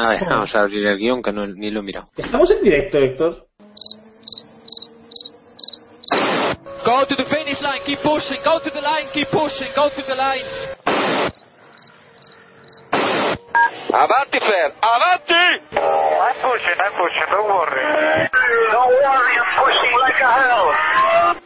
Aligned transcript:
A 0.00 0.08
ver, 0.08 0.24
vamos 0.24 0.54
a 0.54 0.60
abrir 0.60 0.86
el 0.86 0.96
guion 0.96 1.22
que 1.22 1.30
no, 1.30 1.46
ni 1.46 1.70
lo 1.70 1.80
he 1.80 1.82
mirado. 1.82 2.08
¿Estamos 2.16 2.50
en 2.50 2.62
directo, 2.62 2.98
Héctor? 2.98 3.46
Go 6.86 7.04
to 7.06 7.14
the 7.16 7.24
finish 7.26 7.60
line, 7.60 7.82
keep 7.84 7.98
pushing, 8.00 8.40
go 8.42 8.58
to 8.60 8.70
the 8.70 8.80
line, 8.80 9.08
keep 9.12 9.28
pushing, 9.28 9.68
go 9.76 9.90
to 9.90 10.02
the 10.02 10.14
line. 10.14 10.44
Avanti, 13.92 14.38
Fer, 14.40 14.72
avanti! 14.80 15.76
I'm 15.76 16.34
pushing, 16.40 16.78
I'm 16.80 16.92
pushing, 16.96 17.28
don't 17.30 17.48
worry. 17.50 17.84
Don't 18.72 18.88
worry, 18.88 19.36
I'm 19.36 19.64
pushing 19.64 19.92
like 20.00 20.20
a 20.22 20.32
hell. 20.32 21.39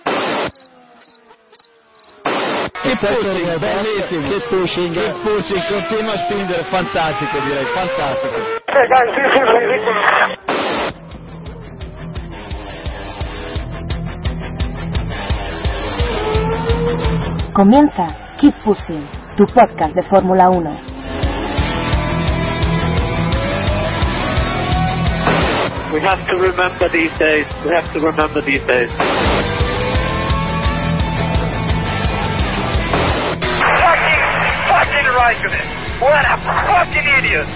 Che 2.85 2.95
pushing, 2.99 3.59
bellissimo, 3.59 4.29
che 4.29 4.41
pushing, 4.47 4.93
che 4.93 5.15
pushing, 5.23 5.67
continua 5.69 6.13
a 6.13 6.19
spingere, 6.19 6.65
fantastico 6.65 7.39
direi, 7.39 7.65
fantastico. 7.73 8.35
Comienza 17.55 18.05
Keep 18.37 18.55
Pushing, 18.65 19.09
tu 19.37 19.47
podcast 19.47 19.95
de 19.95 20.03
Fórmula 20.03 20.51
1. 20.51 20.81
We 25.91 26.01
have 26.01 26.27
to 26.27 26.37
remember 26.37 26.91
these 26.93 27.17
days. 27.19 27.47
We 27.65 27.73
have 27.73 27.91
to 27.95 28.01
remember 28.01 28.43
these 28.45 28.67
days. 28.67 29.54
Fucking 35.25 35.51
Raikkonen. 35.51 36.01
What 36.01 36.25
a 36.25 36.37
fucking 36.37 37.07
idiot. 37.19 37.47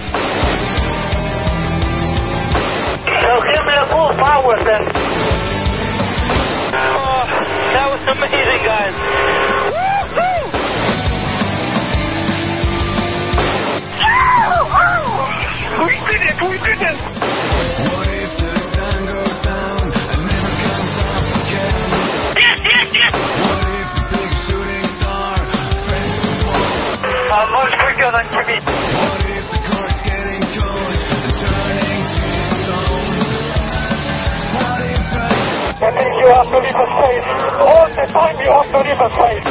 So 3.21 3.31
give 3.45 3.63
me 3.65 3.73
the 3.77 3.85
full 3.91 4.13
power 4.17 4.55
then. 4.65 4.83
Oh, 6.71 7.23
that 7.73 7.87
was 7.89 8.01
amazing, 8.09 8.63
guys. 8.65 8.95
We 15.79 15.95
did 15.95 16.21
it! 16.27 16.37
We 16.49 16.57
did 16.57 16.81
it! 16.81 17.18
I'm 27.39 27.47
much 27.53 27.71
quicker 27.79 28.11
than 28.11 28.27
Jimmy. 28.35 28.59
That 35.79 35.93
means 35.95 36.15
you 36.19 36.27
have 36.35 36.51
to 36.51 36.59
leave 36.59 36.75
a 36.75 36.87
space. 36.99 37.27
All 37.63 37.87
the 37.95 38.05
time 38.11 38.35
you 38.43 38.51
have 38.51 38.67
to 38.75 38.79
leave 38.83 38.99
a 38.99 39.09
space. 39.15 39.47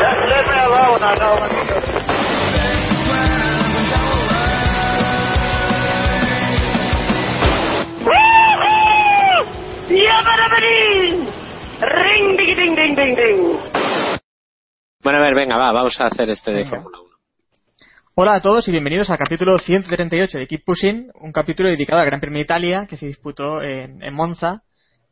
Just 0.00 0.20
let 0.32 0.44
me 0.48 0.56
alone, 0.64 1.02
I 1.04 1.12
know. 1.20 1.83
Ring, 11.80 12.36
ding, 12.36 12.56
ding, 12.56 12.74
ding, 12.74 12.94
ding, 12.96 13.14
ding. 13.16 13.58
Bueno, 15.02 15.18
a 15.18 15.22
ver, 15.22 15.34
venga, 15.34 15.56
va, 15.58 15.72
vamos 15.72 16.00
a 16.00 16.06
hacer 16.06 16.30
este 16.30 16.52
de. 16.52 16.64
Fórmula 16.64 16.98
1. 17.00 17.08
Hola 18.14 18.34
a 18.36 18.40
todos 18.40 18.66
y 18.68 18.70
bienvenidos 18.70 19.10
al 19.10 19.18
capítulo 19.18 19.58
138 19.58 20.38
de 20.38 20.46
Keep 20.46 20.64
Pushing, 20.64 21.10
un 21.20 21.32
capítulo 21.32 21.68
dedicado 21.68 22.00
al 22.00 22.06
Gran 22.06 22.20
Premio 22.20 22.38
de 22.38 22.44
Italia 22.44 22.86
que 22.88 22.96
se 22.96 23.06
disputó 23.06 23.60
en, 23.60 24.02
en 24.02 24.14
Monza 24.14 24.62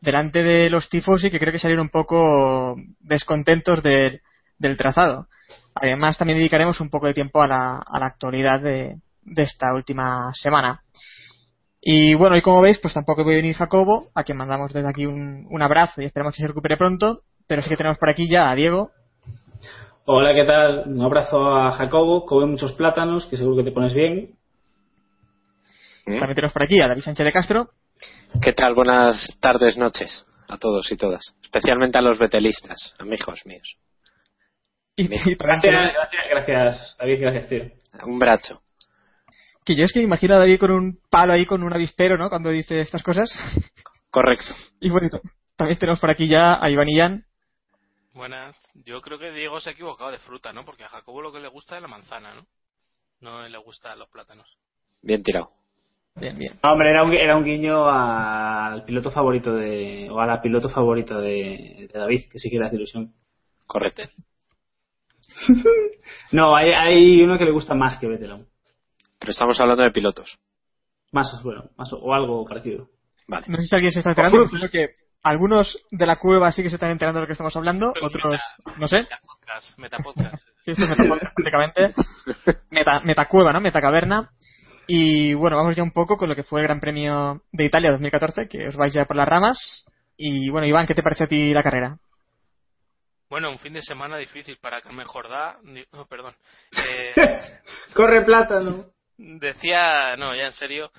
delante 0.00 0.42
de 0.42 0.70
los 0.70 0.88
tifosi 0.88 1.28
que 1.30 1.38
creo 1.38 1.52
que 1.52 1.58
salieron 1.58 1.86
un 1.86 1.90
poco 1.90 2.76
descontentos 3.00 3.82
del- 3.82 4.20
del 4.58 4.76
trazado. 4.76 5.26
Además 5.74 6.16
también 6.16 6.38
dedicaremos 6.38 6.80
un 6.80 6.88
poco 6.90 7.06
de 7.08 7.14
tiempo 7.14 7.42
a 7.42 7.46
la, 7.48 7.76
a 7.86 7.98
la 7.98 8.06
actualidad 8.06 8.60
de, 8.60 8.96
de 9.22 9.42
esta 9.42 9.74
última 9.74 10.32
semana. 10.34 10.80
Y 11.82 12.14
bueno, 12.14 12.36
y 12.36 12.42
como 12.42 12.62
veis, 12.62 12.78
pues 12.78 12.94
tampoco 12.94 13.24
puede 13.24 13.36
venir 13.36 13.56
Jacobo, 13.56 14.08
a 14.14 14.22
quien 14.22 14.38
mandamos 14.38 14.72
desde 14.72 14.88
aquí 14.88 15.04
un, 15.04 15.46
un 15.50 15.62
abrazo 15.62 16.00
y 16.00 16.04
esperamos 16.04 16.34
que 16.34 16.42
se 16.42 16.48
recupere 16.48 16.76
pronto, 16.76 17.22
pero 17.46 17.60
sí 17.60 17.68
que 17.68 17.76
tenemos 17.76 17.98
por 17.98 18.08
aquí 18.08 18.28
ya 18.28 18.48
a 18.48 18.54
Diego, 18.54 18.92
Hola, 20.04 20.34
¿qué 20.34 20.44
tal? 20.44 20.82
Un 20.88 21.00
abrazo 21.00 21.56
a 21.56 21.70
Jacobo, 21.72 22.26
come 22.26 22.46
muchos 22.46 22.72
plátanos, 22.72 23.26
que 23.26 23.36
seguro 23.36 23.58
que 23.58 23.62
te 23.62 23.70
pones 23.70 23.92
bien. 23.92 24.34
¿Mm? 26.06 26.18
también 26.18 26.34
tenemos 26.34 26.52
por 26.52 26.64
aquí 26.64 26.80
a 26.80 26.88
David 26.88 27.02
Sánchez 27.02 27.24
de 27.24 27.32
Castro, 27.32 27.70
¿Qué 28.42 28.52
tal? 28.52 28.74
Buenas 28.74 29.38
tardes, 29.40 29.76
noches 29.76 30.26
a 30.48 30.58
todos 30.58 30.90
y 30.90 30.96
todas. 30.96 31.36
Especialmente 31.40 31.98
a 31.98 32.02
los 32.02 32.18
betelistas, 32.18 32.94
amigos 32.98 33.46
míos. 33.46 33.78
y, 34.96 35.04
y 35.04 35.36
Gracias, 35.36 35.92
gracias, 35.94 36.24
gracias, 36.30 36.96
David, 36.98 37.20
gracias, 37.20 37.48
tío. 37.48 37.64
Un 38.04 38.18
brazo. 38.18 38.60
Que 39.64 39.76
yo 39.76 39.84
es 39.84 39.92
que 39.92 40.02
imagino 40.02 40.34
a 40.34 40.38
David 40.38 40.58
con 40.58 40.70
un 40.72 40.98
palo 41.08 41.32
ahí, 41.32 41.46
con 41.46 41.62
un 41.62 41.72
avispero, 41.72 42.16
¿no? 42.16 42.28
Cuando 42.28 42.50
dice 42.50 42.80
estas 42.80 43.02
cosas. 43.02 43.30
Correcto. 44.10 44.54
Y 44.80 44.90
bueno, 44.90 45.08
también 45.56 45.78
tenemos 45.78 46.00
por 46.00 46.10
aquí 46.10 46.26
ya 46.26 46.62
a 46.62 46.68
Iván 46.68 46.88
y 46.88 46.98
Jan. 46.98 47.24
Buenas. 48.14 48.56
Yo 48.74 49.00
creo 49.00 49.18
que 49.18 49.30
Diego 49.30 49.60
se 49.60 49.70
ha 49.70 49.72
equivocado 49.72 50.10
de 50.10 50.18
fruta, 50.18 50.52
¿no? 50.52 50.64
Porque 50.64 50.84
a 50.84 50.88
Jacobo 50.88 51.22
lo 51.22 51.32
que 51.32 51.40
le 51.40 51.48
gusta 51.48 51.76
es 51.76 51.82
la 51.82 51.88
manzana, 51.88 52.34
¿no? 52.34 52.46
No 53.20 53.48
le 53.48 53.58
gustan 53.58 53.98
los 53.98 54.08
plátanos. 54.08 54.46
Bien 55.00 55.22
tirado. 55.22 55.52
Bien, 56.16 56.36
bien. 56.36 56.58
No, 56.62 56.72
hombre, 56.72 56.90
era 56.90 57.04
un, 57.04 57.12
era 57.14 57.36
un 57.36 57.44
guiño 57.44 57.88
al 57.88 58.84
piloto 58.84 59.10
favorito 59.10 59.54
de. 59.54 60.08
o 60.10 60.20
a 60.20 60.26
la 60.26 60.42
piloto 60.42 60.68
favorita 60.68 61.18
de, 61.18 61.88
de 61.90 61.98
David, 61.98 62.28
que 62.30 62.38
sí 62.38 62.50
que 62.50 62.58
le 62.58 62.66
hace 62.66 62.76
ilusión. 62.76 63.14
Correcto. 63.66 64.02
No, 66.32 66.56
hay, 66.56 66.72
hay 66.72 67.22
uno 67.22 67.38
que 67.38 67.44
le 67.44 67.52
gusta 67.52 67.74
más 67.74 67.98
que 67.98 68.08
Vettel. 68.08 68.46
Pero 69.22 69.30
estamos 69.30 69.58
hablando 69.60 69.82
de 69.82 69.90
pilotos. 69.90 70.38
Más, 71.12 71.40
bueno, 71.42 71.70
más, 71.76 71.90
o 71.92 72.12
algo 72.14 72.44
parecido. 72.44 72.88
Vale. 73.28 73.46
No 73.48 73.56
sé 73.58 73.66
si 73.66 73.74
alguien 73.74 73.92
se 73.92 74.00
está 74.00 74.10
enterando, 74.10 74.38
pero 74.50 74.68
creo 74.68 74.70
que 74.70 74.94
algunos 75.22 75.78
de 75.90 76.06
la 76.06 76.16
cueva 76.16 76.50
sí 76.52 76.62
que 76.62 76.68
se 76.70 76.76
están 76.76 76.90
enterando 76.90 77.18
de 77.18 77.22
lo 77.22 77.26
que 77.26 77.32
estamos 77.32 77.54
hablando, 77.56 77.90
otros, 78.02 78.40
no 78.78 78.88
sé. 78.88 78.98
Metapodcast, 78.98 79.78
metapodcast. 79.78 80.44
Sí, 80.64 80.70
esto 80.72 80.84
es 80.84 80.90
metapodcast, 80.90 81.34
prácticamente. 81.36 81.94
Meta, 82.70 83.00
metacueva, 83.00 83.52
¿no? 83.52 83.60
Metacaverna. 83.60 84.30
Y 84.88 85.32
bueno, 85.34 85.56
vamos 85.56 85.76
ya 85.76 85.82
un 85.84 85.92
poco 85.92 86.16
con 86.16 86.28
lo 86.28 86.34
que 86.34 86.42
fue 86.42 86.60
el 86.60 86.66
Gran 86.66 86.80
Premio 86.80 87.42
de 87.52 87.64
Italia 87.64 87.92
2014, 87.92 88.48
que 88.48 88.66
os 88.68 88.76
vais 88.76 88.92
ya 88.92 89.04
por 89.04 89.16
las 89.16 89.28
ramas. 89.28 89.84
Y 90.16 90.50
bueno, 90.50 90.66
Iván, 90.66 90.86
¿qué 90.86 90.94
te 90.94 91.02
parece 91.02 91.24
a 91.24 91.28
ti 91.28 91.52
la 91.54 91.62
carrera? 91.62 91.98
Bueno, 93.30 93.50
un 93.50 93.58
fin 93.58 93.72
de 93.72 93.80
semana 93.80 94.16
difícil 94.18 94.58
para 94.60 94.80
Carmen 94.82 95.06
Jordá. 95.06 95.56
Di- 95.62 95.84
Oh, 95.92 96.04
perdón. 96.06 96.34
Eh, 96.88 97.14
Corre 97.94 98.22
plátano. 98.24 98.86
Decía, 99.22 100.16
no, 100.16 100.34
ya 100.34 100.46
en 100.46 100.52
serio, 100.52 100.90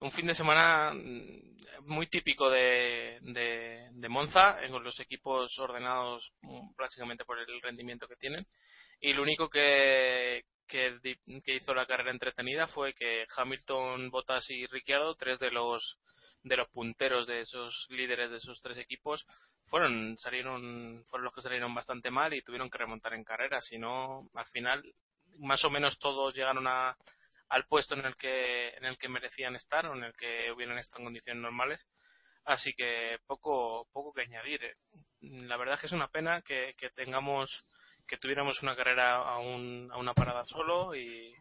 un 0.00 0.12
fin 0.12 0.26
de 0.26 0.34
semana 0.34 0.92
mm, 0.92 1.86
muy 1.86 2.06
típico 2.06 2.50
de, 2.50 3.18
de, 3.22 4.08
Monza, 4.08 4.62
eh, 4.62 4.68
con 4.68 4.84
los 4.84 4.98
equipos 5.00 5.58
ordenados 5.58 6.32
mm, 6.42 6.74
prácticamente 6.76 7.24
por 7.24 7.38
el 7.38 7.60
rendimiento 7.62 8.06
que 8.06 8.16
tienen. 8.16 8.46
Y 9.00 9.12
lo 9.14 9.22
único 9.22 9.48
que, 9.48 10.44
que, 10.68 10.98
que 11.44 11.54
hizo 11.54 11.74
la 11.74 11.86
carrera 11.86 12.10
entretenida 12.10 12.66
fue 12.68 12.94
que 12.94 13.24
Hamilton, 13.36 14.10
Bottas 14.10 14.48
y 14.50 14.66
Ricciardo, 14.66 15.14
tres 15.16 15.38
de 15.38 15.50
los 15.50 15.98
de 16.44 16.56
los 16.56 16.68
punteros 16.70 17.28
de 17.28 17.40
esos 17.42 17.86
líderes 17.90 18.28
de 18.28 18.38
esos 18.38 18.60
tres 18.60 18.76
equipos 18.76 19.24
fueron 19.66 20.18
salieron 20.18 21.04
fueron 21.06 21.26
los 21.26 21.32
que 21.32 21.40
salieron 21.40 21.72
bastante 21.72 22.10
mal 22.10 22.34
y 22.34 22.42
tuvieron 22.42 22.68
que 22.68 22.78
remontar 22.78 23.14
en 23.14 23.22
carrera 23.22 23.60
si 23.60 23.78
no 23.78 24.28
al 24.34 24.46
final 24.46 24.82
más 25.38 25.64
o 25.64 25.70
menos 25.70 26.00
todos 26.00 26.34
llegaron 26.34 26.66
a, 26.66 26.96
al 27.52 27.64
puesto 27.66 27.94
en 27.94 28.06
el 28.06 28.16
que 28.16 28.70
en 28.70 28.84
el 28.86 28.96
que 28.96 29.08
merecían 29.08 29.54
estar 29.56 29.86
o 29.86 29.94
en 29.94 30.04
el 30.04 30.14
que 30.14 30.50
hubieran 30.52 30.78
estado 30.78 31.00
en 31.00 31.04
condiciones 31.06 31.42
normales 31.42 31.86
así 32.46 32.72
que 32.72 33.18
poco 33.26 33.86
poco 33.92 34.12
que 34.12 34.22
añadir 34.22 34.64
eh. 34.64 34.74
la 35.20 35.56
verdad 35.58 35.74
es 35.74 35.80
que 35.82 35.86
es 35.86 35.92
una 35.92 36.08
pena 36.08 36.40
que, 36.42 36.74
que 36.78 36.90
tengamos 36.90 37.66
que 38.08 38.16
tuviéramos 38.16 38.62
una 38.62 38.74
carrera 38.74 39.16
a, 39.16 39.38
un, 39.38 39.90
a 39.92 39.98
una 39.98 40.14
parada 40.14 40.44
solo 40.46 40.94
y, 40.94 41.34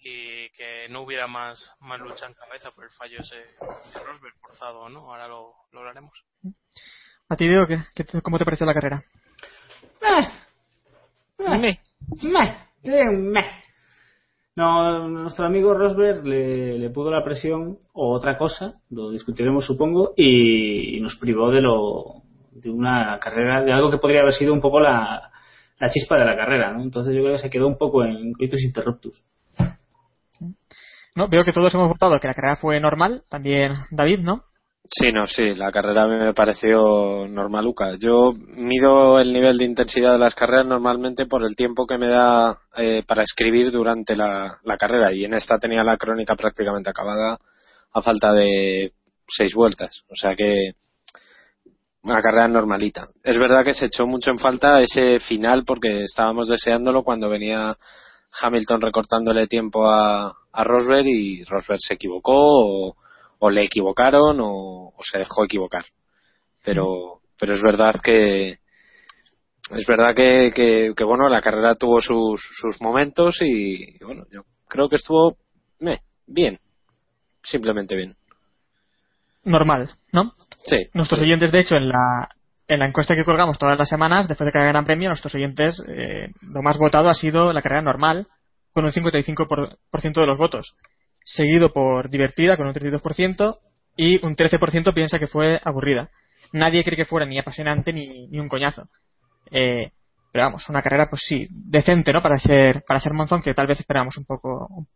y 0.00 0.50
que 0.50 0.88
no 0.90 1.02
hubiera 1.02 1.28
más 1.28 1.72
más 1.80 2.00
lucha 2.00 2.26
en 2.26 2.34
cabeza 2.34 2.72
por 2.72 2.84
el 2.84 2.90
fallo 2.90 3.20
ese 3.20 3.36
de 3.36 4.04
Rosberg 4.04 4.34
forzado 4.40 4.88
no 4.88 5.08
ahora 5.10 5.28
lo, 5.28 5.54
lo 5.70 5.80
hablaremos 5.80 6.24
A 7.28 7.36
ti, 7.36 7.46
Diego, 7.46 7.66
¿qué, 7.66 7.76
¿cómo 8.22 8.38
te 8.38 8.44
pareció 8.44 8.66
la 8.66 8.74
carrera? 8.74 9.04
Meh. 12.22 12.60
Eh, 12.82 13.04
meh. 13.12 13.62
No, 14.58 15.06
nuestro 15.06 15.46
amigo 15.46 15.72
Rosberg 15.72 16.26
le, 16.26 16.80
le 16.80 16.90
pudo 16.90 17.12
la 17.12 17.22
presión 17.22 17.78
o 17.92 18.12
otra 18.12 18.36
cosa, 18.36 18.80
lo 18.90 19.12
discutiremos 19.12 19.64
supongo, 19.64 20.14
y, 20.16 20.98
nos 21.00 21.14
privó 21.14 21.48
de 21.52 21.60
lo 21.60 22.22
de 22.50 22.68
una 22.68 23.20
carrera, 23.20 23.62
de 23.62 23.72
algo 23.72 23.88
que 23.88 23.98
podría 23.98 24.22
haber 24.22 24.32
sido 24.32 24.52
un 24.52 24.60
poco 24.60 24.80
la, 24.80 25.30
la 25.78 25.90
chispa 25.90 26.18
de 26.18 26.24
la 26.24 26.34
carrera, 26.34 26.72
¿no? 26.72 26.82
Entonces 26.82 27.14
yo 27.14 27.20
creo 27.20 27.36
que 27.36 27.42
se 27.42 27.50
quedó 27.50 27.68
un 27.68 27.78
poco 27.78 28.02
en 28.02 28.32
coitus 28.32 28.64
interruptus. 28.64 29.24
No, 31.14 31.28
veo 31.28 31.44
que 31.44 31.52
todos 31.52 31.72
hemos 31.74 31.90
votado 31.90 32.18
que 32.18 32.26
la 32.26 32.34
carrera 32.34 32.56
fue 32.56 32.80
normal, 32.80 33.22
también 33.30 33.74
David, 33.92 34.22
¿no? 34.22 34.42
Sí, 34.90 35.12
no, 35.12 35.26
sí, 35.26 35.54
la 35.54 35.70
carrera 35.70 36.06
me 36.06 36.32
pareció 36.32 37.26
normaluca. 37.28 37.96
Yo 37.98 38.32
mido 38.32 39.18
el 39.20 39.32
nivel 39.32 39.58
de 39.58 39.66
intensidad 39.66 40.12
de 40.12 40.18
las 40.18 40.34
carreras 40.34 40.66
normalmente 40.66 41.26
por 41.26 41.44
el 41.44 41.54
tiempo 41.54 41.86
que 41.86 41.98
me 41.98 42.08
da 42.08 42.58
eh, 42.76 43.02
para 43.06 43.22
escribir 43.22 43.70
durante 43.70 44.16
la, 44.16 44.58
carrera 44.78 45.12
y 45.12 45.24
en 45.24 45.34
esta 45.34 45.58
tenía 45.58 45.82
la 45.82 45.98
crónica 45.98 46.34
prácticamente 46.36 46.88
acabada 46.88 47.38
a 47.92 48.02
falta 48.02 48.32
de 48.32 48.92
seis 49.26 49.54
vueltas. 49.54 50.04
O 50.08 50.16
sea 50.16 50.34
que 50.34 50.72
una 52.02 52.22
carrera 52.22 52.48
normalita. 52.48 53.08
Es 53.22 53.38
verdad 53.38 53.64
que 53.64 53.74
se 53.74 53.86
echó 53.86 54.06
mucho 54.06 54.30
en 54.30 54.38
falta 54.38 54.80
ese 54.80 55.20
final 55.20 55.64
porque 55.66 56.02
estábamos 56.02 56.48
deseándolo 56.48 57.02
cuando 57.02 57.28
venía 57.28 57.76
Hamilton 58.40 58.80
recortándole 58.80 59.46
tiempo 59.48 59.86
a, 59.86 60.32
a 60.52 60.64
Rosberg 60.64 61.06
y 61.06 61.44
Rosberg 61.44 61.80
se 61.80 61.94
equivocó 61.94 62.32
o, 62.34 62.96
o 63.38 63.50
le 63.50 63.64
equivocaron 63.64 64.38
o, 64.40 64.92
o 64.96 65.02
se 65.02 65.18
dejó 65.18 65.44
equivocar. 65.44 65.84
Pero, 66.64 67.20
pero 67.38 67.54
es 67.54 67.62
verdad 67.62 67.94
que 68.02 68.58
es 69.70 69.86
verdad 69.86 70.14
que, 70.14 70.50
que, 70.54 70.92
que, 70.96 71.04
bueno 71.04 71.28
la 71.28 71.42
carrera 71.42 71.74
tuvo 71.74 72.00
sus, 72.00 72.40
sus 72.40 72.80
momentos 72.80 73.36
y 73.42 73.98
bueno 74.02 74.24
yo 74.32 74.42
creo 74.66 74.88
que 74.88 74.96
estuvo 74.96 75.36
meh, 75.78 76.00
bien 76.26 76.58
simplemente 77.42 77.94
bien 77.94 78.16
Normal, 79.44 79.90
¿no? 80.12 80.32
sí 80.64 80.76
Nuestros 80.94 81.20
oyentes, 81.20 81.52
de 81.52 81.60
hecho, 81.60 81.76
en 81.76 81.88
la, 81.88 82.28
en 82.66 82.80
la 82.80 82.86
encuesta 82.86 83.14
que 83.14 83.24
colgamos 83.24 83.58
todas 83.58 83.78
las 83.78 83.88
semanas, 83.88 84.28
después 84.28 84.46
de 84.46 84.52
cada 84.52 84.66
Gran 84.66 84.84
Premio, 84.84 85.08
nuestros 85.08 85.34
oyentes, 85.34 85.82
eh, 85.88 86.28
lo 86.42 86.62
más 86.62 86.76
votado 86.76 87.08
ha 87.08 87.14
sido 87.14 87.52
la 87.52 87.62
carrera 87.62 87.82
normal, 87.82 88.26
con 88.72 88.84
un 88.84 88.90
55% 88.90 89.48
por, 89.48 89.78
por 89.90 90.00
ciento 90.00 90.20
de 90.20 90.26
los 90.26 90.38
votos. 90.38 90.76
Seguido 91.30 91.74
por 91.74 92.08
divertida, 92.08 92.56
con 92.56 92.66
un 92.66 92.72
32%, 92.72 93.58
y 93.96 94.24
un 94.24 94.34
13% 94.34 94.94
piensa 94.94 95.18
que 95.18 95.26
fue 95.26 95.60
aburrida. 95.62 96.08
Nadie 96.54 96.82
cree 96.82 96.96
que 96.96 97.04
fuera 97.04 97.26
ni 97.26 97.38
apasionante 97.38 97.92
ni, 97.92 98.28
ni 98.28 98.40
un 98.40 98.48
coñazo. 98.48 98.88
Eh, 99.50 99.90
pero 100.32 100.44
vamos, 100.44 100.66
una 100.70 100.80
carrera, 100.80 101.10
pues 101.10 101.22
sí, 101.26 101.46
decente, 101.50 102.14
¿no? 102.14 102.22
Para 102.22 102.38
ser, 102.38 102.82
para 102.86 102.98
ser 102.98 103.12
Monzón, 103.12 103.42
que 103.42 103.52
tal 103.52 103.66
vez 103.66 103.78
esperábamos 103.78 104.16
un 104.16 104.24
poco, 104.24 104.68
un 104.70 104.86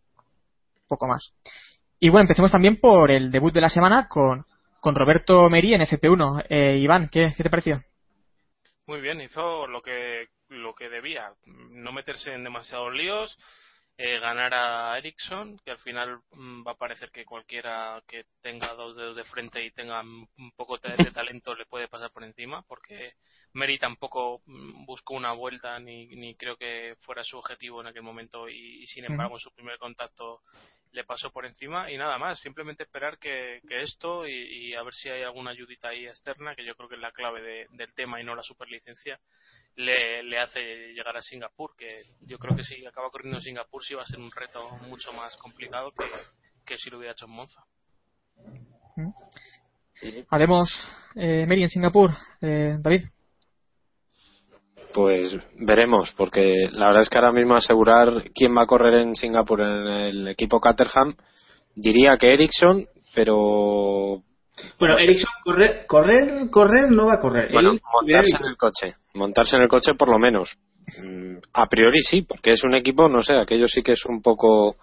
poco 0.88 1.06
más. 1.06 1.34
Y 2.00 2.08
bueno, 2.08 2.22
empecemos 2.22 2.50
también 2.50 2.80
por 2.80 3.10
el 3.10 3.30
debut 3.30 3.52
de 3.52 3.60
la 3.60 3.68
semana 3.68 4.08
con, 4.08 4.46
con 4.80 4.94
Roberto 4.94 5.50
Meri 5.50 5.74
en 5.74 5.82
FP1. 5.82 6.46
Eh, 6.48 6.78
Iván, 6.78 7.10
¿qué, 7.12 7.30
¿qué 7.36 7.42
te 7.42 7.50
pareció? 7.50 7.82
Muy 8.86 9.02
bien, 9.02 9.20
hizo 9.20 9.66
lo 9.66 9.82
que, 9.82 10.28
lo 10.48 10.74
que 10.74 10.88
debía. 10.88 11.34
No 11.72 11.92
meterse 11.92 12.32
en 12.32 12.44
demasiados 12.44 12.94
líos, 12.94 13.38
eh, 14.04 14.18
ganar 14.18 14.52
a 14.52 14.98
Ericsson, 14.98 15.60
que 15.64 15.70
al 15.70 15.78
final 15.78 16.20
mm, 16.32 16.66
va 16.66 16.72
a 16.72 16.76
parecer 16.76 17.12
que 17.12 17.24
cualquiera 17.24 18.02
que 18.08 18.24
tenga 18.40 18.74
dos 18.74 18.96
dedos 18.96 19.14
de 19.14 19.22
frente 19.22 19.64
y 19.64 19.70
tenga 19.70 20.00
un 20.00 20.52
poco 20.56 20.76
de, 20.78 21.12
talento 21.12 21.54
le 21.54 21.66
puede 21.66 21.86
pasar 21.86 22.10
por 22.10 22.24
encima, 22.24 22.62
porque 22.62 23.12
Meri 23.52 23.78
tampoco 23.78 24.42
mm, 24.44 24.86
buscó 24.86 25.14
una 25.14 25.32
vuelta 25.32 25.78
ni, 25.78 26.08
ni 26.16 26.34
creo 26.34 26.56
que 26.56 26.96
fuera 26.98 27.22
su 27.22 27.38
objetivo 27.38 27.80
en 27.80 27.86
aquel 27.86 28.02
momento 28.02 28.48
y, 28.48 28.82
y 28.82 28.86
sin 28.88 29.04
embargo 29.04 29.36
en 29.36 29.40
su 29.40 29.52
primer 29.52 29.78
contacto 29.78 30.42
le 30.92 31.04
pasó 31.04 31.30
por 31.30 31.46
encima 31.46 31.90
y 31.90 31.96
nada 31.96 32.18
más, 32.18 32.40
simplemente 32.40 32.84
esperar 32.84 33.18
que, 33.18 33.60
esto 33.68 34.26
y, 34.26 34.74
a 34.74 34.82
ver 34.82 34.94
si 34.94 35.08
hay 35.08 35.22
alguna 35.22 35.50
ayudita 35.50 35.88
ahí 35.88 36.06
externa, 36.06 36.54
que 36.54 36.64
yo 36.64 36.74
creo 36.74 36.88
que 36.88 36.96
es 36.96 37.00
la 37.00 37.12
clave 37.12 37.42
de, 37.42 37.66
del 37.70 37.92
tema 37.94 38.20
y 38.20 38.24
no 38.24 38.34
la 38.34 38.42
superlicencia, 38.42 39.18
le, 39.76 40.22
le, 40.22 40.38
hace 40.38 40.92
llegar 40.92 41.16
a 41.16 41.22
Singapur, 41.22 41.74
que 41.76 42.04
yo 42.20 42.38
creo 42.38 42.54
que 42.54 42.62
si 42.62 42.84
acaba 42.84 43.10
corriendo 43.10 43.38
en 43.38 43.42
Singapur 43.42 43.82
sí 43.82 43.94
va 43.94 44.02
a 44.02 44.06
ser 44.06 44.18
un 44.18 44.30
reto 44.30 44.68
mucho 44.86 45.12
más 45.12 45.36
complicado 45.38 45.92
que, 45.92 46.04
que 46.64 46.78
si 46.78 46.90
lo 46.90 46.98
hubiera 46.98 47.12
hecho 47.12 47.24
en 47.24 47.32
Monza. 47.32 47.64
Haremos 50.28 50.68
eh, 51.16 51.46
en 51.48 51.68
Singapur, 51.68 52.10
eh, 52.40 52.76
David. 52.78 53.04
Pues 54.92 55.38
veremos, 55.58 56.12
porque 56.16 56.66
la 56.72 56.86
verdad 56.86 57.02
es 57.02 57.08
que 57.10 57.18
ahora 57.18 57.32
mismo 57.32 57.54
asegurar 57.54 58.08
quién 58.34 58.56
va 58.56 58.62
a 58.62 58.66
correr 58.66 58.94
en 58.94 59.14
Singapur 59.14 59.60
en 59.60 59.86
el 59.86 60.28
equipo 60.28 60.60
Caterham, 60.60 61.14
diría 61.74 62.16
que 62.18 62.32
Ericsson, 62.34 62.86
pero. 63.14 64.22
Bueno, 64.78 64.94
no 64.94 64.98
sé. 64.98 65.04
Ericsson, 65.04 65.30
correr, 65.42 65.86
correr, 65.86 66.50
correr 66.50 66.90
no 66.90 67.06
va 67.06 67.14
a 67.14 67.20
correr. 67.20 67.50
Bueno, 67.52 67.74
montarse 67.92 68.36
en 68.38 68.46
el 68.46 68.56
coche. 68.56 68.94
Montarse 69.14 69.56
en 69.56 69.62
el 69.62 69.68
coche 69.68 69.92
por 69.98 70.08
lo 70.08 70.18
menos. 70.18 70.56
Mm, 71.02 71.36
A 71.54 71.66
priori 71.68 72.00
sí, 72.02 72.22
porque 72.22 72.52
es 72.52 72.64
un 72.64 72.74
equipo, 72.74 73.08
no 73.08 73.22
sé, 73.22 73.36
aquello 73.36 73.66
sí 73.68 73.82
que 73.82 73.92
es 73.92 74.04
un 74.06 74.20
poco 74.20 74.76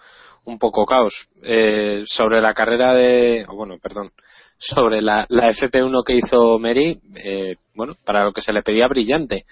un 0.46 0.58
poco 0.58 0.86
caos. 0.86 1.14
Eh, 1.44 2.04
sobre 2.08 2.42
la 2.42 2.54
carrera 2.54 2.94
de. 2.94 3.46
bueno, 3.48 3.76
perdón. 3.82 4.12
Sobre 4.58 5.02
la, 5.02 5.26
la 5.30 5.48
FP1 5.50 6.04
que 6.06 6.16
hizo 6.16 6.60
Mary, 6.60 7.00
eh, 7.24 7.56
bueno, 7.76 7.94
para 8.06 8.26
lo 8.26 8.34
que 8.34 8.42
se 8.42 8.52
le 8.52 8.62
pedía, 8.62 8.88
brillante. 8.90 9.46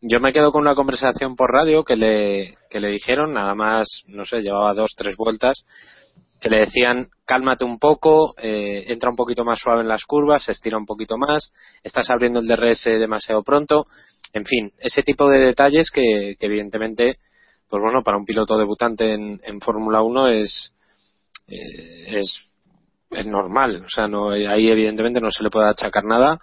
Yo 0.00 0.20
me 0.20 0.32
quedo 0.32 0.52
con 0.52 0.62
una 0.62 0.76
conversación 0.76 1.34
por 1.34 1.50
radio 1.50 1.82
que 1.82 1.96
le, 1.96 2.54
que 2.70 2.78
le 2.78 2.88
dijeron, 2.88 3.32
nada 3.32 3.56
más, 3.56 4.04
no 4.06 4.24
sé, 4.24 4.42
llevaba 4.42 4.72
dos, 4.72 4.92
tres 4.96 5.16
vueltas, 5.16 5.64
que 6.40 6.48
le 6.48 6.58
decían, 6.58 7.08
cálmate 7.24 7.64
un 7.64 7.80
poco, 7.80 8.32
eh, 8.38 8.84
entra 8.86 9.10
un 9.10 9.16
poquito 9.16 9.44
más 9.44 9.58
suave 9.58 9.80
en 9.80 9.88
las 9.88 10.04
curvas, 10.04 10.48
estira 10.48 10.78
un 10.78 10.86
poquito 10.86 11.18
más, 11.18 11.52
estás 11.82 12.10
abriendo 12.10 12.38
el 12.38 12.46
DRS 12.46 12.84
demasiado 12.84 13.42
pronto, 13.42 13.86
en 14.32 14.44
fin, 14.44 14.72
ese 14.78 15.02
tipo 15.02 15.28
de 15.28 15.40
detalles 15.40 15.90
que, 15.90 16.36
que 16.38 16.46
evidentemente, 16.46 17.18
pues 17.68 17.82
bueno, 17.82 18.04
para 18.04 18.18
un 18.18 18.24
piloto 18.24 18.56
debutante 18.56 19.14
en, 19.14 19.40
en 19.42 19.60
Fórmula 19.60 20.02
1 20.02 20.28
es, 20.28 20.74
eh, 21.48 22.18
es, 22.18 22.38
es 23.10 23.26
normal, 23.26 23.82
o 23.84 23.88
sea, 23.88 24.06
no, 24.06 24.30
ahí 24.30 24.68
evidentemente 24.70 25.20
no 25.20 25.32
se 25.32 25.42
le 25.42 25.50
puede 25.50 25.68
achacar 25.68 26.04
nada. 26.04 26.38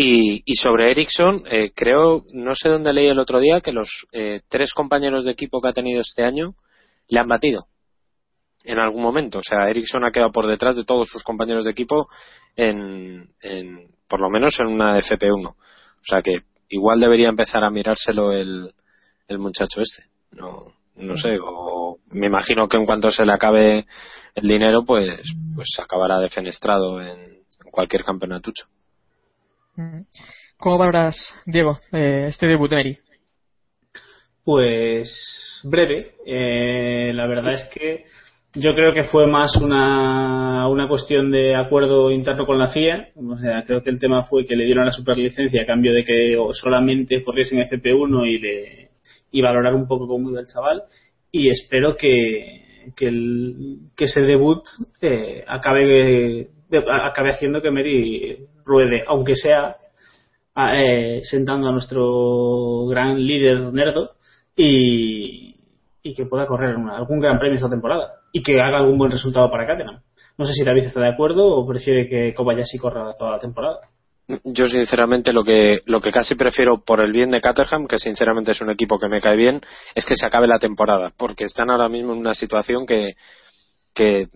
Y, 0.00 0.42
y 0.44 0.54
sobre 0.54 0.92
Ericsson, 0.92 1.42
eh, 1.50 1.72
creo, 1.74 2.22
no 2.32 2.54
sé 2.54 2.68
dónde 2.68 2.92
leí 2.92 3.08
el 3.08 3.18
otro 3.18 3.40
día, 3.40 3.60
que 3.60 3.72
los 3.72 4.06
eh, 4.12 4.42
tres 4.48 4.72
compañeros 4.72 5.24
de 5.24 5.32
equipo 5.32 5.60
que 5.60 5.70
ha 5.70 5.72
tenido 5.72 6.00
este 6.00 6.22
año 6.22 6.54
le 7.08 7.18
han 7.18 7.26
batido 7.26 7.66
en 8.62 8.78
algún 8.78 9.02
momento. 9.02 9.40
O 9.40 9.42
sea, 9.42 9.68
Ericsson 9.68 10.04
ha 10.04 10.12
quedado 10.12 10.30
por 10.30 10.46
detrás 10.46 10.76
de 10.76 10.84
todos 10.84 11.08
sus 11.08 11.24
compañeros 11.24 11.64
de 11.64 11.72
equipo 11.72 12.08
en, 12.54 13.30
en 13.42 13.88
por 14.06 14.20
lo 14.20 14.30
menos 14.30 14.54
en 14.60 14.68
una 14.68 14.96
FP1. 14.98 15.48
O 15.48 15.56
sea 16.04 16.22
que 16.22 16.42
igual 16.68 17.00
debería 17.00 17.28
empezar 17.28 17.64
a 17.64 17.70
mirárselo 17.70 18.30
el, 18.30 18.70
el 19.26 19.38
muchacho 19.40 19.80
este. 19.80 20.04
No, 20.30 21.16
sé, 21.16 21.38
o 21.42 21.98
me 22.12 22.26
imagino 22.28 22.68
que 22.68 22.76
en 22.76 22.86
cuanto 22.86 23.10
se 23.10 23.24
le 23.24 23.32
acabe 23.32 23.84
el 24.36 24.46
dinero, 24.46 24.84
pues, 24.84 25.22
pues 25.56 25.70
acabará 25.82 26.20
defenestrado 26.20 27.00
en, 27.00 27.18
en 27.18 27.70
cualquier 27.72 28.04
campeonatucho. 28.04 28.66
Mm. 29.78 30.00
¿Cómo 30.56 30.76
valoras, 30.76 31.16
Diego, 31.46 31.78
eh, 31.92 32.26
este 32.26 32.48
debut 32.48 32.68
de 32.68 32.76
Meri? 32.76 32.98
Pues 34.42 35.60
breve. 35.62 36.14
Eh, 36.26 37.12
la 37.14 37.28
verdad 37.28 37.52
es 37.52 37.70
que 37.72 38.04
yo 38.54 38.74
creo 38.74 38.92
que 38.92 39.04
fue 39.04 39.28
más 39.28 39.54
una, 39.54 40.66
una 40.68 40.88
cuestión 40.88 41.30
de 41.30 41.54
acuerdo 41.54 42.10
interno 42.10 42.44
con 42.44 42.58
la 42.58 42.72
FIA. 42.72 43.10
O 43.14 43.38
sea, 43.38 43.62
creo 43.64 43.84
que 43.84 43.90
el 43.90 44.00
tema 44.00 44.24
fue 44.24 44.46
que 44.46 44.56
le 44.56 44.64
dieron 44.64 44.84
la 44.84 44.90
superlicencia 44.90 45.62
a 45.62 45.66
cambio 45.66 45.94
de 45.94 46.02
que 46.02 46.36
solamente 46.54 47.22
corriese 47.22 47.54
en 47.54 47.62
FP1 47.62 48.26
y, 48.26 48.38
le, 48.38 48.88
y 49.30 49.40
valorar 49.42 49.76
un 49.76 49.86
poco 49.86 50.08
cómo 50.08 50.28
iba 50.30 50.40
el 50.40 50.48
chaval. 50.48 50.82
Y 51.30 51.50
espero 51.50 51.96
que, 51.96 52.92
que, 52.96 53.06
el, 53.06 53.78
que 53.96 54.06
ese 54.06 54.22
debut 54.22 54.64
eh, 55.00 55.44
acabe, 55.46 56.48
acabe 56.70 57.32
haciendo 57.32 57.62
que 57.62 57.70
Mary 57.70 58.46
ruede, 58.64 59.00
aunque 59.06 59.34
sea 59.34 59.74
eh, 60.74 61.20
sentando 61.22 61.68
a 61.68 61.72
nuestro 61.72 62.86
gran 62.86 63.24
líder 63.24 63.72
nerdo 63.72 64.12
y, 64.56 65.56
y 66.02 66.14
que 66.14 66.26
pueda 66.26 66.46
correr 66.46 66.74
algún 66.74 67.20
gran 67.20 67.38
premio 67.38 67.56
esta 67.56 67.70
temporada 67.70 68.12
y 68.32 68.42
que 68.42 68.60
haga 68.60 68.78
algún 68.78 68.98
buen 68.98 69.10
resultado 69.10 69.50
para 69.50 69.66
Caterham. 69.66 70.00
No 70.36 70.44
sé 70.44 70.52
si 70.52 70.64
David 70.64 70.84
está 70.84 71.00
de 71.00 71.08
acuerdo 71.08 71.46
o 71.46 71.66
prefiere 71.66 72.08
que 72.08 72.34
Kobayashi 72.34 72.78
corra 72.78 73.12
toda 73.18 73.32
la 73.32 73.38
temporada. 73.38 73.78
Yo 74.44 74.68
sinceramente 74.68 75.32
lo 75.32 75.42
que 75.42 75.80
lo 75.86 76.02
que 76.02 76.10
casi 76.10 76.34
prefiero 76.34 76.84
por 76.84 77.00
el 77.00 77.12
bien 77.12 77.30
de 77.30 77.40
Caterham, 77.40 77.86
que 77.86 77.98
sinceramente 77.98 78.52
es 78.52 78.60
un 78.60 78.70
equipo 78.70 78.98
que 78.98 79.08
me 79.08 79.22
cae 79.22 79.36
bien, 79.36 79.60
es 79.94 80.04
que 80.04 80.16
se 80.16 80.26
acabe 80.26 80.46
la 80.46 80.58
temporada, 80.58 81.12
porque 81.16 81.44
están 81.44 81.70
ahora 81.70 81.88
mismo 81.88 82.12
en 82.12 82.18
una 82.18 82.34
situación 82.34 82.84
que 82.84 83.14
que 83.98 84.28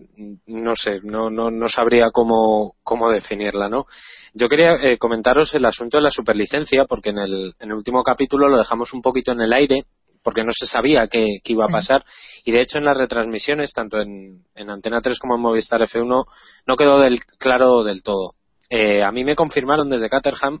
no 0.45 0.75
sé, 0.75 0.99
no 1.03 1.29
no 1.29 1.49
no 1.49 1.69
sabría 1.69 2.11
cómo 2.11 2.75
cómo 2.83 3.09
definirla, 3.09 3.69
¿no? 3.69 3.85
Yo 4.33 4.49
quería 4.49 4.73
eh, 4.75 4.97
comentaros 4.97 5.55
el 5.55 5.63
asunto 5.63 5.97
de 5.97 6.03
la 6.03 6.09
superlicencia, 6.09 6.83
porque 6.83 7.11
en 7.11 7.19
el 7.19 7.53
en 7.61 7.69
el 7.69 7.77
último 7.77 8.03
capítulo 8.03 8.49
lo 8.49 8.57
dejamos 8.57 8.91
un 8.93 9.01
poquito 9.01 9.31
en 9.31 9.39
el 9.39 9.53
aire, 9.53 9.85
porque 10.21 10.43
no 10.43 10.51
se 10.51 10.65
sabía 10.65 11.07
qué, 11.07 11.39
qué 11.41 11.53
iba 11.53 11.63
a 11.63 11.69
pasar 11.69 12.03
y 12.43 12.51
de 12.51 12.61
hecho 12.61 12.77
en 12.77 12.83
las 12.83 12.97
retransmisiones 12.97 13.71
tanto 13.71 14.01
en, 14.01 14.43
en 14.53 14.69
Antena 14.69 14.99
3 14.99 15.17
como 15.17 15.35
en 15.35 15.41
Movistar 15.41 15.79
F1 15.79 16.25
no 16.67 16.75
quedó 16.75 16.99
del 16.99 17.21
claro 17.39 17.85
del 17.85 18.03
todo. 18.03 18.31
Eh, 18.69 19.01
a 19.01 19.13
mí 19.13 19.23
me 19.23 19.35
confirmaron 19.35 19.87
desde 19.87 20.09
Caterham 20.09 20.59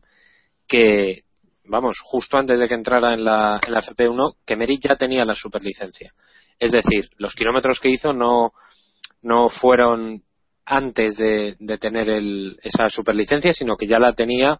que 0.65 1.23
vamos, 1.65 1.97
justo 2.01 2.37
antes 2.37 2.57
de 2.57 2.69
que 2.69 2.73
entrara 2.73 3.13
en 3.13 3.25
la, 3.25 3.59
en 3.65 3.73
la 3.73 3.81
FP1, 3.81 4.35
que 4.45 4.55
Meri 4.55 4.79
ya 4.79 4.95
tenía 4.95 5.25
la 5.25 5.35
superlicencia. 5.35 6.13
Es 6.59 6.71
decir, 6.71 7.09
los 7.17 7.33
kilómetros 7.33 7.79
que 7.79 7.89
hizo 7.89 8.13
no, 8.13 8.53
no 9.23 9.49
fueron 9.49 10.21
antes 10.65 11.17
de, 11.17 11.55
de 11.59 11.77
tener 11.77 12.09
el, 12.09 12.57
esa 12.61 12.89
superlicencia, 12.89 13.53
sino 13.53 13.75
que 13.75 13.87
ya 13.87 13.99
la 13.99 14.13
tenía 14.13 14.59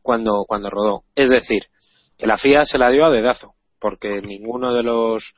cuando, 0.00 0.44
cuando 0.46 0.70
rodó. 0.70 1.02
Es 1.14 1.28
decir, 1.28 1.62
que 2.16 2.26
la 2.26 2.38
FIA 2.38 2.64
se 2.64 2.78
la 2.78 2.90
dio 2.90 3.04
a 3.04 3.10
dedazo, 3.10 3.54
porque 3.80 4.20
ninguno 4.22 4.72
de 4.72 4.82
los 4.82 5.34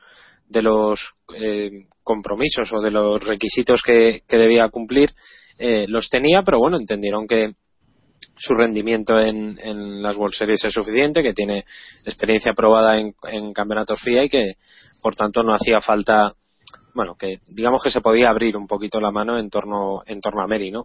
de 0.47 0.63
los 0.63 1.15
eh, 1.41 1.87
compromisos 2.03 2.71
o 2.73 2.81
de 2.83 2.91
los 2.91 3.25
requisitos 3.25 3.83
que, 3.83 4.23
debía 4.29 4.69
cumplir 4.69 5.11
eh, 5.59 5.87
los 5.89 6.11
tenía, 6.11 6.43
pero 6.45 6.59
bueno, 6.59 6.77
entendieron 6.77 7.27
que 7.27 7.55
su 8.37 8.55
rendimiento 8.55 9.19
en, 9.21 9.59
en 9.59 10.03
las 10.03 10.17
World 10.17 10.35
Series 10.35 10.65
es 10.65 10.73
suficiente, 10.73 11.23
que 11.23 11.33
tiene 11.33 11.65
experiencia 12.05 12.53
probada 12.53 12.99
en, 12.99 13.15
en 13.31 13.53
campeonatos 13.53 14.01
FIA 14.03 14.25
y 14.25 14.29
que, 14.29 14.55
por 15.03 15.15
tanto, 15.15 15.43
no 15.43 15.55
hacía 15.55 15.81
falta, 15.81 16.35
bueno, 16.95 17.17
que 17.19 17.41
digamos 17.49 17.83
que 17.83 17.91
se 17.91 18.01
podía 18.01 18.31
abrir 18.31 18.57
un 18.57 18.67
poquito 18.67 19.01
la 19.01 19.11
mano 19.11 19.39
en 19.39 19.51
torno, 19.51 20.03
en 20.07 20.21
torno 20.21 20.43
a 20.43 20.47
Meri, 20.47 20.71
¿no? 20.71 20.85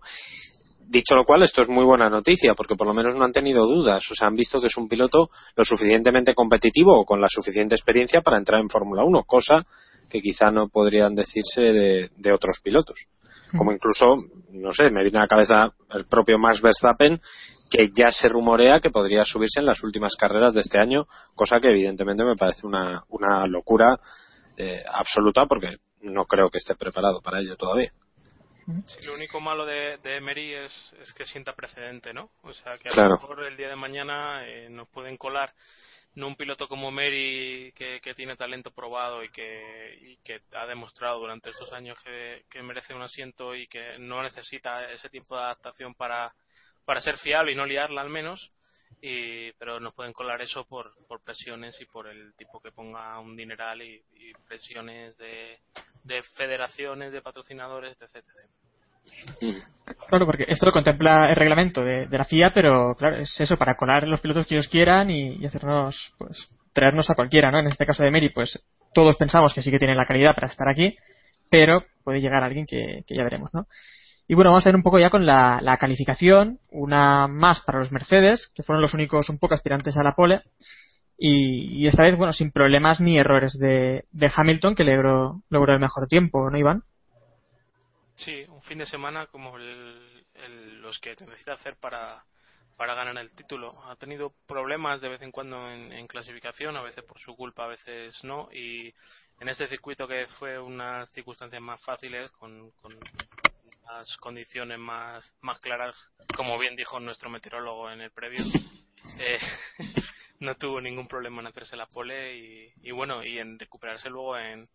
Dicho 0.87 1.15
lo 1.15 1.23
cual, 1.23 1.43
esto 1.43 1.61
es 1.61 1.69
muy 1.69 1.85
buena 1.85 2.09
noticia, 2.09 2.55
porque 2.55 2.75
por 2.75 2.87
lo 2.87 2.95
menos 2.95 3.15
no 3.15 3.23
han 3.23 3.31
tenido 3.31 3.67
dudas, 3.67 4.03
o 4.09 4.15
sea, 4.15 4.27
han 4.27 4.35
visto 4.35 4.59
que 4.59 4.67
es 4.67 4.77
un 4.77 4.87
piloto 4.87 5.29
lo 5.55 5.63
suficientemente 5.63 6.33
competitivo 6.33 6.99
o 6.99 7.05
con 7.05 7.21
la 7.21 7.27
suficiente 7.29 7.75
experiencia 7.75 8.21
para 8.21 8.37
entrar 8.37 8.59
en 8.59 8.69
Fórmula 8.69 9.03
1, 9.03 9.23
cosa 9.25 9.65
que 10.09 10.19
quizá 10.19 10.49
no 10.49 10.67
podrían 10.67 11.13
decirse 11.13 11.61
de, 11.61 12.09
de 12.17 12.33
otros 12.33 12.59
pilotos. 12.63 13.05
Como 13.55 13.71
incluso, 13.71 14.17
no 14.51 14.73
sé, 14.73 14.89
me 14.89 15.03
viene 15.03 15.19
a 15.19 15.21
la 15.21 15.27
cabeza 15.27 15.69
el 15.91 16.05
propio 16.05 16.39
Max 16.39 16.61
Verstappen, 16.61 17.19
que 17.69 17.91
ya 17.93 18.11
se 18.11 18.27
rumorea 18.27 18.79
que 18.79 18.89
podría 18.89 19.23
subirse 19.23 19.59
en 19.59 19.67
las 19.67 19.83
últimas 19.83 20.15
carreras 20.15 20.53
de 20.53 20.61
este 20.61 20.79
año, 20.79 21.05
cosa 21.35 21.59
que 21.59 21.69
evidentemente 21.69 22.23
me 22.23 22.35
parece 22.35 22.65
una, 22.65 23.03
una 23.09 23.45
locura 23.45 23.95
eh, 24.57 24.83
absoluta 24.91 25.45
porque 25.45 25.77
no 26.01 26.25
creo 26.25 26.49
que 26.49 26.57
esté 26.59 26.75
preparado 26.75 27.21
para 27.21 27.39
ello 27.39 27.55
todavía. 27.55 27.91
Sí, 28.87 29.01
lo 29.05 29.13
único 29.15 29.39
malo 29.39 29.65
de, 29.65 29.97
de 29.97 30.17
Emery 30.17 30.53
es, 30.53 30.93
es 31.01 31.13
que 31.13 31.25
sienta 31.25 31.53
precedente, 31.55 32.13
¿no? 32.13 32.29
O 32.43 32.53
sea, 32.53 32.73
que 32.77 32.89
a 32.89 32.91
Claro. 32.93 33.09
lo 33.15 33.21
mejor 33.21 33.43
el 33.43 33.57
día 33.57 33.69
de 33.69 33.75
mañana 33.75 34.47
eh, 34.47 34.69
nos 34.69 34.87
pueden 34.89 35.17
colar 35.17 35.53
no 36.15 36.27
un 36.27 36.35
piloto 36.35 36.67
como 36.67 36.91
Mary 36.91 37.71
que, 37.75 37.99
que 38.01 38.13
tiene 38.13 38.35
talento 38.35 38.71
probado 38.71 39.23
y 39.23 39.29
que, 39.29 39.97
y 40.01 40.17
que 40.17 40.41
ha 40.53 40.65
demostrado 40.65 41.19
durante 41.19 41.49
estos 41.51 41.71
años 41.71 41.97
que, 42.03 42.43
que 42.49 42.63
merece 42.63 42.93
un 42.93 43.01
asiento 43.01 43.55
y 43.55 43.67
que 43.67 43.97
no 43.99 44.21
necesita 44.23 44.91
ese 44.91 45.09
tiempo 45.09 45.35
de 45.35 45.43
adaptación 45.43 45.93
para, 45.93 46.33
para 46.85 46.99
ser 47.01 47.17
fiable 47.17 47.51
y 47.51 47.55
no 47.55 47.65
liarla 47.65 48.01
al 48.01 48.09
menos. 48.09 48.51
Y, 49.01 49.53
pero 49.53 49.79
nos 49.79 49.93
pueden 49.93 50.11
colar 50.11 50.41
eso 50.41 50.65
por, 50.65 50.91
por 51.07 51.21
presiones 51.21 51.79
y 51.79 51.85
por 51.85 52.07
el 52.07 52.33
tipo 52.35 52.59
que 52.59 52.71
ponga 52.71 53.17
un 53.19 53.35
dineral 53.35 53.81
y, 53.81 54.01
presiones 54.47 55.17
de, 55.17 55.59
de 56.03 56.21
federaciones, 56.35 57.11
de 57.13 57.21
patrocinadores, 57.21 57.97
etc. 58.01 58.25
Claro, 60.09 60.25
porque 60.25 60.45
esto 60.47 60.65
lo 60.65 60.71
contempla 60.71 61.29
el 61.29 61.35
reglamento 61.35 61.81
de, 61.83 62.07
la 62.09 62.25
FIA, 62.25 62.51
pero 62.53 62.95
claro, 62.95 63.17
es 63.17 63.39
eso, 63.39 63.57
para 63.57 63.75
colar 63.75 64.07
los 64.07 64.19
pilotos 64.19 64.45
que 64.45 64.55
ellos 64.55 64.67
quieran 64.67 65.09
y, 65.09 65.45
hacernos, 65.45 66.13
pues, 66.17 66.49
traernos 66.73 67.09
a 67.09 67.15
cualquiera, 67.15 67.51
¿no? 67.51 67.59
En 67.59 67.67
este 67.67 67.85
caso 67.85 68.03
de 68.03 68.11
Meri, 68.11 68.29
pues, 68.29 68.59
todos 68.93 69.15
pensamos 69.15 69.53
que 69.53 69.61
sí 69.61 69.71
que 69.71 69.79
tiene 69.79 69.95
la 69.95 70.05
calidad 70.05 70.35
para 70.35 70.47
estar 70.47 70.67
aquí, 70.67 70.97
pero 71.49 71.85
puede 72.03 72.19
llegar 72.19 72.43
alguien 72.43 72.65
que 72.65 73.03
ya 73.07 73.23
veremos, 73.23 73.53
¿no? 73.53 73.65
Y 74.29 74.35
bueno, 74.35 74.51
vamos 74.51 74.63
a 74.63 74.69
ver 74.69 74.75
un 74.75 74.83
poco 74.83 74.99
ya 74.99 75.09
con 75.09 75.25
la, 75.25 75.59
la 75.59 75.77
calificación, 75.77 76.59
una 76.69 77.27
más 77.27 77.61
para 77.61 77.79
los 77.79 77.91
Mercedes, 77.91 78.51
que 78.53 78.61
fueron 78.61 78.79
los 78.83 78.93
únicos 78.93 79.27
un 79.27 79.39
poco 79.39 79.55
aspirantes 79.55 79.97
a 79.97 80.03
la 80.03 80.13
pole, 80.13 80.43
y, 81.17 81.87
esta 81.87 82.03
vez, 82.03 82.15
bueno, 82.15 82.31
sin 82.31 82.51
problemas 82.51 83.01
ni 83.01 83.17
errores 83.17 83.57
de, 83.57 84.05
Hamilton, 84.35 84.75
que 84.75 84.83
logró, 84.83 85.41
logró 85.49 85.73
el 85.73 85.79
mejor 85.79 86.07
tiempo, 86.07 86.47
¿no, 86.47 86.59
Iván? 86.59 86.83
Sí, 88.17 88.45
un 88.49 88.61
fin 88.61 88.77
de 88.77 88.85
semana 88.85 89.25
como 89.25 89.57
el- 89.57 90.79
los 90.79 90.99
que 90.99 91.15
necesita 91.25 91.53
hacer 91.53 91.77
para, 91.77 92.23
para 92.77 92.93
ganar 92.93 93.17
el 93.17 93.33
título. 93.33 93.73
Ha 93.89 93.95
tenido 93.95 94.31
problemas 94.47 95.01
de 95.01 95.09
vez 95.09 95.23
en 95.23 95.31
cuando 95.31 95.71
en, 95.71 95.91
en 95.91 96.05
clasificación, 96.05 96.77
a 96.77 96.83
veces 96.83 97.03
por 97.03 97.17
su 97.19 97.35
culpa, 97.35 97.65
a 97.65 97.69
veces 97.69 98.23
no. 98.23 98.47
Y 98.53 98.93
en 99.39 99.49
este 99.49 99.65
circuito 99.65 100.07
que 100.07 100.27
fue 100.37 100.59
unas 100.59 101.09
circunstancias 101.09 101.61
más 101.61 101.83
fáciles, 101.83 102.29
con, 102.31 102.69
con 102.81 102.95
unas 103.89 104.17
condiciones 104.17 104.77
más, 104.79 105.35
más 105.41 105.59
claras, 105.59 105.95
como 106.35 106.57
bien 106.59 106.75
dijo 106.75 106.99
nuestro 106.99 107.29
meteorólogo 107.29 107.89
en 107.91 108.01
el 108.01 108.11
previo, 108.11 108.43
eh, 109.19 109.39
no 110.39 110.55
tuvo 110.55 110.81
ningún 110.81 111.07
problema 111.07 111.41
en 111.41 111.47
hacerse 111.47 111.75
la 111.75 111.87
pole 111.87 112.37
y, 112.37 112.73
y 112.83 112.91
bueno, 112.91 113.23
y 113.23 113.39
en 113.39 113.57
recuperarse 113.59 114.09
luego 114.09 114.37
en, 114.37 114.69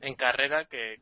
en 0.00 0.14
carrera 0.14 0.66
que 0.66 0.98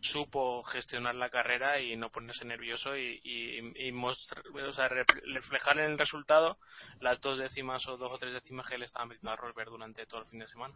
supo 0.00 0.62
gestionar 0.64 1.14
la 1.14 1.28
carrera 1.30 1.80
y 1.80 1.96
no 1.96 2.10
ponerse 2.10 2.44
nervioso 2.44 2.96
y, 2.96 3.20
y, 3.22 3.58
y 3.88 3.92
mostr- 3.92 4.42
o 4.68 4.72
sea, 4.72 4.88
re- 4.88 5.04
reflejar 5.34 5.78
en 5.78 5.92
el 5.92 5.98
resultado 5.98 6.58
las 7.00 7.20
dos 7.20 7.38
décimas 7.38 7.86
o 7.88 7.96
dos 7.98 8.12
o 8.12 8.18
tres 8.18 8.32
décimas 8.32 8.68
que 8.68 8.78
le 8.78 8.86
estaban 8.86 9.08
metiendo 9.08 9.32
a 9.32 9.36
Rosberg 9.36 9.70
durante 9.70 10.06
todo 10.06 10.22
el 10.22 10.26
fin 10.28 10.38
de 10.40 10.46
semana. 10.46 10.74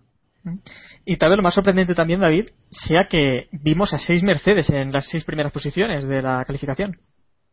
Y 1.04 1.16
tal 1.16 1.30
vez 1.30 1.36
lo 1.36 1.42
más 1.42 1.54
sorprendente 1.54 1.94
también, 1.94 2.20
David, 2.20 2.48
sea 2.70 3.06
que 3.08 3.48
vimos 3.52 3.92
a 3.92 3.98
seis 3.98 4.22
Mercedes 4.22 4.68
en 4.70 4.92
las 4.92 5.06
seis 5.08 5.24
primeras 5.24 5.52
posiciones 5.52 6.06
de 6.06 6.22
la 6.22 6.44
calificación. 6.44 6.96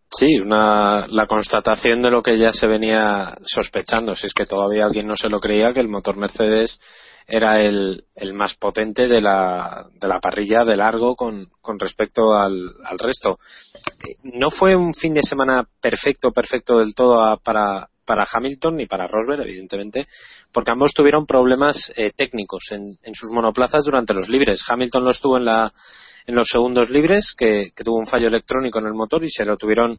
Sí, 0.09 0.39
una, 0.39 1.07
la 1.07 1.25
constatación 1.25 2.01
de 2.01 2.11
lo 2.11 2.21
que 2.21 2.37
ya 2.37 2.51
se 2.51 2.67
venía 2.67 3.33
sospechando, 3.45 4.13
si 4.15 4.27
es 4.27 4.33
que 4.33 4.45
todavía 4.45 4.85
alguien 4.85 5.07
no 5.07 5.15
se 5.15 5.29
lo 5.29 5.39
creía, 5.39 5.73
que 5.73 5.79
el 5.79 5.87
motor 5.87 6.17
Mercedes 6.17 6.79
era 7.27 7.61
el, 7.61 8.03
el 8.15 8.33
más 8.33 8.55
potente 8.55 9.07
de 9.07 9.21
la, 9.21 9.85
de 10.01 10.07
la 10.09 10.19
parrilla 10.19 10.65
de 10.65 10.75
largo 10.75 11.15
con, 11.15 11.47
con 11.61 11.79
respecto 11.79 12.33
al, 12.33 12.71
al 12.83 12.99
resto. 12.99 13.39
Eh, 14.05 14.15
No 14.23 14.49
fue 14.49 14.75
un 14.75 14.93
fin 14.93 15.13
de 15.13 15.21
semana 15.23 15.65
perfecto, 15.81 16.31
perfecto 16.33 16.79
del 16.79 16.93
todo 16.93 17.21
a- 17.23 17.37
para, 17.37 17.87
para 18.11 18.27
Hamilton 18.29 18.75
ni 18.75 18.87
para 18.87 19.07
Rosberg, 19.07 19.43
evidentemente, 19.43 20.05
porque 20.51 20.71
ambos 20.71 20.91
tuvieron 20.93 21.25
problemas 21.25 21.93
eh, 21.95 22.11
técnicos 22.13 22.61
en, 22.71 22.85
en 23.03 23.15
sus 23.15 23.31
monoplazas 23.31 23.85
durante 23.85 24.13
los 24.13 24.27
libres. 24.27 24.61
Hamilton 24.67 25.05
los 25.05 25.21
tuvo 25.21 25.37
en 25.37 25.45
la, 25.45 25.71
en 26.27 26.35
los 26.35 26.49
segundos 26.49 26.89
libres, 26.89 27.33
que, 27.37 27.69
que 27.73 27.85
tuvo 27.85 27.99
un 27.99 28.07
fallo 28.07 28.27
electrónico 28.27 28.79
en 28.79 28.87
el 28.87 28.93
motor 28.95 29.23
y 29.23 29.29
se 29.29 29.45
lo 29.45 29.55
tuvieron, 29.55 29.97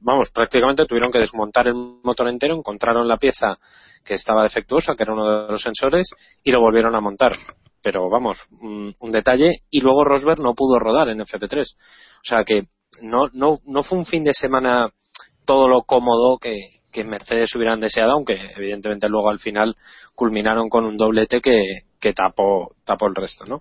vamos, 0.00 0.30
prácticamente 0.30 0.86
tuvieron 0.86 1.12
que 1.12 1.20
desmontar 1.20 1.68
el 1.68 1.74
motor 1.74 2.26
entero, 2.26 2.56
encontraron 2.56 3.06
la 3.06 3.16
pieza 3.16 3.56
que 4.04 4.14
estaba 4.14 4.42
defectuosa, 4.42 4.96
que 4.96 5.04
era 5.04 5.12
uno 5.12 5.42
de 5.44 5.52
los 5.52 5.62
sensores, 5.62 6.10
y 6.42 6.50
lo 6.50 6.60
volvieron 6.60 6.96
a 6.96 7.00
montar. 7.00 7.36
Pero 7.80 8.10
vamos, 8.10 8.38
un, 8.60 8.92
un 8.98 9.10
detalle, 9.12 9.60
y 9.70 9.82
luego 9.82 10.02
Rosberg 10.02 10.40
no 10.40 10.54
pudo 10.54 10.80
rodar 10.80 11.10
en 11.10 11.20
FP3. 11.20 11.62
O 11.62 12.24
sea 12.24 12.42
que 12.42 12.64
no, 13.02 13.28
no, 13.32 13.58
no 13.64 13.84
fue 13.84 13.98
un 13.98 14.04
fin 14.04 14.24
de 14.24 14.34
semana 14.34 14.90
todo 15.44 15.68
lo 15.68 15.82
cómodo 15.82 16.38
que, 16.38 16.75
que 16.96 17.04
Mercedes 17.04 17.54
hubieran 17.54 17.78
deseado, 17.78 18.12
aunque 18.12 18.38
evidentemente 18.56 19.06
luego 19.06 19.28
al 19.28 19.38
final 19.38 19.76
culminaron 20.14 20.70
con 20.70 20.86
un 20.86 20.96
doblete 20.96 21.42
que, 21.42 22.12
tapó, 22.14 22.74
tapó 22.84 23.06
el 23.08 23.14
resto, 23.14 23.44
¿no? 23.44 23.60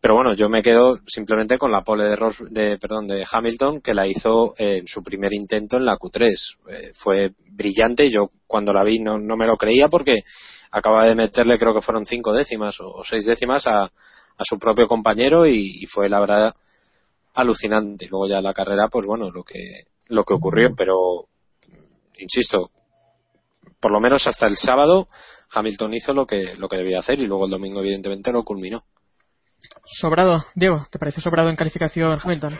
Pero 0.00 0.16
bueno, 0.16 0.34
yo 0.34 0.48
me 0.48 0.62
quedo 0.62 0.98
simplemente 1.06 1.58
con 1.58 1.70
la 1.70 1.82
pole 1.82 2.04
de, 2.04 2.16
Ros 2.16 2.42
de, 2.50 2.76
perdón, 2.78 3.06
de 3.06 3.24
Hamilton 3.30 3.80
que 3.80 3.94
la 3.94 4.08
hizo 4.08 4.54
en 4.58 4.84
su 4.88 5.00
primer 5.02 5.32
intento 5.32 5.76
en 5.76 5.84
la 5.84 5.96
Q3. 5.96 6.34
Eh, 6.68 6.92
fue 6.94 7.30
brillante. 7.52 8.10
Yo 8.10 8.30
cuando 8.46 8.72
la 8.72 8.82
vi 8.82 8.98
no, 8.98 9.18
me 9.18 9.46
lo 9.46 9.56
creía 9.56 9.86
porque 9.88 10.16
acaba 10.72 11.04
de 11.04 11.14
meterle, 11.14 11.58
creo 11.58 11.72
que 11.72 11.80
fueron 11.80 12.04
cinco 12.04 12.32
décimas 12.32 12.78
o, 12.80 12.88
o 12.88 13.04
seis 13.04 13.24
décimas 13.24 13.66
a, 13.66 13.84
a 13.84 14.44
su 14.44 14.58
propio 14.58 14.86
compañero 14.88 15.46
y, 15.46 15.82
y 15.82 15.86
fue 15.86 16.08
la 16.08 16.20
verdad 16.20 16.54
alucinante. 17.34 18.08
Luego 18.10 18.28
ya 18.28 18.40
la 18.40 18.52
carrera, 18.52 18.88
pues 18.88 19.06
bueno, 19.06 19.30
lo 19.30 19.44
que, 19.44 19.84
lo 20.08 20.24
que 20.24 20.34
ocurrió. 20.34 20.74
Pero, 20.76 21.26
insisto, 22.18 22.70
por 23.80 23.92
lo 23.92 24.00
menos 24.00 24.26
hasta 24.26 24.46
el 24.46 24.56
sábado 24.56 25.08
Hamilton 25.52 25.94
hizo 25.94 26.12
lo 26.12 26.26
que, 26.26 26.54
lo 26.56 26.68
que 26.68 26.76
debía 26.76 26.98
hacer 27.00 27.20
y 27.20 27.26
luego 27.26 27.44
el 27.44 27.50
domingo 27.50 27.80
evidentemente 27.80 28.32
lo 28.32 28.42
culminó. 28.44 28.82
Sobrado, 29.84 30.44
Diego, 30.54 30.78
¿te 30.90 30.98
pareció 30.98 31.22
sobrado 31.22 31.48
en 31.48 31.56
calificación 31.56 32.18
Hamilton? 32.22 32.58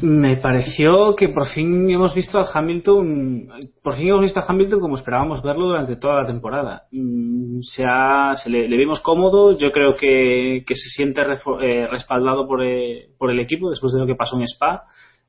Me 0.00 0.36
pareció 0.38 1.14
que 1.14 1.28
por 1.28 1.46
fin 1.48 1.90
hemos 1.90 2.14
visto 2.14 2.38
a 2.38 2.50
Hamilton, 2.52 3.48
por 3.82 3.96
fin 3.96 4.08
hemos 4.08 4.22
visto 4.22 4.40
a 4.40 4.44
Hamilton 4.48 4.80
como 4.80 4.96
esperábamos 4.96 5.42
verlo 5.42 5.66
durante 5.66 5.96
toda 5.96 6.22
la 6.22 6.26
temporada. 6.26 6.84
Mm, 6.90 7.60
Se, 7.60 7.84
ha- 7.86 8.34
se 8.36 8.48
le, 8.50 8.68
le 8.68 8.76
vimos 8.76 9.00
cómodo, 9.00 9.56
yo 9.56 9.70
creo 9.72 9.94
que, 9.96 10.64
que 10.66 10.74
se 10.74 10.88
siente 10.88 11.20
eh, 11.22 11.86
respaldado 11.86 12.46
por, 12.46 12.62
eh, 12.64 13.08
por 13.18 13.30
el 13.30 13.40
equipo 13.40 13.68
después 13.70 13.92
de 13.92 14.00
lo 14.00 14.06
que 14.06 14.14
pasó 14.14 14.36
en 14.36 14.44
Spa 14.48 14.84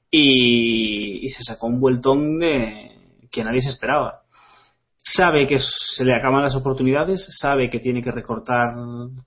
y, 0.09 1.25
y 1.25 1.29
se 1.29 1.43
sacó 1.43 1.67
un 1.67 1.79
vueltón 1.81 2.39
de, 2.39 2.94
que 3.35 3.43
nadie 3.43 3.61
se 3.61 3.69
esperaba. 3.69 4.21
Sabe 5.03 5.45
que 5.45 5.57
se 5.59 6.03
le 6.03 6.15
acaban 6.15 6.41
las 6.41 6.55
oportunidades, 6.55 7.27
sabe 7.39 7.69
que 7.69 7.79
tiene 7.79 8.01
que 8.01 8.11
recortar 8.11 8.73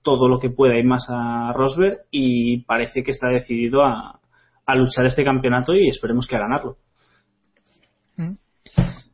todo 0.03 0.27
lo 0.27 0.39
que 0.39 0.49
pueda 0.49 0.77
y 0.77 0.83
más 0.83 1.05
a 1.09 1.53
Rosberg 1.53 1.99
y 2.11 2.63
parece 2.65 3.03
que 3.03 3.11
está 3.11 3.29
decidido 3.29 3.85
a, 3.85 4.19
luchar 4.75 5.05
este 5.05 5.23
campeonato 5.23 5.73
y 5.73 5.87
esperemos 5.87 6.27
que 6.27 6.35
a 6.35 6.39
ganarlo. 6.39 6.77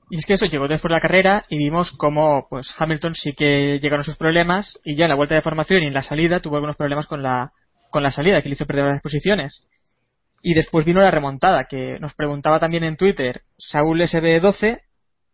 Y 0.09 0.17
es 0.17 0.25
que 0.25 0.33
eso 0.33 0.45
llegó 0.45 0.67
después 0.67 0.89
de 0.89 0.95
la 0.95 1.01
carrera 1.01 1.43
y 1.49 1.57
vimos 1.57 1.91
cómo 1.91 2.47
pues 2.49 2.73
Hamilton 2.77 3.15
sí 3.15 3.33
que 3.33 3.79
llegaron 3.79 4.03
sus 4.03 4.17
problemas 4.17 4.79
y 4.83 4.95
ya 4.95 5.05
en 5.05 5.09
la 5.09 5.15
vuelta 5.15 5.35
de 5.35 5.41
formación 5.41 5.83
y 5.83 5.87
en 5.87 5.93
la 5.93 6.03
salida 6.03 6.41
tuvo 6.41 6.55
algunos 6.55 6.75
problemas 6.75 7.07
con 7.07 7.23
la, 7.23 7.51
con 7.89 8.03
la 8.03 8.11
salida 8.11 8.41
que 8.41 8.49
le 8.49 8.53
hizo 8.53 8.65
perder 8.65 8.85
las 8.85 9.01
posiciones. 9.01 9.67
Y 10.41 10.53
después 10.53 10.85
vino 10.85 11.01
la 11.01 11.09
remontada, 11.09 11.65
que 11.67 11.99
nos 11.99 12.13
preguntaba 12.13 12.59
también 12.59 12.83
en 12.83 12.97
Twitter 12.97 13.41
Saúl 13.57 14.01
SB12 14.01 14.81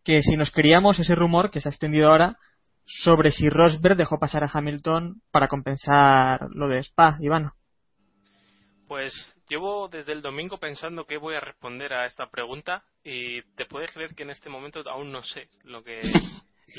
que 0.04 0.22
si 0.22 0.36
nos 0.36 0.52
creíamos 0.52 1.00
ese 1.00 1.16
rumor 1.16 1.52
que 1.52 1.62
se 1.62 1.70
ha 1.70 1.72
extendido 1.72 2.10
ahora 2.10 2.38
sobre 2.86 3.32
si 3.32 3.50
Rosberg 3.50 3.96
dejó 3.96 4.20
pasar 4.20 4.44
a 4.44 4.50
Hamilton 4.52 5.22
para 5.32 5.48
compensar 5.48 6.48
lo 6.52 6.68
de 6.68 6.80
Spa, 6.80 7.18
Iván. 7.22 7.52
Pues 8.88 9.14
llevo 9.48 9.88
desde 9.88 10.12
el 10.12 10.22
domingo 10.22 10.58
pensando 10.58 11.06
que 11.06 11.18
voy 11.18 11.36
a 11.36 11.40
responder 11.40 11.94
a 11.94 12.06
esta 12.06 12.30
pregunta 12.30 12.84
y 13.04 13.42
te 13.56 13.66
puedes 13.66 13.92
creer 13.92 14.14
que 14.16 14.24
en 14.24 14.32
este 14.32 14.50
momento 14.50 14.84
aún 14.90 15.12
no 15.12 15.24
sé 15.24 15.48
lo 15.64 15.84
que, 15.84 16.02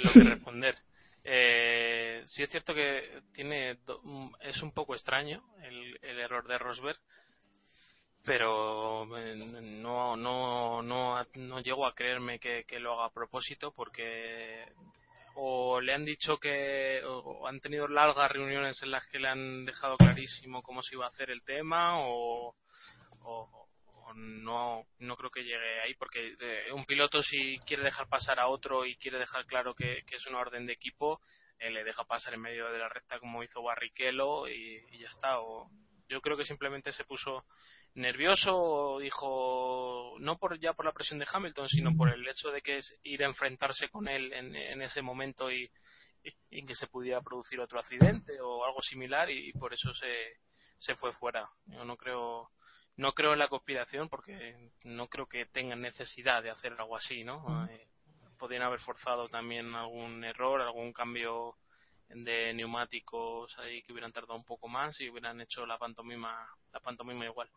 lo 0.04 0.12
que 0.12 0.20
responder. 0.20 0.76
Eh, 1.24 2.22
sí 2.26 2.42
es 2.42 2.50
cierto 2.50 2.74
que 2.74 3.22
tiene 3.32 3.78
es 4.40 4.62
un 4.62 4.72
poco 4.72 4.94
extraño 4.94 5.42
el, 5.62 5.98
el 6.02 6.18
error 6.18 6.46
de 6.48 6.58
Rosberg, 6.58 6.98
pero 8.24 9.04
eh, 9.18 9.34
no, 9.36 10.16
no, 10.16 10.82
no, 10.82 11.26
no 11.34 11.60
llego 11.60 11.86
a 11.86 11.94
creerme 11.94 12.38
que, 12.38 12.64
que, 12.64 12.78
lo 12.78 12.92
haga 12.92 13.06
a 13.06 13.12
propósito 13.12 13.72
porque 13.72 14.64
o 15.34 15.80
le 15.80 15.94
han 15.94 16.04
dicho 16.04 16.38
que 16.38 17.02
o 17.04 17.46
han 17.48 17.60
tenido 17.60 17.88
largas 17.88 18.30
reuniones 18.30 18.80
en 18.82 18.90
las 18.90 19.06
que 19.06 19.18
le 19.18 19.28
han 19.28 19.64
dejado 19.64 19.96
clarísimo 19.96 20.62
cómo 20.62 20.82
se 20.82 20.94
iba 20.94 21.06
a 21.06 21.08
hacer 21.08 21.30
el 21.30 21.42
tema 21.42 21.98
o, 22.00 22.54
o, 23.22 23.68
no, 24.14 24.84
no 24.98 25.16
creo 25.16 25.30
que 25.30 25.42
llegue 25.42 25.80
ahí 25.80 25.94
porque 25.94 26.36
eh, 26.38 26.72
un 26.72 26.84
piloto 26.84 27.22
si 27.22 27.58
quiere 27.60 27.82
dejar 27.82 28.08
pasar 28.08 28.38
a 28.38 28.48
otro 28.48 28.84
y 28.84 28.96
quiere 28.96 29.18
dejar 29.18 29.46
claro 29.46 29.74
que, 29.74 30.02
que 30.06 30.16
es 30.16 30.26
una 30.26 30.38
orden 30.38 30.66
de 30.66 30.74
equipo 30.74 31.20
eh, 31.58 31.70
le 31.70 31.82
deja 31.82 32.04
pasar 32.04 32.34
en 32.34 32.42
medio 32.42 32.70
de 32.70 32.78
la 32.78 32.90
recta 32.90 33.18
como 33.18 33.42
hizo 33.42 33.62
Barrichello 33.62 34.48
y, 34.48 34.84
y 34.90 34.98
ya 34.98 35.08
está 35.08 35.40
o 35.40 35.70
yo 36.08 36.20
creo 36.20 36.36
que 36.36 36.44
simplemente 36.44 36.92
se 36.92 37.04
puso 37.04 37.46
nervioso 37.94 38.99
dijo 39.00 40.16
no 40.18 40.38
por 40.38 40.58
ya 40.58 40.72
por 40.72 40.87
la 40.87 40.92
presión 40.92 41.18
de 41.18 41.26
Hamilton 41.30 41.68
sino 41.68 41.94
por 41.94 42.08
el 42.08 42.26
hecho 42.26 42.50
de 42.50 42.62
que 42.62 42.78
es 42.78 42.99
ir 43.02 43.22
a 43.22 43.26
enfrentarse 43.26 43.88
con 43.90 44.08
él 44.08 44.32
en, 44.32 44.80
ese 44.80 45.02
momento 45.02 45.52
y, 45.52 45.70
y, 46.50 46.64
que 46.64 46.75
se 46.75 46.87
pudiera 46.87 47.20
producir 47.20 47.61
otro 47.61 47.78
accidente 47.78 48.40
o 48.40 48.64
algo 48.64 48.80
similar 48.80 49.30
y, 49.30 49.52
por 49.52 49.75
eso 49.75 49.92
se, 49.92 50.38
se 50.78 50.94
fue 50.96 51.12
fuera. 51.12 51.49
Yo 51.66 51.84
no 51.84 51.96
creo 51.96 52.50
no 52.96 53.12
creo 53.12 53.32
en 53.34 53.38
la 53.38 53.49
conspiración 53.49 54.08
porque 54.08 54.70
no 54.84 55.08
creo 55.08 55.26
que 55.26 55.46
tengan 55.46 55.80
necesidad 55.80 56.42
de 56.42 56.50
hacer 56.50 56.75
algo 56.78 56.96
así 56.96 57.25
no 57.25 57.66
eh, 57.66 57.88
podrían 58.38 58.62
haber 58.62 58.80
forzado 58.80 59.28
también 59.30 59.75
algún 59.75 60.22
error 60.25 60.61
algún 60.61 60.92
cambio 60.92 61.56
de 62.08 62.52
neumáticos 62.52 63.58
ahí 63.58 63.82
que 63.82 63.92
hubieran 63.92 64.12
tardado 64.12 64.34
un 64.34 64.44
poco 64.44 64.68
más 64.68 65.00
y 65.00 65.08
hubieran 65.08 65.40
hecho 65.40 65.64
la 65.64 65.78
pantomima 65.78 66.46
la 66.70 66.80
pantomima 66.80 67.25
igual 67.25 67.49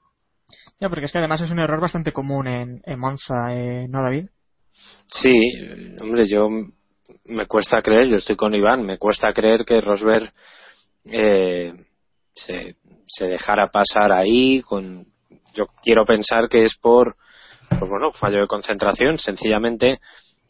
ya, 0.80 0.90
porque 0.90 1.06
es 1.06 1.12
que 1.12 1.20
además 1.20 1.42
es 1.42 1.52
un 1.52 1.60
error 1.60 1.80
bastante 1.80 2.12
común 2.12 2.48
en, 2.48 2.82
en 2.86 3.00
Monza, 3.00 3.54
eh, 3.54 3.88
¿no, 3.90 4.02
David? 4.02 4.28
Sí, 5.08 5.34
hombre, 6.02 6.26
yo 6.26 6.50
me 7.26 7.48
cuesta 7.48 7.82
creer, 7.82 8.08
yo 8.08 8.18
estoy 8.18 8.36
con 8.36 8.54
Iván, 8.54 8.84
me 8.84 8.98
cuesta 8.98 9.34
creer 9.34 9.64
que 9.66 9.82
Rosberg 9.82 10.32
eh, 11.06 11.74
se, 12.34 12.76
se 13.08 13.26
dejara 13.28 13.70
pasar 13.70 14.12
ahí 14.12 14.62
con 14.62 15.06
yo 15.54 15.68
quiero 15.82 16.06
pensar 16.06 16.50
que 16.50 16.62
es 16.62 16.76
por 16.76 17.16
pues 17.70 17.90
bueno 17.90 18.12
fallo 18.12 18.42
de 18.42 18.48
concentración 18.48 19.18
sencillamente 19.18 20.00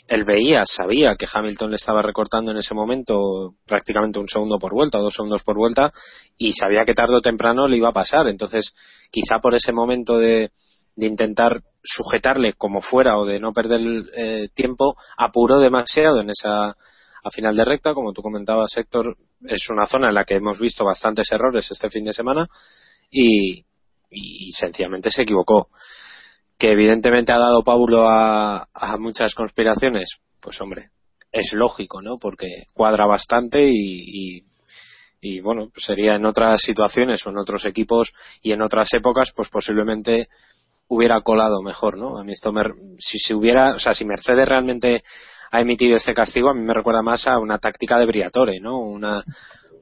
él 0.07 0.23
veía, 0.23 0.63
sabía 0.65 1.15
que 1.17 1.27
Hamilton 1.31 1.71
le 1.71 1.77
estaba 1.77 2.01
recortando 2.01 2.51
en 2.51 2.57
ese 2.57 2.75
momento 2.75 3.55
prácticamente 3.65 4.19
un 4.19 4.27
segundo 4.27 4.57
por 4.57 4.73
vuelta 4.73 4.99
o 4.99 5.01
dos 5.01 5.15
segundos 5.15 5.43
por 5.43 5.57
vuelta 5.57 5.91
y 6.37 6.53
sabía 6.53 6.85
que 6.85 6.93
tarde 6.93 7.15
o 7.15 7.21
temprano 7.21 7.67
le 7.67 7.77
iba 7.77 7.89
a 7.89 7.93
pasar. 7.93 8.27
Entonces, 8.27 8.73
quizá 9.11 9.39
por 9.39 9.55
ese 9.55 9.73
momento 9.73 10.17
de, 10.17 10.51
de 10.95 11.07
intentar 11.07 11.61
sujetarle 11.83 12.53
como 12.53 12.81
fuera 12.81 13.17
o 13.17 13.25
de 13.25 13.39
no 13.39 13.51
perder 13.51 13.81
eh, 14.15 14.49
tiempo, 14.53 14.95
apuró 15.17 15.59
demasiado 15.59 16.21
en 16.21 16.29
esa 16.29 16.75
a 17.25 17.31
final 17.31 17.55
de 17.55 17.65
recta, 17.65 17.95
como 17.95 18.13
tú 18.13 18.21
comentabas, 18.21 18.77
Héctor, 18.77 19.17
es 19.47 19.67
una 19.71 19.87
zona 19.87 20.09
en 20.09 20.13
la 20.13 20.25
que 20.25 20.35
hemos 20.35 20.59
visto 20.59 20.85
bastantes 20.85 21.31
errores 21.31 21.67
este 21.71 21.89
fin 21.89 22.03
de 22.03 22.13
semana 22.13 22.47
y, 23.09 23.65
y 24.11 24.51
sencillamente 24.51 25.09
se 25.09 25.23
equivocó 25.23 25.69
que 26.57 26.71
evidentemente 26.71 27.33
ha 27.33 27.37
dado 27.37 27.63
Paulo 27.63 28.07
a, 28.09 28.67
muchas 28.99 29.33
conspiraciones, 29.33 30.17
pues 30.41 30.59
hombre, 30.61 30.89
es 31.31 31.53
lógico, 31.53 32.01
¿no? 32.01 32.17
Porque 32.17 32.67
cuadra 32.73 33.05
bastante 33.05 33.69
y, 33.69 34.41
y, 35.21 35.41
bueno, 35.41 35.69
pues 35.73 35.85
sería 35.85 36.15
en 36.15 36.25
otras 36.25 36.61
situaciones 36.61 37.25
o 37.25 37.29
en 37.31 37.37
otros 37.37 37.65
equipos 37.65 38.13
y 38.41 38.51
en 38.51 38.61
otras 38.61 38.93
épocas, 38.93 39.31
pues 39.35 39.49
posiblemente 39.49 40.29
hubiera 40.87 41.21
colado 41.21 41.61
mejor, 41.61 41.97
¿no? 41.97 42.17
A 42.17 42.23
mí 42.23 42.31
esto 42.31 42.53
me, 42.53 42.63
si 42.99 43.17
se 43.19 43.33
hubiera, 43.33 43.71
o 43.71 43.79
sea, 43.79 43.93
si 43.93 44.05
Mercedes 44.05 44.47
realmente 44.47 45.03
ha 45.51 45.61
emitido 45.61 45.97
este 45.97 46.13
castigo, 46.13 46.49
a 46.49 46.53
mí 46.53 46.61
me 46.61 46.73
recuerda 46.73 47.01
más 47.01 47.27
a 47.27 47.39
una 47.39 47.57
táctica 47.57 47.97
de 47.97 48.05
Briatore, 48.05 48.59
¿no? 48.61 48.77
Una, 48.79 49.23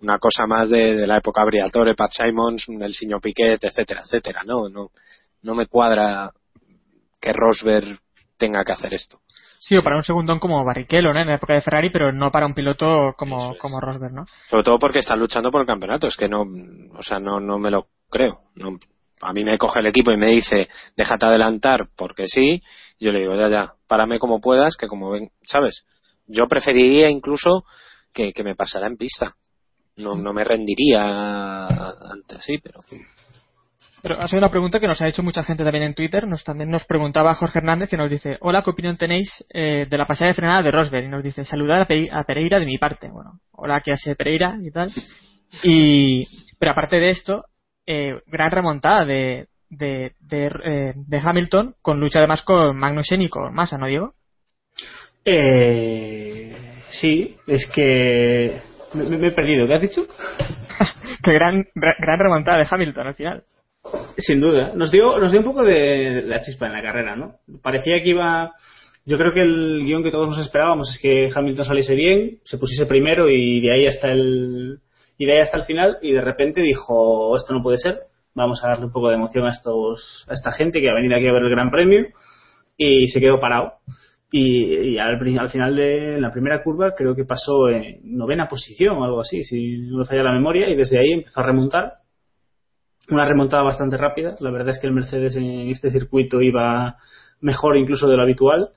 una 0.02 0.18
cosa 0.18 0.48
más 0.48 0.70
de, 0.70 0.96
de 0.96 1.08
la 1.08 1.18
época 1.18 1.44
Briatore, 1.46 1.94
Pat 1.96 2.12
Simons, 2.12 2.66
el 2.68 2.94
señor 2.94 3.22
Piquet, 3.22 3.64
etcétera, 3.64 4.02
etcétera, 4.06 4.44
¿no? 4.46 4.70
No, 4.70 4.92
no 5.42 5.56
me 5.56 5.68
cuadra 5.68 6.32
que 7.24 7.32
Rosberg 7.32 8.00
tenga 8.38 8.66
que 8.66 8.74
hacer 8.74 8.94
esto. 8.94 9.22
Sí, 9.58 9.78
o 9.78 9.82
para 9.82 9.96
un 9.96 10.04
segundón 10.04 10.40
como 10.40 10.66
Barrichello, 10.66 11.14
¿no? 11.14 11.22
En 11.22 11.28
la 11.28 11.36
época 11.36 11.54
de 11.54 11.62
Ferrari, 11.62 11.90
pero 11.90 12.12
no 12.12 12.32
para 12.32 12.46
un 12.46 12.54
piloto 12.54 13.14
como, 13.18 13.58
como 13.58 13.80
Rosberg, 13.80 14.12
¿no? 14.14 14.26
Sobre 14.50 14.64
todo 14.64 14.78
porque 14.78 15.00
están 15.00 15.20
luchando 15.20 15.50
por 15.50 15.62
el 15.62 15.68
campeonato. 15.68 16.06
Es 16.08 16.18
que 16.18 16.28
no, 16.28 16.42
o 16.42 17.02
sea, 17.02 17.20
no, 17.20 17.40
no 17.40 17.58
me 17.60 17.72
lo 17.72 17.88
creo. 18.10 18.42
No, 18.56 18.78
a 19.22 19.32
mí 19.32 19.46
me 19.46 19.58
coge 19.58 19.80
el 19.80 19.86
equipo 19.86 20.12
y 20.12 20.18
me 20.18 20.32
dice, 20.32 20.68
déjate 20.98 21.28
adelantar 21.28 21.88
porque 21.96 22.28
sí. 22.28 22.62
yo 23.00 23.14
le 23.14 23.22
digo, 23.22 23.36
ya, 23.36 23.48
ya, 23.48 23.74
párame 23.88 24.20
como 24.20 24.42
puedas, 24.42 24.76
que 24.76 24.88
como 24.88 25.12
ven, 25.12 25.30
¿sabes? 25.44 25.86
Yo 26.28 26.50
preferiría 26.50 27.10
incluso 27.10 27.64
que, 28.12 28.34
que 28.34 28.44
me 28.44 28.56
pasara 28.56 28.88
en 28.88 28.98
pista. 28.98 29.34
No, 29.96 30.18
no 30.18 30.34
me 30.34 30.44
rendiría 30.44 31.68
ante 31.68 32.36
así, 32.36 32.58
pero. 32.58 32.82
Pero 34.04 34.20
ha 34.20 34.28
sido 34.28 34.40
una 34.40 34.52
pregunta 34.52 34.82
que 34.82 34.88
nos 34.88 35.02
ha 35.02 35.08
hecho 35.08 35.24
mucha 35.24 35.46
gente 35.46 35.64
también 35.64 35.86
en 35.86 35.94
Twitter. 35.94 36.28
Nos 36.28 36.44
también 36.44 36.70
nos 36.70 36.84
preguntaba 36.84 37.36
Jorge 37.36 37.60
Hernández 37.60 37.94
y 37.94 37.96
nos 37.96 38.10
dice: 38.10 38.38
Hola, 38.42 38.62
¿qué 38.62 38.70
opinión 38.70 38.98
tenéis 38.98 39.46
eh, 39.54 39.88
de 39.90 39.98
la 39.98 40.06
pasada 40.06 40.28
de 40.28 40.36
frenada 40.36 40.62
de 40.62 40.72
Rosberg? 40.72 41.06
Y 41.06 41.08
nos 41.08 41.24
dice: 41.24 41.46
Saludar 41.46 41.84
a, 41.84 42.24
Pereira 42.26 42.60
de 42.60 42.66
mi 42.66 42.78
parte. 42.78 43.10
Bueno, 43.10 43.40
hola, 43.54 43.80
¿qué 43.80 43.94
hace 43.94 44.14
Pereira? 44.18 44.58
y 44.62 44.72
tal. 44.72 44.92
Y, 45.64 46.28
pero 46.60 46.74
aparte 46.74 47.00
de 47.00 47.12
esto, 47.12 47.46
eh, 47.88 48.20
gran 48.28 48.52
remontada 48.52 49.06
de, 49.06 49.48
de, 49.70 50.12
de, 50.20 50.48
eh, 50.48 50.94
de, 50.96 51.22
Hamilton 51.24 51.76
con 51.82 52.02
lucha 52.02 52.20
además 52.20 52.42
con 52.42 52.76
Magnussen 52.76 53.22
y 53.22 53.30
con 53.30 53.54
Massa, 53.54 53.78
¿no, 53.78 53.88
Diego? 53.88 54.16
Eh, 55.24 56.54
sí, 56.90 57.38
es 57.48 57.72
que 57.74 58.60
me, 58.96 59.18
me 59.18 59.30
he 59.30 59.32
perdido. 59.32 59.66
¿Qué 59.66 59.74
has 59.74 59.82
dicho? 59.82 60.06
que 61.24 61.32
gran, 61.32 61.66
gran 61.74 62.20
remontada 62.20 62.58
de 62.58 62.68
Hamilton 62.70 63.08
al 63.08 63.16
final. 63.16 63.44
Sin 64.18 64.40
duda. 64.40 64.72
Nos 64.76 64.92
dio, 64.92 65.18
nos 65.18 65.32
dio 65.32 65.42
un 65.42 65.46
poco 65.46 65.64
de 65.64 66.24
la 66.24 66.42
chispa 66.42 66.68
en 66.68 66.74
la 66.74 66.82
carrera, 66.82 67.16
¿no? 67.16 67.36
Parecía 67.62 68.02
que 68.02 68.10
iba. 68.10 68.54
Yo 69.06 69.18
creo 69.18 69.34
que 69.34 69.42
el 69.42 69.84
guion 69.84 70.04
que 70.04 70.12
todos 70.12 70.30
nos 70.30 70.40
esperábamos 70.40 70.90
es 70.90 71.02
que 71.02 71.30
Hamilton 71.34 71.66
saliese 71.66 71.96
bien, 71.96 72.40
se 72.46 72.58
pusiese 72.58 72.86
primero 72.86 73.30
y 73.30 73.60
de 73.60 73.74
ahí 73.74 73.86
hasta 73.86 74.12
el 74.12 74.80
y 75.18 75.26
de 75.26 75.34
ahí 75.34 75.40
hasta 75.40 75.58
el 75.58 75.64
final 75.64 75.98
y 76.02 76.14
de 76.14 76.22
repente 76.22 76.62
dijo 76.62 77.36
esto 77.36 77.54
no 77.54 77.62
puede 77.62 77.78
ser, 77.78 78.00
vamos 78.34 78.64
a 78.64 78.70
darle 78.70 78.86
un 78.86 78.94
poco 78.94 79.10
de 79.10 79.16
emoción 79.16 79.46
a 79.46 79.50
estos 79.50 80.26
a 80.30 80.34
esta 80.34 80.54
gente 80.54 80.80
que 80.80 80.90
ha 80.90 80.94
venido 80.94 81.18
aquí 81.18 81.28
a 81.28 81.34
ver 81.34 81.44
el 81.44 81.50
Gran 81.50 81.70
Premio 81.70 82.06
y 82.78 83.08
se 83.08 83.20
quedó 83.20 83.42
parado 83.42 83.74
y, 84.32 84.98
al, 84.98 85.20
al, 85.38 85.50
final 85.50 85.76
de 85.76 86.20
la 86.20 86.32
primera 86.32 86.64
curva 86.64 86.96
creo 86.96 87.14
que 87.14 87.26
pasó 87.26 87.70
en 87.70 88.00
novena 88.04 88.48
posición 88.48 88.98
o 88.98 89.04
algo 89.04 89.20
así 89.20 89.44
si 89.44 89.80
no 89.80 90.00
me 90.00 90.06
falla 90.06 90.24
la 90.24 90.32
memoria 90.32 90.70
y 90.70 90.76
desde 90.76 90.98
ahí 90.98 91.12
empezó 91.12 91.42
a 91.42 91.46
remontar 91.46 92.03
una 93.10 93.26
remontada 93.26 93.64
bastante 93.64 93.98
rápida. 93.98 94.36
La 94.40 94.52
verdad 94.52 94.70
es 94.70 94.80
que 94.80 94.88
el 94.88 94.94
Mercedes 94.94 95.36
en 95.36 95.70
este 95.70 95.90
circuito 95.90 96.42
iba 96.42 96.98
mejor 97.42 97.78
incluso 97.78 98.08
de 98.08 98.18
lo 98.18 98.24
habitual. 98.24 98.70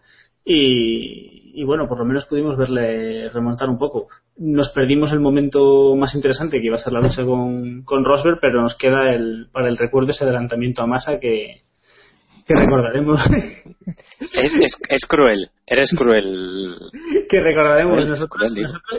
Y, 0.44 1.64
bueno, 1.64 1.88
por 1.88 1.98
lo 1.98 2.04
menos 2.04 2.26
pudimos 2.26 2.56
verle 2.56 3.28
remontar 3.30 3.68
un 3.68 3.78
poco. 3.78 4.06
Nos 4.36 4.68
perdimos 4.70 5.12
el 5.12 5.18
momento 5.18 5.96
más 5.96 6.14
interesante 6.14 6.60
que 6.60 6.66
iba 6.66 6.76
a 6.76 6.80
ser 6.80 6.92
la 6.92 7.00
lucha 7.00 7.24
con, 7.24 7.82
con 7.82 8.04
Rosberg, 8.04 8.38
pero 8.40 8.62
nos 8.62 8.76
queda 8.76 9.12
el, 9.12 9.48
para 9.50 9.68
el 9.68 9.76
recuerdo 9.76 10.10
ese 10.10 10.22
adelantamiento 10.22 10.82
a 10.82 10.86
masa 10.86 11.18
que, 11.18 11.62
que 12.46 12.54
recordaremos. 12.54 13.20
Es, 14.32 14.54
es, 14.88 15.06
cruel, 15.06 15.48
eres 15.66 15.94
cruel. 15.96 16.76
que 17.28 17.40
recordaremos 17.40 18.06
nosotros, 18.06 18.52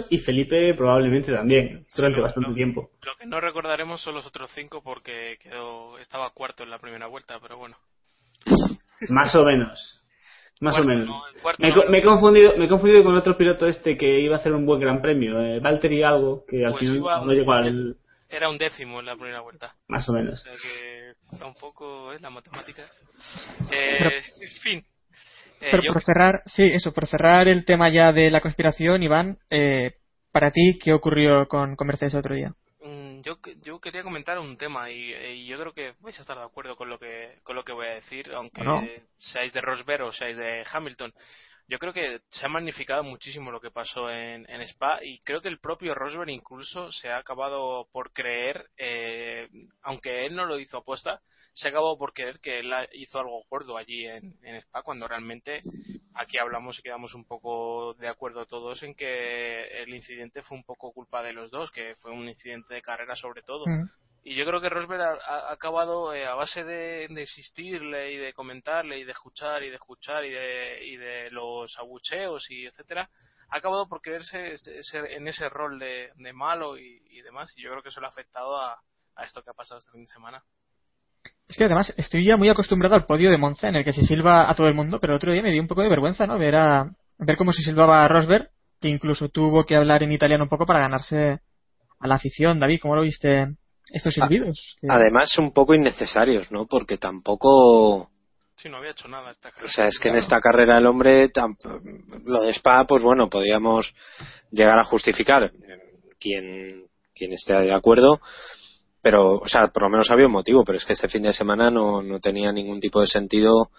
y 0.09 0.17
Felipe 0.19 0.73
probablemente 0.75 1.31
también, 1.33 1.85
durante 1.95 2.21
bastante 2.21 2.53
tiempo. 2.53 2.89
Lo 3.03 3.15
que 3.19 3.25
no 3.25 3.39
recordaremos 3.39 4.01
son 4.01 4.15
los 4.15 4.25
otros 4.27 4.49
cinco 4.53 4.81
porque 4.83 5.37
quedó, 5.41 5.97
estaba 5.99 6.29
cuarto 6.31 6.63
en 6.63 6.69
la 6.69 6.79
primera 6.79 7.07
vuelta, 7.07 7.39
pero 7.41 7.57
bueno. 7.57 7.75
Más 9.09 9.35
o 9.35 9.43
menos. 9.43 10.01
Más 10.59 10.75
Cuarto, 10.75 10.91
o 10.91 10.95
menos. 10.95 11.07
no, 11.07 11.23
Me, 11.59 11.69
he 11.69 11.75
no. 11.75 11.91
me 11.91 11.97
he 11.99 12.03
confundido, 12.03 12.57
me 12.57 12.65
he 12.65 12.69
confundido 12.69 13.03
con 13.03 13.15
otro 13.15 13.37
piloto 13.37 13.67
este 13.67 13.95
que 13.97 14.19
iba 14.21 14.35
a 14.35 14.39
hacer 14.39 14.53
un 14.53 14.65
buen 14.65 14.79
gran 14.79 15.01
premio, 15.01 15.39
eh, 15.41 15.59
Valtteri 15.59 16.01
algo, 16.03 16.43
que 16.47 16.65
al 16.65 16.71
Pues 16.71 16.81
final 16.81 16.95
iba- 16.97 17.21
no 17.25 17.31
llegó 17.31 17.51
al... 17.53 17.95
Era 18.29 18.49
un 18.49 18.57
décimo 18.57 18.99
en 18.99 19.05
la 19.05 19.15
primera 19.15 19.41
vuelta. 19.41 19.75
Más 19.87 20.07
o 20.09 20.11
O 20.11 20.15
menos. 20.15 20.41
sea 20.41 20.51
que 20.53 21.13
tampoco 21.39 22.11
es 22.13 22.21
la 22.21 22.29
matemática. 22.29 22.83
Eh, 23.71 23.97
Pero- 23.99 24.09
en 24.11 24.51
fin. 24.61 24.85
Eh, 25.59 25.69
Pero 25.71 25.83
yo- 25.83 25.93
por 25.93 26.03
cerrar, 26.03 26.41
sí, 26.45 26.63
eso, 26.71 26.93
por 26.93 27.07
cerrar 27.07 27.47
el 27.47 27.65
tema 27.65 27.89
ya 27.91 28.11
de 28.13 28.29
la 28.29 28.41
conspiración, 28.41 29.01
Iván, 29.01 29.37
eh, 29.49 29.93
para 30.31 30.51
ti, 30.51 30.77
¿qué 30.83 30.93
ocurrió 30.93 31.47
con, 31.47 31.75
con 31.75 31.87
Mercedes 31.87 32.13
otro 32.15 32.35
día? 32.35 32.53
Mm, 32.81 33.21
yo, 33.21 33.37
yo 33.63 33.79
quería 33.79 34.03
comentar 34.03 34.37
un 34.37 34.55
tema 34.57 34.91
y, 34.91 35.13
y 35.13 35.47
yo 35.47 35.57
creo 35.59 35.73
que 35.73 35.93
vais 35.99 36.17
a 36.17 36.21
estar 36.21 36.37
de 36.37 36.43
acuerdo 36.43 36.75
con 36.75 36.89
lo 36.89 36.99
que 36.99 37.39
con 37.43 37.55
lo 37.55 37.63
que 37.63 37.73
voy 37.73 37.87
a 37.87 37.95
decir, 37.95 38.31
aunque 38.33 38.61
¿O 38.61 38.65
no? 38.65 38.81
seáis 39.17 39.51
de 39.51 39.61
Rosberg 39.61 40.03
o 40.03 40.11
seáis 40.11 40.37
de 40.37 40.63
Hamilton. 40.71 41.11
Yo 41.69 41.79
creo 41.79 41.91
que 41.91 42.21
se 42.29 42.45
ha 42.45 42.49
magnificado 42.49 43.03
muchísimo 43.03 43.51
lo 43.51 43.59
que 43.59 43.71
pasó 43.71 44.09
en, 44.09 44.45
Spa 44.61 44.99
y 45.03 45.19
creo 45.19 45.41
que 45.41 45.49
el 45.49 45.59
propio 45.59 45.93
Rosberg 45.93 46.29
incluso 46.29 46.91
se 46.91 47.09
ha 47.09 47.17
acabado 47.17 47.87
por 47.91 48.13
creer, 48.13 48.69
eh, 48.77 49.49
aunque 49.81 50.25
él 50.25 50.35
no 50.35 50.45
lo 50.45 50.59
hizo 50.59 50.77
apuesta, 50.77 51.21
se 51.53 51.67
ha 51.67 51.71
acabado 51.71 51.97
por 51.97 52.13
creer 52.13 52.39
que 52.39 52.59
él 52.59 52.71
hizo 52.93 53.19
algo 53.19 53.43
gordo 53.49 53.77
allí 53.77 54.05
en, 54.05 54.37
en 54.43 54.55
Spa 54.61 54.81
cuando 54.81 55.07
realmente 55.07 55.61
aquí 56.13 56.37
hablamos 56.37 56.79
y 56.79 56.83
quedamos 56.83 57.13
un 57.13 57.25
poco 57.25 57.93
de 57.95 58.07
acuerdo 58.07 58.45
todos 58.45 58.81
en 58.83 58.95
que 58.95 59.67
el 59.81 59.93
incidente 59.93 60.43
fue 60.43 60.57
un 60.57 60.63
poco 60.63 60.91
culpa 60.91 61.21
de 61.21 61.33
los 61.33 61.51
dos, 61.51 61.71
que 61.71 61.95
fue 61.97 62.11
un 62.11 62.27
incidente 62.29 62.75
de 62.75 62.81
carrera 62.81 63.15
sobre 63.15 63.41
todo. 63.41 63.65
Mm. 63.65 63.89
Y 64.29 64.35
yo 64.35 64.45
creo 64.45 64.59
que 64.59 64.67
Rosberg 64.67 65.01
ha, 65.01 65.53
acabado 65.53 66.13
eh, 66.13 66.25
a 66.25 66.35
base 66.35 66.65
de, 66.65 67.07
insistirle 67.09 68.11
y 68.11 68.17
de 68.17 68.33
comentarle 68.33 68.99
y 68.99 69.05
de 69.05 69.13
escuchar 69.13 69.63
y 69.63 69.69
de 69.69 69.75
escuchar 69.75 70.25
y 70.25 70.97
de, 70.97 71.29
los 71.31 71.73
abucheos 71.79 72.45
y 72.51 72.65
etcétera, 72.65 73.09
ha 73.49 73.57
acabado 73.57 73.87
por 73.87 74.01
quererse 74.01 74.51
ese- 74.51 75.15
en 75.15 75.29
ese 75.29 75.47
rol 75.47 75.79
de, 75.79 76.11
malo 76.33 76.77
y, 76.77 77.21
demás. 77.21 77.53
Y 77.55 77.61
yo 77.61 77.69
creo 77.69 77.81
que 77.81 77.87
eso 77.87 78.01
le 78.01 78.07
ha 78.07 78.09
afectado 78.09 78.59
a, 78.59 78.77
a 79.15 79.23
esto 79.23 79.41
que 79.41 79.49
ha 79.49 79.53
pasado 79.53 79.79
este 79.79 79.93
fin 79.93 80.01
de 80.01 80.07
semana. 80.07 80.43
Es 81.47 81.55
que 81.55 81.63
además 81.63 81.93
estoy 81.95 82.25
ya 82.25 82.35
muy 82.35 82.49
acostumbrado 82.49 82.95
al 82.95 83.05
podio 83.05 83.31
de 83.31 83.37
Monza 83.37 83.69
en 83.69 83.77
el 83.77 83.85
que 83.85 83.93
se 83.93 84.03
silba 84.03 84.51
a 84.51 84.55
todo 84.55 84.67
el 84.67 84.75
mundo, 84.75 84.99
pero 84.99 85.13
el 85.13 85.17
otro 85.17 85.31
día 85.31 85.41
me 85.41 85.53
dio 85.53 85.61
un 85.61 85.69
poco 85.69 85.83
de 85.83 85.89
vergüenza, 85.89 86.27
¿no? 86.27 86.37
Ver, 86.37 86.57
a, 86.57 86.91
ver 87.17 87.37
cómo 87.37 87.53
se 87.53 87.61
silbaba 87.61 88.03
a 88.03 88.09
Rosberg, 88.09 88.49
que 88.81 88.89
incluso 88.89 89.29
tuvo 89.29 89.65
que 89.65 89.77
hablar 89.77 90.03
en 90.03 90.11
italiano 90.11 90.43
un 90.43 90.49
poco 90.49 90.65
para 90.65 90.81
ganarse 90.81 91.39
a 92.01 92.07
la 92.07 92.15
afición. 92.15 92.59
David, 92.59 92.79
¿cómo 92.81 92.93
lo 92.93 93.03
viste 93.03 93.55
estos 93.93 94.13
silbidos? 94.13 94.75
Que- 94.79 94.87
Además, 94.89 95.37
un 95.37 95.51
poco 95.51 95.73
innecesarios, 95.73 96.51
¿no? 96.51 96.65
Porque 96.65 96.97
tampoco. 96.97 98.09
Sí, 98.55 98.69
no 98.69 98.77
había 98.77 98.91
hecho 98.91 99.07
nada 99.07 99.31
esta 99.31 99.51
carrera. 99.51 99.69
O 99.69 99.71
sea, 99.71 99.87
es 99.87 99.99
que 99.99 100.09
en 100.09 100.15
esta 100.15 100.39
carrera 100.39 100.77
el 100.79 100.85
hombre, 100.87 101.29
lo 102.25 102.41
de 102.41 102.49
Spa, 102.53 102.85
pues 102.87 103.03
bueno, 103.03 103.29
podíamos 103.29 103.93
llegar 104.51 104.79
a 104.79 104.83
justificar 104.83 105.51
quien, 106.19 106.85
quien 107.13 107.33
esté 107.33 107.53
de 107.53 107.73
acuerdo, 107.73 108.19
pero, 109.01 109.35
o 109.37 109.47
sea, 109.47 109.67
por 109.67 109.83
lo 109.83 109.89
menos 109.89 110.09
había 110.09 110.25
un 110.25 110.31
motivo, 110.31 110.63
pero 110.65 110.77
es 110.79 110.85
que 110.85 110.93
este 110.93 111.07
fin 111.07 111.21
de 111.23 111.33
semana 111.33 111.69
no, 111.69 112.01
no 112.01 112.19
tenía 112.19 112.51
ningún 112.51 112.79
tipo 112.79 112.99
de 112.99 113.07
sentido 113.07 113.69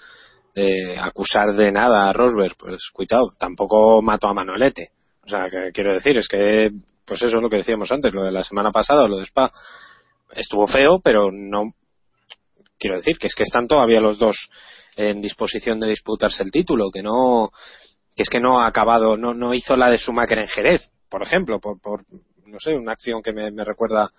eh, 0.54 0.96
acusar 0.96 1.54
de 1.54 1.72
nada 1.72 2.08
a 2.08 2.12
Rosberg, 2.12 2.56
pues 2.56 2.88
cuidado, 2.92 3.32
tampoco 3.38 4.00
mató 4.00 4.28
a 4.28 4.34
Manolete. 4.34 4.90
O 5.24 5.28
sea, 5.28 5.48
que 5.50 5.70
quiero 5.72 5.92
decir, 5.92 6.16
es 6.18 6.28
que, 6.28 6.70
pues 7.04 7.20
eso 7.22 7.36
es 7.36 7.42
lo 7.42 7.50
que 7.50 7.58
decíamos 7.58 7.90
antes, 7.90 8.12
lo 8.14 8.22
de 8.24 8.32
la 8.32 8.44
semana 8.44 8.70
pasada, 8.70 9.06
lo 9.08 9.18
de 9.18 9.24
Spa, 9.26 9.50
estuvo 10.32 10.66
feo, 10.66 11.00
pero 11.02 11.30
no, 11.32 11.74
quiero 12.78 12.96
decir 12.96 13.18
que 13.18 13.26
es 13.26 13.34
que 13.34 13.42
están 13.42 13.66
todavía 13.66 14.00
los 14.00 14.18
dos 14.18 14.48
en 14.96 15.20
disposición 15.20 15.78
de 15.80 15.88
disputarse 15.88 16.42
el 16.42 16.50
título, 16.50 16.90
que 16.90 17.02
no, 17.02 17.50
que 18.16 18.22
es 18.22 18.28
que 18.28 18.40
no 18.40 18.60
ha 18.60 18.66
acabado, 18.66 19.16
no, 19.16 19.34
no 19.34 19.54
hizo 19.54 19.76
la 19.76 19.90
de 19.90 19.98
Schumacher 19.98 20.40
en 20.40 20.48
Jerez, 20.48 20.90
por 21.08 21.22
ejemplo, 21.22 21.60
por, 21.60 21.80
por 21.80 22.04
no 22.46 22.58
sé, 22.58 22.74
una 22.74 22.92
acción 22.92 23.22
que 23.22 23.32
me, 23.32 23.50
me 23.50 23.64
recuerda 23.64 24.10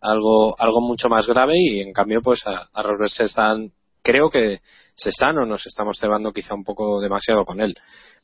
algo, 0.00 0.54
algo 0.58 0.80
mucho 0.80 1.08
más 1.08 1.26
grave 1.26 1.54
y 1.56 1.80
en 1.80 1.92
cambio 1.92 2.20
pues 2.22 2.46
a, 2.46 2.68
a 2.72 2.82
Rosberg 2.82 3.10
se 3.10 3.24
están, 3.24 3.72
creo 4.02 4.30
que 4.30 4.60
se 4.94 5.10
están 5.10 5.38
o 5.38 5.46
nos 5.46 5.66
estamos 5.66 5.98
cebando 5.98 6.32
quizá 6.32 6.54
un 6.54 6.64
poco 6.64 7.00
demasiado 7.00 7.44
con 7.44 7.60
él. 7.60 7.74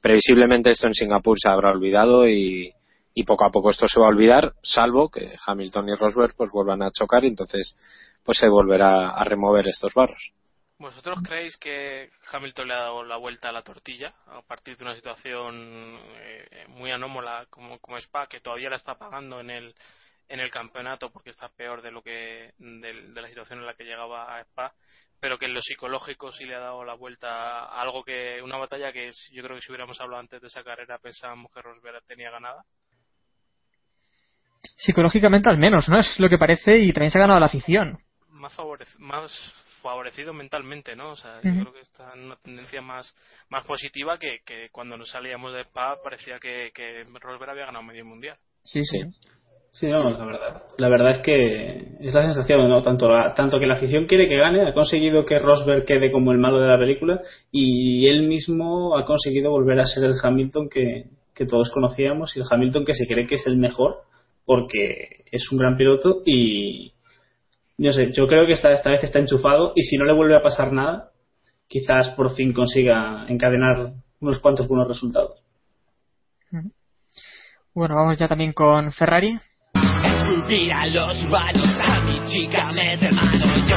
Previsiblemente 0.01 0.71
esto 0.71 0.87
en 0.87 0.95
Singapur 0.95 1.37
se 1.39 1.49
habrá 1.49 1.71
olvidado 1.71 2.29
y, 2.29 2.73
y 3.15 3.25
poco 3.25 3.45
a 3.45 3.51
poco 3.51 3.71
esto 3.71 3.89
se 3.89 4.01
va 4.01 4.07
a 4.07 4.11
olvidar, 4.11 4.55
salvo 4.63 5.11
que 5.11 5.35
Hamilton 5.47 5.89
y 5.89 5.95
Rosberg 5.95 6.35
pues 6.37 6.51
vuelvan 6.51 6.83
a 6.83 6.91
chocar 6.91 7.25
y 7.25 7.29
entonces 7.29 7.77
pues 8.25 8.39
se 8.39 8.49
volverá 8.49 9.11
a 9.11 9.25
remover 9.25 9.69
estos 9.69 9.95
barros. 9.95 10.33
¿Vosotros 10.79 11.19
creéis 11.23 11.59
que 11.59 12.11
Hamilton 12.33 12.69
le 12.69 12.75
ha 12.75 12.79
dado 12.79 13.05
la 13.05 13.19
vuelta 13.19 13.51
a 13.51 13.53
la 13.53 13.63
tortilla 13.63 14.15
a 14.27 14.41
partir 14.41 14.79
de 14.79 14.85
una 14.85 14.95
situación 14.95 16.01
eh, 16.17 16.65
muy 16.69 16.91
anómala 16.91 17.47
como, 17.51 17.79
como 17.81 17.99
Spa, 17.99 18.27
que 18.29 18.41
todavía 18.41 18.71
la 18.71 18.77
está 18.77 18.95
pagando 18.95 19.41
en 19.41 19.51
el, 19.51 19.75
en 20.27 20.41
el 20.41 20.51
campeonato 20.51 21.11
porque 21.11 21.31
está 21.31 21.51
peor 21.51 21.83
de 21.83 21.91
lo 21.91 22.03
que 22.03 22.55
de, 22.57 22.95
la 22.95 23.29
situación 23.29 23.59
en 23.59 23.67
la 23.67 23.75
que 23.75 23.85
llegaba 23.85 24.35
a 24.35 24.41
Spa, 24.41 24.73
pero 25.21 25.39
que 25.39 25.45
en 25.45 25.55
lo 25.55 25.61
psicológico 25.61 26.33
sí 26.33 26.45
le 26.45 26.55
ha 26.55 26.61
dado 26.61 26.83
la 26.83 26.95
vuelta 26.95 27.65
a 27.65 27.83
algo 27.83 28.03
que 28.03 28.41
una 28.43 28.57
batalla 28.57 28.91
que 28.91 29.11
yo 29.33 29.43
creo 29.43 29.57
que 29.57 29.63
si 29.63 29.71
hubiéramos 29.71 30.01
hablado 30.01 30.21
antes 30.21 30.41
de 30.41 30.47
esa 30.47 30.65
carrera 30.65 30.99
pensábamos 30.99 31.53
que 31.53 31.61
Rosberg 31.61 32.03
tenía 32.05 32.31
ganada. 32.31 32.65
Psicológicamente 34.77 35.49
al 35.49 35.59
menos, 35.59 35.89
¿no? 35.89 35.99
Es 35.99 36.19
lo 36.19 36.29
que 36.29 36.39
parece 36.39 36.79
y 36.79 36.93
también 36.93 37.11
se 37.11 37.19
ha 37.19 37.23
ganado 37.23 37.41
la 37.41 37.47
afición. 37.47 37.99
más, 38.31 38.57
favorec- 38.57 38.99
más 38.99 39.31
favorecido 39.83 40.33
mentalmente, 40.33 40.95
¿no? 40.97 41.11
O 41.13 41.17
sea, 41.17 41.37
yo 41.43 41.51
creo 41.61 41.73
que 41.73 41.81
está 41.81 42.13
en 42.15 42.25
una 42.27 42.37
tendencia 42.37 42.81
más, 42.83 43.15
más 43.49 43.65
positiva 43.65 44.19
que, 44.19 44.39
que 44.45 44.69
cuando 44.71 44.97
nos 44.97 45.11
salíamos 45.11 45.53
de 45.53 45.63
Spa 45.63 45.97
parecía 46.03 46.39
que, 46.39 46.71
que 46.75 47.05
Rosberg 47.21 47.51
había 47.51 47.67
ganado 47.67 47.85
medio 47.85 48.05
mundial. 48.05 48.37
Sí, 48.63 48.85
sí. 48.85 49.03
Sí, 49.73 49.87
vamos, 49.87 50.19
la 50.19 50.25
verdad. 50.25 50.63
La 50.79 50.89
verdad 50.89 51.11
es 51.13 51.19
que 51.19 51.97
es 52.01 52.13
la 52.15 52.23
sensación, 52.23 52.69
¿no? 52.69 52.83
Tanto, 52.83 53.09
la- 53.11 53.33
tanto 53.35 53.59
que 53.61 53.67
la 53.67 53.75
afición 53.75 54.07
quiere 54.07 54.29
que 54.29 54.37
gane, 54.37 54.67
ha 54.67 54.75
conseguido 54.75 55.25
que 55.25 55.39
Rosberg 55.39 55.85
quede 55.85 56.11
como 56.11 56.33
el 56.33 56.39
malo 56.39 56.59
de 56.61 56.69
la 56.69 56.79
película 56.79 57.21
y 57.53 58.07
él 58.09 58.27
mismo 58.27 58.97
ha 58.99 59.05
conseguido 59.07 59.51
volver 59.51 59.79
a 59.81 59.87
ser 59.87 60.05
el 60.05 60.15
Hamilton 60.21 60.69
que, 60.69 61.05
que 61.35 61.47
todos 61.47 61.71
conocíamos 61.73 62.37
y 62.37 62.41
el 62.41 62.47
Hamilton 62.51 62.85
que 62.85 62.95
se 62.95 63.07
cree 63.07 63.27
que 63.27 63.37
es 63.37 63.47
el 63.47 63.57
mejor 63.59 64.03
porque 64.45 65.25
es 65.31 65.51
un 65.53 65.59
gran 65.59 65.77
piloto 65.77 66.23
y 66.25 66.93
no 67.79 67.93
sé, 67.93 68.13
yo 68.13 68.27
creo 68.27 68.47
que 68.47 68.53
esta, 68.53 68.73
esta 68.73 68.91
vez 68.91 69.03
está 69.03 69.19
enchufado 69.19 69.73
y 69.75 69.83
si 69.83 69.97
no 69.97 70.05
le 70.05 70.13
vuelve 70.13 70.37
a 70.37 70.43
pasar 70.43 70.73
nada, 70.73 71.11
quizás 71.67 72.11
por 72.11 72.35
fin 72.35 72.53
consiga 72.53 73.25
encadenar 73.29 73.95
unos 74.21 74.39
cuantos 74.41 74.69
buenos 74.69 74.89
resultados. 74.89 75.43
Bueno, 77.73 77.95
vamos 77.95 78.19
ya 78.19 78.29
también 78.29 78.53
con 78.53 78.93
Ferrari. 78.93 79.39
Subir 79.73 80.73
a 80.73 80.87
los 80.89 81.31
balos 81.31 81.81
a 81.81 82.05
mi 82.05 82.21
chica 82.27 82.71
mete 82.73 83.11
mano 83.13 83.47
yo 83.69 83.77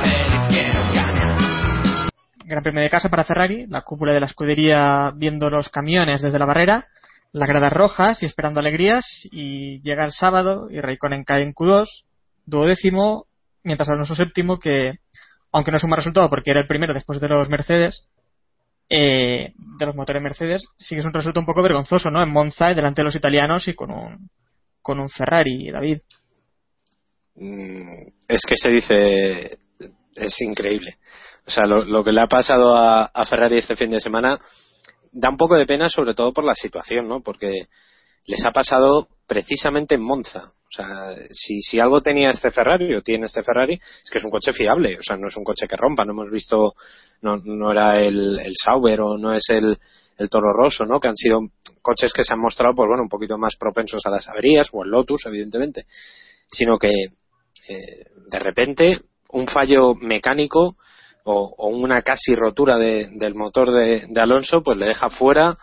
feliz 0.00 0.40
quiero 0.48 0.80
ganar 0.94 2.08
Gran 2.44 2.62
premio 2.62 2.82
de 2.82 2.90
casa 2.90 3.08
para 3.08 3.24
Ferrari, 3.24 3.66
la 3.66 3.82
cúpula 3.82 4.12
de 4.12 4.20
la 4.20 4.26
escudería 4.26 5.10
viendo 5.14 5.50
los 5.50 5.68
camiones 5.68 6.22
desde 6.22 6.38
la 6.38 6.46
barrera, 6.46 6.86
las 7.32 7.48
gradas 7.48 7.72
rojas 7.72 8.22
y 8.22 8.26
esperando 8.26 8.60
alegrías, 8.60 9.04
y 9.30 9.80
llega 9.82 10.04
el 10.04 10.12
sábado 10.12 10.68
y 10.70 10.80
Raikkonen 10.80 11.24
cae 11.24 11.42
en 11.42 11.54
Q2, 11.54 11.86
duodécimo, 12.46 13.26
mientras 13.62 13.88
Alonso 13.88 14.14
séptimo, 14.14 14.58
que 14.58 14.98
aunque 15.50 15.70
no 15.70 15.76
es 15.76 15.84
un 15.84 15.90
mal 15.90 15.98
resultado 15.98 16.28
porque 16.28 16.50
era 16.50 16.60
el 16.60 16.66
primero 16.66 16.94
después 16.94 17.20
de 17.20 17.28
los 17.28 17.48
Mercedes, 17.48 18.06
eh, 18.88 19.52
de 19.78 19.86
los 19.86 19.94
motores 19.94 20.22
Mercedes, 20.22 20.62
sí 20.78 20.94
que 20.94 21.00
es 21.00 21.06
un 21.06 21.12
resultado 21.12 21.40
un 21.40 21.46
poco 21.46 21.62
vergonzoso, 21.62 22.10
¿no? 22.10 22.22
En 22.22 22.30
Monza 22.30 22.68
delante 22.74 23.00
de 23.00 23.04
los 23.04 23.16
italianos 23.16 23.66
y 23.68 23.74
con 23.74 23.90
un, 23.90 24.28
con 24.82 25.00
un 25.00 25.08
Ferrari, 25.08 25.70
David. 25.70 26.00
Mm, 27.34 28.08
es 28.28 28.42
que 28.46 28.56
se 28.56 28.68
dice 28.68 29.58
es 30.14 30.40
increíble 30.42 30.98
o 31.46 31.50
sea 31.50 31.64
lo, 31.64 31.82
lo 31.84 32.04
que 32.04 32.12
le 32.12 32.20
ha 32.20 32.26
pasado 32.26 32.74
a, 32.74 33.06
a 33.06 33.24
Ferrari 33.24 33.56
este 33.56 33.74
fin 33.74 33.90
de 33.90 34.00
semana 34.00 34.38
da 35.12 35.30
un 35.30 35.36
poco 35.36 35.56
de 35.56 35.66
pena 35.66 35.88
sobre 35.88 36.14
todo 36.14 36.32
por 36.32 36.44
la 36.44 36.54
situación 36.54 37.06
no 37.06 37.20
porque 37.20 37.66
les 38.26 38.44
ha 38.46 38.50
pasado 38.50 39.08
precisamente 39.26 39.94
en 39.94 40.02
Monza. 40.02 40.52
O 40.52 40.74
sea 40.74 41.14
si, 41.30 41.60
si 41.60 41.78
algo 41.78 42.00
tenía 42.00 42.30
este 42.30 42.50
Ferrari 42.50 42.94
o 42.94 43.02
tiene 43.02 43.26
este 43.26 43.42
Ferrari 43.42 43.74
es 43.74 44.10
que 44.10 44.18
es 44.18 44.24
un 44.24 44.30
coche 44.30 44.52
fiable. 44.52 44.98
O 44.98 45.02
sea 45.02 45.16
no 45.16 45.28
es 45.28 45.36
un 45.36 45.44
coche 45.44 45.66
que 45.68 45.76
rompa. 45.76 46.04
No 46.04 46.12
hemos 46.12 46.30
visto 46.30 46.74
no, 47.20 47.36
no 47.36 47.70
era 47.70 48.00
el, 48.00 48.38
el 48.40 48.52
Sauber 48.54 49.00
o 49.02 49.18
no 49.18 49.32
es 49.32 49.44
el 49.50 49.78
el 50.18 50.30
Toro 50.30 50.52
Rosso, 50.52 50.84
¿no? 50.84 51.00
Que 51.00 51.08
han 51.08 51.16
sido 51.16 51.40
coches 51.80 52.12
que 52.12 52.24
se 52.24 52.32
han 52.32 52.40
mostrado, 52.40 52.74
pues 52.74 52.86
bueno, 52.86 53.02
un 53.02 53.08
poquito 53.08 53.36
más 53.38 53.56
propensos 53.58 54.02
a 54.04 54.10
las 54.10 54.28
averías, 54.28 54.68
o 54.72 54.84
el 54.84 54.90
Lotus, 54.90 55.26
evidentemente, 55.26 55.86
sino 56.46 56.78
que 56.78 56.90
eh, 57.68 58.04
de 58.30 58.38
repente 58.38 59.00
un 59.30 59.46
fallo 59.46 59.94
mecánico 59.94 60.76
o, 61.24 61.68
una 61.68 62.02
casi 62.02 62.34
rotura 62.34 62.76
de- 62.78 63.08
del 63.12 63.34
motor 63.34 63.70
de, 63.72 64.06
de 64.08 64.20
Alonso 64.20 64.62
pues 64.62 64.76
le 64.78 64.86
deja 64.86 65.10
fuera 65.10 65.56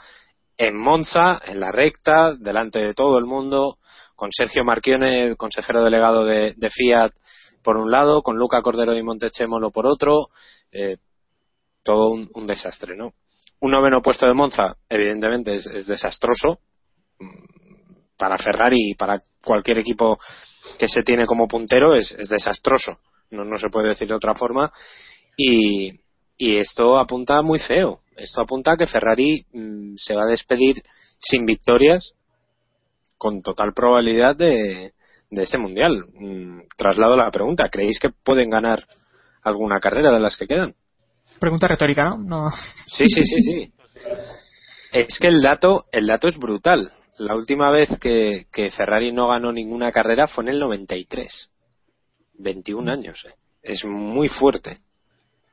en 0.58 0.78
Monza, 0.78 1.40
en 1.46 1.60
la 1.60 1.72
recta, 1.72 2.34
delante 2.38 2.80
de 2.80 2.94
todo 2.94 3.18
el 3.18 3.26
mundo, 3.26 3.78
con 4.16 4.30
Sergio 4.32 4.64
Marchione, 4.66 5.36
consejero 5.38 5.84
delegado 5.84 6.26
de, 6.26 6.54
de 6.58 6.70
Fiat, 6.70 7.12
por 7.64 7.78
un 7.78 7.92
lado, 7.92 8.22
con 8.22 8.38
Luca 8.38 8.62
Cordero 8.62 8.94
y 8.96 9.04
Montechemolo 9.04 9.72
por 9.72 9.86
otro, 9.88 10.28
eh, 10.72 10.98
todo 11.84 12.10
un, 12.10 12.30
un 12.34 12.46
desastre, 12.46 12.96
¿no? 12.98 13.14
un 13.62 13.72
noveno 13.72 14.02
puesto 14.02 14.26
de 14.26 14.34
Monza, 14.34 14.76
evidentemente, 14.88 15.56
es, 15.56 15.66
es 15.68 15.88
desastroso 15.88 16.60
mm, 17.20 18.16
para 18.18 18.38
Ferrari 18.38 18.92
y 18.92 18.96
para 18.96 19.22
cualquier 19.44 19.80
equipo 19.80 20.18
que 20.78 20.88
se 20.88 21.04
tiene 21.04 21.26
como 21.26 21.48
puntero, 21.48 21.96
es, 21.96 22.12
es 22.14 22.30
desastroso. 22.30 23.00
No, 23.32 23.44
no 23.46 23.58
se 23.58 23.70
puede 23.70 23.90
decir 23.90 24.08
de 24.08 24.16
otra 24.16 24.34
forma. 24.34 24.72
Y, 25.42 26.02
y 26.38 26.58
esto 26.58 27.00
apunta 27.00 27.42
muy 27.42 27.60
feo. 27.60 28.02
Esto 28.18 28.42
apunta 28.42 28.74
a 28.74 28.78
que 28.78 28.88
Ferrari 28.88 29.46
mm, 29.54 29.94
se 29.96 30.14
va 30.14 30.24
a 30.24 30.30
despedir 30.30 30.84
sin 31.18 31.46
victorias 31.46 32.14
con 33.18 33.42
total 33.42 33.74
probabilidad 33.74 34.36
de, 34.36 34.92
de 35.30 35.44
este 35.44 35.58
mundial. 35.58 36.04
Mm, 36.14 36.64
traslado 36.76 37.16
la 37.16 37.32
pregunta: 37.32 37.70
¿creéis 37.70 38.00
que 38.00 38.10
pueden 38.10 38.50
ganar 38.50 38.84
alguna 39.42 39.80
carrera 39.80 40.12
de 40.12 40.20
las 40.20 40.36
que 40.36 40.46
quedan? 40.46 40.76
Pregunta 41.40 41.70
retórica, 41.70 42.04
¿no? 42.04 42.18
no. 42.18 42.50
Sí, 42.88 43.08
sí, 43.08 43.24
sí, 43.24 43.42
sí. 43.42 43.74
Es 44.92 45.18
que 45.20 45.28
el 45.28 45.42
dato, 45.42 45.86
el 45.94 46.08
dato 46.08 46.28
es 46.28 46.38
brutal. 46.38 46.92
La 47.18 47.34
última 47.34 47.72
vez 47.72 47.98
que, 48.02 48.48
que 48.52 48.72
Ferrari 48.72 49.14
no 49.14 49.30
ganó 49.30 49.54
ninguna 49.54 49.94
carrera 49.94 50.28
fue 50.28 50.44
en 50.44 50.50
el 50.50 50.60
93. 50.60 51.50
21 52.40 52.92
años, 52.92 53.26
¿eh? 53.26 53.36
Es 53.62 53.86
muy 53.86 54.28
fuerte. 54.28 54.80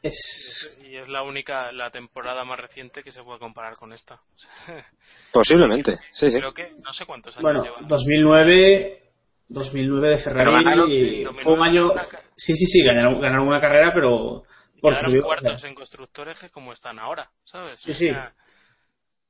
Es, 0.06 0.78
Y 0.84 0.96
es 0.96 1.08
la 1.08 1.22
única, 1.22 1.72
la 1.72 1.90
temporada 1.90 2.44
más 2.44 2.58
reciente 2.58 3.02
que 3.02 3.12
se 3.12 3.22
puede 3.22 3.38
comparar 3.38 3.76
con 3.76 3.92
esta. 3.92 4.20
Posiblemente, 5.32 5.98
sí, 6.12 6.30
sí. 6.30 6.38
Creo 6.38 6.54
que 6.54 6.72
no 6.84 6.92
sé 6.92 7.06
cuántos 7.06 7.36
años 7.36 7.42
bueno, 7.42 7.62
lleva. 7.62 7.76
2009, 7.82 9.02
2009 9.48 10.08
de 10.08 10.18
Ferrari 10.18 10.52
ganaron, 10.52 10.90
y 10.90 10.94
sí, 10.94 11.24
fue 11.42 11.52
un 11.52 11.62
año. 11.62 11.92
una 11.92 12.06
Sí, 12.36 12.54
sí, 12.54 12.66
sí, 12.66 12.84
ganaron, 12.84 13.20
ganaron 13.20 13.48
una 13.48 13.60
carrera, 13.60 13.92
pero. 13.92 14.44
Por 14.80 14.92
Quedaron 14.92 15.10
frío, 15.12 15.22
cuartos 15.24 15.64
en 15.64 15.74
constructores 15.74 16.38
que 16.38 16.50
como 16.50 16.72
están 16.72 16.98
ahora, 16.98 17.30
¿sabes? 17.44 17.80
Sí, 17.80 17.92
O 17.92 17.94
sí. 17.94 18.06
sea, 18.08 18.34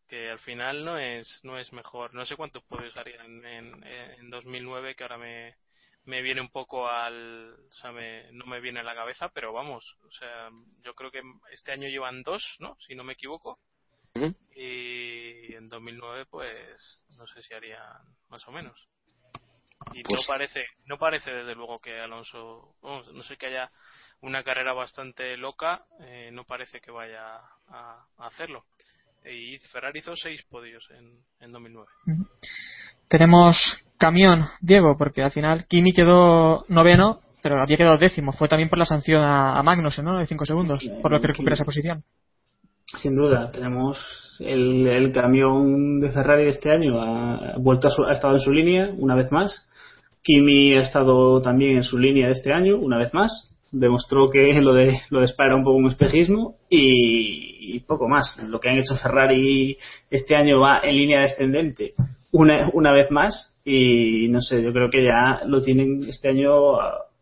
que 0.09 0.31
al 0.31 0.39
final 0.41 0.85
no 0.85 0.99
es 0.99 1.41
no 1.45 1.57
es 1.59 1.73
mejor. 1.73 2.13
No 2.15 2.27
sé 2.27 2.37
cuántos 2.37 2.63
podios 2.65 2.97
harían 2.97 3.45
en, 3.45 3.85
en 3.85 4.31
2009, 4.31 4.95
que 4.97 5.05
ahora 5.05 5.19
me, 5.19 5.55
me 6.07 6.23
viene 6.23 6.41
un 6.41 6.49
poco 6.51 6.89
al... 6.89 7.55
O 7.69 7.73
sea, 7.75 7.93
me- 7.93 8.31
no 8.33 8.47
me 8.47 8.61
viene 8.61 8.81
a 8.81 8.85
la 8.85 8.95
cabeza, 8.95 9.29
pero 9.29 9.53
vamos, 9.53 9.97
o 10.07 10.11
sea, 10.11 10.51
yo 10.83 10.95
creo 10.95 11.11
que 11.11 11.21
este 11.53 11.73
año 11.73 11.89
llevan 11.89 12.23
dos, 12.23 12.57
¿no? 12.59 12.77
Si 12.81 12.95
no 12.95 13.05
me 13.05 13.13
equivoco. 13.13 13.59
Ujú. 14.15 14.35
Y 14.55 15.53
en 15.55 15.69
2009, 15.69 16.27
pues, 16.27 17.05
no 17.19 17.27
sé 17.27 17.43
si 17.43 17.53
harían 17.55 17.83
más 18.31 18.47
o 18.49 18.53
menos. 18.53 18.89
Y 19.93 20.03
no 20.03 20.09
Pues- 20.09 20.27
parece, 20.27 20.65
no 20.87 20.99
parece 20.99 21.33
desde 21.33 21.55
luego 21.55 21.79
que 21.79 22.01
Alonso, 22.01 22.77
vamos, 22.81 23.13
no 23.13 23.23
sé 23.23 23.37
que 23.37 23.47
haya 23.47 23.71
una 24.21 24.43
carrera 24.43 24.73
bastante 24.73 25.37
loca, 25.37 25.85
eh, 26.01 26.31
no 26.33 26.45
parece 26.45 26.81
que 26.81 26.91
vaya 26.91 27.37
a, 27.69 28.07
a 28.17 28.27
hacerlo. 28.27 28.65
Y 29.25 29.59
Ferrari 29.59 29.99
hizo 29.99 30.15
seis 30.17 30.43
podios 30.45 30.89
en, 30.91 31.23
en 31.41 31.53
2009. 31.53 31.89
Tenemos 33.09 33.57
camión, 33.99 34.45
Diego, 34.61 34.97
porque 34.99 35.23
al 35.23 35.31
final 35.31 35.67
Kimi 35.69 35.93
quedó 35.93 36.65
noveno, 36.69 37.21
pero 37.43 37.63
había 37.63 37.77
quedado 37.77 37.99
décimo. 37.99 38.33
Fue 38.33 38.49
también 38.49 38.69
por 38.69 38.79
la 38.79 38.85
sanción 38.87 39.23
a, 39.23 39.59
a 39.59 39.63
Magnussen, 39.63 40.05
¿no? 40.05 40.19
De 40.19 40.27
5 40.27 40.45
segundos, 40.45 40.85
por 41.03 41.13
lo 41.13 41.21
que 41.21 41.29
recupera 41.29 41.55
esa 41.55 41.65
posición. 41.65 42.03
Sin 42.97 43.17
duda, 43.17 43.51
tenemos 43.51 43.99
el, 44.41 44.87
el 44.87 45.13
camión 45.13 46.01
de 46.01 46.11
Ferrari 46.11 46.45
de 46.45 46.51
este 46.51 46.71
año 46.71 47.01
ha 47.01 47.55
vuelto 47.59 47.89
a 47.89 47.91
su- 47.91 48.05
ha 48.05 48.13
estado 48.13 48.35
en 48.35 48.41
su 48.41 48.53
línea 48.53 48.91
una 48.97 49.15
vez 49.15 49.31
más. 49.33 49.71
Kimi 50.23 50.75
ha 50.75 50.81
estado 50.81 51.41
también 51.41 51.77
en 51.77 51.85
su 51.85 51.99
línea 51.99 52.27
de 52.27 52.33
este 52.33 52.53
año 52.53 52.77
una 52.79 52.99
vez 52.99 53.13
más. 53.15 53.53
Demostró 53.73 54.29
que 54.29 54.53
lo 54.61 54.73
de 54.75 55.01
lo 55.11 55.21
de 55.21 55.27
Spa 55.29 55.47
era 55.47 55.57
un 55.57 55.65
poco 55.65 55.77
un 55.77 55.89
espejismo 55.89 56.55
y 56.71 57.81
poco 57.81 58.09
más. 58.09 58.37
Lo 58.49 58.59
que 58.61 58.71
han 58.71 58.79
hecho 58.79 58.97
Ferrari 58.97 59.77
este 60.11 60.37
año 60.37 60.61
va 60.61 60.81
en 60.83 60.97
línea 60.97 61.21
descendente 61.23 61.93
una, 62.37 62.71
una 62.73 62.93
vez 62.93 63.11
más 63.11 63.61
y 63.65 64.29
no 64.29 64.41
sé, 64.41 64.63
yo 64.63 64.73
creo 64.73 64.91
que 64.91 65.05
ya 65.05 65.43
lo 65.47 65.63
tienen 65.63 66.01
este 66.09 66.29
año 66.29 66.79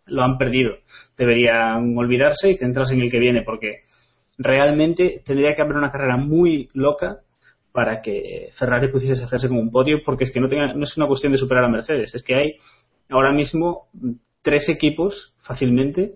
lo 0.07 0.22
han 0.22 0.37
perdido. 0.37 0.74
Deberían 1.16 1.96
olvidarse 1.96 2.50
y 2.50 2.57
centrarse 2.57 2.94
en 2.94 3.03
el 3.03 3.11
que 3.11 3.18
viene 3.18 3.42
porque 3.42 3.85
realmente 4.38 5.22
tendría 5.24 5.55
que 5.55 5.62
haber 5.62 5.77
una 5.77 5.90
carrera 5.90 6.16
muy 6.16 6.68
loca 6.74 7.20
para 7.72 8.03
que 8.03 8.50
Ferrari 8.59 8.88
pudiese 8.88 9.24
hacerse 9.24 9.48
con 9.48 9.59
un 9.59 9.70
podio, 9.70 10.03
porque 10.05 10.24
es 10.24 10.33
que 10.33 10.40
no, 10.40 10.48
tenga, 10.48 10.74
no 10.74 10.85
es 10.85 10.96
una 10.96 11.07
cuestión 11.07 11.33
de 11.33 11.38
superar 11.38 11.64
a 11.64 11.68
Mercedes, 11.68 12.14
es 12.14 12.22
que 12.22 12.35
hay 12.37 12.57
ahora 13.09 13.33
mismo 13.33 13.88
tres 14.42 14.68
equipos 14.68 15.35
fácilmente 15.40 16.14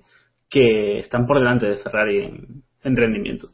que 0.48 1.00
están 1.00 1.26
por 1.26 1.38
delante 1.38 1.66
de 1.66 1.76
Ferrari 1.76 2.30
en 2.84 2.96
rendimiento. 2.96 3.50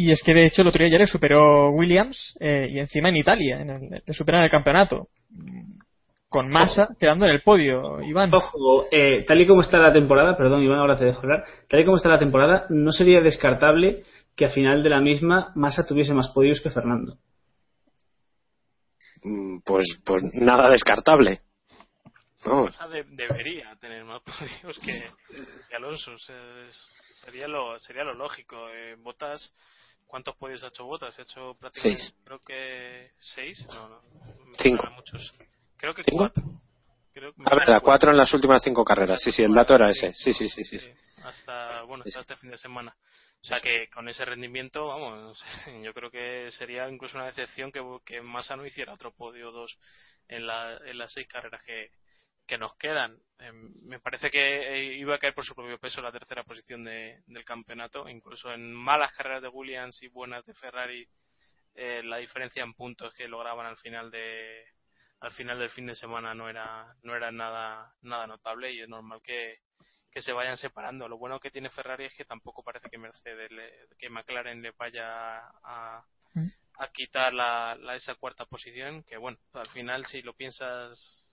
Y 0.00 0.10
es 0.12 0.22
que 0.22 0.32
de 0.32 0.46
hecho 0.46 0.62
el 0.62 0.68
otro 0.68 0.82
día 0.82 0.92
ya 0.92 0.98
le 0.98 1.06
superó 1.06 1.70
Williams 1.72 2.34
eh, 2.40 2.68
y 2.70 2.78
encima 2.78 3.10
en 3.10 3.16
Italia, 3.16 3.60
en 3.60 3.68
el, 3.68 4.02
le 4.06 4.14
superan 4.14 4.42
el 4.44 4.50
campeonato. 4.50 5.08
Con 6.26 6.48
Massa 6.48 6.96
quedando 6.98 7.26
en 7.26 7.32
el 7.32 7.42
podio, 7.42 8.00
Iván. 8.00 8.32
Ojo, 8.32 8.86
eh, 8.90 9.24
tal 9.26 9.40
y 9.42 9.46
como 9.46 9.60
está 9.60 9.78
la 9.78 9.92
temporada, 9.92 10.38
perdón 10.38 10.62
Iván, 10.62 10.78
ahora 10.78 10.96
te 10.96 11.04
dejo 11.04 11.20
hablar, 11.20 11.44
tal 11.68 11.80
y 11.80 11.84
como 11.84 11.96
está 11.98 12.08
la 12.08 12.18
temporada, 12.18 12.64
no 12.70 12.92
sería 12.92 13.20
descartable 13.20 14.04
que 14.34 14.46
a 14.46 14.48
final 14.48 14.82
de 14.82 14.88
la 14.88 15.00
misma 15.00 15.52
Massa 15.54 15.86
tuviese 15.86 16.14
más 16.14 16.30
podios 16.30 16.62
que 16.62 16.70
Fernando. 16.70 17.18
Mm, 19.22 19.58
Pues, 19.64 19.84
pues 20.06 20.22
nada 20.32 20.70
descartable. 20.70 21.40
De- 22.90 23.04
debería 23.10 23.76
tener 23.80 24.02
más 24.04 24.22
podios 24.62 24.78
que, 24.78 25.04
que 25.68 25.76
Alonso. 25.76 26.12
o 26.12 26.18
sea, 26.18 26.36
es- 26.66 27.20
sería 27.22 27.46
lo 27.48 27.78
sería 27.80 28.02
lo 28.04 28.14
lógico. 28.14 28.56
Eh, 28.70 28.94
Botas, 29.02 29.52
¿cuántos 30.10 30.36
podios 30.36 30.62
ha 30.64 30.68
hecho 30.68 30.84
Botas? 30.84 31.16
Ha 31.18 31.22
hecho 31.22 31.54
prácticamente, 31.54 32.02
Seis. 32.02 32.14
creo 32.24 32.38
que 32.40 33.10
seis. 33.16 33.66
No, 33.68 33.88
no. 33.88 34.02
Cinco. 34.58 34.90
Muchos. 34.90 35.32
Creo 35.76 35.94
que 35.94 36.02
¿Cinco? 36.02 36.18
cuatro. 36.18 36.42
Creo 37.12 37.32
que 37.32 37.80
cuatro 37.82 38.10
en 38.10 38.16
las 38.16 38.32
últimas 38.34 38.62
cinco 38.62 38.84
carreras. 38.84 39.20
Sí, 39.22 39.30
sí, 39.32 39.42
el 39.42 39.54
dato 39.54 39.74
era 39.74 39.90
ese. 39.90 40.12
Sí, 40.12 40.32
sí, 40.32 40.48
sí, 40.48 40.64
sí. 40.64 40.78
sí. 40.78 40.90
hasta 41.24 41.82
bueno 41.82 42.02
hasta 42.06 42.18
sí. 42.18 42.20
este 42.20 42.36
fin 42.36 42.50
de 42.50 42.58
semana 42.58 42.96
o 43.42 43.46
sea 43.46 43.60
que 43.60 43.88
con 43.88 44.08
ese 44.08 44.24
rendimiento 44.24 44.86
vamos 44.88 45.42
yo 45.82 45.92
creo 45.92 46.10
que 46.10 46.50
sería 46.50 46.88
incluso 46.88 47.16
una 47.18 47.26
decepción 47.26 47.70
que, 47.70 47.82
que 48.04 48.20
Massa 48.22 48.56
no 48.56 48.66
hiciera 48.66 48.94
otro 48.94 49.12
podio 49.12 49.48
o 49.48 49.52
dos 49.52 49.78
en, 50.28 50.46
la, 50.46 50.78
en 50.84 50.96
las 50.98 51.12
seis 51.12 51.26
carreras 51.28 51.62
que, 51.64 51.90
que 52.50 52.58
nos 52.58 52.74
quedan. 52.76 53.16
Eh, 53.38 53.52
me 53.52 54.00
parece 54.00 54.28
que 54.28 54.40
eh, 54.74 54.94
iba 54.96 55.14
a 55.14 55.18
caer 55.20 55.34
por 55.34 55.44
su 55.44 55.54
propio 55.54 55.78
peso 55.78 56.02
la 56.02 56.10
tercera 56.10 56.42
posición 56.42 56.82
de- 56.82 57.22
del 57.28 57.44
campeonato. 57.44 58.08
Incluso 58.08 58.52
en 58.52 58.74
malas 58.74 59.12
carreras 59.16 59.40
de 59.42 59.48
Williams 59.48 60.02
y 60.02 60.08
buenas 60.08 60.44
de 60.46 60.54
Ferrari 60.54 61.06
eh, 61.76 62.02
la 62.02 62.16
diferencia 62.16 62.64
en 62.64 62.74
puntos 62.74 63.14
que 63.14 63.28
lograban 63.28 63.66
al 63.66 63.76
final 63.76 64.10
de 64.10 64.64
al 65.20 65.30
final 65.32 65.58
del 65.60 65.70
fin 65.70 65.86
de 65.86 65.94
semana 65.94 66.34
no 66.34 66.48
era 66.48 66.92
no 67.04 67.14
era 67.14 67.30
nada 67.30 67.94
nada 68.02 68.26
notable 68.26 68.72
y 68.72 68.80
es 68.80 68.88
normal 68.88 69.20
que 69.22 69.58
que 70.10 70.20
se 70.22 70.32
vayan 70.32 70.56
separando. 70.56 71.08
Lo 71.08 71.18
bueno 71.18 71.38
que 71.38 71.52
tiene 71.52 71.70
Ferrari 71.70 72.06
es 72.06 72.16
que 72.16 72.24
tampoco 72.24 72.64
parece 72.64 72.90
que 72.90 72.98
Mercedes, 72.98 73.48
le- 73.52 73.86
que 73.96 74.10
McLaren 74.10 74.60
le 74.60 74.72
vaya 74.72 75.38
a, 75.62 76.04
a 76.78 76.88
quitar 76.92 77.32
la, 77.32 77.76
la- 77.76 77.94
esa 77.94 78.16
cuarta 78.16 78.44
posición, 78.46 79.04
que 79.04 79.16
bueno, 79.16 79.38
al 79.52 79.68
final 79.70 80.04
si 80.06 80.22
lo 80.22 80.34
piensas 80.34 81.29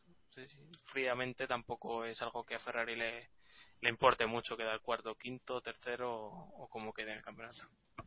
fríamente 0.86 1.48
tampoco 1.48 2.06
es 2.06 2.22
algo 2.22 2.44
que 2.44 2.56
a 2.56 2.60
Ferrari 2.60 2.96
le, 2.96 3.30
le 3.82 3.90
importe 3.90 4.26
mucho 4.26 4.58
quedar 4.58 4.80
cuarto, 4.82 5.16
quinto, 5.16 5.62
tercero 5.62 6.14
o, 6.14 6.64
o 6.64 6.68
como 6.68 6.94
quede 6.94 7.12
en 7.12 7.18
el 7.18 7.24
campeonato. 7.24 7.58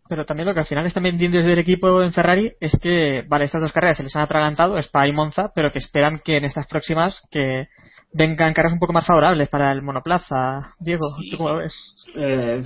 Pero 0.09 0.25
también 0.25 0.47
lo 0.47 0.55
que 0.55 0.61
al 0.61 0.66
final 0.66 0.87
están 0.87 1.03
vendiendo 1.03 1.38
desde 1.38 1.53
el 1.53 1.59
equipo 1.59 2.03
en 2.03 2.12
Ferrari 2.12 2.53
es 2.61 2.79
que, 2.81 3.23
vale, 3.29 3.45
estas 3.45 3.62
dos 3.62 3.73
carreras 3.73 3.97
se 3.97 4.03
les 4.03 4.14
han 4.16 4.23
atragantado, 4.23 4.79
Spa 4.79 5.07
y 5.07 5.12
Monza, 5.12 5.53
pero 5.55 5.73
que 5.73 5.79
esperan 5.79 6.21
que 6.25 6.37
en 6.37 6.45
estas 6.45 6.66
próximas 6.66 7.27
que 7.31 7.69
vengan 8.12 8.53
carreras 8.53 8.73
un 8.73 8.79
poco 8.81 8.93
más 8.93 9.07
favorables 9.07 9.49
para 9.49 9.73
el 9.73 9.83
monoplaza. 9.83 10.75
Diego, 10.79 11.07
¿tú 11.31 11.37
cómo 11.37 11.51
lo 11.51 11.59
ves? 11.59 11.73
Eh, 12.16 12.62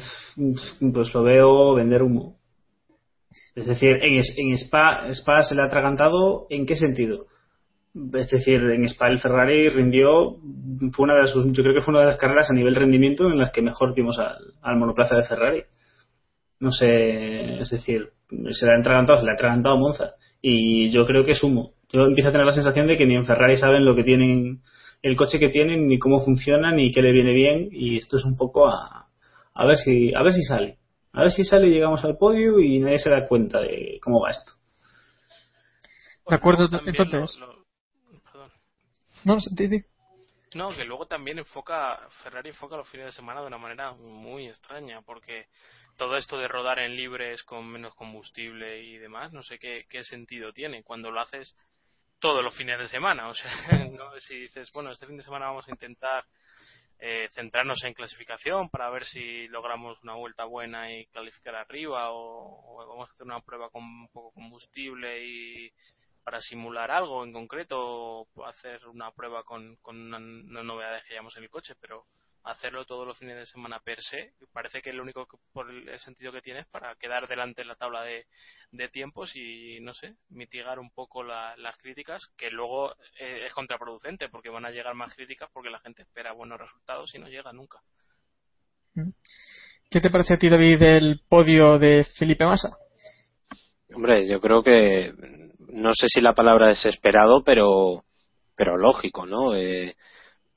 pues 0.93 1.15
lo 1.15 1.23
veo 1.23 1.75
vender 1.75 2.03
humo. 2.03 2.37
Es 3.55 3.67
decir, 3.67 3.99
en, 4.03 4.23
en 4.37 4.59
Spa, 4.59 5.09
Spa 5.11 5.43
se 5.43 5.55
le 5.55 5.63
ha 5.63 5.67
atragantado, 5.67 6.47
¿en 6.51 6.67
qué 6.67 6.77
sentido? 6.77 7.27
Es 7.95 8.31
decir, 8.31 8.61
en 8.61 8.85
Spa 8.85 9.09
el 9.09 9.21
Ferrari 9.21 9.69
rindió, 9.69 10.37
fue 10.93 11.05
una 11.05 11.15
de 11.15 11.29
sus, 11.29 11.47
yo 11.53 11.63
creo 11.63 11.75
que 11.75 11.81
fue 11.81 11.93
una 11.93 12.01
de 12.01 12.07
las 12.07 12.17
carreras 12.17 12.51
a 12.51 12.55
nivel 12.55 12.75
rendimiento 12.75 13.27
en 13.27 13.39
las 13.39 13.53
que 13.53 13.63
mejor 13.63 13.95
vimos 13.95 14.19
al, 14.19 14.37
al 14.63 14.77
monoplaza 14.77 15.17
de 15.17 15.23
Ferrari. 15.23 15.63
No 16.59 16.73
sé, 16.73 17.59
es 17.61 17.71
decir, 17.71 18.09
se 18.51 18.67
le 18.67 18.73
ha 18.73 18.79
atragantado, 18.79 19.21
se 19.21 19.25
le 19.25 19.31
ha 19.31 19.35
atragantado 19.35 19.77
a 19.77 19.79
Monza. 19.79 20.15
Y 20.41 20.91
yo 20.91 21.07
creo 21.07 21.25
que 21.25 21.33
es 21.33 21.43
humo. 21.43 21.75
Yo 21.93 22.03
empiezo 22.05 22.31
a 22.31 22.33
tener 22.33 22.47
la 22.47 22.53
sensación 22.53 22.89
de 22.89 22.97
que 22.97 23.07
ni 23.07 23.15
en 23.15 23.27
Ferrari 23.27 23.57
saben 23.57 23.85
lo 23.85 23.95
que 23.95 24.03
tienen, 24.03 24.63
el 25.03 25.17
coche 25.17 25.39
que 25.39 25.49
tienen, 25.49 25.87
ni 25.87 25.99
cómo 25.99 26.21
funciona, 26.21 26.73
ni 26.73 26.91
qué 26.91 27.01
le 27.01 27.13
viene 27.13 27.33
bien. 27.33 27.69
Y 27.71 27.99
esto 27.99 28.17
es 28.17 28.25
un 28.25 28.37
poco 28.37 28.67
a, 28.67 29.09
a 29.55 29.67
ver 29.67 29.77
si, 29.77 30.13
a 30.15 30.23
ver 30.23 30.33
si 30.33 30.43
sale. 30.43 30.79
A 31.13 31.21
ver 31.21 31.31
si 31.31 31.45
sale 31.45 31.69
y 31.69 31.71
llegamos 31.71 32.05
al 32.05 32.17
podio 32.17 32.59
y 32.59 32.81
nadie 32.81 32.99
se 32.99 33.11
da 33.11 33.29
cuenta 33.29 33.61
de 33.61 34.01
cómo 34.03 34.21
va 34.21 34.31
esto. 34.31 34.53
De 36.29 36.35
acuerdo, 36.35 36.69
entonces. 36.85 37.39
lo-. 37.39 37.64
No, 39.25 39.41
sí, 39.41 39.69
sí. 39.69 39.85
No, 40.55 40.75
que 40.75 40.85
luego 40.85 41.07
también 41.07 41.39
enfoca, 41.39 41.99
Ferrari 42.23 42.51
enfoca 42.51 42.77
los 42.77 42.89
fines 42.89 43.07
de 43.07 43.13
semana 43.13 43.41
de 43.41 43.49
una 43.49 43.59
manera 43.59 43.93
muy 43.93 44.47
extraña, 44.47 45.03
porque 45.03 45.49
todo 45.97 46.17
esto 46.17 46.39
de 46.39 46.47
rodar 46.47 46.79
en 46.79 46.95
libres 46.95 47.43
con 47.43 47.67
menos 47.67 47.95
combustible 47.95 48.83
y 48.83 48.99
demás, 48.99 49.33
no 49.33 49.43
sé 49.43 49.59
qué, 49.59 49.87
qué 49.89 50.05
sentido 50.05 50.53
tiene 50.53 50.85
cuando 50.85 51.11
lo 51.11 51.21
haces 51.21 51.57
todos 52.21 52.43
los 52.43 52.57
fines 52.57 52.79
de 52.79 52.89
semana. 52.89 53.29
O 53.29 53.35
sea, 53.35 53.51
¿no? 53.91 54.19
si 54.21 54.41
dices, 54.41 54.71
bueno, 54.73 54.91
este 54.91 55.07
fin 55.07 55.17
de 55.17 55.23
semana 55.23 55.47
vamos 55.47 55.67
a 55.69 55.73
intentar 55.73 56.25
eh, 56.99 57.29
centrarnos 57.33 57.83
en 57.85 57.93
clasificación 57.93 58.71
para 58.71 58.89
ver 58.91 59.05
si 59.05 59.49
logramos 59.49 60.03
una 60.03 60.15
vuelta 60.15 60.45
buena 60.45 60.91
y 60.91 61.07
clasificar 61.07 61.57
arriba 61.57 62.13
o, 62.13 62.87
vamos 62.87 63.11
a 63.11 63.13
hacer 63.13 63.27
una 63.27 63.41
prueba 63.41 63.69
con 63.71 64.09
poco 64.09 64.33
combustible 64.33 65.23
y 65.27 65.73
para 66.25 66.41
simular 66.41 66.91
algo 66.91 67.23
en 67.25 67.33
concreto 67.33 68.27
o 68.35 68.45
hacer 68.47 68.87
una 68.89 69.11
prueba 69.13 69.45
con, 69.45 69.77
con 69.77 69.97
una, 70.01 70.17
una 70.19 70.63
novedad 70.63 71.03
que 71.05 71.11
llevamos 71.11 71.37
en 71.37 71.45
el 71.45 71.51
coche, 71.51 71.75
pero 71.81 72.05
hacerlo 72.45 72.85
todos 72.85 73.07
los 73.07 73.19
fines 73.19 73.37
de 73.37 73.47
semana 73.47 73.81
per 73.81 74.03
se 74.03 74.33
parece 74.53 74.83
que 74.83 74.93
lo 74.93 75.03
único 75.03 75.27
que, 75.27 75.39
por 75.53 75.71
el 75.71 75.99
sentido 76.01 76.31
que 76.33 76.43
tiene 76.43 76.61
es 76.61 76.67
para 76.67 76.95
quedar 76.97 77.27
delante 77.27 77.63
en 77.63 77.69
la 77.69 77.75
tabla 77.77 78.03
de, 78.03 78.27
de 78.71 78.89
tiempos 78.89 79.35
y 79.35 79.81
no 79.81 79.95
sé 79.95 80.15
mitigar 80.29 80.79
un 80.79 80.91
poco 80.91 81.23
la- 81.23 81.57
las 81.57 81.77
críticas 81.79 82.21
que 82.37 82.51
luego 82.51 82.93
eh, 83.19 83.47
es 83.47 83.53
contraproducente 83.55 84.29
porque 84.29 84.51
van 84.51 84.67
a 84.67 84.71
llegar 84.71 84.95
más 84.95 85.15
críticas 85.15 85.49
porque 85.55 85.71
la 85.71 85.81
gente 85.81 86.03
espera 86.03 86.33
buenos 86.33 86.59
resultados 86.61 87.15
y 87.15 87.19
no 87.19 87.29
llega 87.29 87.53
nunca 87.53 87.81
¿Qué 89.91 90.01
te 90.01 90.11
parece 90.11 90.35
a 90.35 90.37
ti, 90.37 90.49
David, 90.49 90.83
el 90.83 91.21
podio 91.29 91.79
de 91.79 92.05
Felipe 92.19 92.45
Massa? 92.45 92.77
Hombre, 93.95 94.27
yo 94.29 94.41
creo 94.41 94.63
que 94.63 95.13
no 95.69 95.93
sé 95.95 96.07
si 96.09 96.21
la 96.21 96.35
palabra 96.35 96.71
es 96.71 96.85
esperado, 96.87 97.43
pero 97.45 98.05
pero 98.57 98.77
lógico, 98.77 99.27
¿no? 99.27 99.55
Eh, 99.55 99.97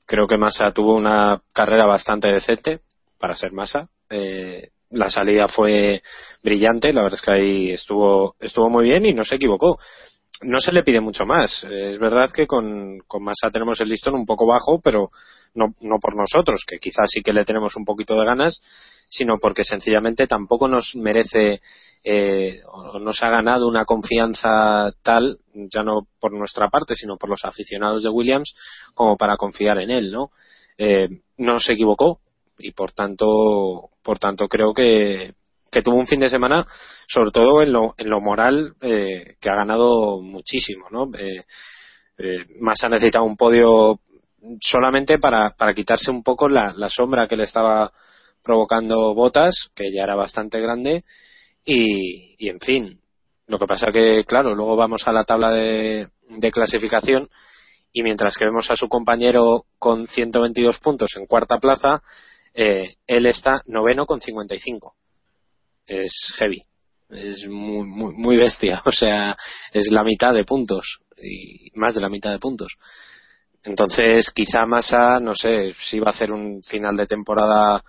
creo 0.06 0.26
que 0.26 0.38
Massa 0.38 0.72
tuvo 0.72 0.94
una 0.94 1.42
carrera 1.52 1.86
bastante 1.86 2.30
decente 2.30 2.80
para 3.18 3.34
ser 3.34 3.52
Massa. 3.52 3.88
Eh, 4.08 4.68
la 4.90 5.10
salida 5.10 5.48
fue 5.48 6.02
brillante, 6.42 6.92
la 6.92 7.02
verdad 7.02 7.18
es 7.18 7.22
que 7.22 7.32
ahí 7.32 7.70
estuvo 7.70 8.36
estuvo 8.40 8.70
muy 8.70 8.84
bien 8.84 9.04
y 9.04 9.14
no 9.14 9.24
se 9.24 9.36
equivocó. 9.36 9.78
No 10.42 10.60
se 10.60 10.70
le 10.70 10.84
pide 10.84 11.00
mucho 11.00 11.26
más. 11.26 11.64
Eh, 11.64 11.90
es 11.90 11.98
verdad 11.98 12.30
que 12.32 12.46
con, 12.46 13.00
con 13.06 13.24
Massa 13.24 13.50
tenemos 13.52 13.80
el 13.80 13.88
listón 13.88 14.14
un 14.14 14.24
poco 14.24 14.46
bajo, 14.46 14.80
pero 14.80 15.10
no, 15.54 15.74
no 15.80 15.98
por 15.98 16.16
nosotros, 16.16 16.64
que 16.66 16.78
quizás 16.78 17.08
sí 17.10 17.22
que 17.22 17.32
le 17.32 17.44
tenemos 17.44 17.74
un 17.76 17.84
poquito 17.84 18.14
de 18.14 18.24
ganas, 18.24 18.60
sino 19.08 19.38
porque 19.38 19.64
sencillamente 19.64 20.28
tampoco 20.28 20.68
nos 20.68 20.94
merece 20.94 21.60
eh, 22.10 22.62
nos 23.02 23.22
ha 23.22 23.28
ganado 23.28 23.68
una 23.68 23.84
confianza 23.84 24.90
tal, 25.02 25.40
ya 25.52 25.82
no 25.82 26.06
por 26.18 26.32
nuestra 26.32 26.70
parte, 26.70 26.94
sino 26.94 27.18
por 27.18 27.28
los 27.28 27.44
aficionados 27.44 28.02
de 28.02 28.08
Williams, 28.08 28.54
como 28.94 29.18
para 29.18 29.36
confiar 29.36 29.78
en 29.78 29.90
él, 29.90 30.10
¿no? 30.10 30.30
Eh, 30.78 31.08
no 31.36 31.60
se 31.60 31.74
equivocó 31.74 32.20
y 32.58 32.72
por 32.72 32.92
tanto, 32.92 33.90
por 34.02 34.18
tanto 34.18 34.48
creo 34.48 34.72
que, 34.72 35.34
que 35.70 35.82
tuvo 35.82 35.96
un 35.96 36.06
fin 36.06 36.20
de 36.20 36.30
semana, 36.30 36.64
sobre 37.06 37.30
todo 37.30 37.60
en 37.60 37.72
lo, 37.72 37.94
en 37.98 38.08
lo 38.08 38.22
moral, 38.22 38.72
eh, 38.80 39.36
que 39.38 39.50
ha 39.50 39.56
ganado 39.56 40.22
muchísimo, 40.22 40.86
¿no? 40.90 41.10
Eh, 41.14 41.44
eh, 42.16 42.46
más 42.58 42.82
ha 42.84 42.88
necesitado 42.88 43.24
un 43.24 43.36
podio 43.36 44.00
solamente 44.62 45.18
para, 45.18 45.50
para 45.50 45.74
quitarse 45.74 46.10
un 46.10 46.22
poco 46.22 46.48
la 46.48 46.88
sombra 46.88 47.26
que 47.28 47.36
le 47.36 47.44
estaba 47.44 47.92
provocando 48.42 49.12
Botas, 49.14 49.68
que 49.74 49.92
ya 49.92 50.04
era 50.04 50.16
bastante 50.16 50.58
grande, 50.58 51.04
y, 51.68 52.48
en 52.48 52.60
fin. 52.60 53.00
Lo 53.46 53.58
que 53.58 53.66
pasa 53.66 53.92
que, 53.92 54.24
claro, 54.26 54.54
luego 54.54 54.76
vamos 54.76 55.06
a 55.06 55.12
la 55.12 55.24
tabla 55.24 55.52
de, 55.52 56.08
de 56.28 56.52
clasificación 56.52 57.28
y 57.92 58.02
mientras 58.02 58.36
que 58.36 58.44
vemos 58.44 58.70
a 58.70 58.76
su 58.76 58.88
compañero 58.88 59.64
con 59.78 60.06
122 60.06 60.78
puntos 60.78 61.10
en 61.16 61.26
cuarta 61.26 61.58
plaza, 61.58 62.02
eh, 62.54 62.94
él 63.06 63.26
está 63.26 63.62
noveno 63.66 64.06
con 64.06 64.20
55. 64.20 64.94
Es 65.86 66.34
heavy. 66.38 66.62
Es 67.08 67.46
muy, 67.48 67.86
muy, 67.86 68.14
muy 68.14 68.36
bestia. 68.36 68.82
O 68.86 68.92
sea, 68.92 69.36
es 69.72 69.90
la 69.90 70.04
mitad 70.04 70.34
de 70.34 70.44
puntos. 70.44 71.00
Y 71.16 71.70
más 71.74 71.94
de 71.94 72.00
la 72.00 72.08
mitad 72.08 72.30
de 72.30 72.38
puntos. 72.38 72.74
Entonces, 73.62 74.30
quizá 74.30 74.66
Massa, 74.66 75.20
no 75.20 75.34
sé 75.34 75.74
si 75.80 75.98
va 75.98 76.08
a 76.08 76.10
hacer 76.10 76.32
un 76.32 76.62
final 76.62 76.96
de 76.96 77.06
temporada 77.06 77.82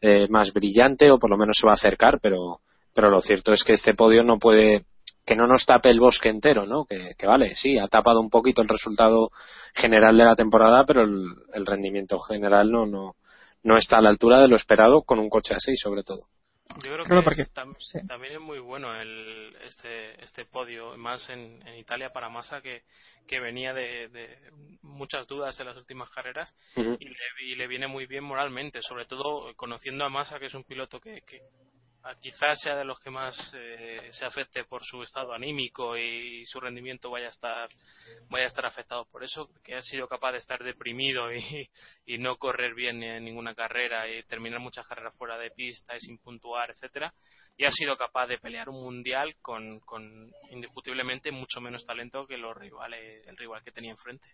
eh, 0.00 0.28
más 0.30 0.52
brillante 0.52 1.10
o 1.10 1.18
por 1.18 1.30
lo 1.30 1.36
menos 1.36 1.56
se 1.60 1.66
va 1.66 1.72
a 1.72 1.76
acercar, 1.76 2.20
pero, 2.22 2.60
pero 2.98 3.10
lo 3.10 3.20
cierto 3.20 3.52
es 3.52 3.62
que 3.62 3.74
este 3.74 3.94
podio 3.94 4.24
no 4.24 4.40
puede, 4.40 4.84
que 5.24 5.36
no 5.36 5.46
nos 5.46 5.64
tape 5.64 5.88
el 5.88 6.00
bosque 6.00 6.30
entero, 6.30 6.66
¿no? 6.66 6.84
Que, 6.84 7.14
que 7.16 7.28
vale, 7.28 7.54
sí, 7.54 7.78
ha 7.78 7.86
tapado 7.86 8.20
un 8.20 8.28
poquito 8.28 8.60
el 8.60 8.68
resultado 8.68 9.30
general 9.72 10.18
de 10.18 10.24
la 10.24 10.34
temporada, 10.34 10.82
pero 10.84 11.02
el, 11.02 11.26
el 11.54 11.64
rendimiento 11.64 12.18
general 12.18 12.72
no, 12.72 12.86
no, 12.86 13.14
no 13.62 13.76
está 13.76 13.98
a 13.98 14.02
la 14.02 14.08
altura 14.08 14.40
de 14.40 14.48
lo 14.48 14.56
esperado 14.56 15.02
con 15.04 15.20
un 15.20 15.30
coche 15.30 15.54
así, 15.54 15.76
sobre 15.76 16.02
todo. 16.02 16.22
Yo 16.82 16.92
creo 16.92 17.04
Claro, 17.04 17.20
que 17.22 17.24
porque- 17.24 17.44
tam- 17.54 17.76
sí. 17.78 18.00
también 18.08 18.32
es 18.34 18.40
muy 18.40 18.58
bueno 18.58 18.92
el, 19.00 19.54
este, 19.64 20.20
este 20.24 20.44
podio, 20.44 20.98
más 20.98 21.30
en, 21.30 21.64
en 21.68 21.78
Italia 21.78 22.10
para 22.10 22.28
Massa, 22.28 22.60
que, 22.60 22.82
que 23.28 23.38
venía 23.38 23.72
de, 23.72 24.08
de 24.08 24.38
muchas 24.82 25.24
dudas 25.28 25.58
en 25.60 25.66
las 25.66 25.76
últimas 25.76 26.10
carreras 26.10 26.52
y 26.74 27.04
le, 27.04 27.14
y 27.46 27.54
le 27.54 27.68
viene 27.68 27.86
muy 27.86 28.06
bien 28.06 28.24
moralmente, 28.24 28.80
sobre 28.82 29.06
todo 29.06 29.54
conociendo 29.54 30.04
a 30.04 30.08
Massa, 30.10 30.40
que 30.40 30.46
es 30.46 30.54
un 30.54 30.64
piloto 30.64 30.98
que, 30.98 31.22
que 31.24 31.38
quizás 32.20 32.58
sea 32.60 32.76
de 32.76 32.84
los 32.84 32.98
que 33.00 33.10
más 33.10 33.36
eh, 33.54 34.10
se 34.12 34.24
afecte 34.24 34.64
por 34.64 34.82
su 34.82 35.02
estado 35.02 35.32
anímico 35.32 35.96
y 35.96 36.44
su 36.46 36.60
rendimiento 36.60 37.10
vaya 37.10 37.26
a 37.26 37.30
estar 37.30 37.68
vaya 38.30 38.44
a 38.44 38.48
estar 38.48 38.66
afectado 38.66 39.04
por 39.06 39.22
eso, 39.22 39.48
que 39.62 39.74
ha 39.74 39.82
sido 39.82 40.08
capaz 40.08 40.32
de 40.32 40.38
estar 40.38 40.62
deprimido 40.62 41.32
y, 41.32 42.18
no 42.18 42.36
correr 42.36 42.74
bien 42.74 43.02
en 43.02 43.24
ninguna 43.24 43.54
carrera 43.54 44.08
y 44.08 44.22
terminar 44.24 44.60
muchas 44.60 44.86
carreras 44.86 45.14
fuera 45.16 45.38
de 45.38 45.50
pista 45.50 45.96
y 45.96 46.00
sin 46.00 46.18
puntuar, 46.18 46.70
etcétera, 46.70 47.12
y 47.56 47.64
ha 47.64 47.70
sido 47.70 47.96
capaz 47.96 48.26
de 48.26 48.38
pelear 48.38 48.68
un 48.68 48.82
mundial 48.82 49.36
con, 49.40 49.80
con 49.80 50.32
indiscutiblemente 50.50 51.30
mucho 51.30 51.60
menos 51.60 51.84
talento 51.84 52.26
que 52.26 52.36
los 52.36 52.56
rivales, 52.56 53.26
el 53.26 53.36
rival 53.36 53.62
que 53.62 53.70
tenía 53.70 53.92
enfrente. 53.92 54.28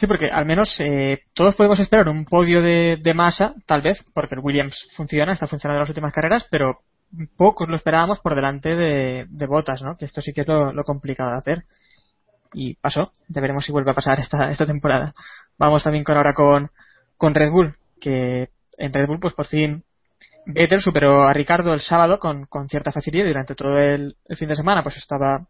Sí, 0.00 0.06
porque 0.06 0.30
al 0.30 0.46
menos 0.46 0.80
eh, 0.80 1.24
todos 1.34 1.54
podemos 1.56 1.78
esperar 1.78 2.08
un 2.08 2.24
podio 2.24 2.62
de, 2.62 2.96
de 2.96 3.12
masa, 3.12 3.52
tal 3.66 3.82
vez, 3.82 4.02
porque 4.14 4.34
el 4.34 4.40
Williams 4.40 4.88
funciona, 4.96 5.34
está 5.34 5.46
funcionando 5.46 5.76
en 5.76 5.80
las 5.82 5.90
últimas 5.90 6.14
carreras, 6.14 6.46
pero 6.50 6.78
pocos 7.36 7.68
lo 7.68 7.76
esperábamos 7.76 8.18
por 8.20 8.34
delante 8.34 8.70
de, 8.74 9.46
Botas, 9.46 9.82
¿no? 9.82 9.98
Que 9.98 10.06
esto 10.06 10.22
sí 10.22 10.32
que 10.32 10.40
es 10.40 10.46
lo, 10.46 10.84
complicado 10.84 11.32
de 11.32 11.36
hacer. 11.36 11.64
Y 12.54 12.76
pasó, 12.76 13.12
ya 13.28 13.42
veremos 13.42 13.66
si 13.66 13.72
vuelve 13.72 13.90
a 13.90 13.94
pasar 13.94 14.18
esta, 14.20 14.48
esta 14.50 14.64
temporada. 14.64 15.12
Vamos 15.58 15.84
también 15.84 16.02
con 16.02 16.16
ahora 16.16 16.32
con, 16.32 16.70
con 17.18 17.34
Red 17.34 17.50
Bull, 17.50 17.76
que 18.00 18.48
en 18.78 18.92
Red 18.94 19.06
Bull 19.06 19.20
pues 19.20 19.34
por 19.34 19.48
fin 19.48 19.84
Vettel 20.46 20.80
superó 20.80 21.24
a 21.28 21.34
Ricardo 21.34 21.74
el 21.74 21.82
sábado 21.82 22.18
con, 22.18 22.46
con 22.46 22.70
cierta 22.70 22.90
facilidad 22.90 23.26
y 23.26 23.28
durante 23.28 23.54
todo 23.54 23.76
el 23.76 24.16
fin 24.34 24.48
de 24.48 24.56
semana 24.56 24.82
pues 24.82 24.96
estaba 24.96 25.46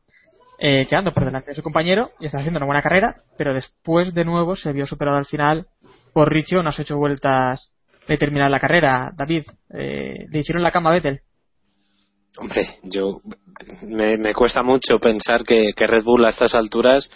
eh, 0.63 0.87
quedando 0.87 1.13
por 1.13 1.25
delante 1.25 1.53
de 1.53 1.55
su 1.55 1.63
compañero 1.63 2.11
y 2.21 2.27
está 2.27 2.39
haciendo 2.39 2.59
una 2.59 2.67
buena 2.67 2.83
carrera, 2.83 3.23
pero 3.39 3.55
después 3.55 4.13
de 4.13 4.27
nuevo 4.27 4.55
se 4.57 4.73
vio 4.73 4.85
superado 4.85 5.17
al 5.17 5.25
final 5.25 5.67
por 6.13 6.31
Richie 6.31 6.59
unas 6.59 6.79
ocho 6.79 6.99
vueltas 6.99 7.73
de 8.07 8.19
terminar 8.19 8.51
la 8.51 8.61
carrera. 8.61 9.11
David, 9.17 9.45
eh, 9.73 10.27
le 10.29 10.39
hicieron 10.39 10.63
la 10.63 10.71
cama 10.71 10.91
a 10.91 10.93
Vettel. 10.93 11.21
Hombre, 12.37 12.67
yo 12.83 13.23
me, 13.87 14.19
me 14.19 14.35
cuesta 14.35 14.63
mucho 14.63 14.99
pensar 14.99 15.45
que, 15.45 15.73
Red 15.75 16.05
Bull 16.05 16.27
a 16.27 16.29
estas 16.29 16.55
alturas 16.55 17.11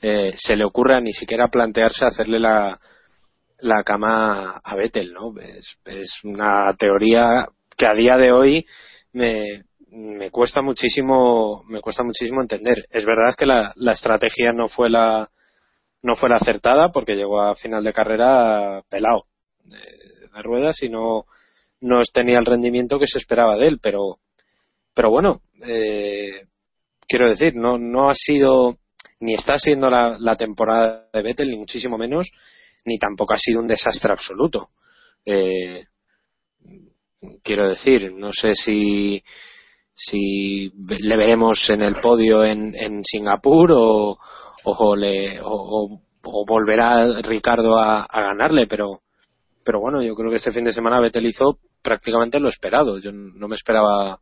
eh, 0.00 0.32
se 0.34 0.56
le 0.56 0.64
ocurra 0.64 0.98
ni 0.98 1.12
siquiera 1.12 1.48
plantearse 1.48 2.06
hacerle 2.06 2.38
la, 2.38 2.80
la 3.60 3.82
cama 3.84 4.58
a 4.64 4.74
Vettel, 4.74 5.12
¿no? 5.12 5.34
Es 5.84 6.18
una 6.24 6.72
teoría 6.78 7.46
que 7.76 7.86
a 7.86 7.92
día 7.92 8.16
de 8.16 8.32
hoy 8.32 8.66
me, 9.12 9.65
me 9.88 10.30
cuesta 10.30 10.62
muchísimo 10.62 11.64
me 11.68 11.80
cuesta 11.80 12.02
muchísimo 12.02 12.42
entender. 12.42 12.86
Es 12.90 13.04
verdad 13.04 13.34
que 13.36 13.46
la, 13.46 13.72
la 13.76 13.92
estrategia 13.92 14.52
no 14.52 14.68
fue 14.68 14.90
la 14.90 15.30
no 16.02 16.16
fue 16.16 16.28
la 16.28 16.36
acertada 16.36 16.90
porque 16.92 17.14
llegó 17.14 17.40
a 17.40 17.54
final 17.56 17.82
de 17.84 17.92
carrera 17.92 18.82
pelado 18.88 19.26
de, 19.64 19.78
de 20.32 20.42
ruedas 20.42 20.82
y 20.82 20.88
no 20.88 21.26
no 21.80 22.00
tenía 22.12 22.38
el 22.38 22.46
rendimiento 22.46 22.98
que 22.98 23.06
se 23.06 23.18
esperaba 23.18 23.56
de 23.56 23.68
él, 23.68 23.78
pero 23.82 24.18
pero 24.96 25.10
bueno, 25.10 25.42
eh, 25.62 26.46
quiero 27.06 27.28
decir, 27.28 27.54
no, 27.54 27.76
no 27.76 28.08
ha 28.08 28.14
sido, 28.14 28.78
ni 29.20 29.34
está 29.34 29.58
siendo 29.58 29.90
la, 29.90 30.16
la 30.18 30.36
temporada 30.36 31.06
de 31.12 31.20
Vettel, 31.22 31.50
ni 31.50 31.58
muchísimo 31.58 31.98
menos, 31.98 32.30
ni 32.86 32.98
tampoco 32.98 33.34
ha 33.34 33.38
sido 33.38 33.60
un 33.60 33.66
desastre 33.66 34.12
absoluto. 34.12 34.70
Eh, 35.22 35.84
quiero 37.42 37.68
decir, 37.68 38.10
no 38.10 38.32
sé 38.32 38.54
si, 38.54 39.22
si 39.96 40.70
le 40.76 41.16
veremos 41.16 41.70
en 41.70 41.80
el 41.80 41.96
podio 41.96 42.44
en, 42.44 42.74
en 42.74 43.02
Singapur 43.02 43.72
o, 43.72 44.18
o, 44.64 44.96
le, 44.96 45.40
o, 45.42 46.00
o 46.22 46.44
volverá 46.46 47.22
Ricardo 47.22 47.78
a, 47.78 48.02
a 48.04 48.22
ganarle, 48.22 48.66
pero, 48.68 49.00
pero 49.64 49.80
bueno, 49.80 50.02
yo 50.02 50.14
creo 50.14 50.30
que 50.30 50.36
este 50.36 50.52
fin 50.52 50.64
de 50.64 50.74
semana 50.74 51.00
Vettel 51.00 51.26
hizo 51.26 51.58
prácticamente 51.82 52.38
lo 52.40 52.50
esperado. 52.50 52.98
Yo 52.98 53.10
no 53.12 53.48
me 53.48 53.54
esperaba 53.56 54.20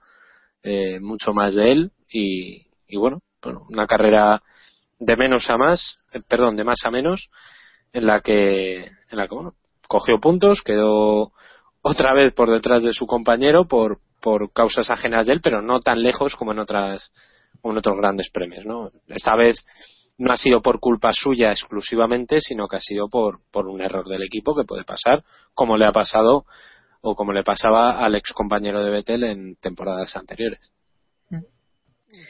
eh, 0.62 1.00
mucho 1.00 1.34
más 1.34 1.54
de 1.54 1.72
él 1.72 1.92
y, 2.08 2.66
y 2.86 2.96
bueno, 2.96 3.20
bueno, 3.42 3.66
una 3.68 3.88
carrera 3.88 4.42
de 5.00 5.16
menos 5.16 5.50
a 5.50 5.56
más, 5.56 5.98
eh, 6.12 6.20
perdón, 6.26 6.56
de 6.56 6.64
más 6.64 6.84
a 6.84 6.90
menos, 6.90 7.30
en 7.92 8.06
la 8.06 8.20
que, 8.20 8.84
en 8.84 9.18
la 9.18 9.26
que 9.26 9.34
bueno, 9.34 9.54
cogió 9.88 10.20
puntos, 10.20 10.62
quedó 10.62 11.32
otra 11.82 12.14
vez 12.14 12.32
por 12.32 12.48
detrás 12.48 12.82
de 12.82 12.92
su 12.92 13.06
compañero 13.06 13.66
por, 13.66 13.98
por 14.24 14.54
causas 14.54 14.88
ajenas 14.88 15.26
de 15.26 15.34
él, 15.34 15.40
pero 15.42 15.60
no 15.60 15.80
tan 15.80 16.02
lejos 16.02 16.34
como 16.34 16.52
en 16.52 16.58
otras 16.58 17.12
en 17.62 17.76
otros 17.76 17.98
grandes 17.98 18.30
premios, 18.30 18.64
¿no? 18.64 18.90
Esta 19.06 19.36
vez 19.36 19.66
no 20.16 20.32
ha 20.32 20.38
sido 20.38 20.62
por 20.62 20.80
culpa 20.80 21.10
suya 21.12 21.50
exclusivamente, 21.50 22.40
sino 22.40 22.66
que 22.66 22.76
ha 22.76 22.80
sido 22.80 23.10
por, 23.10 23.40
por 23.50 23.68
un 23.68 23.82
error 23.82 24.08
del 24.08 24.22
equipo 24.22 24.56
que 24.56 24.64
puede 24.64 24.84
pasar, 24.84 25.22
como 25.52 25.76
le 25.76 25.86
ha 25.86 25.92
pasado 25.92 26.46
o 27.02 27.14
como 27.14 27.34
le 27.34 27.42
pasaba 27.42 28.02
al 28.02 28.14
ex 28.14 28.32
compañero 28.32 28.82
de 28.82 28.90
Vettel 28.90 29.24
en 29.24 29.56
temporadas 29.56 30.16
anteriores. 30.16 30.72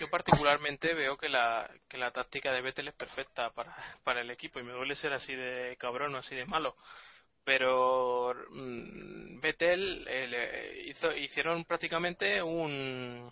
Yo 0.01 0.11
particularmente 0.11 0.95
veo 0.95 1.17
que 1.17 1.29
la, 1.29 1.71
que 1.89 1.97
la 1.97 2.11
táctica 2.11 2.51
de 2.51 2.61
Vettel 2.61 2.89
es 2.89 2.95
perfecta 2.95 3.51
para, 3.51 3.77
para 4.03 4.23
el 4.23 4.31
equipo 4.33 4.59
y 4.59 4.65
me 4.65 4.73
duele 4.73 4.97
ser 4.97 5.13
así 5.13 5.33
de 5.33 5.77
cabrón 5.79 6.13
o 6.17 6.19
así 6.19 6.35
de 6.35 6.45
malo. 6.45 6.75
Pero 7.45 8.35
mm, 8.51 9.41
Vettel 9.41 10.07
eh, 10.09 10.85
hizo, 10.87 11.15
hicieron 11.15 11.65
prácticamente 11.65 12.43
un, 12.43 13.31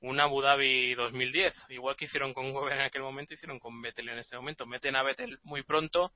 un 0.00 0.20
Abu 0.20 0.40
Dhabi 0.40 0.94
2010. 0.94 1.54
Igual 1.70 1.96
que 1.96 2.06
hicieron 2.06 2.32
con 2.32 2.50
Weber 2.54 2.72
en 2.74 2.80
aquel 2.82 3.02
momento, 3.02 3.34
hicieron 3.34 3.58
con 3.58 3.80
Vettel 3.82 4.08
en 4.08 4.18
este 4.18 4.36
momento. 4.36 4.66
Meten 4.66 4.96
a 4.96 5.02
Vettel 5.02 5.38
muy 5.42 5.62
pronto, 5.62 6.12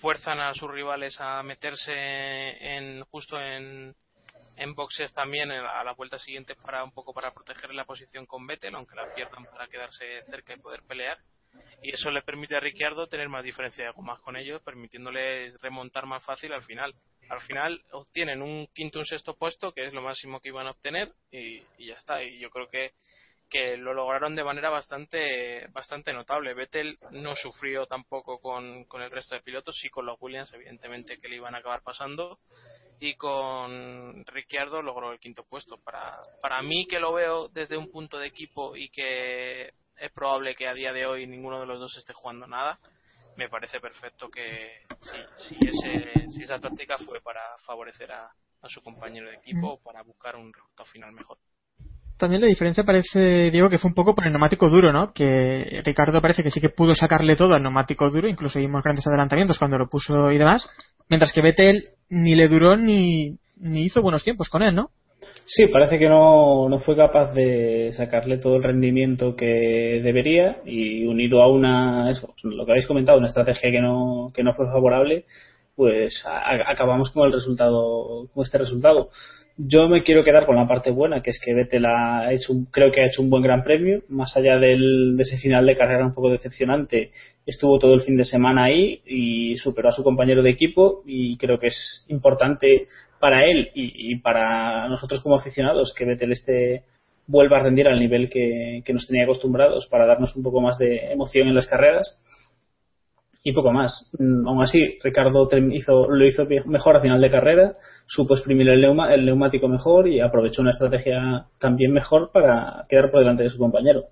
fuerzan 0.00 0.40
a 0.40 0.54
sus 0.54 0.70
rivales 0.70 1.20
a 1.20 1.42
meterse 1.42 1.92
en 1.92 3.02
justo 3.04 3.40
en, 3.40 3.94
en 4.56 4.74
boxes 4.74 5.12
también 5.12 5.50
a 5.50 5.84
la 5.84 5.92
vuelta 5.94 6.18
siguiente 6.18 6.54
para 6.56 6.84
un 6.84 6.92
poco 6.92 7.14
para 7.14 7.32
proteger 7.32 7.74
la 7.74 7.84
posición 7.84 8.26
con 8.26 8.46
Vettel, 8.46 8.74
aunque 8.74 8.96
la 8.96 9.12
pierdan 9.14 9.44
para 9.44 9.68
quedarse 9.68 10.22
cerca 10.24 10.54
y 10.54 10.58
poder 10.58 10.82
pelear. 10.82 11.18
Y 11.82 11.90
eso 11.90 12.10
le 12.10 12.22
permite 12.22 12.56
a 12.56 12.60
Ricciardo 12.60 13.08
tener 13.08 13.28
más 13.28 13.44
diferencia 13.44 13.84
de 13.84 13.90
gomas 13.90 14.20
con 14.20 14.36
ellos, 14.36 14.62
permitiéndoles 14.62 15.60
remontar 15.60 16.06
más 16.06 16.24
fácil 16.24 16.52
al 16.52 16.62
final. 16.62 16.94
Al 17.28 17.40
final 17.40 17.82
obtienen 17.92 18.40
un 18.40 18.68
quinto 18.68 19.00
un 19.00 19.04
sexto 19.04 19.36
puesto, 19.36 19.72
que 19.72 19.84
es 19.84 19.92
lo 19.92 20.02
máximo 20.02 20.40
que 20.40 20.50
iban 20.50 20.66
a 20.66 20.70
obtener, 20.70 21.12
y, 21.30 21.60
ya 21.84 21.94
está. 21.94 22.22
Y 22.22 22.38
yo 22.38 22.50
creo 22.50 22.68
que 22.68 22.92
que 23.50 23.76
lo 23.76 23.92
lograron 23.92 24.34
de 24.34 24.44
manera 24.44 24.70
bastante 24.70 25.66
bastante 25.72 26.14
notable. 26.14 26.54
Vettel 26.54 26.98
no 27.10 27.34
sufrió 27.34 27.84
tampoco 27.84 28.38
con, 28.38 28.84
con 28.84 29.02
el 29.02 29.10
resto 29.10 29.34
de 29.34 29.42
pilotos, 29.42 29.76
sí 29.78 29.90
con 29.90 30.06
los 30.06 30.16
Williams, 30.20 30.54
evidentemente 30.54 31.18
que 31.20 31.28
le 31.28 31.36
iban 31.36 31.54
a 31.54 31.58
acabar 31.58 31.82
pasando, 31.82 32.38
y 32.98 33.14
con 33.16 34.24
Ricciardo 34.24 34.80
logró 34.80 35.12
el 35.12 35.18
quinto 35.18 35.44
puesto. 35.44 35.76
Para, 35.76 36.20
para 36.40 36.62
mí, 36.62 36.86
que 36.86 36.98
lo 37.00 37.12
veo 37.12 37.48
desde 37.48 37.76
un 37.76 37.90
punto 37.90 38.18
de 38.18 38.28
equipo 38.28 38.74
y 38.74 38.88
que 38.88 39.74
es 39.96 40.10
probable 40.12 40.54
que 40.54 40.68
a 40.68 40.74
día 40.74 40.92
de 40.92 41.06
hoy 41.06 41.26
ninguno 41.26 41.60
de 41.60 41.66
los 41.66 41.78
dos 41.78 41.96
esté 41.96 42.12
jugando 42.12 42.46
nada, 42.46 42.78
me 43.36 43.48
parece 43.48 43.80
perfecto 43.80 44.28
que 44.30 44.82
si, 45.00 45.56
si, 45.58 45.68
ese, 45.68 46.30
si 46.30 46.42
esa 46.42 46.58
táctica 46.58 46.96
fue 46.98 47.20
para 47.20 47.40
favorecer 47.64 48.12
a, 48.12 48.24
a 48.26 48.68
su 48.68 48.82
compañero 48.82 49.28
de 49.28 49.36
equipo 49.36 49.74
o 49.74 49.82
para 49.82 50.02
buscar 50.02 50.36
un 50.36 50.52
resultado 50.52 50.86
final 50.86 51.12
mejor 51.12 51.38
también 52.22 52.40
la 52.40 52.46
diferencia 52.46 52.84
parece, 52.84 53.50
Diego, 53.50 53.68
que 53.68 53.78
fue 53.78 53.88
un 53.88 53.96
poco 53.96 54.14
por 54.14 54.24
el 54.24 54.32
neumático 54.32 54.68
duro, 54.68 54.92
¿no? 54.92 55.12
Que 55.12 55.82
Ricardo 55.84 56.20
parece 56.20 56.44
que 56.44 56.52
sí 56.52 56.60
que 56.60 56.68
pudo 56.68 56.94
sacarle 56.94 57.34
todo 57.34 57.54
al 57.54 57.62
neumático 57.64 58.08
duro, 58.10 58.28
incluso 58.28 58.60
vimos 58.60 58.80
grandes 58.84 59.04
adelantamientos 59.08 59.58
cuando 59.58 59.76
lo 59.76 59.88
puso 59.88 60.30
y 60.30 60.38
demás, 60.38 60.68
mientras 61.08 61.32
que 61.32 61.42
Vettel 61.42 61.88
ni 62.10 62.36
le 62.36 62.46
duró 62.46 62.76
ni, 62.76 63.38
ni 63.56 63.86
hizo 63.86 64.02
buenos 64.02 64.22
tiempos 64.22 64.48
con 64.48 64.62
él, 64.62 64.72
¿no? 64.72 64.90
Sí, 65.44 65.66
parece 65.66 65.98
que 65.98 66.08
no, 66.08 66.68
no 66.68 66.78
fue 66.78 66.96
capaz 66.96 67.32
de 67.32 67.92
sacarle 67.92 68.38
todo 68.38 68.56
el 68.56 68.62
rendimiento 68.62 69.34
que 69.34 70.00
debería 70.02 70.58
y 70.64 71.04
unido 71.04 71.42
a 71.42 71.48
una, 71.50 72.10
eso, 72.10 72.34
lo 72.44 72.64
que 72.64 72.72
habéis 72.72 72.86
comentado, 72.86 73.18
una 73.18 73.26
estrategia 73.26 73.70
que 73.70 73.80
no, 73.80 74.30
que 74.34 74.44
no 74.44 74.54
fue 74.54 74.66
favorable, 74.66 75.24
pues 75.74 76.24
acabamos 76.24 77.10
con 77.10 77.26
el 77.26 77.32
resultado, 77.32 78.28
con 78.32 78.44
este 78.44 78.58
resultado. 78.58 79.08
Yo 79.58 79.88
me 79.88 80.02
quiero 80.02 80.24
quedar 80.24 80.46
con 80.46 80.56
la 80.56 80.66
parte 80.66 80.90
buena, 80.90 81.22
que 81.22 81.30
es 81.30 81.40
que 81.44 81.52
Vettel 81.52 81.84
ha 81.86 82.32
hecho 82.32 82.52
un, 82.52 82.66
creo 82.66 82.90
que 82.90 83.02
ha 83.02 83.06
hecho 83.06 83.20
un 83.20 83.28
buen 83.28 83.42
gran 83.42 83.62
premio, 83.64 84.02
más 84.08 84.34
allá 84.36 84.56
del, 84.58 85.16
de 85.16 85.22
ese 85.24 85.36
final 85.36 85.66
de 85.66 85.76
carrera 85.76 86.06
un 86.06 86.14
poco 86.14 86.30
decepcionante, 86.30 87.10
estuvo 87.44 87.78
todo 87.78 87.94
el 87.94 88.00
fin 88.02 88.16
de 88.16 88.24
semana 88.24 88.64
ahí 88.64 89.02
y 89.04 89.56
superó 89.56 89.90
a 89.90 89.92
su 89.92 90.02
compañero 90.02 90.42
de 90.42 90.50
equipo 90.50 91.02
y 91.04 91.36
creo 91.36 91.58
que 91.58 91.66
es 91.66 92.06
importante 92.08 92.86
para 93.22 93.44
él 93.44 93.70
y, 93.72 94.12
y 94.12 94.18
para 94.18 94.88
nosotros 94.88 95.20
como 95.20 95.36
aficionados 95.36 95.94
que 95.96 96.04
Vettel 96.04 96.32
esté 96.32 96.82
vuelva 97.28 97.58
a 97.58 97.62
rendir 97.62 97.86
al 97.86 98.00
nivel 98.00 98.28
que, 98.28 98.82
que 98.84 98.92
nos 98.92 99.06
tenía 99.06 99.22
acostumbrados 99.22 99.86
para 99.86 100.06
darnos 100.06 100.34
un 100.34 100.42
poco 100.42 100.60
más 100.60 100.76
de 100.76 101.12
emoción 101.12 101.46
en 101.46 101.54
las 101.54 101.68
carreras 101.68 102.20
y 103.44 103.52
poco 103.52 103.72
más. 103.72 104.10
Mm, 104.18 104.48
aún 104.48 104.60
así, 104.60 104.98
Ricardo 105.04 105.48
hizo, 105.70 106.08
lo 106.08 106.26
hizo 106.26 106.48
mejor 106.66 106.96
a 106.96 107.00
final 107.00 107.20
de 107.20 107.30
carrera, 107.30 107.76
supo 108.08 108.34
exprimir 108.34 108.68
el, 108.68 108.80
neuma, 108.80 109.14
el 109.14 109.24
neumático 109.24 109.68
mejor 109.68 110.08
y 110.08 110.18
aprovechó 110.18 110.62
una 110.62 110.72
estrategia 110.72 111.46
también 111.60 111.92
mejor 111.92 112.32
para 112.32 112.84
quedar 112.88 113.12
por 113.12 113.20
delante 113.20 113.44
de 113.44 113.50
su 113.50 113.58
compañero. 113.58 114.06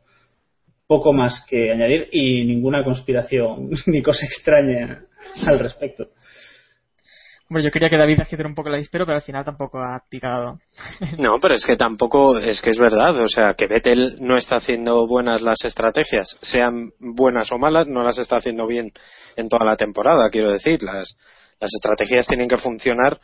Poco 0.86 1.12
más 1.12 1.44
que 1.50 1.72
añadir 1.72 2.08
y 2.12 2.44
ninguna 2.44 2.84
conspiración 2.84 3.70
ni 3.86 4.02
cosa 4.02 4.24
extraña 4.24 5.02
al 5.48 5.58
respecto. 5.58 6.10
Bueno, 7.50 7.64
yo 7.66 7.72
quería 7.72 7.90
que 7.90 7.96
David 7.96 8.20
agitara 8.20 8.48
un 8.48 8.54
poco 8.54 8.68
la 8.70 8.76
dispero, 8.76 9.04
pero 9.04 9.16
al 9.16 9.22
final 9.22 9.44
tampoco 9.44 9.80
ha 9.80 10.00
picado. 10.08 10.60
No, 11.18 11.40
pero 11.40 11.54
es 11.54 11.66
que 11.66 11.76
tampoco, 11.76 12.38
es 12.38 12.62
que 12.62 12.70
es 12.70 12.78
verdad, 12.78 13.20
o 13.20 13.26
sea, 13.26 13.54
que 13.54 13.66
Vettel 13.66 14.18
no 14.20 14.36
está 14.36 14.56
haciendo 14.56 15.04
buenas 15.08 15.42
las 15.42 15.64
estrategias, 15.64 16.38
sean 16.40 16.92
buenas 17.00 17.50
o 17.50 17.58
malas, 17.58 17.88
no 17.88 18.04
las 18.04 18.18
está 18.18 18.36
haciendo 18.36 18.68
bien 18.68 18.92
en 19.34 19.48
toda 19.48 19.64
la 19.64 19.76
temporada, 19.76 20.30
quiero 20.30 20.52
decir, 20.52 20.80
las, 20.84 21.16
las 21.58 21.70
estrategias 21.74 22.28
tienen 22.28 22.48
que 22.48 22.56
funcionar 22.56 23.18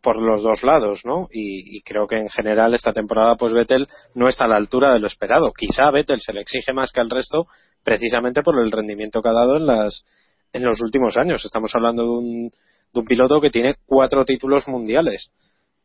por 0.00 0.16
los 0.16 0.42
dos 0.42 0.62
lados, 0.62 1.02
¿no? 1.04 1.26
Y, 1.32 1.82
creo 1.82 2.06
que 2.06 2.18
en 2.18 2.28
general 2.28 2.74
esta 2.74 2.92
temporada, 2.92 3.34
pues 3.36 3.52
Vettel 3.52 3.88
no 4.14 4.28
está 4.28 4.44
a 4.44 4.48
la 4.48 4.56
altura 4.56 4.92
de 4.92 5.00
lo 5.00 5.06
esperado. 5.06 5.52
Quizá 5.52 5.90
Vettel 5.90 6.20
se 6.20 6.32
le 6.32 6.40
exige 6.40 6.72
más 6.72 6.90
que 6.92 7.00
al 7.00 7.10
resto, 7.10 7.46
precisamente 7.84 8.42
por 8.42 8.60
el 8.60 8.72
rendimiento 8.72 9.22
que 9.22 9.28
ha 9.28 9.32
dado 9.32 9.56
en 9.56 9.66
las 9.66 10.04
en 10.52 10.64
los 10.64 10.80
últimos 10.80 11.16
años. 11.16 11.44
Estamos 11.44 11.72
hablando 11.74 12.02
de 12.02 12.08
un 12.10 12.50
de 12.92 13.00
un 13.00 13.06
piloto 13.06 13.40
que 13.40 13.50
tiene 13.50 13.76
cuatro 13.86 14.24
títulos 14.24 14.68
mundiales. 14.68 15.30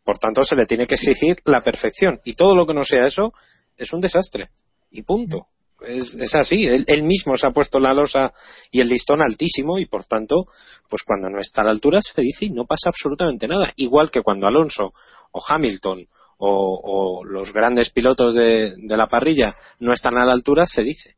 Por 0.04 0.20
tanto, 0.20 0.44
se 0.44 0.56
le 0.56 0.66
tiene 0.66 0.88
que 0.88 0.96
exigir 0.96 1.38
la 1.46 1.62
perfección. 1.62 2.20
Y 2.24 2.34
todo 2.34 2.56
lo 2.56 2.66
que 2.66 2.74
no 2.74 2.84
sea 2.84 3.06
eso 3.06 3.34
es 3.76 3.92
un 3.94 4.02
desastre. 4.02 4.50
Y 4.92 5.04
punto. 5.04 5.48
Es, 5.82 6.34
así. 6.34 6.66
Él, 6.66 7.04
mismo 7.04 7.36
se 7.36 7.48
ha 7.48 7.52
puesto 7.52 7.80
la 7.80 7.94
losa 7.94 8.32
y 8.72 8.82
el 8.82 8.90
listón 8.90 9.22
altísimo 9.22 9.78
y 9.78 9.86
por 9.86 10.06
tanto, 10.06 10.46
pues 10.90 11.04
cuando 11.06 11.30
no 11.30 11.40
está 11.40 11.62
a 11.62 11.66
la 11.66 11.72
altura 11.72 12.00
se 12.02 12.22
dice 12.22 12.46
y 12.46 12.50
no 12.50 12.66
pasa 12.66 12.90
absolutamente 12.90 13.48
nada. 13.48 13.72
Igual 13.76 14.10
que 14.10 14.22
cuando 14.22 14.48
Alonso 14.48 14.94
o 15.32 15.42
Hamilton 15.48 16.08
o, 16.40 17.24
los 17.26 17.52
grandes 17.52 17.90
pilotos 17.92 18.36
de, 18.36 18.76
la 18.78 19.08
parrilla 19.08 19.56
no 19.80 19.94
están 19.94 20.18
a 20.18 20.26
la 20.26 20.34
altura, 20.34 20.66
se 20.66 20.84
dice. 20.84 21.16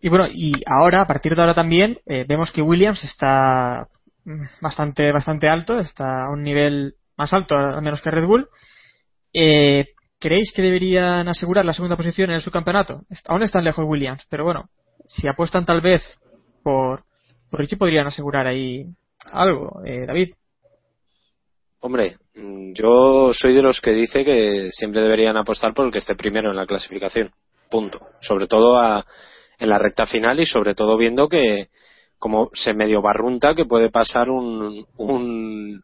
Y 0.00 0.08
bueno, 0.08 0.26
y 0.30 0.52
ahora, 0.66 1.02
a 1.02 1.06
partir 1.06 1.34
de 1.34 1.40
ahora 1.40 1.54
también, 1.54 1.98
eh, 2.06 2.24
vemos 2.28 2.52
que 2.52 2.62
Williams 2.62 3.02
está 3.02 3.88
bastante, 4.60 5.12
bastante 5.12 5.48
alto, 5.48 5.78
está 5.78 6.26
a 6.26 6.30
un 6.30 6.42
nivel 6.42 6.94
más 7.16 7.32
alto, 7.32 7.56
al 7.56 7.82
menos 7.82 8.00
que 8.00 8.10
Red 8.10 8.26
Bull. 8.26 8.48
Eh, 9.32 9.86
¿Creéis 10.20 10.52
que 10.52 10.62
deberían 10.62 11.28
asegurar 11.28 11.64
la 11.64 11.72
segunda 11.72 11.96
posición 11.96 12.30
en 12.30 12.40
su 12.40 12.50
campeonato? 12.50 13.02
Aún 13.26 13.42
están 13.42 13.64
lejos 13.64 13.84
Williams, 13.86 14.26
pero 14.28 14.44
bueno, 14.44 14.68
si 15.06 15.28
apuestan 15.28 15.64
tal 15.64 15.80
vez 15.80 16.02
por, 16.62 17.04
por 17.50 17.60
Richie 17.60 17.76
podrían 17.76 18.06
asegurar 18.06 18.46
ahí 18.46 18.84
algo, 19.30 19.80
eh, 19.84 20.06
David. 20.06 20.34
Hombre, 21.80 22.16
yo 22.74 23.32
soy 23.32 23.54
de 23.54 23.62
los 23.62 23.80
que 23.80 23.92
dice 23.92 24.24
que 24.24 24.70
siempre 24.72 25.02
deberían 25.02 25.36
apostar 25.36 25.72
por 25.72 25.86
el 25.86 25.92
que 25.92 25.98
esté 25.98 26.16
primero 26.16 26.50
en 26.50 26.56
la 26.56 26.66
clasificación. 26.66 27.30
Punto. 27.70 28.00
Sobre 28.20 28.48
todo 28.48 28.80
a, 28.80 29.04
en 29.58 29.68
la 29.68 29.78
recta 29.78 30.04
final 30.04 30.40
y 30.40 30.46
sobre 30.46 30.74
todo 30.74 30.96
viendo 30.96 31.28
que, 31.28 31.68
como 32.18 32.50
se 32.52 32.74
medio 32.74 33.00
barrunta 33.00 33.54
que 33.54 33.64
puede 33.64 33.90
pasar 33.90 34.30
un, 34.30 34.86
un 34.96 35.82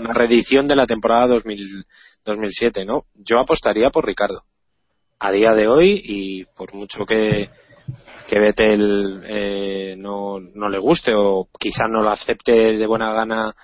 una 0.00 0.14
reedición 0.14 0.66
de 0.66 0.76
la 0.76 0.86
temporada 0.86 1.28
2000, 1.28 1.84
2007, 2.24 2.84
¿no? 2.84 3.04
Yo 3.14 3.38
apostaría 3.38 3.90
por 3.90 4.06
Ricardo. 4.06 4.42
A 5.18 5.30
día 5.30 5.50
de 5.50 5.68
hoy, 5.68 6.00
y 6.02 6.44
por 6.56 6.74
mucho 6.74 7.04
que, 7.04 7.50
que 8.26 8.38
Vettel 8.38 9.22
eh, 9.24 9.94
no, 9.98 10.40
no 10.40 10.68
le 10.68 10.78
guste 10.78 11.12
o 11.14 11.48
quizá 11.58 11.86
no 11.88 12.02
lo 12.02 12.10
acepte 12.10 12.52
de 12.52 12.86
buena 12.86 13.12
gana 13.12 13.54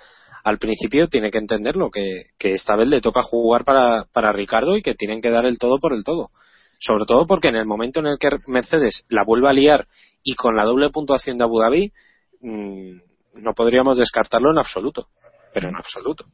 al 0.44 0.58
principio, 0.58 1.08
tiene 1.08 1.30
que 1.30 1.38
entenderlo, 1.38 1.90
que, 1.90 2.26
que 2.38 2.52
esta 2.52 2.76
vez 2.76 2.88
le 2.88 3.00
toca 3.00 3.22
jugar 3.22 3.64
para, 3.64 4.04
para 4.12 4.32
Ricardo 4.32 4.76
y 4.76 4.82
que 4.82 4.94
tienen 4.94 5.20
que 5.20 5.30
dar 5.30 5.44
el 5.44 5.58
todo 5.58 5.78
por 5.78 5.92
el 5.92 6.04
todo. 6.04 6.30
Sobre 6.78 7.06
todo 7.06 7.26
porque 7.26 7.48
en 7.48 7.56
el 7.56 7.64
momento 7.64 8.00
en 8.00 8.06
el 8.06 8.18
que 8.18 8.28
Mercedes 8.46 9.06
la 9.08 9.24
vuelva 9.24 9.50
a 9.50 9.54
liar 9.54 9.86
y 10.26 10.34
con 10.34 10.56
la 10.56 10.64
doble 10.64 10.90
puntuación 10.90 11.38
de 11.38 11.44
Abu 11.44 11.60
Dhabi 11.60 11.92
mmm, 12.40 12.98
no 13.34 13.54
podríamos 13.54 13.96
descartarlo 13.96 14.50
en 14.50 14.58
absoluto 14.58 15.08
pero 15.54 15.68
en 15.68 15.76
absoluto 15.76 16.26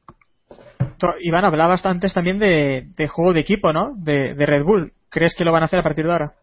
Iván 1.21 1.45
hablabas 1.45 1.85
antes 1.85 2.15
también 2.15 2.39
de, 2.39 2.87
de 2.97 3.09
juego 3.09 3.33
de 3.33 3.41
equipo 3.41 3.73
¿no? 3.73 3.93
De, 3.97 4.35
de, 4.35 4.47
Red 4.47 4.65
Bull 4.65 4.93
¿crees 5.11 5.35
que 5.37 5.45
lo 5.45 5.53
van 5.53 5.63
a 5.63 5.67
hacer 5.67 5.79
a 5.79 5.83
partir 5.83 6.07
de 6.07 6.13
ahora? 6.13 6.35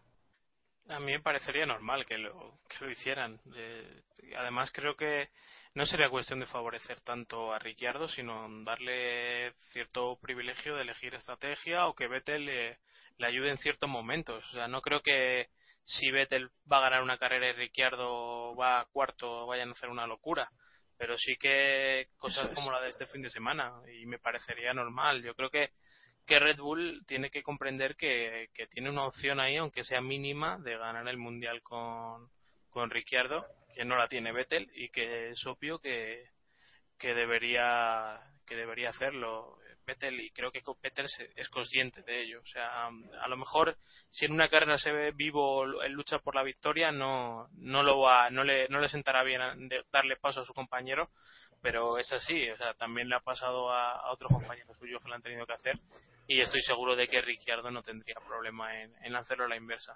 A 0.90 0.98
mí 0.98 1.12
me 1.12 1.20
parecería 1.20 1.66
normal 1.66 2.04
que 2.04 2.18
lo, 2.18 2.58
que 2.68 2.84
lo 2.84 2.90
hicieran. 2.90 3.38
Eh, 3.54 4.02
además, 4.36 4.72
creo 4.72 4.96
que 4.96 5.28
no 5.74 5.86
sería 5.86 6.10
cuestión 6.10 6.40
de 6.40 6.46
favorecer 6.46 7.00
tanto 7.02 7.52
a 7.52 7.60
Ricciardo, 7.60 8.08
sino 8.08 8.48
darle 8.64 9.52
cierto 9.72 10.18
privilegio 10.20 10.74
de 10.74 10.82
elegir 10.82 11.14
estrategia 11.14 11.86
o 11.86 11.94
que 11.94 12.08
Vettel 12.08 12.44
le, 12.44 12.78
le 13.18 13.26
ayude 13.26 13.50
en 13.50 13.58
ciertos 13.58 13.88
momentos. 13.88 14.44
O 14.48 14.52
sea, 14.52 14.66
no 14.66 14.80
creo 14.80 15.00
que 15.00 15.46
si 15.82 16.10
Vettel 16.10 16.50
va 16.70 16.78
a 16.78 16.82
ganar 16.82 17.02
una 17.02 17.18
carrera 17.18 17.48
y 17.48 17.52
Ricciardo 17.52 18.54
va 18.54 18.80
a 18.80 18.86
cuarto 18.86 19.46
vayan 19.46 19.68
a 19.68 19.72
hacer 19.72 19.88
una 19.88 20.06
locura. 20.06 20.50
Pero 20.96 21.16
sí 21.16 21.36
que 21.36 22.08
cosas 22.18 22.50
es. 22.50 22.54
como 22.54 22.70
la 22.70 22.82
de 22.82 22.90
este 22.90 23.06
fin 23.06 23.22
de 23.22 23.30
semana 23.30 23.80
y 23.90 24.04
me 24.06 24.18
parecería 24.18 24.74
normal. 24.74 25.22
Yo 25.22 25.34
creo 25.34 25.50
que 25.50 25.70
que 26.26 26.38
Red 26.38 26.58
Bull 26.58 27.02
tiene 27.08 27.28
que 27.28 27.42
comprender 27.42 27.96
que, 27.96 28.50
que 28.54 28.68
tiene 28.68 28.88
una 28.88 29.04
opción 29.04 29.40
ahí, 29.40 29.56
aunque 29.56 29.82
sea 29.82 30.00
mínima, 30.00 30.58
de 30.58 30.78
ganar 30.78 31.08
el 31.08 31.16
mundial 31.16 31.60
con, 31.60 32.30
con 32.68 32.88
Ricciardo, 32.88 33.44
que 33.74 33.84
no 33.84 33.96
la 33.96 34.06
tiene 34.06 34.30
Vettel 34.30 34.70
y 34.74 34.90
que 34.90 35.30
es 35.30 35.44
obvio 35.46 35.80
que, 35.80 36.28
que 36.96 37.14
debería 37.14 38.20
que 38.46 38.54
debería 38.54 38.90
hacerlo 38.90 39.58
Vettel 39.86 40.20
y 40.20 40.30
creo 40.30 40.50
que 40.50 40.62
Vettel 40.82 41.08
se- 41.08 41.30
es 41.36 41.48
consciente 41.48 42.02
de 42.02 42.22
ello. 42.22 42.40
O 42.40 42.46
sea, 42.46 42.86
a 42.86 43.28
lo 43.28 43.36
mejor 43.36 43.76
si 44.10 44.24
en 44.26 44.32
una 44.32 44.48
carrera 44.48 44.78
se 44.78 44.92
ve 44.92 45.12
vivo 45.12 45.82
en 45.82 45.92
lucha 45.92 46.18
por 46.18 46.34
la 46.34 46.42
victoria, 46.42 46.92
no 46.92 47.48
no 47.58 47.82
lo 47.82 48.00
va, 48.00 48.30
no 48.30 48.44
le 48.44 48.68
no 48.68 48.80
le 48.80 48.88
sentará 48.88 49.22
bien 49.22 49.40
darle 49.92 50.16
paso 50.16 50.40
a 50.42 50.44
su 50.46 50.52
compañero, 50.54 51.08
pero 51.62 51.98
es 51.98 52.12
así. 52.12 52.48
O 52.50 52.56
sea, 52.56 52.74
también 52.74 53.08
le 53.08 53.16
ha 53.16 53.20
pasado 53.20 53.70
a, 53.70 53.92
a 53.92 54.12
otros 54.12 54.30
compañeros 54.32 54.76
suyos 54.78 55.02
que 55.02 55.08
lo 55.08 55.14
han 55.14 55.22
tenido 55.22 55.46
que 55.46 55.52
hacer 55.54 55.74
y 56.26 56.40
estoy 56.40 56.60
seguro 56.62 56.94
de 56.96 57.08
que 57.08 57.20
Ricciardo 57.22 57.70
no 57.70 57.82
tendría 57.82 58.14
problema 58.26 58.80
en, 58.80 58.92
en 59.02 59.16
hacerlo 59.16 59.44
a 59.44 59.48
la 59.48 59.56
inversa. 59.56 59.94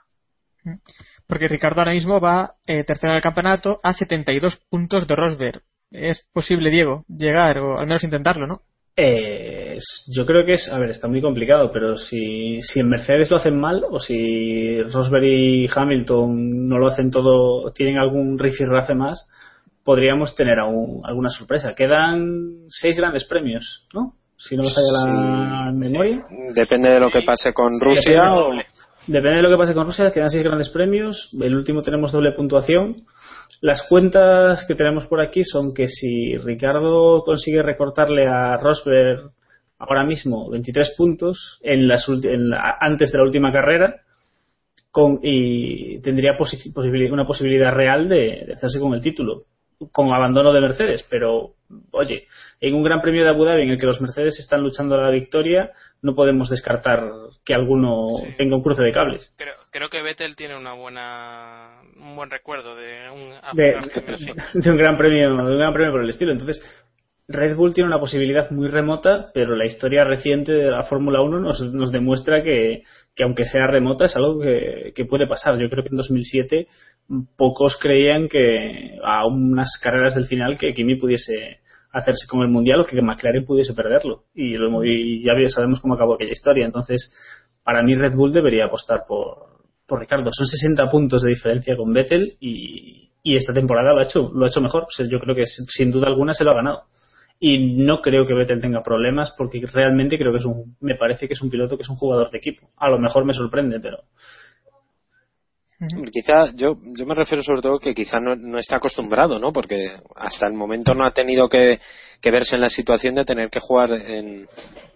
Porque 1.27 1.47
Ricardo 1.49 1.81
ahora 1.81 1.93
mismo 1.93 2.21
va 2.21 2.55
eh, 2.67 2.85
tercero 2.85 3.13
en 3.13 3.17
el 3.19 3.23
campeonato 3.23 3.81
a 3.83 3.93
72 3.93 4.57
puntos 4.71 5.07
de 5.07 5.15
Rosberg. 5.15 5.63
Es 5.91 6.27
posible, 6.33 6.71
Diego, 6.71 7.05
llegar 7.07 7.59
o 7.59 7.79
al 7.79 7.87
menos 7.87 8.03
intentarlo, 8.03 8.47
¿no? 8.47 8.63
Eh, 8.97 9.64
es- 9.77 10.11
yo 10.15 10.25
creo 10.27 10.45
que 10.45 10.55
es, 10.55 10.69
a 10.73 10.79
ver, 10.79 10.91
está 10.91 11.09
muy 11.09 11.21
complicado, 11.21 11.71
pero 11.73 11.97
si, 11.97 12.61
si 12.63 12.81
en 12.81 12.89
Mercedes 12.89 13.31
lo 13.31 13.37
hacen 13.37 13.59
mal 13.59 13.85
o 13.91 14.01
si 14.01 14.81
Rosberg 14.83 15.25
y 15.25 15.69
Hamilton 15.75 16.69
no 16.69 16.79
lo 16.79 16.89
hacen 16.89 17.11
todo, 17.11 17.71
tienen 17.73 17.99
algún 17.99 18.39
rifirrafe 18.39 18.95
más, 18.95 19.29
podríamos 19.85 20.35
tener 20.35 20.59
aún 20.59 21.03
alguna 21.05 21.29
sorpresa. 21.29 21.75
Quedan 21.75 22.65
seis 22.69 22.97
grandes 22.97 23.25
premios, 23.25 23.87
¿no? 23.93 24.15
Si 24.37 24.57
no 24.57 24.65
me 24.65 24.71
falla 24.71 24.93
la 24.93 25.73
memoria. 25.73 26.25
Depende 26.55 26.93
de 26.93 27.01
lo 27.01 27.11
que 27.11 27.23
pase 27.23 27.53
con 27.53 27.79
Rusia 27.81 28.23
Depende, 28.23 28.41
o... 28.41 28.51
depende 29.07 29.37
de 29.37 29.43
lo 29.43 29.51
que 29.51 29.57
pase 29.57 29.75
con 29.75 29.87
Rusia, 29.87 30.11
quedan 30.11 30.31
seis 30.31 30.43
grandes 30.43 30.71
premios. 30.71 31.31
El 31.41 31.55
último 31.55 31.83
tenemos 31.83 32.11
doble 32.13 32.33
puntuación. 32.33 33.05
Las 33.61 33.83
cuentas 33.83 34.65
que 34.67 34.75
tenemos 34.75 35.07
por 35.07 35.21
aquí 35.21 35.45
son 35.45 35.73
que 35.73 35.87
si 35.87 36.37
Ricardo 36.39 37.23
consigue 37.25 37.63
recortarle 37.63 38.27
a 38.27 38.57
Rosberg 38.59 39.31
ahora 39.89 40.05
mismo 40.05 40.51
23 40.51 40.95
puntos 40.97 41.59
en 41.63 41.87
las 41.89 42.09
en 42.09 42.51
la- 42.51 42.77
antes 42.81 43.11
de 43.13 43.19
la 43.19 43.25
última 43.25 43.53
carrera 43.53 43.97
con, 44.91 45.19
y 45.23 46.01
tendría 46.03 46.37
posi- 46.37 46.73
posibili- 46.73 47.11
una 47.13 47.27
posibilidad 47.27 47.73
real 47.75 48.09
de, 48.09 48.45
de 48.47 48.53
hacerse 48.55 48.79
con 48.81 48.95
el 48.95 49.03
título 49.03 49.43
con 49.91 50.13
abandono 50.13 50.53
de 50.53 50.61
Mercedes. 50.61 51.05
Pero 51.11 51.55
oye 51.91 52.27
en 52.61 52.75
un 52.75 52.85
gran 52.85 53.03
premio 53.03 53.25
de 53.25 53.31
Abu 53.31 53.45
Dhabi 53.45 53.63
en 53.63 53.71
el 53.71 53.79
que 53.79 53.87
los 53.87 54.01
Mercedes 54.01 54.39
están 54.39 54.63
luchando 54.63 54.95
a 54.95 55.03
la 55.03 55.11
victoria 55.11 55.73
no 56.01 56.15
podemos 56.15 56.49
descartar 56.49 57.03
que 57.45 57.55
alguno 57.55 58.07
Sí. 58.23 58.35
tenga 58.39 58.55
un 58.57 58.63
cruce 58.63 58.85
de 58.85 58.93
cables. 58.93 59.35
Creo, 59.37 59.55
creo 59.73 59.89
que 59.91 60.01
Vettel 60.03 60.37
tiene 60.37 60.57
una 60.57 60.75
buena 60.75 61.81
un 61.97 62.15
buen 62.15 62.31
recuerdo 62.31 62.77
de 62.77 63.11
un 63.11 63.31
de 64.55 64.71
un 64.71 64.77
gran 64.77 64.97
premio 64.97 65.29
de 65.35 65.35
un 65.35 65.59
gran 65.59 65.73
premio 65.75 65.93
por 65.93 66.03
el 66.03 66.11
estilo. 66.11 66.31
Entonces 66.33 66.63
Red 67.27 67.57
Bull 67.57 67.73
tiene 67.73 67.89
una 67.89 67.99
posibilidad 67.99 68.51
muy 68.51 68.69
remota 68.69 69.31
pero 69.33 69.57
la 69.57 69.65
historia 69.65 70.05
reciente 70.05 70.53
de 70.53 70.71
la 70.71 70.83
Fórmula 70.83 71.23
1 71.23 71.41
nos, 71.41 71.61
nos 71.73 71.91
demuestra 71.91 72.43
que, 72.43 72.83
que 73.15 73.25
aunque 73.25 73.45
sea 73.45 73.67
remota 73.67 74.05
es 74.05 74.17
algo 74.17 74.41
que, 74.41 75.07
puede 75.09 75.27
pasar 75.27 75.59
yo 75.59 75.71
creo 75.71 75.83
que 75.83 75.91
en 75.91 75.97
2007 75.97 76.67
pocos 77.37 77.79
creían 77.81 78.29
que 78.29 78.99
a 79.03 79.27
unas 79.27 79.79
carreras 79.83 80.15
del 80.15 80.27
final 80.27 80.59
que 80.59 80.75
Kimi 80.75 80.97
pudiese 80.97 81.61
hacerse 81.93 82.27
con 82.29 82.43
el 82.43 82.49
mundial 82.49 82.81
o 82.81 82.85
que 82.85 83.01
McLaren 83.01 83.47
pudiese 83.47 83.73
perderlo 83.73 84.25
y, 84.35 84.55
lo 84.57 84.85
y 84.85 85.25
ya 85.25 85.33
sabemos 85.49 85.81
cómo 85.81 85.95
acabó 85.95 86.15
aquella 86.15 86.33
historia 86.33 86.67
entonces 86.67 87.11
para 87.65 87.83
mí 87.83 87.95
Red 87.95 88.15
Bull 88.15 88.33
debería 88.33 88.67
apostar 88.67 89.05
por, 89.09 89.55
por 89.87 90.01
Ricardo. 90.01 90.31
Son 90.33 90.47
60 90.47 90.89
puntos 90.89 91.23
de 91.23 91.31
diferencia 91.31 91.77
con 91.77 91.93
Vettel 91.93 92.37
y, 92.41 93.11
esta 93.25 93.55
temporada 93.55 93.95
lo 93.95 94.01
ha 94.01 94.05
hecho, 94.05 94.31
lo 94.35 94.45
ha 94.45 94.49
hecho 94.49 94.61
mejor. 94.61 94.87
Yo 95.09 95.19
creo 95.19 95.35
que 95.35 95.47
sin 95.47 95.91
duda 95.91 96.09
alguna 96.09 96.35
se 96.35 96.45
lo 96.45 96.51
ha 96.51 96.57
ganado. 96.57 96.83
Y 97.47 97.59
no 97.77 98.01
creo 98.01 98.27
que 98.27 98.33
Vettel 98.33 98.59
tenga 98.59 98.83
problemas 98.83 99.35
porque 99.37 99.61
realmente 99.71 100.17
creo 100.17 100.33
que 100.33 100.39
es 100.39 100.47
un, 100.47 100.79
me 100.81 100.95
parece 100.95 101.29
que 101.29 101.35
es 101.35 101.43
un 101.43 101.51
piloto 101.51 101.77
que 101.77 101.83
es 101.83 101.89
un 101.91 101.97
jugador 101.97 102.31
de 102.31 102.39
equipo. 102.39 102.71
A 102.79 102.89
lo 102.89 102.99
mejor 102.99 103.27
me 103.27 103.35
sorprende, 103.35 103.81
pero 103.81 103.99
Quizá, 106.11 106.47
yo, 106.55 106.79
yo 106.97 107.05
me 107.05 107.15
refiero 107.15 107.43
sobre 107.43 107.61
todo 107.61 107.79
que 107.79 107.93
quizá 107.93 108.19
no, 108.19 108.35
no 108.35 108.59
está 108.59 108.77
acostumbrado, 108.77 109.39
¿no? 109.39 109.53
Porque 109.53 109.91
hasta 110.17 110.47
el 110.47 110.55
momento 110.55 110.95
no 110.95 111.05
ha 111.05 111.13
tenido 111.13 111.47
que, 111.51 111.81
que 112.23 112.31
verse 112.31 112.55
en 112.55 112.63
la 112.63 112.71
situación 112.71 113.17
de 113.17 113.27
tener 113.27 113.51
que 113.51 113.61
jugar 113.61 113.93
en, 113.93 114.49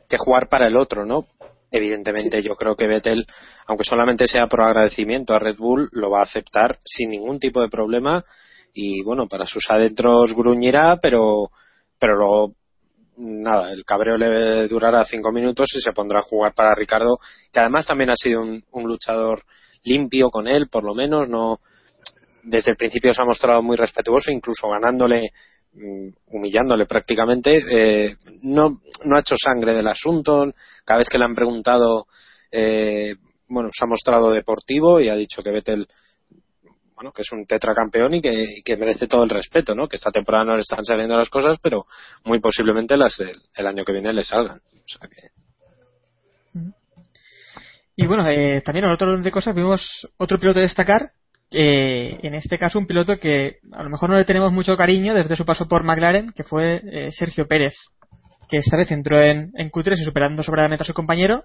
que 0.09 0.16
jugar 0.16 0.49
para 0.49 0.68
el 0.68 0.78
otro, 0.78 1.05
¿no? 1.05 1.26
Evidentemente 1.70 2.42
yo 2.42 2.55
creo 2.57 2.76
que 2.76 2.86
Vettel, 2.86 3.26
aunque 3.66 3.84
solamente 3.84 4.26
sea 4.26 4.46
por 4.46 4.62
agradecimiento 4.62 5.34
a 5.34 5.38
Red 5.38 5.59
Bull, 5.59 5.90
lo 5.92 6.11
va 6.11 6.20
a 6.20 6.22
aceptar 6.22 6.78
sin 6.82 7.11
ningún 7.11 7.38
tipo 7.38 7.61
de 7.61 7.68
problema 7.68 8.24
y 8.72 9.03
bueno, 9.03 9.26
para 9.28 9.44
sus 9.44 9.70
adentros 9.70 10.34
gruñirá, 10.34 10.96
pero, 11.03 11.51
pero 11.99 12.16
luego 12.16 12.55
nada, 13.18 13.72
el 13.72 13.84
cabreo 13.84 14.16
le 14.16 14.68
durará 14.68 15.05
cinco 15.05 15.32
minutos 15.32 15.68
y 15.74 15.80
se 15.80 15.92
pondrá 15.92 16.20
a 16.20 16.22
jugar 16.22 16.55
para 16.55 16.74
Ricardo, 16.74 17.18
que 17.53 17.61
además 17.61 17.86
también 17.86 18.11
ha 18.11 18.16
sido 18.16 18.42
un, 18.42 18.62
luchador 18.84 19.42
limpio 19.84 20.30
con 20.30 20.46
él, 20.46 20.68
por 20.70 20.84
lo 20.84 20.94
menos, 20.94 21.28
no 21.28 21.61
desde 22.42 22.70
el 22.70 22.76
principio 22.76 23.12
se 23.12 23.20
ha 23.20 23.26
mostrado 23.26 23.62
muy 23.62 23.76
respetuoso, 23.76 24.30
incluso 24.30 24.68
ganándole, 24.68 25.30
mm, 25.74 26.09
humillándole 26.28 26.86
prácticamente, 26.86 27.61
eh, 27.70 28.16
no, 28.42 28.80
no 29.05 29.16
ha 29.16 29.20
hecho 29.20 29.36
sangre 29.36 29.74
del 29.74 29.88
asunto, 29.88 30.53
cada 30.84 30.99
vez 30.99 31.09
que 31.09 31.18
le 31.18 31.24
han 31.24 31.34
preguntado, 31.34 32.07
eh, 32.51 33.14
bueno, 33.49 33.70
se 33.72 33.84
ha 33.84 33.88
mostrado 33.88 34.30
deportivo 34.30 35.01
y 35.01 35.09
ha 35.09 35.16
dicho 35.16 35.42
que 35.42 35.51
Vettel 35.51 35.86
bueno, 36.99 37.12
que 37.12 37.22
es 37.22 37.30
un 37.30 37.46
tetracampeón 37.46 38.14
y 38.14 38.20
que, 38.20 38.76
merece 38.76 39.07
todo 39.07 39.22
el 39.22 39.30
respeto, 39.30 39.72
¿no? 39.72 39.86
Que 39.86 39.94
esta 39.94 40.11
temporada 40.11 40.44
no 40.44 40.55
le 40.57 40.62
están 40.62 40.84
saliendo 40.84 41.16
las 41.16 41.30
cosas, 41.30 41.57
pero 41.62 41.86
muy 42.24 42.40
posiblemente 42.40 42.96
las 42.96 43.20
el 43.20 43.66
año 43.68 43.84
que 43.84 43.92
viene 43.92 44.12
le 44.12 44.24
salgan. 44.24 44.59
O 44.59 44.88
sea 44.88 45.09
que, 45.09 45.28
Y 47.94 48.05
bueno, 48.05 48.28
eh, 48.28 48.62
también 48.62 48.86
en 48.86 48.90
otro 48.90 49.16
de 49.16 49.30
cosas 49.30 49.55
vimos 49.55 50.09
otro 50.16 50.40
piloto 50.40 50.59
destacar, 50.59 51.12
eh, 51.53 52.18
en 52.20 52.34
este 52.34 52.59
caso 52.59 52.80
un 52.80 52.88
piloto 52.88 53.16
que 53.16 53.59
a 53.70 53.84
lo 53.84 53.90
mejor 53.90 54.11
no 54.11 54.16
le 54.16 54.24
tenemos 54.24 54.53
mucho 54.53 54.76
cariño 54.76 55.14
desde 55.14 55.36
su 55.36 55.44
paso 55.44 55.68
por 55.68 55.84
McLaren, 55.84 56.32
que 56.32 56.42
fue 56.42 56.82
eh, 56.84 57.12
Sergio 57.12 57.46
Pérez, 57.46 57.74
que 58.51 58.57
esta 58.57 58.76
vez 58.76 58.90
entró 58.90 59.20
en, 59.20 59.53
en 59.55 59.70
Q3 59.70 60.01
y 60.01 60.05
superando 60.05 60.42
sobradamente 60.42 60.82
a 60.82 60.86
su 60.86 60.94
compañero. 60.94 61.44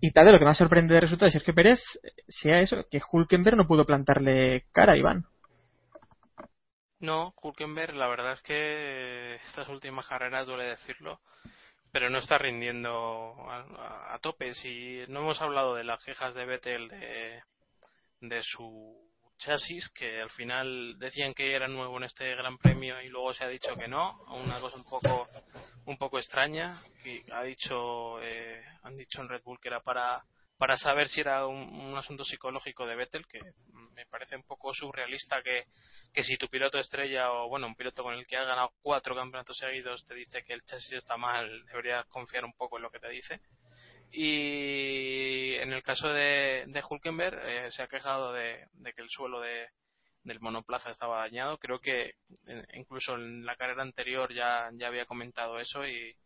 Y 0.00 0.12
tal 0.12 0.24
vez 0.26 0.32
lo 0.34 0.38
que 0.38 0.44
más 0.44 0.58
sorprende 0.58 0.94
del 0.94 1.02
resultado 1.02 1.26
de 1.26 1.32
Sergio 1.32 1.54
Pérez 1.54 1.80
sea 2.28 2.60
eso, 2.60 2.84
que 2.90 3.00
Hulkenberg 3.10 3.56
no 3.56 3.66
pudo 3.66 3.84
plantarle 3.84 4.64
cara 4.72 4.92
a 4.92 4.96
Iván. 4.96 5.24
No, 7.00 7.32
Hulkenberg, 7.40 7.94
la 7.94 8.08
verdad 8.08 8.32
es 8.32 8.42
que 8.42 9.36
estas 9.36 9.68
últimas 9.68 10.06
carreras 10.08 10.46
duele 10.46 10.64
decirlo, 10.64 11.20
pero 11.92 12.10
no 12.10 12.18
está 12.18 12.38
rindiendo 12.38 13.34
a, 13.48 13.58
a- 13.60 14.14
a 14.14 14.18
tope. 14.20 14.54
Si 14.54 15.04
no 15.08 15.20
hemos 15.20 15.40
hablado 15.40 15.74
de 15.74 15.84
las 15.84 16.04
quejas 16.04 16.34
de 16.34 16.44
Vettel 16.44 16.88
de, 16.88 17.42
de 18.20 18.42
su 18.42 19.07
chasis, 19.38 19.88
que 19.90 20.20
al 20.20 20.30
final 20.30 20.98
decían 20.98 21.32
que 21.32 21.54
era 21.54 21.68
nuevo 21.68 21.96
en 21.96 22.04
este 22.04 22.34
Gran 22.34 22.58
Premio 22.58 23.00
y 23.00 23.08
luego 23.08 23.32
se 23.32 23.44
ha 23.44 23.48
dicho 23.48 23.74
que 23.76 23.88
no, 23.88 24.22
una 24.28 24.60
cosa 24.60 24.76
un 24.76 24.84
poco 24.84 25.28
un 25.86 25.96
poco 25.96 26.18
extraña, 26.18 26.74
que 27.02 27.24
ha 27.32 27.42
dicho 27.42 28.20
eh, 28.20 28.62
han 28.82 28.96
dicho 28.96 29.22
en 29.22 29.28
Red 29.28 29.42
Bull 29.42 29.58
que 29.60 29.68
era 29.68 29.80
para 29.80 30.22
para 30.58 30.76
saber 30.76 31.06
si 31.08 31.20
era 31.20 31.46
un, 31.46 31.56
un 31.56 31.96
asunto 31.96 32.24
psicológico 32.24 32.84
de 32.84 32.96
Vettel, 32.96 33.26
que 33.28 33.40
me 33.98 34.06
parece 34.06 34.36
un 34.36 34.42
poco 34.42 34.72
surrealista 34.74 35.42
que, 35.42 35.64
que 36.12 36.22
si 36.22 36.36
tu 36.36 36.48
piloto 36.48 36.78
estrella 36.78 37.32
o 37.32 37.48
bueno 37.48 37.66
un 37.66 37.74
piloto 37.74 38.02
con 38.02 38.14
el 38.14 38.26
que 38.26 38.36
has 38.36 38.46
ganado 38.46 38.72
cuatro 38.82 39.14
campeonatos 39.14 39.56
seguidos 39.56 40.04
te 40.04 40.14
dice 40.14 40.44
que 40.44 40.52
el 40.52 40.62
chasis 40.62 40.92
está 40.92 41.16
mal 41.16 41.64
deberías 41.66 42.06
confiar 42.06 42.44
un 42.44 42.52
poco 42.52 42.76
en 42.76 42.82
lo 42.82 42.90
que 42.90 43.00
te 43.00 43.08
dice 43.08 43.40
y 44.10 45.54
en 45.56 45.72
el 45.72 45.82
caso 45.82 46.08
de, 46.08 46.64
de 46.66 46.82
Hulkenberg 46.88 47.38
eh, 47.44 47.70
se 47.70 47.82
ha 47.82 47.88
quejado 47.88 48.32
de, 48.32 48.66
que 48.96 49.02
el 49.02 49.10
suelo 49.10 49.40
de, 49.40 49.68
del 50.24 50.40
monoplaza 50.40 50.90
estaba 50.90 51.20
dañado 51.20 51.58
creo 51.58 51.78
que 51.78 52.14
incluso 52.74 53.14
en 53.14 53.44
la 53.44 53.56
carrera 53.56 53.82
anterior 53.82 54.32
ya, 54.32 54.70
había 54.86 55.06
comentado 55.06 55.60
eso 55.60 55.86
y, 55.86 56.16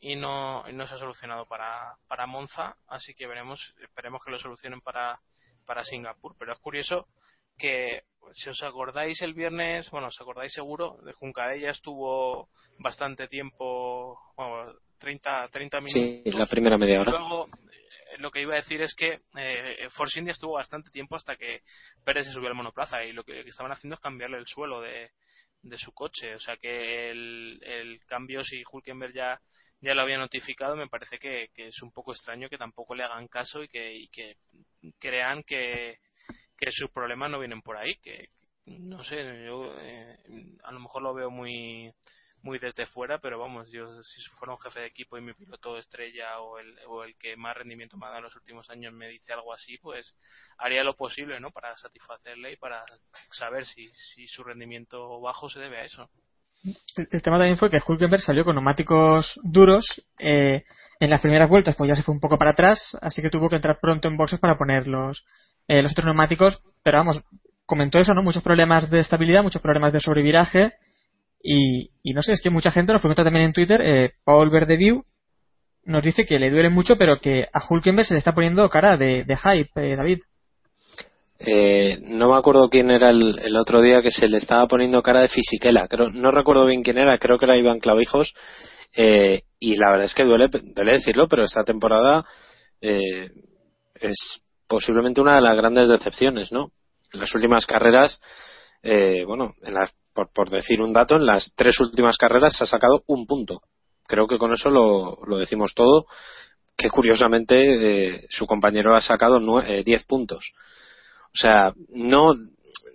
y 0.00 0.16
no, 0.16 0.64
no 0.72 0.86
se 0.86 0.94
ha 0.94 0.98
solucionado 0.98 1.46
para, 1.46 1.96
para 2.08 2.26
Monza 2.26 2.76
así 2.88 3.14
que 3.14 3.26
veremos 3.26 3.74
esperemos 3.80 4.22
que 4.24 4.32
lo 4.32 4.38
solucionen 4.38 4.80
para 4.80 5.20
para 5.70 5.84
Singapur. 5.84 6.34
Pero 6.36 6.52
es 6.52 6.58
curioso 6.58 7.06
que, 7.60 8.02
si 8.32 8.48
os 8.48 8.62
acordáis 8.62 9.20
el 9.22 9.34
viernes, 9.34 9.90
bueno, 9.90 10.08
os 10.08 10.20
acordáis 10.20 10.52
seguro, 10.52 10.98
de 11.04 11.12
Juncadella 11.12 11.70
estuvo 11.70 12.48
bastante 12.78 13.28
tiempo, 13.28 14.18
bueno, 14.36 14.72
30, 14.98 15.48
30 15.48 15.80
minutos. 15.80 15.92
Sí, 15.92 16.22
la 16.30 16.46
primera 16.46 16.78
media 16.78 17.00
hora. 17.00 17.12
Luego, 17.12 17.46
eh, 17.46 18.18
lo 18.18 18.30
que 18.30 18.42
iba 18.42 18.54
a 18.54 18.56
decir 18.56 18.80
es 18.82 18.94
que 18.94 19.20
eh, 19.36 19.88
Force 19.90 20.18
India 20.18 20.32
estuvo 20.32 20.54
bastante 20.54 20.90
tiempo 20.90 21.16
hasta 21.16 21.36
que 21.36 21.62
Pérez 22.04 22.26
se 22.26 22.32
subió 22.32 22.48
al 22.48 22.54
monoplaza 22.54 23.04
y 23.04 23.12
lo 23.12 23.24
que, 23.24 23.44
que 23.44 23.50
estaban 23.50 23.72
haciendo 23.72 23.94
es 23.94 24.00
cambiarle 24.00 24.38
el 24.38 24.46
suelo 24.46 24.80
de, 24.80 25.10
de 25.62 25.78
su 25.78 25.92
coche. 25.92 26.34
O 26.34 26.38
sea 26.40 26.56
que 26.56 27.10
el, 27.10 27.60
el 27.62 28.00
cambio, 28.06 28.42
si 28.42 28.62
Hulkenberg 28.70 29.12
ya, 29.12 29.40
ya 29.80 29.94
lo 29.94 30.02
había 30.02 30.18
notificado, 30.18 30.76
me 30.76 30.88
parece 30.88 31.18
que, 31.18 31.48
que 31.54 31.68
es 31.68 31.82
un 31.82 31.92
poco 31.92 32.12
extraño 32.12 32.48
que 32.48 32.58
tampoco 32.58 32.94
le 32.94 33.04
hagan 33.04 33.28
caso 33.28 33.62
y 33.62 33.68
que, 33.68 33.94
y 33.94 34.08
que 34.08 34.36
crean 34.98 35.42
que, 35.42 35.98
que 36.60 36.70
sus 36.70 36.90
problemas 36.90 37.30
no 37.30 37.38
vienen 37.38 37.62
por 37.62 37.76
ahí. 37.76 37.96
Que 37.96 38.28
no 38.66 39.02
sé, 39.02 39.16
yo 39.46 39.74
eh, 39.80 40.18
a 40.62 40.72
lo 40.72 40.80
mejor 40.80 41.02
lo 41.02 41.14
veo 41.14 41.30
muy 41.30 41.92
muy 42.42 42.58
desde 42.58 42.86
fuera, 42.86 43.18
pero 43.18 43.38
vamos, 43.38 43.70
yo 43.70 44.02
si 44.02 44.22
fuera 44.38 44.54
un 44.54 44.60
jefe 44.60 44.80
de 44.80 44.86
equipo 44.86 45.18
y 45.18 45.20
mi 45.20 45.34
piloto 45.34 45.76
estrella 45.76 46.40
o 46.40 46.58
el, 46.58 46.74
o 46.86 47.04
el 47.04 47.14
que 47.16 47.36
más 47.36 47.54
rendimiento 47.56 47.96
me 47.96 48.06
ha 48.06 48.08
dado 48.08 48.20
en 48.20 48.24
los 48.24 48.36
últimos 48.36 48.70
años 48.70 48.94
me 48.94 49.08
dice 49.08 49.32
algo 49.32 49.52
así, 49.52 49.76
pues 49.78 50.16
haría 50.56 50.82
lo 50.82 50.96
posible, 50.96 51.38
¿no? 51.38 51.50
Para 51.50 51.76
satisfacerle 51.76 52.52
y 52.52 52.56
para 52.56 52.82
saber 53.30 53.66
si, 53.66 53.90
si 53.92 54.26
su 54.26 54.42
rendimiento 54.42 55.20
bajo 55.20 55.48
se 55.48 55.60
debe 55.60 55.78
a 55.80 55.84
eso. 55.84 56.08
El, 56.96 57.22
tema 57.22 57.38
también 57.38 57.56
fue 57.56 57.70
que 57.70 57.80
Hulkenberg 57.86 58.22
salió 58.22 58.44
con 58.44 58.54
neumáticos 58.54 59.38
duros. 59.42 60.02
eh, 60.18 60.64
en 61.00 61.08
las 61.08 61.22
primeras 61.22 61.48
vueltas, 61.48 61.74
pues 61.76 61.88
ya 61.88 61.94
se 61.94 62.02
fue 62.02 62.14
un 62.14 62.20
poco 62.20 62.36
para 62.36 62.50
atrás, 62.50 62.96
así 63.00 63.22
que 63.22 63.30
tuvo 63.30 63.48
que 63.48 63.56
entrar 63.56 63.80
pronto 63.80 64.06
en 64.06 64.18
boxes 64.18 64.38
para 64.38 64.58
poner 64.58 64.86
los, 64.86 65.24
eh, 65.70 65.82
los 65.82 65.92
otros 65.92 66.06
neumáticos. 66.06 66.62
Pero 66.82 66.98
vamos, 66.98 67.22
comentó 67.64 67.98
eso, 67.98 68.14
¿no? 68.14 68.22
Muchos 68.22 68.42
problemas 68.42 68.90
de 68.90 68.98
estabilidad, 68.98 69.42
muchos 69.42 69.62
problemas 69.62 69.92
de 69.92 70.00
sobreviraje. 70.00 70.72
Y, 71.42 71.90
y 72.02 72.12
no 72.12 72.22
sé, 72.22 72.32
es 72.32 72.42
que 72.42 72.50
mucha 72.50 72.70
gente 72.70 72.92
nos 72.92 73.00
pregunta 73.00 73.24
también 73.24 73.46
en 73.46 73.52
Twitter, 73.52 73.80
eh, 73.80 74.10
Paul 74.24 74.50
Verdeview 74.50 75.02
nos 75.84 76.02
dice 76.02 76.26
que 76.26 76.38
le 76.38 76.50
duele 76.50 76.68
mucho, 76.68 76.96
pero 76.96 77.20
que 77.20 77.46
a 77.50 77.60
Hulkenberg 77.66 78.06
se 78.06 78.14
le 78.14 78.18
está 78.18 78.34
poniendo 78.34 78.68
cara 78.68 78.98
de, 78.98 79.24
hype, 79.24 79.70
eh, 79.76 79.96
David. 79.96 80.18
Eh, 81.38 81.98
no 82.02 82.30
me 82.30 82.36
acuerdo 82.36 82.68
quién 82.68 82.90
era 82.90 83.08
el, 83.08 83.38
el 83.38 83.56
otro 83.56 83.80
día 83.80 84.02
que 84.02 84.10
se 84.10 84.28
le 84.28 84.36
estaba 84.36 84.66
poniendo 84.66 85.00
cara 85.00 85.22
de 85.22 85.28
fisiquela. 85.28 85.88
Creo, 85.88 86.10
no 86.10 86.30
recuerdo 86.30 86.66
bien 86.66 86.82
quién 86.82 86.98
era, 86.98 87.16
creo 87.18 87.38
que 87.38 87.46
era 87.46 87.56
Iván 87.56 87.80
Clavijos. 87.80 88.34
Eh, 88.94 89.42
y 89.58 89.76
la 89.76 89.90
verdad 89.90 90.06
es 90.06 90.14
que 90.14 90.24
duele, 90.24 90.48
duele 90.50 90.92
decirlo, 90.92 91.28
pero 91.28 91.44
esta 91.44 91.62
temporada 91.62 92.26
eh, 92.80 93.30
es 93.94 94.40
posiblemente 94.70 95.20
una 95.20 95.34
de 95.34 95.40
las 95.40 95.56
grandes 95.56 95.88
decepciones, 95.88 96.52
¿no? 96.52 96.70
En 97.12 97.18
las 97.18 97.34
últimas 97.34 97.66
carreras, 97.66 98.20
eh, 98.84 99.24
bueno, 99.26 99.54
en 99.62 99.74
las, 99.74 99.92
por, 100.14 100.32
por 100.32 100.48
decir 100.48 100.80
un 100.80 100.92
dato, 100.92 101.16
en 101.16 101.26
las 101.26 101.52
tres 101.56 101.80
últimas 101.80 102.16
carreras 102.16 102.56
se 102.56 102.62
ha 102.62 102.66
sacado 102.68 103.02
un 103.08 103.26
punto. 103.26 103.62
Creo 104.06 104.28
que 104.28 104.38
con 104.38 104.52
eso 104.52 104.70
lo, 104.70 105.18
lo 105.26 105.38
decimos 105.38 105.74
todo. 105.74 106.06
Que 106.76 106.88
curiosamente 106.88 107.56
eh, 107.56 108.20
su 108.30 108.46
compañero 108.46 108.94
ha 108.94 109.00
sacado 109.00 109.40
nue- 109.40 109.64
eh, 109.68 109.82
10 109.84 110.04
puntos. 110.06 110.52
O 111.26 111.36
sea, 111.36 111.74
no, 111.88 112.32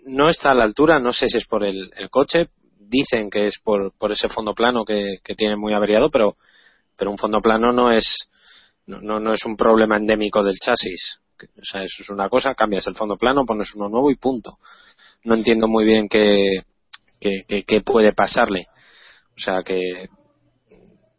no 0.05 0.29
está 0.29 0.51
a 0.51 0.55
la 0.55 0.63
altura, 0.63 0.99
no 0.99 1.11
sé 1.11 1.27
si 1.27 1.37
es 1.37 1.45
por 1.45 1.63
el, 1.65 1.91
el 1.97 2.09
coche, 2.09 2.47
dicen 2.79 3.29
que 3.29 3.45
es 3.47 3.59
por, 3.61 3.91
por 3.97 4.13
ese 4.13 4.29
fondo 4.29 4.53
plano 4.55 4.85
que, 4.85 5.17
que 5.23 5.35
tiene 5.35 5.57
muy 5.57 5.73
averiado, 5.73 6.09
pero, 6.09 6.37
pero 6.97 7.11
un 7.11 7.17
fondo 7.17 7.41
plano 7.41 7.73
no 7.73 7.91
es, 7.91 8.29
no, 8.87 9.01
no, 9.01 9.19
no 9.19 9.33
es 9.33 9.45
un 9.45 9.57
problema 9.57 9.97
endémico 9.97 10.41
del 10.41 10.55
chasis. 10.57 11.19
O 11.43 11.63
sea, 11.65 11.83
eso 11.83 11.97
es 12.01 12.09
una 12.09 12.29
cosa, 12.29 12.55
cambias 12.55 12.87
el 12.87 12.95
fondo 12.95 13.17
plano, 13.17 13.45
pones 13.45 13.73
uno 13.75 13.89
nuevo 13.89 14.11
y 14.11 14.15
punto. 14.15 14.57
No 15.25 15.35
entiendo 15.35 15.67
muy 15.67 15.85
bien 15.85 16.09
qué, 16.09 16.63
qué, 17.19 17.63
qué- 17.67 17.81
puede 17.81 18.13
pasarle. 18.13 18.67
O 19.35 19.39
sea 19.39 19.63
que, 19.63 20.09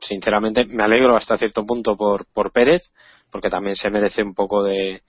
sinceramente, 0.01 0.65
me 0.67 0.83
alegro 0.85 1.17
hasta 1.17 1.37
cierto 1.39 1.65
punto 1.65 1.97
por, 1.97 2.27
por 2.33 2.53
Pérez, 2.53 2.93
porque 3.31 3.51
también 3.51 3.77
se 3.77 3.91
merece 3.91 4.23
un 4.23 4.35
poco 4.35 4.63
de, 4.63 5.03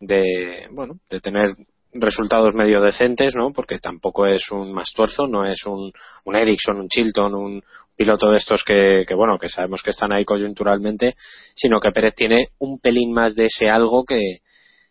de, 0.00 0.68
bueno, 0.72 1.00
de 1.10 1.20
tener 1.20 1.56
resultados 1.92 2.54
medio 2.54 2.80
decentes, 2.80 3.34
¿no? 3.34 3.52
Porque 3.52 3.78
tampoco 3.78 4.26
es 4.26 4.50
un 4.50 4.72
Mastuerzo, 4.72 5.26
no 5.26 5.44
es 5.44 5.64
un, 5.66 5.92
un 6.24 6.36
Ericsson, 6.36 6.78
un 6.78 6.88
Chilton, 6.88 7.34
un 7.34 7.62
piloto 7.96 8.30
de 8.30 8.36
estos 8.36 8.64
que, 8.64 9.04
que, 9.06 9.14
bueno, 9.14 9.38
que 9.38 9.48
sabemos 9.48 9.82
que 9.82 9.90
están 9.90 10.12
ahí 10.12 10.24
coyunturalmente, 10.24 11.14
sino 11.54 11.80
que 11.80 11.90
Pérez 11.90 12.14
tiene 12.14 12.48
un 12.58 12.78
pelín 12.78 13.12
más 13.12 13.34
de 13.34 13.46
ese 13.46 13.68
algo 13.68 14.04
que, 14.04 14.38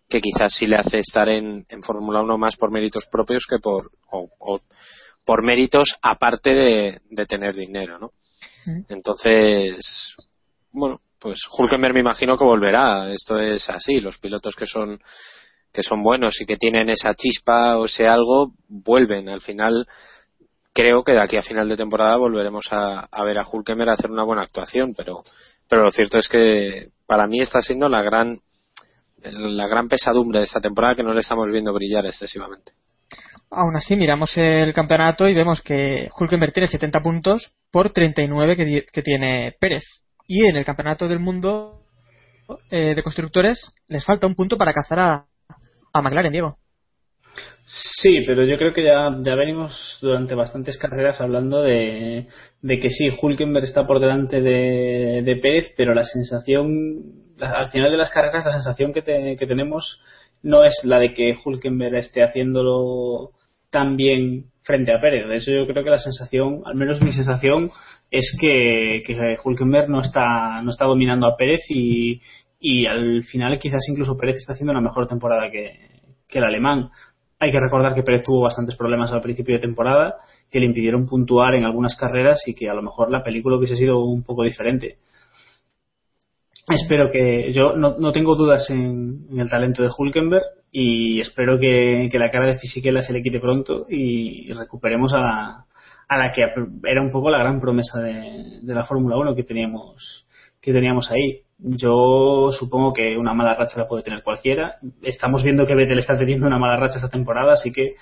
que 0.07 0.19
quizás 0.19 0.53
sí 0.53 0.67
le 0.67 0.77
hace 0.77 0.99
estar 0.99 1.29
en, 1.29 1.65
en 1.69 1.83
Fórmula 1.83 2.21
1 2.21 2.37
más 2.37 2.55
por 2.57 2.71
méritos 2.71 3.07
propios 3.11 3.45
que 3.49 3.59
por, 3.59 3.91
o, 4.11 4.29
o 4.39 4.59
por 5.25 5.43
méritos 5.43 5.95
aparte 6.01 6.53
de, 6.53 6.99
de 7.09 7.25
tener 7.25 7.55
dinero, 7.55 7.99
¿no? 7.99 8.11
Entonces, 8.89 10.15
bueno, 10.71 10.99
pues 11.19 11.39
Hulkenberg 11.57 11.93
me 11.93 11.99
imagino 11.99 12.37
que 12.37 12.43
volverá. 12.43 13.11
Esto 13.11 13.37
es 13.37 13.69
así. 13.69 13.99
Los 13.99 14.17
pilotos 14.17 14.55
que 14.55 14.65
son 14.65 14.99
que 15.73 15.83
son 15.83 16.01
buenos 16.03 16.39
y 16.41 16.45
que 16.45 16.57
tienen 16.57 16.89
esa 16.89 17.13
chispa 17.13 17.77
o 17.77 17.85
ese 17.85 18.07
algo 18.07 18.53
vuelven. 18.67 19.29
Al 19.29 19.41
final, 19.41 19.87
creo 20.73 21.03
que 21.03 21.13
de 21.13 21.21
aquí 21.21 21.37
a 21.37 21.43
final 21.43 21.69
de 21.69 21.77
temporada 21.77 22.17
volveremos 22.17 22.67
a, 22.71 23.07
a 23.11 23.23
ver 23.23 23.37
a 23.37 23.47
Hulkenberg 23.47 23.91
hacer 23.91 24.11
una 24.11 24.23
buena 24.23 24.43
actuación, 24.43 24.93
pero 24.95 25.23
pero 25.69 25.83
lo 25.83 25.91
cierto 25.91 26.17
es 26.17 26.27
que 26.27 26.87
para 27.05 27.27
mí 27.27 27.39
está 27.39 27.61
siendo 27.61 27.87
la 27.87 28.01
gran 28.01 28.39
la 29.21 29.67
gran 29.67 29.87
pesadumbre 29.87 30.39
de 30.39 30.45
esta 30.45 30.61
temporada 30.61 30.95
que 30.95 31.03
no 31.03 31.13
le 31.13 31.19
estamos 31.19 31.51
viendo 31.51 31.73
brillar 31.73 32.05
excesivamente. 32.05 32.71
Aún 33.51 33.75
así, 33.75 33.95
miramos 33.95 34.37
el 34.37 34.73
campeonato 34.73 35.27
y 35.27 35.33
vemos 35.33 35.61
que 35.61 36.07
Hulkenberg 36.17 36.53
tiene 36.53 36.67
70 36.67 37.01
puntos 37.01 37.51
por 37.71 37.91
39 37.91 38.55
que, 38.55 38.85
que 38.91 39.01
tiene 39.01 39.55
Pérez. 39.59 39.83
Y 40.27 40.45
en 40.45 40.55
el 40.55 40.65
campeonato 40.65 41.07
del 41.07 41.19
mundo 41.19 41.81
eh, 42.69 42.95
de 42.95 43.03
constructores 43.03 43.73
les 43.87 44.05
falta 44.05 44.27
un 44.27 44.35
punto 44.35 44.57
para 44.57 44.73
cazar 44.73 44.99
a, 44.99 45.25
a 45.93 46.01
McLaren, 46.01 46.31
Diego. 46.31 46.57
Sí, 47.65 48.23
pero 48.25 48.43
yo 48.45 48.57
creo 48.57 48.73
que 48.73 48.83
ya, 48.83 49.15
ya 49.21 49.35
venimos 49.35 49.99
durante 50.01 50.33
bastantes 50.33 50.77
carreras 50.77 51.21
hablando 51.21 51.61
de, 51.61 52.25
de 52.61 52.79
que 52.79 52.89
sí, 52.89 53.11
Hulkenberg 53.21 53.63
está 53.65 53.83
por 53.83 53.99
delante 53.99 54.41
de, 54.41 55.39
Pérez, 55.41 55.71
pero 55.77 55.93
la 55.93 56.03
sensación, 56.03 57.03
al 57.39 57.69
final 57.69 57.91
de 57.91 57.97
las 57.97 58.09
carreras, 58.09 58.45
la 58.45 58.53
sensación 58.53 58.91
que, 58.91 59.03
te- 59.03 59.35
que 59.37 59.45
tenemos 59.45 60.01
no 60.41 60.63
es 60.63 60.79
la 60.83 60.97
de 60.97 61.13
que 61.13 61.35
Hulkenberg 61.45 61.95
esté 61.95 62.23
haciéndolo 62.23 63.31
tan 63.69 63.95
bien 63.97 64.45
frente 64.63 64.91
a 64.91 64.99
Pérez. 64.99 65.27
De 65.27 65.37
hecho, 65.37 65.51
yo 65.51 65.67
creo 65.67 65.83
que 65.83 65.91
la 65.91 65.99
sensación, 65.99 66.63
al 66.65 66.73
menos 66.75 67.01
mi 67.03 67.11
sensación, 67.11 67.69
es 68.09 68.35
que, 68.41 69.03
que 69.05 69.37
Hulkenberg 69.43 69.89
no 69.89 70.01
está, 70.01 70.61
no 70.63 70.71
está 70.71 70.85
dominando 70.85 71.27
a 71.27 71.37
Pérez 71.37 71.61
y, 71.69 72.19
y 72.59 72.85
al 72.85 73.23
final 73.23 73.57
quizás 73.59 73.81
incluso 73.89 74.17
Pérez 74.17 74.37
está 74.37 74.53
haciendo 74.53 74.71
una 74.71 74.81
mejor 74.81 75.07
temporada 75.07 75.49
que, 75.49 76.01
que 76.27 76.39
el 76.39 76.43
alemán. 76.43 76.89
Hay 77.39 77.51
que 77.51 77.59
recordar 77.59 77.95
que 77.95 78.03
Pérez 78.03 78.23
tuvo 78.23 78.41
bastantes 78.41 78.75
problemas 78.75 79.13
al 79.13 79.21
principio 79.21 79.55
de 79.55 79.61
temporada 79.61 80.15
que 80.51 80.59
le 80.59 80.65
impidieron 80.65 81.07
puntuar 81.07 81.55
en 81.55 81.63
algunas 81.63 81.95
carreras 81.95 82.45
y 82.47 82.53
que 82.53 82.69
a 82.69 82.73
lo 82.73 82.81
mejor 82.81 83.11
la 83.11 83.23
película 83.23 83.55
hubiese 83.55 83.77
sido 83.77 84.03
un 84.03 84.23
poco 84.23 84.43
diferente. 84.43 84.97
Espero 86.67 87.09
que. 87.11 87.51
Yo 87.53 87.75
no, 87.75 87.97
no 87.97 88.11
tengo 88.11 88.35
dudas 88.35 88.69
en, 88.69 89.25
en 89.31 89.39
el 89.39 89.49
talento 89.49 89.81
de 89.81 89.89
Hulkenberg 89.97 90.43
y 90.71 91.19
espero 91.21 91.57
que, 91.59 92.09
que 92.11 92.19
la 92.19 92.29
cara 92.29 92.47
de 92.47 92.57
Fisichella 92.57 93.01
se 93.01 93.13
le 93.13 93.23
quite 93.23 93.39
pronto 93.39 93.87
y 93.89 94.51
recuperemos 94.53 95.13
a 95.13 95.19
la, 95.19 95.65
a 96.07 96.17
la 96.17 96.31
que 96.31 96.43
era 96.83 97.01
un 97.01 97.11
poco 97.11 97.31
la 97.31 97.39
gran 97.39 97.59
promesa 97.59 97.99
de, 98.01 98.59
de 98.61 98.75
la 98.75 98.85
Fórmula 98.85 99.17
1 99.17 99.33
que 99.35 99.43
teníamos, 99.43 100.27
que 100.61 100.73
teníamos 100.73 101.09
ahí. 101.09 101.41
Yo 101.61 102.49
supongo 102.51 102.93
que 102.93 103.17
una 103.17 103.33
mala 103.33 103.53
racha 103.53 103.77
la 103.77 103.87
puede 103.87 104.03
tener 104.03 104.23
cualquiera. 104.23 104.77
Estamos 105.01 105.43
viendo 105.43 105.67
que 105.67 105.75
Vettel 105.75 105.99
está 105.99 106.17
teniendo 106.17 106.47
una 106.47 106.57
mala 106.57 106.77
racha 106.77 106.95
esta 106.95 107.09
temporada, 107.09 107.53
así 107.53 107.73
que, 107.73 107.95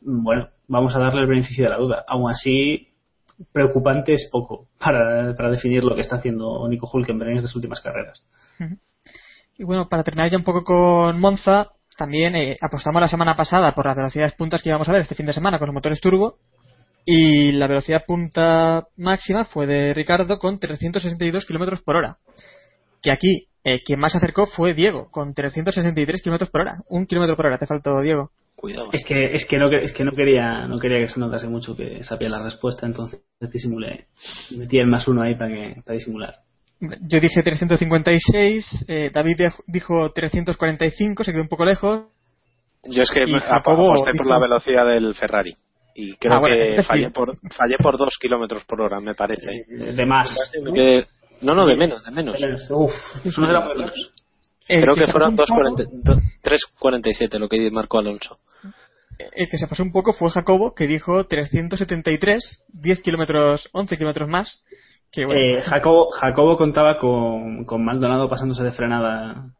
bueno, 0.00 0.48
vamos 0.68 0.96
a 0.96 1.00
darle 1.00 1.20
el 1.20 1.28
beneficio 1.28 1.64
de 1.64 1.70
la 1.70 1.76
duda. 1.76 2.04
Aún 2.08 2.30
así, 2.30 2.88
preocupante 3.52 4.14
es 4.14 4.28
poco 4.32 4.68
para, 4.78 5.34
para 5.36 5.50
definir 5.50 5.84
lo 5.84 5.94
que 5.94 6.00
está 6.00 6.16
haciendo 6.16 6.66
Nico 6.68 6.88
Hulkenberg 6.90 7.30
en 7.30 7.36
estas 7.36 7.54
últimas 7.54 7.80
carreras. 7.82 8.26
Y 9.56 9.64
bueno, 9.64 9.88
para 9.88 10.02
terminar 10.02 10.30
ya 10.30 10.38
un 10.38 10.44
poco 10.44 10.64
con 10.64 11.20
Monza, 11.20 11.72
también 11.96 12.34
eh, 12.34 12.56
apostamos 12.60 13.00
la 13.00 13.08
semana 13.08 13.36
pasada 13.36 13.72
por 13.74 13.86
las 13.86 13.96
velocidades 13.96 14.34
puntas 14.34 14.62
que 14.62 14.70
íbamos 14.70 14.88
a 14.88 14.92
ver 14.92 15.02
este 15.02 15.14
fin 15.14 15.26
de 15.26 15.32
semana 15.32 15.58
con 15.58 15.66
los 15.68 15.74
motores 15.74 16.00
turbo. 16.00 16.38
Y 17.06 17.52
la 17.52 17.66
velocidad 17.66 18.04
punta 18.06 18.86
máxima 18.96 19.44
fue 19.44 19.66
de 19.66 19.92
Ricardo 19.92 20.38
con 20.38 20.58
362 20.58 21.44
kilómetros 21.44 21.82
por 21.82 21.96
hora. 21.96 22.16
Que 23.04 23.12
aquí, 23.12 23.46
eh, 23.62 23.82
quien 23.84 24.00
más 24.00 24.12
se 24.12 24.18
acercó 24.18 24.46
fue 24.46 24.72
Diego, 24.72 25.10
con 25.10 25.34
363 25.34 26.22
kilómetros 26.22 26.48
por 26.50 26.62
hora. 26.62 26.78
Un 26.88 27.04
kilómetro 27.06 27.36
por 27.36 27.46
hora, 27.46 27.58
te 27.58 27.66
faltó 27.66 28.00
Diego. 28.00 28.30
Cuidado. 28.56 28.88
Es 28.92 29.04
que, 29.04 29.34
es 29.34 29.44
que, 29.46 29.58
no, 29.58 29.68
es 29.70 29.92
que 29.92 30.04
no, 30.04 30.12
quería, 30.12 30.66
no 30.66 30.78
quería 30.78 30.98
que 31.00 31.08
se 31.08 31.20
notase 31.20 31.46
mucho 31.48 31.76
que 31.76 32.02
sabía 32.02 32.30
la 32.30 32.42
respuesta, 32.42 32.86
entonces 32.86 33.20
disimulé. 33.52 34.06
Metí 34.56 34.78
el 34.78 34.86
más 34.86 35.06
uno 35.06 35.20
ahí 35.22 35.34
para, 35.34 35.50
que, 35.50 35.74
para 35.84 35.94
disimular. 35.98 36.34
Yo 36.80 37.20
dije 37.20 37.42
356, 37.42 38.84
eh, 38.88 39.10
David 39.12 39.36
dijo 39.66 40.10
345, 40.14 41.24
se 41.24 41.32
quedó 41.32 41.42
un 41.42 41.48
poco 41.48 41.64
lejos. 41.64 42.08
Yo 42.84 43.02
es 43.02 43.10
que 43.10 43.26
Jacobo 43.26 43.90
aposté 43.92 44.12
por 44.14 44.26
la 44.26 44.38
velocidad 44.38 44.86
del 44.86 45.14
Ferrari. 45.14 45.54
Y 45.94 46.16
creo 46.16 46.34
Ah, 46.34 46.38
bueno, 46.40 46.56
que 46.56 46.76
sí. 46.82 46.88
fallé 46.88 47.10
por, 47.10 47.36
fallé 47.52 47.76
por 47.78 47.96
dos 47.98 48.16
kilómetros 48.20 48.64
por 48.64 48.82
hora, 48.82 49.00
me 49.00 49.14
parece. 49.14 49.64
De, 49.68 50.06
más. 50.06 50.34
No, 51.44 51.54
no, 51.54 51.66
de 51.66 51.76
menos, 51.76 52.04
de 52.04 52.10
menos. 52.10 52.36
Uf, 52.70 52.92
eso 53.24 53.40
no 53.40 53.50
era 53.50 53.60
muy 53.60 53.78
lejos. 53.78 54.12
El 54.66 54.80
Creo 54.80 54.94
que 54.94 55.06
fueron 55.06 55.36
pasó 55.36 55.54
un 55.54 55.60
poco- 55.60 55.82
2.40 55.84 55.88
do- 56.02 56.20
3.47 56.42 57.38
lo 57.38 57.48
que 57.48 57.70
marcó 57.70 57.98
Alonso. 57.98 58.38
El 59.18 59.48
que 59.48 59.58
se 59.58 59.66
pasó 59.68 59.82
un 59.82 59.92
poco 59.92 60.12
fue 60.12 60.30
Jacobo, 60.30 60.74
que 60.74 60.86
dijo 60.86 61.24
373, 61.26 62.64
10 62.72 63.00
kilómetros, 63.02 63.68
11 63.72 63.96
kilómetros 63.96 64.28
más. 64.28 64.64
Que 65.12 65.24
bueno, 65.24 65.40
Eh, 65.40 65.62
Jacobo, 65.62 66.10
Jacobo 66.10 66.56
contaba 66.56 66.98
con, 66.98 67.64
con 67.64 67.84
Maldonado 67.84 68.28
pasándose 68.28 68.64
de 68.64 68.72
frenada 68.72 69.50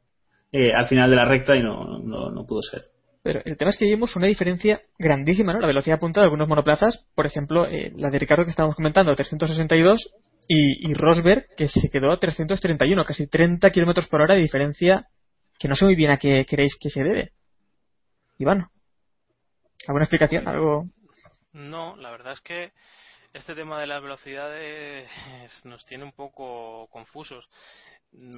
eh, 0.51 0.73
al 0.75 0.89
final 0.89 1.11
de 1.11 1.17
la 1.17 1.25
recta 1.25 1.55
y 1.55 1.63
no, 1.63 1.99
no, 2.01 2.31
no 2.31 2.47
pudo 2.47 2.63
ser. 2.63 2.87
Pero 3.23 3.41
el 3.45 3.57
tema 3.57 3.71
es 3.71 3.77
que 3.79 3.85
vimos 3.85 4.17
una 4.17 4.27
diferencia 4.27 4.81
grandísima, 4.99 5.53
¿no? 5.53 5.61
La 5.61 5.67
velocidad 5.69 5.99
punta 6.01 6.21
de 6.21 6.25
algunos 6.25 6.49
monoplazas, 6.49 7.07
por 7.15 7.25
ejemplo, 7.27 7.67
eh, 7.67 7.93
la 7.97 8.11
de 8.11 8.19
Ricardo 8.19 8.45
que 8.45 8.51
estábamos 8.51 8.77
comentando, 8.77 9.15
362, 9.15 10.11
y, 10.49 10.91
y 10.91 10.95
Rosberg, 10.95 11.47
que 11.57 11.69
se 11.69 11.89
quedó 11.91 12.13
a 12.13 12.19
331, 12.19 13.05
casi 13.05 13.27
30 13.29 13.71
kilómetros 13.71 14.09
por 14.09 14.21
hora 14.21 14.35
de 14.35 14.43
diferencia, 14.43 15.09
que 15.59 15.69
no 15.69 15.77
sé 15.77 15.85
muy 15.85 15.95
bien 15.95 16.11
a 16.11 16.19
qué 16.19 16.45
creéis 16.49 16.77
que 16.81 16.91
se 16.91 17.03
debe. 17.03 17.33
Iván, 18.39 18.69
¿alguna 19.87 20.05
explicación? 20.05 20.49
¿Algo? 20.49 20.89
No, 21.53 21.97
la 21.97 22.11
verdad 22.11 22.33
es 22.33 22.41
que 22.41 22.73
este 23.33 23.55
tema 23.55 23.81
de 23.81 23.87
las 23.87 24.03
velocidades 24.03 25.09
nos 25.65 25.85
tiene 25.85 26.05
un 26.05 26.13
poco 26.13 26.89
confusos. 26.89 27.49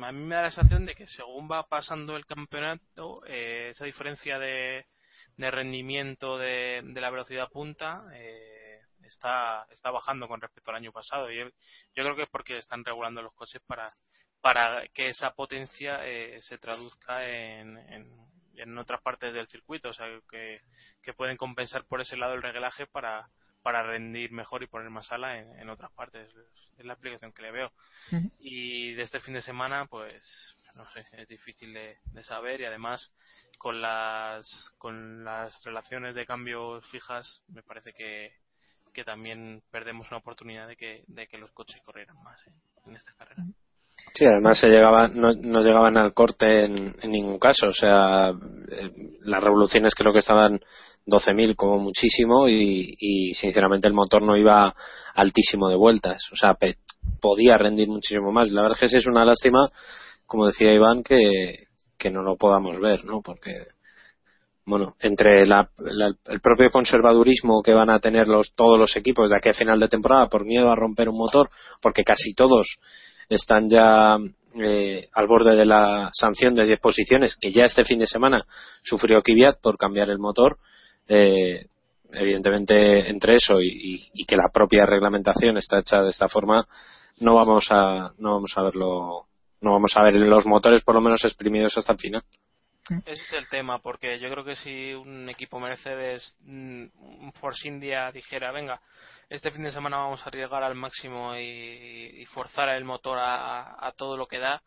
A 0.02 0.12
mí 0.12 0.24
me 0.24 0.34
da 0.34 0.42
la 0.42 0.50
sensación 0.50 0.86
de 0.86 0.94
que 0.94 1.06
según 1.06 1.50
va 1.50 1.68
pasando 1.68 2.16
el 2.16 2.26
campeonato, 2.26 3.22
eh, 3.26 3.68
esa 3.70 3.84
diferencia 3.84 4.38
de, 4.38 4.86
de 5.36 5.50
rendimiento 5.50 6.38
de, 6.38 6.82
de 6.82 7.00
la 7.00 7.10
velocidad 7.10 7.48
punta 7.50 8.04
eh, 8.14 8.55
está, 9.06 9.66
está 9.70 9.90
bajando 9.90 10.28
con 10.28 10.40
respecto 10.40 10.70
al 10.70 10.76
año 10.76 10.92
pasado. 10.92 11.30
Y 11.30 11.38
yo, 11.38 11.46
creo 11.94 12.16
que 12.16 12.22
es 12.22 12.28
porque 12.30 12.58
están 12.58 12.84
regulando 12.84 13.22
los 13.22 13.34
coches 13.34 13.62
para, 13.66 13.88
para 14.40 14.86
que 14.88 15.08
esa 15.08 15.30
potencia 15.32 16.06
eh, 16.06 16.40
se 16.42 16.58
traduzca 16.58 17.26
en, 17.26 17.76
en, 17.76 18.10
en 18.56 18.78
otras 18.78 19.02
partes 19.02 19.32
del 19.32 19.48
circuito. 19.48 19.90
O 19.90 19.94
sea, 19.94 20.06
que, 20.30 20.60
que 21.02 21.14
pueden 21.14 21.36
compensar 21.36 21.84
por 21.84 22.00
ese 22.00 22.16
lado 22.16 22.34
el 22.34 22.42
reglaje 22.42 22.86
para, 22.86 23.30
para 23.66 23.82
rendir 23.82 24.30
mejor 24.30 24.62
y 24.62 24.68
poner 24.68 24.90
más 24.90 25.10
ala 25.10 25.38
en, 25.38 25.58
en 25.58 25.68
otras 25.70 25.90
partes. 25.92 26.32
Es 26.78 26.84
la 26.84 26.92
explicación 26.92 27.32
que 27.32 27.42
le 27.42 27.50
veo. 27.50 27.72
Y 28.38 28.92
de 28.92 29.02
este 29.02 29.18
fin 29.18 29.34
de 29.34 29.42
semana, 29.42 29.86
pues, 29.86 30.54
no 30.76 30.84
sé, 30.92 31.00
es 31.20 31.26
difícil 31.26 31.72
de, 31.72 31.98
de 32.04 32.22
saber 32.22 32.60
y 32.60 32.64
además 32.66 33.12
con 33.58 33.80
las, 33.80 34.72
con 34.78 35.24
las 35.24 35.62
relaciones 35.64 36.14
de 36.14 36.26
cambios 36.26 36.88
fijas, 36.90 37.42
me 37.48 37.62
parece 37.62 37.92
que, 37.92 38.36
que 38.96 39.04
también 39.04 39.60
perdemos 39.70 40.08
una 40.10 40.20
oportunidad 40.20 40.66
de 40.66 40.74
que, 40.74 41.04
de 41.06 41.26
que 41.26 41.36
los 41.36 41.52
coches 41.52 41.82
corrieran 41.84 42.16
más 42.22 42.40
en, 42.46 42.54
en 42.88 42.96
esta 42.96 43.12
carrera. 43.12 43.44
Sí, 44.14 44.24
además 44.24 44.58
se 44.58 44.68
llegaba, 44.68 45.08
no, 45.08 45.34
no 45.34 45.60
llegaban 45.60 45.98
al 45.98 46.14
corte 46.14 46.64
en, 46.64 46.96
en 47.02 47.10
ningún 47.10 47.38
caso. 47.38 47.66
O 47.66 47.72
sea, 47.74 48.30
eh, 48.30 48.90
las 49.20 49.44
revoluciones 49.44 49.94
creo 49.94 50.14
que 50.14 50.20
estaban 50.20 50.60
12.000 51.04 51.54
como 51.56 51.78
muchísimo 51.78 52.48
y, 52.48 53.34
sinceramente 53.34 53.86
el 53.86 53.92
motor 53.92 54.22
no 54.22 54.34
iba 54.34 54.74
altísimo 55.14 55.68
de 55.68 55.76
vueltas. 55.76 56.22
O 56.32 56.36
sea, 56.36 56.54
pe- 56.54 56.78
podía 57.20 57.58
rendir 57.58 57.88
muchísimo 57.88 58.32
más. 58.32 58.50
La 58.50 58.62
verdad 58.62 58.78
es 58.80 58.92
que 58.92 58.96
es 58.96 59.06
una 59.06 59.26
lástima, 59.26 59.68
como 60.24 60.46
decía 60.46 60.72
Iván, 60.72 61.02
que, 61.02 61.66
que 61.98 62.10
no 62.10 62.22
lo 62.22 62.36
podamos 62.36 62.80
ver, 62.80 63.04
¿no? 63.04 63.20
Porque, 63.20 63.66
bueno, 64.66 64.94
entre 65.00 65.46
la- 65.46 65.70
la- 65.78 66.14
el 66.26 66.40
propio 66.40 66.70
conservadurismo 66.70 67.62
que 67.62 67.72
van 67.72 67.88
a 67.90 68.00
tener 68.00 68.26
los, 68.28 68.52
todos 68.54 68.78
los 68.78 68.96
equipos 68.96 69.30
de 69.30 69.36
aquí 69.36 69.48
a 69.50 69.54
final 69.54 69.78
de 69.78 69.88
temporada 69.88 70.28
por 70.28 70.44
miedo 70.44 70.70
a 70.70 70.76
romper 70.76 71.08
un 71.08 71.16
motor, 71.18 71.48
porque 71.80 72.02
casi 72.04 72.34
todos 72.34 72.76
están 73.28 73.68
ya 73.68 74.18
eh, 74.58 75.08
al 75.12 75.26
borde 75.26 75.54
de 75.54 75.66
la 75.66 76.08
sanción 76.14 76.54
de 76.54 76.64
10 76.64 76.80
posiciones, 76.80 77.36
que 77.40 77.52
ya 77.52 77.64
este 77.64 77.84
fin 77.84 77.98
de 77.98 78.06
semana 78.06 78.42
sufrió 78.82 79.20
Kvyat 79.22 79.60
por 79.60 79.76
cambiar 79.76 80.08
el 80.10 80.18
motor. 80.18 80.56
Eh, 81.08 81.66
evidentemente, 82.12 83.08
entre 83.10 83.36
eso 83.36 83.60
y, 83.60 83.68
y- 83.68 84.10
y 84.14 84.24
que 84.24 84.36
la 84.36 84.48
propia 84.52 84.86
reglamentación 84.86 85.58
está 85.58 85.78
hecha 85.80 86.00
de 86.02 86.08
esta 86.10 86.28
forma, 86.28 86.66
no 87.20 87.34
vamos 87.34 87.66
a 87.70 88.12
no 88.18 88.32
vamos 88.32 88.52
a 88.56 88.62
verlo, 88.62 89.26
no 89.60 89.72
vamos 89.72 89.92
a 89.96 90.02
ver 90.02 90.14
los 90.14 90.46
motores 90.46 90.82
por 90.82 90.94
lo 90.94 91.00
menos 91.02 91.24
exprimidos 91.24 91.76
hasta 91.76 91.92
el 91.92 91.98
final. 91.98 92.22
Ese 93.04 93.22
es 93.22 93.32
el 93.32 93.48
tema, 93.48 93.80
porque 93.80 94.18
yo 94.18 94.30
creo 94.30 94.44
que 94.44 94.56
si 94.56 94.92
un 94.94 95.28
equipo 95.28 95.58
Mercedes, 95.60 96.36
mm, 96.40 96.86
un 97.24 97.32
Force 97.34 97.66
India 97.66 98.10
dijera, 98.12 98.52
venga, 98.52 98.80
este 99.28 99.50
fin 99.50 99.62
de 99.64 99.72
semana 99.72 99.98
vamos 99.98 100.22
a 100.22 100.26
arriesgar 100.28 100.62
al 100.62 100.74
máximo 100.74 101.34
y, 101.36 102.20
y 102.22 102.26
forzar 102.26 102.68
el 102.70 102.84
motor 102.84 103.18
a, 103.18 103.84
a 103.86 103.92
todo 103.92 104.16
lo 104.16 104.26
que 104.26 104.38
da, 104.38 104.62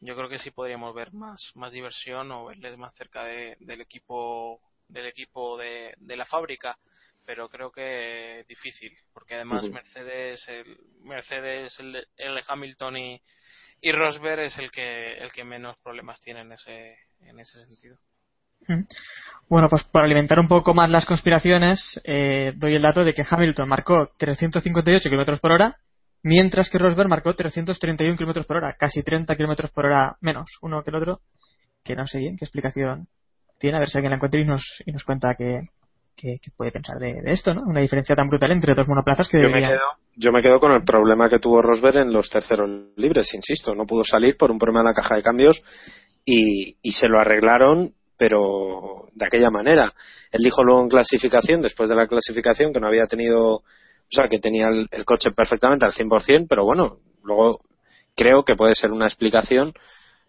yo 0.00 0.14
creo 0.16 0.28
que 0.28 0.38
sí 0.38 0.50
podríamos 0.50 0.94
ver 0.94 1.12
más, 1.12 1.40
más 1.54 1.72
diversión 1.72 2.30
o 2.32 2.44
verles 2.46 2.76
más 2.76 2.94
cerca 2.96 3.24
de- 3.24 3.56
del 3.60 3.80
equipo 3.80 4.60
del 4.88 5.06
equipo 5.06 5.56
de, 5.56 5.94
de 5.96 6.16
la 6.16 6.24
fábrica 6.26 6.76
pero 7.24 7.48
creo 7.48 7.70
que 7.70 8.44
difícil 8.48 8.92
porque 9.14 9.36
además. 9.36 9.62
Mercedes 9.70 10.46
el 10.48 10.76
Mercedes 11.02 11.78
el, 11.78 12.06
el 12.16 12.42
Hamilton 12.46 12.96
y, 12.96 13.22
y 13.80 13.92
Rosberg 13.92 14.40
es 14.40 14.58
el 14.58 14.70
que 14.70 15.14
el 15.14 15.30
que 15.32 15.44
menos 15.44 15.78
problemas 15.78 16.20
tiene 16.20 16.40
en 16.40 16.52
ese 16.52 16.98
en 17.26 17.38
ese 17.40 17.64
sentido 17.64 17.96
Bueno, 19.48 19.68
pues 19.68 19.84
para 19.84 20.06
alimentar 20.06 20.38
un 20.40 20.48
poco 20.48 20.72
más 20.74 20.90
las 20.90 21.04
conspiraciones, 21.04 22.00
eh, 22.04 22.52
doy 22.56 22.74
el 22.74 22.82
dato 22.82 23.04
de 23.04 23.12
que 23.12 23.24
Hamilton 23.28 23.68
marcó 23.68 24.10
358 24.16 25.08
kilómetros 25.08 25.40
por 25.40 25.52
hora, 25.52 25.76
mientras 26.22 26.70
que 26.70 26.78
Rosberg 26.78 27.08
marcó 27.08 27.34
331 27.34 28.16
kilómetros 28.16 28.46
por 28.46 28.58
hora, 28.58 28.74
casi 28.78 29.02
30 29.02 29.34
kilómetros 29.36 29.70
por 29.72 29.86
hora 29.86 30.16
menos 30.20 30.46
uno 30.62 30.82
que 30.82 30.90
el 30.90 30.96
otro, 30.96 31.20
que 31.84 31.96
no 31.96 32.06
sé 32.06 32.18
bien 32.18 32.36
qué 32.36 32.44
explicación 32.44 33.08
tiene, 33.58 33.76
a 33.76 33.80
ver 33.80 33.88
si 33.90 33.98
alguien 33.98 34.10
la 34.10 34.16
encuentra 34.16 34.40
y 34.40 34.44
nos, 34.44 34.62
y 34.86 34.92
nos 34.92 35.04
cuenta 35.04 35.34
qué, 35.36 35.68
qué- 36.16 36.38
qué 36.42 36.50
puede 36.56 36.70
pensar 36.72 36.98
de, 36.98 37.20
de 37.22 37.32
esto, 37.32 37.52
¿no? 37.54 37.62
Una 37.62 37.80
diferencia 37.80 38.14
tan 38.16 38.28
brutal 38.28 38.52
entre 38.52 38.74
dos 38.74 38.88
monoplazas 38.88 39.28
que 39.28 39.42
Yo 39.42 39.50
me, 39.50 39.60
quedo, 39.60 39.80
yo 40.16 40.32
me 40.32 40.42
quedo 40.42 40.60
con 40.60 40.72
el 40.72 40.84
problema 40.84 41.28
que 41.28 41.38
tuvo 41.38 41.60
Rosberg 41.62 41.98
en 41.98 42.12
los 42.12 42.30
terceros 42.30 42.68
libres, 42.96 43.34
insisto. 43.34 43.74
No 43.74 43.86
pudo 43.86 44.04
salir 44.04 44.36
por 44.36 44.50
un 44.50 44.58
problema 44.58 44.80
en 44.80 44.86
la 44.86 44.94
caja 44.94 45.16
de 45.16 45.22
cambios 45.22 45.62
y, 46.24 46.76
y 46.82 46.92
se 46.92 47.08
lo 47.08 47.20
arreglaron, 47.20 47.94
pero 48.16 49.08
de 49.14 49.26
aquella 49.26 49.50
manera. 49.50 49.92
Él 50.30 50.42
dijo 50.42 50.62
luego 50.62 50.82
en 50.82 50.88
clasificación, 50.88 51.60
después 51.60 51.88
de 51.88 51.96
la 51.96 52.06
clasificación, 52.06 52.72
que 52.72 52.80
no 52.80 52.86
había 52.86 53.06
tenido, 53.06 53.56
o 53.56 53.64
sea, 54.10 54.28
que 54.28 54.38
tenía 54.38 54.68
el, 54.68 54.88
coche 55.04 55.30
perfectamente 55.32 55.84
al 55.84 55.92
100%, 55.92 56.46
pero 56.48 56.64
bueno, 56.64 56.98
luego 57.22 57.60
creo 58.14 58.44
que 58.44 58.54
puede 58.54 58.74
ser 58.74 58.92
una 58.92 59.06
explicación 59.06 59.72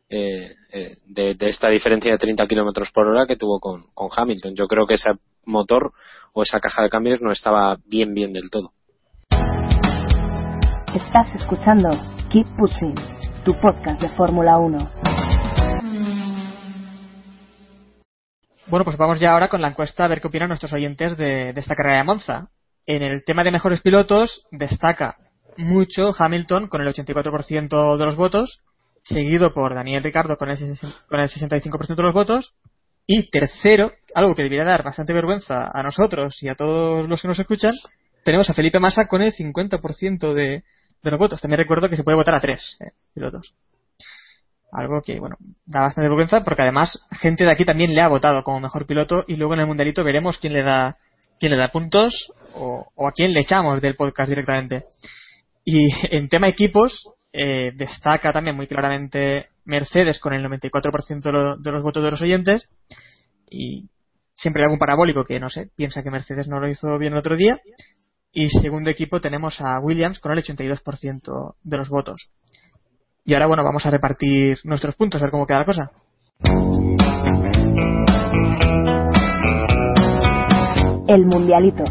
eh, 0.10 0.52
eh, 0.74 0.98
de, 1.06 1.36
de 1.36 1.50
esta 1.50 1.70
diferencia 1.70 2.12
de 2.12 2.18
30 2.18 2.46
kilómetros 2.48 2.92
por 2.92 3.08
hora 3.08 3.26
que 3.26 3.36
tuvo 3.36 3.60
con, 3.60 3.86
con 3.94 4.10
Hamilton. 4.16 4.56
Yo 4.56 4.68
creo 4.68 4.86
que 4.86 4.96
ese 4.96 5.12
motor 5.46 5.94
o 6.34 6.44
esa 6.44 6.60
caja 6.60 6.84
de 6.84 6.90
cambios 6.90 7.22
no 7.22 7.32
estaba 7.32 7.78
bien, 7.86 8.14
bien 8.14 8.34
del 8.34 8.50
todo. 8.50 8.74
Estás 10.94 11.34
escuchando 11.36 11.90
Keep 12.30 12.48
Pushing, 12.58 12.96
tu 13.44 13.54
podcast 13.60 14.02
de 14.02 14.10
Fórmula 14.10 14.58
1. 14.58 15.23
Bueno, 18.68 18.86
pues 18.86 18.98
vamos 18.98 19.20
ya 19.20 19.32
ahora 19.32 19.50
con 19.50 19.62
la 19.62 19.68
encuesta 19.68 20.06
a 20.06 20.08
ver 20.08 20.22
qué 20.22 20.28
opinan 20.28 20.48
nuestros 20.48 20.72
oyentes 20.74 21.18
de, 21.18 21.50
esta 21.50 21.76
carrera 21.76 21.98
de 21.98 22.04
Monza. 22.06 22.50
En 22.86 23.04
el 23.04 23.24
tema 23.26 23.44
de 23.44 23.52
mejores 23.52 23.82
pilotos 23.82 24.46
destaca 24.52 25.18
mucho 25.58 26.12
Hamilton 26.18 26.68
con 26.68 26.82
el 26.82 26.88
84% 26.88 27.98
de 27.98 28.06
los 28.06 28.16
votos, 28.16 28.64
seguido 29.04 29.54
por 29.54 29.76
Daniel 29.76 30.04
Ricardo 30.04 30.38
con 30.38 30.50
el, 30.50 30.58
con 31.08 31.20
el 31.20 31.30
65% 31.30 31.96
de 31.96 32.04
los 32.04 32.14
votos, 32.14 32.56
y 33.06 33.30
tercero, 33.30 33.92
algo 34.16 34.34
que 34.34 34.44
debería 34.44 34.64
dar 34.64 34.84
bastante 34.84 35.12
vergüenza 35.12 35.70
a 35.74 35.84
nosotros 35.84 36.42
y 36.42 36.48
a 36.48 36.56
todos 36.56 37.08
los 37.08 37.22
que 37.22 37.28
nos 37.28 37.40
escuchan, 37.40 37.74
tenemos 38.24 38.50
a 38.50 38.54
Felipe 38.54 38.80
Massa 38.80 39.08
con 39.08 39.22
el 39.22 39.34
50% 39.34 40.34
de, 40.34 40.64
de 41.04 41.12
los 41.12 41.20
votos. 41.20 41.42
También 41.42 41.60
recuerdo 41.60 41.90
que 41.90 41.98
se 41.98 42.04
puede 42.04 42.16
votar 42.16 42.36
a 42.36 42.40
tres 42.40 42.78
eh, 42.80 42.92
pilotos. 43.14 43.54
Algo 44.74 45.02
que, 45.02 45.20
bueno, 45.20 45.36
da 45.66 45.82
bastante 45.82 46.08
vergüenza 46.10 46.44
porque 46.44 46.64
además 46.64 47.00
gente 47.12 47.44
de 47.46 47.52
aquí 47.52 47.64
también 47.64 47.94
le 47.94 48.02
ha 48.02 48.08
votado 48.08 48.44
como 48.44 48.60
mejor 48.60 48.86
piloto 48.88 49.24
y 49.28 49.36
luego 49.36 49.54
en 49.54 49.60
el 49.62 49.68
mundialito 49.68 50.04
veremos 50.04 50.38
quién 50.40 50.54
le 50.54 50.64
da 50.64 50.98
quién 51.40 51.52
le 51.52 51.58
da 51.58 51.70
puntos 51.70 52.32
o, 52.56 52.88
a 53.08 53.12
quién 53.12 53.34
le 53.34 53.42
echamos 53.42 53.82
del 53.82 53.96
podcast 53.96 54.30
directamente. 54.30 54.86
Y 55.66 55.88
en 56.16 56.28
tema 56.28 56.48
equipos, 56.48 57.08
eh, 57.34 57.72
destaca 57.76 58.32
también 58.34 58.56
muy 58.56 58.68
claramente 58.68 59.48
Mercedes 59.66 60.20
con 60.20 60.34
el 60.34 60.44
94% 60.44 61.22
de, 61.22 61.32
lo- 61.32 61.58
de 61.58 61.72
los 61.72 61.84
votos 61.84 62.04
de 62.04 62.12
los 62.12 62.22
oyentes 62.22 62.68
y 63.50 63.90
siempre 64.34 64.62
hay 64.62 64.66
algún 64.66 64.80
parabólico 64.80 65.24
que, 65.24 65.40
no 65.40 65.50
sé, 65.50 65.70
piensa 65.76 66.02
que 66.02 66.10
Mercedes 66.12 66.48
no 66.48 66.60
lo 66.60 66.68
hizo 66.70 66.98
bien 66.98 67.14
el 67.14 67.20
otro 67.20 67.36
día. 67.36 67.60
Y 68.32 68.50
segundo 68.50 68.90
equipo 68.90 69.22
tenemos 69.22 69.62
a 69.62 69.80
Williams 69.80 70.20
con 70.20 70.32
el 70.32 70.44
82% 70.44 71.56
de 71.64 71.78
los 71.78 71.90
votos. 71.90 72.32
Y 73.26 73.34
ahora, 73.34 73.48
bueno, 73.48 73.64
vamos 73.64 73.86
a 73.86 73.90
repartir 73.90 74.58
nuestros 74.66 74.96
puntos, 74.96 75.22
a 75.22 75.26
ver 75.26 75.32
cómo 75.32 75.48
queda 75.48 75.60
la 75.60 75.66
cosa. 75.66 75.92
El 81.08 81.26
Mundialito. 81.26 81.84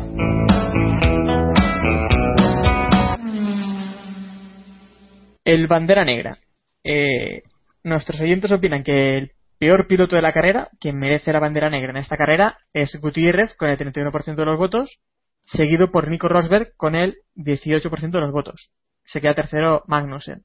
El 5.44 5.66
bandera 5.68 6.04
negra. 6.04 6.38
Eh, 6.84 7.42
nuestros 7.82 8.20
oyentes 8.20 8.52
opinan 8.52 8.82
que 8.82 9.16
el 9.16 9.32
peor 9.58 9.86
piloto 9.86 10.16
de 10.16 10.22
la 10.22 10.32
carrera, 10.32 10.68
quien 10.80 10.98
merece 10.98 11.32
la 11.32 11.40
bandera 11.40 11.70
negra 11.70 11.90
en 11.90 11.96
esta 11.96 12.16
carrera, 12.18 12.58
es 12.74 12.94
Gutiérrez 13.00 13.54
con 13.54 13.70
el 13.70 13.78
31% 13.78 14.34
de 14.34 14.44
los 14.44 14.58
votos, 14.58 14.98
seguido 15.40 15.90
por 15.90 16.08
Nico 16.08 16.28
Rosberg 16.28 16.74
con 16.76 16.94
el 16.94 17.16
18% 17.36 18.10
de 18.10 18.20
los 18.20 18.32
votos. 18.32 18.70
Se 19.04 19.20
queda 19.20 19.34
tercero 19.34 19.82
Magnussen. 19.86 20.44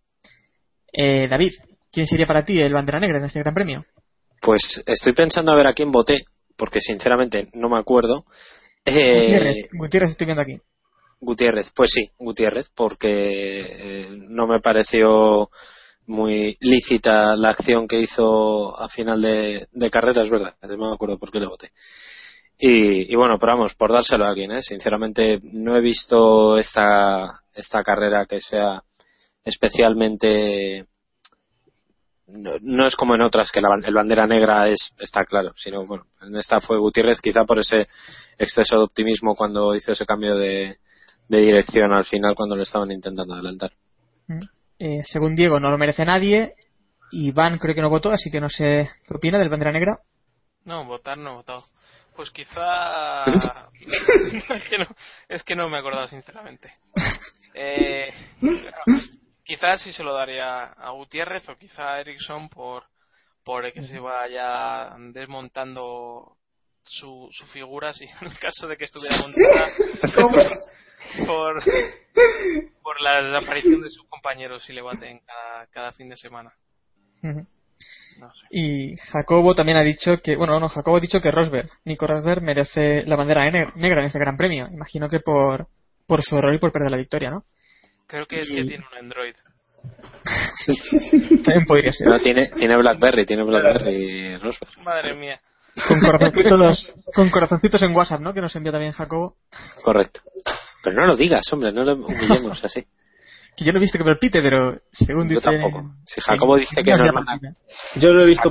Eh, 1.00 1.28
David, 1.30 1.54
¿quién 1.92 2.08
sería 2.08 2.26
para 2.26 2.44
ti 2.44 2.60
el 2.60 2.74
bandera 2.74 3.00
negra 3.00 3.20
en 3.20 3.26
este 3.26 3.40
Gran 3.40 3.54
Premio? 3.54 3.86
Pues 4.42 4.82
estoy 4.84 5.14
pensando 5.14 5.52
a 5.52 5.56
ver 5.56 5.68
a 5.68 5.74
quién 5.74 5.92
voté, 5.92 6.26
porque 6.58 6.82
sinceramente 6.82 7.50
no 7.54 7.70
me 7.70 7.78
acuerdo. 7.78 8.26
Eh, 8.84 9.22
Gutiérrez, 9.22 9.70
Gutiérrez 9.74 10.12
estoy 10.12 10.26
viendo 10.26 10.42
aquí. 10.42 10.60
Gutiérrez, 11.20 11.72
pues 11.76 11.92
sí, 11.92 12.10
Gutiérrez, 12.18 12.72
porque 12.76 13.10
eh, 13.10 14.08
no 14.12 14.48
me 14.48 14.60
pareció 14.60 15.50
muy 16.08 16.58
lícita 16.62 17.36
la 17.36 17.50
acción 17.50 17.88
que 17.88 18.02
hizo 18.02 18.80
a 18.80 18.88
final 18.90 19.22
de, 19.22 19.68
de 19.72 19.90
carrera, 19.92 20.24
es 20.24 20.32
verdad, 20.32 20.56
no 20.64 20.88
me 20.90 20.94
acuerdo 20.94 21.20
por 21.20 21.32
qué 21.32 21.40
le 21.40 21.48
voté. 21.48 21.72
Y, 22.58 23.12
y 23.12 23.16
bueno, 23.16 23.38
pero 23.40 23.54
vamos, 23.54 23.76
por 23.76 23.92
dárselo 23.92 24.26
a 24.26 24.30
alguien, 24.30 24.52
¿eh? 24.52 24.62
sinceramente 24.64 25.40
no 25.44 25.76
he 25.76 25.82
visto 25.82 26.58
esta, 26.58 27.42
esta 27.54 27.84
carrera 27.84 28.26
que 28.26 28.42
sea 28.42 28.82
especialmente 29.48 30.86
no, 32.28 32.52
no 32.62 32.86
es 32.86 32.96
como 32.96 33.16
en 33.16 33.22
otras 33.22 33.52
que 33.52 33.62
la, 33.62 33.70
el 33.86 33.94
bandera 33.94 34.28
negra 34.28 34.68
es 34.68 34.92
está 35.00 35.24
claro 35.24 35.54
sino 35.56 35.86
bueno 35.86 36.06
en 36.22 36.36
esta 36.36 36.60
fue 36.60 36.78
Gutiérrez 36.78 37.22
quizá 37.22 37.46
por 37.46 37.60
ese 37.60 37.88
exceso 38.38 38.78
de 38.78 38.84
optimismo 38.84 39.36
cuando 39.36 39.74
hizo 39.76 39.94
ese 39.94 40.06
cambio 40.06 40.36
de, 40.36 40.78
de 41.30 41.40
dirección 41.40 41.94
al 41.94 42.06
final 42.06 42.36
cuando 42.36 42.56
le 42.56 42.64
estaban 42.64 42.92
intentando 42.92 43.34
adelantar 43.34 43.72
Eh, 44.80 45.02
según 45.06 45.36
Diego, 45.36 45.60
no 45.60 45.72
lo 45.72 45.78
merece 45.80 46.06
nadie. 46.06 46.54
Iván 47.12 47.58
creo 47.58 47.74
que 47.74 47.82
no 47.82 47.90
votó, 47.90 48.12
así 48.12 48.30
que 48.30 48.40
no 48.40 48.48
sé 48.48 48.88
qué 49.08 49.16
opina 49.16 49.40
del 49.40 49.50
bandera 49.50 49.72
negra. 49.72 49.98
No, 50.66 50.86
votar 50.86 51.18
no 51.18 51.32
he 51.32 51.36
votado. 51.38 51.66
Pues 52.16 52.30
quizá. 52.30 53.24
es, 54.54 54.70
que 54.70 54.78
no, 54.78 54.86
es 55.30 55.44
que 55.44 55.56
no 55.56 55.68
me 55.68 55.78
he 55.78 55.80
acordado, 55.80 56.08
sinceramente. 56.08 56.72
Eh, 57.60 58.14
quizás 59.48 59.82
sí 59.82 59.94
se 59.94 60.04
lo 60.04 60.14
daría 60.14 60.66
a 60.66 60.92
Gutiérrez 60.92 61.48
o 61.50 61.56
quizá 61.56 61.94
a 61.94 62.02
Ericsson 62.02 62.50
por, 62.50 62.84
por 63.44 63.72
que 63.72 63.82
se 63.82 63.98
vaya 63.98 64.94
desmontando 65.14 66.36
su, 66.84 67.30
su 67.32 67.46
figura, 67.48 67.94
si 67.94 68.04
en 68.04 68.28
el 68.28 68.38
caso 68.38 68.68
de 68.68 68.76
que 68.76 68.84
estuviera 68.86 69.16
montada. 69.18 69.70
por, 71.26 71.64
por 72.84 73.02
la 73.02 73.22
desaparición 73.22 73.82
de 73.82 73.90
sus 73.90 74.06
compañeros 74.10 74.64
si 74.64 74.74
le 74.74 74.82
baten 74.82 75.20
cada, 75.20 75.68
cada 75.68 75.92
fin 75.94 76.10
de 76.10 76.18
semana. 76.18 76.52
Ujú. 77.24 77.48
No 78.20 78.34
sé. 78.34 78.48
Y 78.52 78.96
Jacobo 79.12 79.56
también 79.56 79.78
ha 79.78 79.84
dicho 79.84 80.18
que, 80.22 80.36
bueno, 80.36 80.60
no, 80.60 80.68
Jacobo 80.68 80.98
ha 80.98 81.00
dicho 81.00 81.22
que 81.22 81.32
Rosberg, 81.32 81.70
Nico 81.86 82.06
Rosberg 82.08 82.42
merece 82.42 83.04
la 83.04 83.16
bandera 83.16 83.50
ne- 83.50 83.72
negra 83.76 84.02
en 84.02 84.08
este 84.08 84.20
Gran 84.20 84.36
Premio. 84.36 84.68
Imagino 84.72 85.08
que 85.08 85.20
por, 85.20 85.68
por 86.06 86.22
su 86.22 86.38
error 86.38 86.54
y 86.54 86.60
por 86.60 86.72
perder 86.72 86.92
la 86.92 86.98
victoria, 86.98 87.30
¿no? 87.30 87.46
Creo 88.08 88.26
que 88.26 88.42
es 88.42 88.50
que 88.50 88.64
tiene 88.64 88.86
un 88.92 88.98
Android. 88.98 89.36
También 91.46 91.66
podría 91.66 91.92
ser. 91.92 92.08
No, 92.08 92.20
tiene 92.20 92.48
tiene 92.50 92.78
BlackBerry 92.78 93.26
tiene 93.26 93.44
BlackBerry 93.44 94.38
Rosberg 94.38 94.80
Madre 94.84 95.14
mía. 95.14 95.40
Con 95.88 96.00
corazoncitos, 96.00 96.88
con 97.14 97.30
corazoncitos 97.30 97.82
en 97.84 97.96
WhatsApp, 97.96 98.22
¿no? 98.22 98.34
Que 98.34 98.42
nos 98.42 98.56
envía 98.56 98.72
también 98.72 98.94
Jacobo. 98.94 99.36
correcto 99.84 100.22
pero 100.88 101.02
no 101.02 101.08
lo 101.08 101.16
digas 101.18 101.42
hombre 101.52 101.72
no 101.74 101.84
lo 101.84 101.96
humillemos 101.96 102.64
así 102.64 102.86
Que 103.58 103.66
yo 103.66 103.72
no 103.74 103.80
he 103.80 103.82
visto 103.82 103.98
que 103.98 104.04
me 104.04 104.12
lo 104.12 104.20
pite, 104.20 104.40
pero 104.40 104.80
según 104.92 105.28
yo 105.28 105.36
dice. 105.40 105.50
tampoco 105.50 105.96
si 106.06 106.22
Jacobo 106.22 106.58
dice 106.58 106.76
que 106.84 106.92
nos 106.92 107.12
manda. 107.12 107.40
Yo 107.96 108.14
lo 108.14 108.22
he 108.22 108.26
visto 108.28 108.50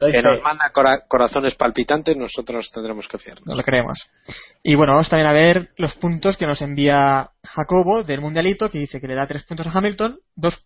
doy 0.00 0.12
que 0.12 0.22
nos 0.22 0.42
manda 0.42 0.70
cora- 0.72 1.02
corazones 1.06 1.54
palpitantes 1.54 2.16
nosotros 2.16 2.70
tendremos 2.72 3.06
que 3.08 3.18
fiar 3.18 3.36
No 3.44 3.54
lo 3.54 3.62
creemos. 3.62 3.98
Y 4.62 4.74
bueno, 4.74 4.92
vamos 4.94 5.10
también 5.10 5.26
a 5.28 5.32
ver 5.34 5.70
los 5.76 5.94
puntos 5.96 6.38
que 6.38 6.46
nos 6.46 6.62
envía 6.62 7.28
Jacobo 7.44 8.02
del 8.04 8.22
Mundialito, 8.22 8.70
que 8.70 8.78
dice 8.78 9.00
que 9.00 9.06
le 9.06 9.14
da 9.16 9.26
tres 9.26 9.44
puntos 9.44 9.66
a 9.66 9.70
Hamilton, 9.78 10.18
dos 10.34 10.64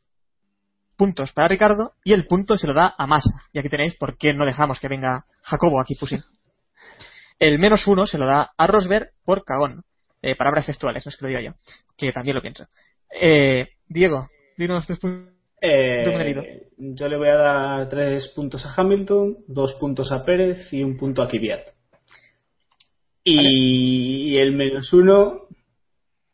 puntos 0.96 1.32
para 1.32 1.48
Ricardo 1.48 1.92
y 2.04 2.12
el 2.12 2.26
punto 2.26 2.56
se 2.56 2.68
lo 2.68 2.72
da 2.74 2.94
a 2.96 3.06
Massa. 3.08 3.42
Y 3.52 3.58
aquí 3.58 3.68
tenéis 3.68 3.96
por 3.96 4.16
qué 4.16 4.32
no 4.32 4.46
dejamos 4.46 4.78
que 4.78 4.86
venga 4.88 5.24
Jacobo 5.42 5.80
aquí 5.80 5.94
Pusin. 5.98 6.22
El 7.40 7.58
menos 7.58 7.86
uno 7.88 8.06
se 8.06 8.16
lo 8.16 8.26
da 8.26 8.52
a 8.56 8.66
Rosberg 8.68 9.10
por 9.24 9.44
cagón. 9.44 9.82
Eh, 10.22 10.34
palabras 10.34 10.66
textuales, 10.66 11.04
no 11.04 11.10
es 11.10 11.16
que 11.16 11.24
lo 11.24 11.28
diga 11.28 11.40
yo, 11.42 11.52
que 11.96 12.10
también 12.12 12.34
lo 12.34 12.40
pienso. 12.42 12.66
Eh, 13.10 13.68
Diego, 13.88 14.28
dinos 14.56 14.86
tus 14.86 14.98
puntos. 14.98 15.32
Eh, 15.60 16.68
yo 16.78 17.08
le 17.08 17.16
voy 17.16 17.28
a 17.28 17.34
dar 17.36 17.88
tres 17.88 18.28
puntos 18.28 18.64
a 18.66 18.74
Hamilton, 18.76 19.38
dos 19.48 19.74
puntos 19.74 20.12
a 20.12 20.24
Pérez 20.24 20.72
y 20.72 20.82
un 20.82 20.96
punto 20.96 21.22
a 21.22 21.28
Kvyat. 21.28 21.68
Y, 23.24 24.32
y 24.34 24.38
el 24.38 24.52
menos 24.52 24.92
uno, 24.92 25.48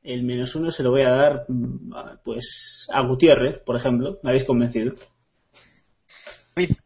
el 0.03 0.25
menos 0.25 0.55
uno 0.55 0.71
se 0.71 0.83
lo 0.83 0.91
voy 0.91 1.03
a 1.03 1.11
dar, 1.11 1.47
a- 1.95 2.17
pues, 2.25 2.87
a 2.93 3.01
Gutiérrez, 3.07 3.59
por 3.61 3.77
ejemplo. 3.77 4.19
Me 4.23 4.31
habéis 4.31 4.45
convencido. 4.45 4.95
David. 6.55 6.77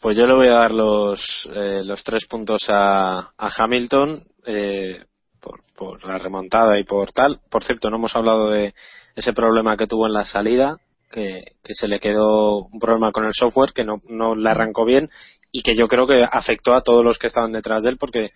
Pues 0.00 0.16
yo 0.16 0.26
le 0.28 0.34
voy 0.34 0.46
a 0.46 0.52
dar 0.52 0.70
los, 0.70 1.48
eh, 1.52 1.82
los 1.84 2.04
tres 2.04 2.26
puntos 2.26 2.62
a, 2.68 3.32
a 3.36 3.50
Hamilton 3.58 4.24
eh, 4.46 5.04
por, 5.78 6.04
la 6.04 6.18
remontada 6.18 6.78
y 6.78 6.84
por 6.84 7.12
tal. 7.12 7.40
Por 7.50 7.64
cierto, 7.64 7.88
no 7.88 7.96
hemos 7.96 8.14
hablado 8.16 8.50
de 8.50 8.74
ese 9.14 9.32
problema 9.32 9.76
que 9.76 9.86
tuvo 9.86 10.06
en 10.06 10.12
la 10.12 10.26
salida, 10.26 10.76
que, 11.10 11.52
que 11.62 11.74
se 11.74 11.88
le 11.88 12.00
quedó 12.00 12.64
un 12.64 12.78
problema 12.80 13.12
con 13.12 13.24
el 13.24 13.32
software 13.32 13.72
que 13.72 13.84
no, 13.84 14.02
no 14.08 14.34
le 14.34 14.50
arrancó 14.50 14.84
bien 14.84 15.08
y 15.52 15.62
que 15.62 15.74
yo 15.74 15.88
creo 15.88 16.06
que 16.06 16.22
afectó 16.30 16.74
a 16.74 16.82
todos 16.82 17.04
los 17.04 17.18
que 17.18 17.28
estaban 17.28 17.52
detrás 17.52 17.82
de 17.82 17.90
él 17.90 17.96
porque 17.98 18.30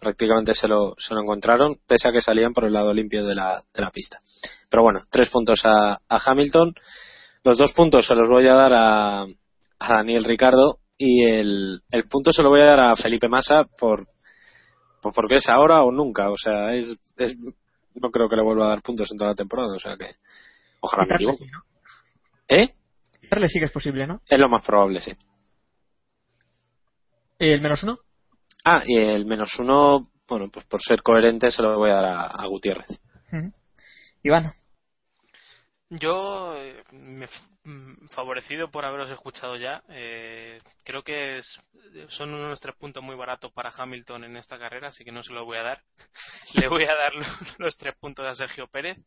prácticamente 0.00 0.54
se 0.54 0.66
lo, 0.66 0.94
se 0.98 1.14
lo 1.14 1.22
encontraron, 1.22 1.78
pese 1.86 2.08
a 2.08 2.12
que 2.12 2.20
salían 2.20 2.52
por 2.52 2.64
el 2.64 2.72
lado 2.72 2.92
limpio 2.92 3.24
de 3.24 3.34
la, 3.34 3.62
de 3.74 3.82
la 3.82 3.90
pista. 3.90 4.18
Pero 4.68 4.82
bueno, 4.82 5.00
tres 5.10 5.30
puntos 5.30 5.60
a, 5.64 6.00
a 6.08 6.20
Hamilton. 6.24 6.74
Los 7.44 7.58
dos 7.58 7.72
puntos 7.72 8.06
se 8.06 8.14
los 8.14 8.28
voy 8.28 8.46
a 8.48 8.54
dar 8.54 8.72
a, 8.74 9.22
a 9.22 9.94
Daniel 9.94 10.24
Ricardo 10.24 10.78
y 10.98 11.24
el, 11.24 11.82
el 11.90 12.08
punto 12.08 12.32
se 12.32 12.42
lo 12.42 12.48
voy 12.48 12.62
a 12.62 12.76
dar 12.76 12.80
a 12.80 12.96
Felipe 12.96 13.28
Massa 13.28 13.64
por 13.78 14.06
porque 15.14 15.36
es 15.36 15.48
ahora 15.48 15.82
o 15.82 15.90
nunca. 15.90 16.30
O 16.30 16.36
sea, 16.36 16.72
es, 16.72 16.96
es 17.16 17.36
no 17.94 18.10
creo 18.10 18.28
que 18.28 18.36
le 18.36 18.42
vuelva 18.42 18.66
a 18.66 18.68
dar 18.70 18.82
puntos 18.82 19.10
en 19.10 19.18
toda 19.18 19.30
la 19.30 19.36
temporada. 19.36 19.74
O 19.74 19.78
sea 19.80 19.96
que 19.96 20.16
ojalá 20.80 21.06
me 21.06 21.14
equivoque. 21.14 21.44
sí, 21.44 21.50
¿no? 21.50 21.62
¿Eh? 22.48 22.74
Sí 23.48 23.58
que 23.58 23.64
es 23.64 23.72
posible, 23.72 24.06
¿no? 24.06 24.20
Es 24.28 24.38
lo 24.38 24.48
más 24.48 24.64
probable, 24.64 25.00
sí. 25.00 25.12
El 27.38 27.60
menos 27.60 27.82
uno. 27.82 27.98
Ah, 28.64 28.82
y 28.86 28.96
el 28.96 29.26
menos 29.26 29.58
uno, 29.58 30.02
bueno, 30.28 30.48
pues 30.50 30.64
por 30.66 30.80
ser 30.82 31.02
coherente 31.02 31.50
se 31.50 31.62
lo 31.62 31.76
voy 31.76 31.90
a 31.90 31.94
dar 31.94 32.06
a, 32.06 32.22
a 32.26 32.46
Gutiérrez. 32.46 32.88
Ujú. 33.32 33.52
Iván. 34.22 34.52
Yo, 35.90 36.54
eh, 36.56 36.82
me 36.92 37.28
favorecido 38.10 38.70
por 38.70 38.84
haberos 38.84 39.10
escuchado 39.10 39.56
ya, 39.56 39.82
eh, 39.88 40.60
creo 40.84 41.02
que 41.02 41.38
es- 41.38 41.60
son 42.08 42.32
unos 42.34 42.60
tres 42.60 42.76
puntos 42.76 43.02
muy 43.02 43.16
baratos 43.16 43.52
para 43.52 43.70
Hamilton 43.76 44.24
en 44.24 44.36
esta 44.36 44.58
carrera, 44.58 44.88
así 44.88 45.04
que 45.04 45.12
no 45.12 45.22
se 45.22 45.32
los 45.32 45.44
voy 45.44 45.58
a 45.58 45.62
dar. 45.62 45.82
Le 46.66 46.68
voy 46.68 46.84
a 46.84 46.94
dar 46.94 47.14
los, 47.14 47.58
los 47.58 47.76
tres 47.76 47.94
puntos 47.96 48.24
a 48.26 48.34
Sergio 48.34 48.66
Pérez, 48.68 48.98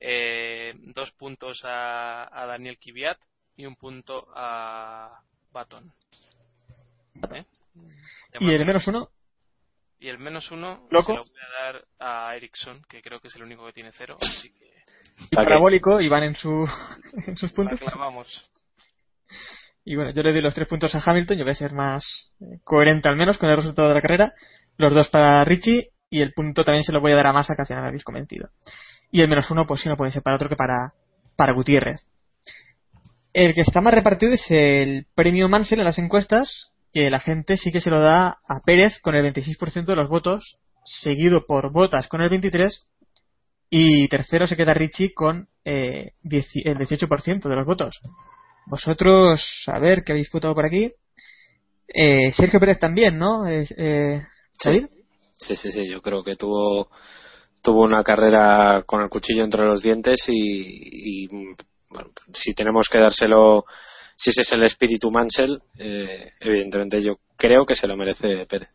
eh, 0.00 0.74
dos 0.78 1.10
puntos 1.12 1.60
a, 1.64 2.28
a 2.32 2.46
Daniel 2.46 2.78
Kvyat 2.78 3.18
y 3.56 3.66
un 3.66 3.76
punto 3.76 4.26
a 4.34 5.20
Baton. 5.52 5.92
¿Eh? 7.34 7.44
Y 8.40 8.54
el 8.54 8.64
menos 8.64 8.86
uno. 8.86 9.10
Y 9.98 10.08
el 10.08 10.18
menos 10.18 10.50
uno 10.50 10.86
¿Loco? 10.90 11.06
se 11.06 11.12
lo 11.12 11.24
voy 11.24 11.32
a 11.42 11.62
dar 11.64 11.84
a 11.98 12.34
Ericsson, 12.36 12.82
que 12.88 13.02
creo 13.02 13.20
que 13.20 13.28
es 13.28 13.36
el 13.36 13.42
único 13.42 13.66
que 13.66 13.72
tiene 13.72 13.92
cero, 13.92 14.16
así 14.20 14.50
que 14.54 14.79
Y 15.30 15.36
parabólico, 15.36 16.00
Iván 16.00 16.22
en, 16.22 16.36
su, 16.36 16.68
en 17.26 17.36
sus 17.36 17.52
puntos. 17.52 17.80
clavamos. 17.80 18.50
Y 19.84 19.96
bueno, 19.96 20.12
yo 20.12 20.22
le 20.22 20.32
doy 20.32 20.42
los 20.42 20.54
tres 20.54 20.68
puntos 20.68 20.94
a 20.94 21.02
Hamilton, 21.04 21.38
yo 21.38 21.44
voy 21.44 21.52
a 21.52 21.54
ser 21.54 21.72
más 21.72 22.04
eh, 22.40 22.58
coherente 22.64 23.08
al 23.08 23.16
menos 23.16 23.38
con 23.38 23.48
el 23.48 23.56
resultado 23.56 23.88
de 23.88 23.94
la 23.94 24.00
carrera. 24.00 24.34
Los 24.76 24.92
dos 24.92 25.08
para 25.08 25.44
Richie 25.44 25.90
y 26.10 26.20
el 26.20 26.32
punto 26.32 26.64
también 26.64 26.84
se 26.84 26.92
lo 26.92 27.00
voy 27.00 27.12
a 27.12 27.16
dar 27.16 27.28
a 27.28 27.32
Massa, 27.32 27.54
que 27.54 27.62
al 27.72 27.80
me 27.82 27.88
habéis 27.88 28.04
convencido. 28.04 28.50
Y 29.10 29.22
el 29.22 29.28
menos 29.28 29.50
uno, 29.50 29.66
pues 29.66 29.80
sí, 29.80 29.88
no 29.88 29.96
puede 29.96 30.10
ser 30.12 30.22
para 30.22 30.36
otro 30.36 30.48
que 30.48 30.56
para, 30.56 30.92
para 31.36 31.52
Gutiérrez. 31.52 32.06
El 33.32 33.54
que 33.54 33.60
está 33.60 33.80
más 33.80 33.94
repartido 33.94 34.32
es 34.32 34.44
el 34.50 35.06
premio 35.14 35.48
Mansell 35.48 35.78
en 35.78 35.84
las 35.84 35.98
encuestas, 35.98 36.72
que 36.92 37.10
la 37.10 37.20
gente 37.20 37.56
sí 37.56 37.70
que 37.70 37.80
se 37.80 37.90
lo 37.90 38.00
da 38.00 38.38
a 38.48 38.60
Pérez 38.64 38.98
con 39.00 39.14
el 39.14 39.24
26% 39.32 39.84
de 39.84 39.96
los 39.96 40.08
votos, 40.08 40.58
seguido 40.84 41.46
por 41.46 41.72
Botas 41.72 42.08
con 42.08 42.20
el 42.22 42.30
23%, 42.30 42.70
y 43.70 44.08
tercero 44.08 44.46
se 44.46 44.56
queda 44.56 44.74
Richie 44.74 45.14
con 45.14 45.48
eh, 45.64 46.12
el 46.22 46.76
18% 46.76 47.48
de 47.48 47.56
los 47.56 47.66
votos. 47.66 48.00
Vosotros, 48.66 49.64
a 49.68 49.78
ver, 49.78 50.02
¿qué 50.04 50.12
habéis 50.12 50.30
votado 50.30 50.54
por 50.54 50.66
aquí? 50.66 50.92
Eh, 51.88 52.32
Sergio 52.32 52.60
Pérez 52.60 52.78
también, 52.78 53.18
¿no? 53.18 53.46
Eh, 53.48 54.20
¿David? 54.64 54.86
Sí, 55.36 55.56
sí, 55.56 55.72
sí, 55.72 55.88
yo 55.88 56.02
creo 56.02 56.22
que 56.22 56.36
tuvo 56.36 56.88
tuvo 57.62 57.82
una 57.82 58.02
carrera 58.02 58.82
con 58.86 59.02
el 59.02 59.08
cuchillo 59.08 59.44
entre 59.44 59.64
los 59.64 59.82
dientes 59.82 60.24
y, 60.28 61.24
y, 61.24 61.28
bueno, 61.88 62.10
si 62.32 62.54
tenemos 62.54 62.88
que 62.88 62.98
dárselo, 62.98 63.64
si 64.16 64.30
ese 64.30 64.42
es 64.42 64.52
el 64.52 64.64
espíritu 64.64 65.10
Mansell, 65.10 65.58
eh, 65.78 66.30
evidentemente 66.40 67.02
yo 67.02 67.18
creo 67.36 67.66
que 67.66 67.74
se 67.74 67.86
lo 67.86 67.96
merece 67.96 68.46
Pérez. 68.46 68.70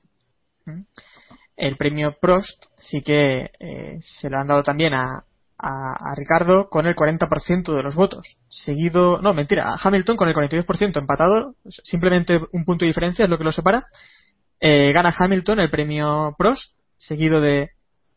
El 1.58 1.78
premio 1.78 2.18
Prost 2.20 2.66
sí 2.78 3.02
que 3.02 3.52
eh, 3.60 4.00
se 4.02 4.30
lo 4.30 4.38
han 4.38 4.48
dado 4.48 4.64
también 4.64 4.94
a, 4.94 5.24
a, 5.58 6.12
a 6.12 6.16
Ricardo 6.16 6.70
con 6.70 6.86
el 6.86 6.96
40% 6.96 7.76
de 7.76 7.84
los 7.84 7.96
votos. 7.96 8.38
Seguido, 8.50 9.22
no, 9.22 9.34
mentira, 9.34 9.72
a 9.72 9.78
Hamilton 9.82 10.18
con 10.18 10.28
el 10.28 10.36
42% 10.36 10.98
empatado, 10.98 11.56
simplemente 11.84 12.40
un 12.52 12.66
punto 12.66 12.86
de 12.86 12.90
diferencia 12.90 13.24
es 13.24 13.30
lo 13.30 13.38
que 13.38 13.44
lo 13.44 13.52
separa. 13.52 13.88
Eh, 14.60 14.92
gana 14.94 15.14
Hamilton 15.18 15.60
el 15.60 15.70
premio 15.70 16.36
Prost, 16.38 16.74
seguido 16.98 17.42
de, 17.42 17.72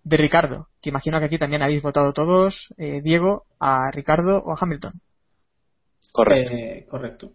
de 0.04 0.16
Ricardo, 0.16 0.68
que 0.80 0.90
imagino 0.90 1.18
que 1.18 1.26
aquí 1.26 1.38
también 1.38 1.62
habéis 1.62 1.82
votado 1.82 2.12
todos, 2.12 2.74
eh, 2.78 3.00
Diego, 3.02 3.44
a 3.60 3.90
Ricardo 3.90 4.38
o 4.38 4.52
a 4.52 4.58
Hamilton. 4.60 4.94
Correcto. 6.12 6.54
Eh, 6.54 6.86
correcto. 6.88 7.32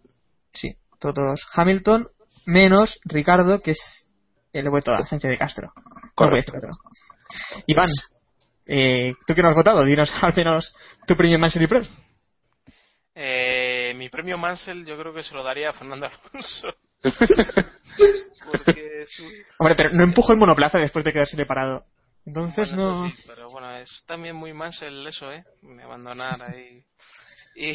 Sí, 0.52 0.76
todos 0.98 1.46
Hamilton, 1.54 2.08
menos 2.46 3.00
Ricardo, 3.04 3.60
que 3.60 3.72
es 3.72 4.03
el 4.54 4.70
voto 4.70 4.92
a 4.94 5.04
Sánchez 5.04 5.30
de 5.30 5.38
Castro. 5.38 5.72
Correcto. 6.14 6.56
A- 6.56 7.62
Iván, 7.66 7.88
eh, 8.66 9.12
¿tú 9.26 9.34
qué 9.34 9.42
no 9.42 9.48
has 9.50 9.54
votado? 9.56 9.84
Dinos 9.84 10.10
al 10.22 10.34
menos 10.34 10.74
tu 11.06 11.16
premio 11.16 11.38
Mansell 11.38 11.62
y 11.62 11.66
Prost. 11.66 11.92
Eh, 13.14 13.92
mi 13.96 14.08
premio 14.08 14.36
Mansell 14.38 14.84
yo 14.84 14.98
creo 14.98 15.12
que 15.14 15.22
se 15.22 15.34
lo 15.34 15.44
daría 15.44 15.70
a 15.70 15.72
Fernando 15.72 16.06
Alonso. 16.06 16.68
Hombre, 19.58 19.74
pero 19.76 19.90
no 19.92 20.04
empujo 20.04 20.32
el 20.32 20.38
monoplaza 20.38 20.78
después 20.78 21.04
de 21.04 21.12
quedarse 21.12 21.46
parado. 21.46 21.84
Entonces 22.26 22.74
Bueno, 22.74 23.04
no. 23.04 23.10
sí, 23.10 23.22
pero 23.26 23.50
bueno, 23.50 23.76
es 23.76 24.02
también 24.06 24.34
muy 24.34 24.52
Mansell 24.52 25.06
eso, 25.06 25.30
¿eh? 25.30 25.44
De 25.62 25.82
abandonar 25.82 26.42
ahí. 26.42 26.82
Y, 27.54 27.74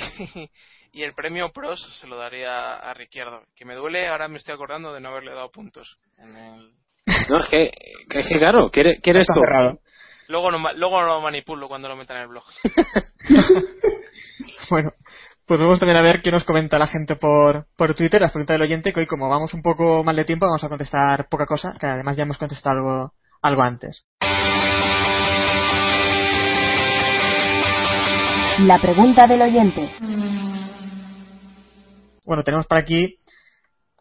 y 0.92 1.04
el 1.04 1.14
premio 1.14 1.52
Pros 1.52 1.80
se 2.00 2.08
lo 2.08 2.18
daría 2.18 2.76
a 2.76 2.94
Ricciardo. 2.94 3.44
Que 3.56 3.66
me 3.66 3.76
duele, 3.76 4.08
ahora 4.08 4.28
me 4.28 4.38
estoy 4.38 4.54
acordando 4.54 4.94
de 4.94 5.02
no 5.02 5.10
haberle 5.10 5.34
dado 5.34 5.52
puntos. 5.52 5.98
En 6.18 6.36
el... 6.36 6.72
No, 7.30 7.38
es 7.38 7.48
que, 7.50 7.72
que, 8.10 8.22
que 8.22 8.38
claro, 8.38 8.70
quiere, 8.70 9.00
quiere 9.02 9.22
esto. 9.22 9.34
cerrado. 9.34 9.80
luego, 10.28 10.52
no, 10.52 10.60
ma- 10.60 10.74
luego 10.74 11.02
lo 11.02 11.22
manipulo 11.22 11.68
cuando 11.68 11.88
lo 11.90 11.96
metan 11.96 12.18
en 12.18 12.24
el 12.24 12.30
blog. 12.30 12.44
Bueno, 14.70 14.92
pues 15.46 15.60
vamos 15.60 15.80
también 15.80 15.98
a 15.98 16.02
ver 16.02 16.22
qué 16.22 16.32
nos 16.32 16.44
comenta 16.44 16.78
la 16.78 16.88
gente 16.88 17.16
por, 17.16 17.66
por 17.76 17.94
Twitter, 17.96 18.22
las 18.22 18.32
preguntas 18.32 18.54
del 18.56 18.62
oyente, 18.62 18.94
que 18.94 19.00
hoy 19.02 19.08
como 19.08 19.28
vamos 19.30 19.54
un 19.54 19.62
poco 19.62 20.04
mal 20.04 20.16
de 20.16 20.24
tiempo 20.26 20.46
vamos 20.46 20.64
a 20.64 20.70
contestar 20.70 21.28
poca 21.28 21.46
cosa, 21.46 21.74
que 21.80 21.88
además 21.88 22.16
ya 22.16 22.24
hemos 22.24 22.38
contestado 22.38 22.78
algo, 22.78 23.14
algo 23.42 23.62
antes. 23.64 24.06
La 28.60 28.80
pregunta 28.82 29.26
del 29.28 29.42
oyente. 29.42 29.90
Bueno, 32.30 32.44
tenemos 32.44 32.68
por 32.68 32.78
aquí 32.78 33.18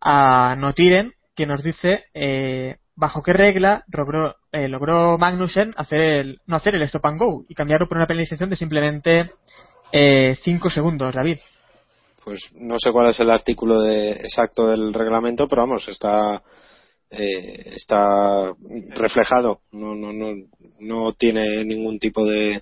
a 0.03 0.55
Notiren, 0.55 1.15
que 1.35 1.47
nos 1.47 1.63
dice 1.63 2.05
eh, 2.13 2.77
bajo 2.95 3.23
qué 3.23 3.33
regla 3.33 3.85
logró, 3.91 4.37
eh, 4.53 4.69
logró 4.69 5.17
Magnussen 5.17 5.73
hacer 5.79 5.99
el, 5.99 6.41
no 6.45 6.57
hacer 6.57 6.75
el 6.75 6.83
stop 6.83 7.07
and 7.07 7.19
go 7.19 7.47
y 7.49 7.55
cambiarlo 7.55 7.89
por 7.89 7.97
una 7.97 8.07
penalización 8.07 8.51
de 8.51 8.57
simplemente 8.57 9.31
5 9.91 10.69
segundos, 10.69 11.15
David. 11.15 11.39
Pues 12.23 12.51
no 12.53 12.79
sé 12.79 12.93
cuál 12.93 13.09
es 13.09 13.19
el 13.19 13.31
artículo 13.31 13.81
de, 13.81 14.11
exacto 14.11 14.67
del 14.67 14.93
reglamento, 14.93 15.49
pero 15.49 15.63
vamos, 15.63 15.89
está 15.89 16.43
eh, 17.09 17.77
está 17.77 18.53
reflejado, 18.91 19.63
no, 19.73 19.95
no, 19.95 20.13
no, 20.13 20.35
no 20.81 21.15
tiene 21.15 21.65
ningún 21.65 21.99
tipo 21.99 22.27
de, 22.27 22.61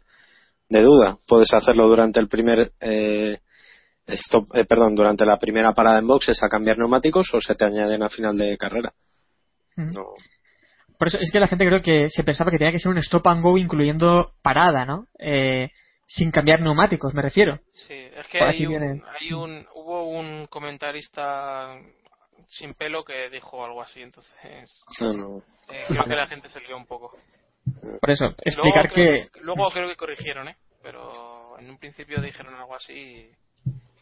de 0.69 0.83
duda. 0.83 1.19
Puedes 1.27 1.53
hacerlo 1.53 1.89
durante 1.89 2.21
el 2.21 2.29
primer 2.29 2.71
eh, 2.81 3.39
stop, 4.07 4.55
eh, 4.55 4.65
perdón, 4.65 4.95
durante 4.95 5.25
la 5.25 5.39
primera 5.39 5.73
parada 5.73 5.99
en 5.99 6.07
boxes 6.07 6.43
a 6.43 6.49
cambiar 6.49 6.79
neumáticos 6.79 7.29
o 7.35 7.41
se 7.41 7.55
te 7.55 7.65
añaden 7.65 8.03
a 8.03 8.09
final 8.09 8.37
de 8.37 8.57
carrera. 8.57 8.93
Mm. 9.77 9.91
No, 9.91 10.05
Por 10.99 11.09
eso 11.09 11.19
es 11.19 11.31
que 11.31 11.41
la 11.41 11.49
gente 11.49 11.67
creo 11.67 11.83
que 11.83 12.09
se 12.09 12.25
pensaba 12.25 12.51
que 12.51 12.59
tenía 12.59 12.73
que 12.73 12.79
ser 12.79 12.91
un 12.91 12.99
stop 12.99 13.27
and 13.29 13.43
go 13.43 13.59
incluyendo 13.59 14.33
parada, 14.43 14.87
¿no? 14.87 15.07
Eh, 15.19 15.71
sin 16.07 16.31
cambiar 16.31 16.61
neumáticos, 16.61 17.15
me 17.15 17.23
refiero. 17.23 17.59
Sí, 17.87 17.95
es 17.95 18.29
que 18.29 18.41
hay 18.41 18.65
un, 18.65 19.03
hay 19.21 19.33
un, 19.33 19.67
hubo 19.75 20.09
un 20.09 20.47
comentarista 20.47 21.77
sin 22.47 22.75
pelo 22.75 23.05
que 23.05 23.29
dijo 23.29 23.65
algo 23.65 23.83
así, 23.83 24.03
entonces 24.03 24.33
no, 25.01 25.13
no. 25.13 25.39
eh, 25.73 25.85
creo 25.89 26.05
que 26.05 26.15
la 26.15 26.29
gente 26.29 26.49
se 26.49 26.61
lió 26.61 26.77
un 26.77 26.87
poco. 26.87 27.11
Por 28.01 28.11
eso, 28.11 28.27
explicar 28.45 28.85
luego 28.85 28.95
que... 28.95 29.29
creo, 29.33 29.45
luego 29.45 29.71
creo 29.71 29.89
que 29.89 29.97
corrigieron, 29.97 30.49
¿eh? 30.49 30.57
Pero 30.81 31.59
en 31.59 31.69
un 31.69 31.79
principio 31.79 32.21
dijeron 32.21 32.55
algo 32.55 32.77
así 32.77 32.93
y, 32.93 33.31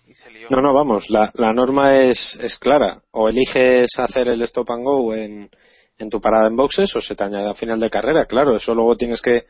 y 0.07 0.15
se 0.15 0.31
lió. 0.31 0.49
No, 0.51 0.61
no, 0.61 0.75
vamos, 0.75 1.09
la, 1.11 1.31
la 1.35 1.53
norma 1.53 1.97
es, 1.97 2.39
es 2.43 2.59
clara. 2.59 3.03
O 3.11 3.29
eliges 3.29 3.89
hacer 3.99 4.29
el 4.29 4.43
stop 4.43 4.71
and 4.71 4.85
go 4.85 5.15
en, 5.15 5.51
en 5.99 6.11
tu 6.11 6.21
parada 6.21 6.49
en 6.49 6.57
boxes 6.57 6.95
o 6.97 7.01
se 7.01 7.15
te 7.15 7.25
añade 7.25 7.51
a 7.51 7.55
final 7.55 7.81
de 7.81 7.91
carrera. 7.91 8.27
Claro, 8.27 8.57
eso 8.57 8.75
luego 8.75 8.97
tienes 8.97 9.21
que, 9.23 9.45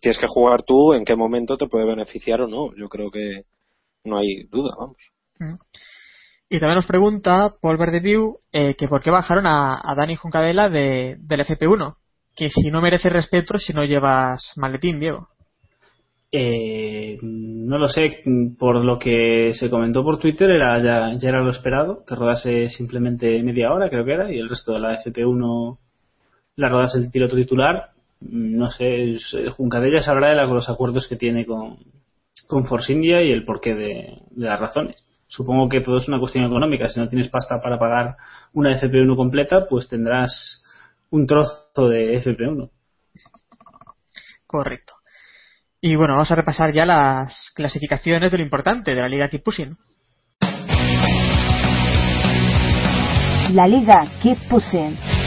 tienes 0.00 0.18
que 0.18 0.26
jugar 0.28 0.62
tú 0.62 0.92
en 0.94 1.04
qué 1.04 1.16
momento 1.16 1.56
te 1.56 1.66
puede 1.66 1.86
beneficiar 1.86 2.40
o 2.40 2.48
no. 2.48 2.74
Yo 2.76 2.88
creo 2.88 3.10
que 3.10 3.44
no 4.04 4.18
hay 4.18 4.44
duda, 4.44 4.74
vamos. 4.78 4.96
Mm. 5.38 5.56
Y 6.50 6.60
también 6.60 6.76
nos 6.76 6.86
pregunta 6.86 7.54
Paul 7.60 7.76
Verdeview 7.76 8.38
eh, 8.52 8.74
que 8.74 8.88
por 8.88 9.02
qué 9.02 9.10
bajaron 9.10 9.46
a, 9.46 9.74
a 9.74 9.94
Dani 9.94 10.16
Juncadela 10.16 10.70
de, 10.70 11.16
del 11.18 11.40
FP1. 11.40 11.96
Que 12.34 12.48
si 12.48 12.70
no 12.70 12.80
merece 12.80 13.10
respeto 13.10 13.58
si 13.58 13.72
no 13.72 13.84
llevas 13.84 14.52
maletín, 14.56 15.00
Diego. 15.00 15.28
Eh, 16.30 17.18
no 17.22 17.78
lo 17.78 17.88
sé, 17.88 18.22
por 18.58 18.84
lo 18.84 18.98
que 18.98 19.52
se 19.54 19.70
comentó 19.70 20.02
por 20.04 20.18
Twitter 20.18 20.50
era 20.50 20.78
ya, 20.78 21.14
ya 21.18 21.28
era 21.30 21.40
lo 21.42 21.50
esperado, 21.50 22.04
que 22.04 22.14
rodase 22.14 22.68
simplemente 22.68 23.42
media 23.42 23.72
hora, 23.72 23.88
creo 23.88 24.04
que 24.04 24.12
era, 24.12 24.30
y 24.32 24.38
el 24.38 24.48
resto 24.48 24.74
de 24.74 24.80
la 24.80 24.94
FP1 24.94 25.78
la 26.56 26.68
rodase 26.68 26.98
el 26.98 27.10
piloto 27.10 27.36
titular. 27.36 27.90
No 28.20 28.70
sé, 28.70 29.14
es- 29.14 29.36
Juncadella 29.56 30.00
sabrá 30.00 30.30
de 30.30 30.36
los 30.46 30.68
acuerdos 30.68 31.08
que 31.08 31.16
tiene 31.16 31.46
con, 31.46 31.78
con 32.48 32.66
Force 32.66 32.92
India 32.92 33.22
y 33.22 33.32
el 33.32 33.44
porqué 33.44 33.74
de, 33.74 34.18
de 34.30 34.46
las 34.46 34.60
razones. 34.60 35.04
Supongo 35.28 35.68
que 35.68 35.80
todo 35.80 35.98
es 35.98 36.08
una 36.08 36.18
cuestión 36.20 36.44
económica. 36.44 36.88
Si 36.88 37.00
no 37.00 37.08
tienes 37.08 37.28
pasta 37.30 37.60
para 37.60 37.78
pagar 37.78 38.16
una 38.54 38.72
FP1 38.74 39.16
completa, 39.16 39.66
pues 39.68 39.88
tendrás 39.88 40.62
un 41.10 41.26
trozo 41.26 41.88
de 41.88 42.16
FP1. 42.18 42.70
Correcto. 44.46 44.97
Y 45.80 45.94
bueno, 45.94 46.14
vamos 46.14 46.30
a 46.30 46.34
repasar 46.34 46.72
ya 46.72 46.84
las 46.84 47.52
clasificaciones 47.54 48.32
de 48.32 48.38
lo 48.38 48.42
importante 48.42 48.94
de 48.94 49.00
la 49.00 49.08
Liga 49.08 49.28
Keep 49.28 49.44
Pushing. 49.44 49.76
La 53.52 53.66
liga 53.66 54.02
Keep. 54.20 55.17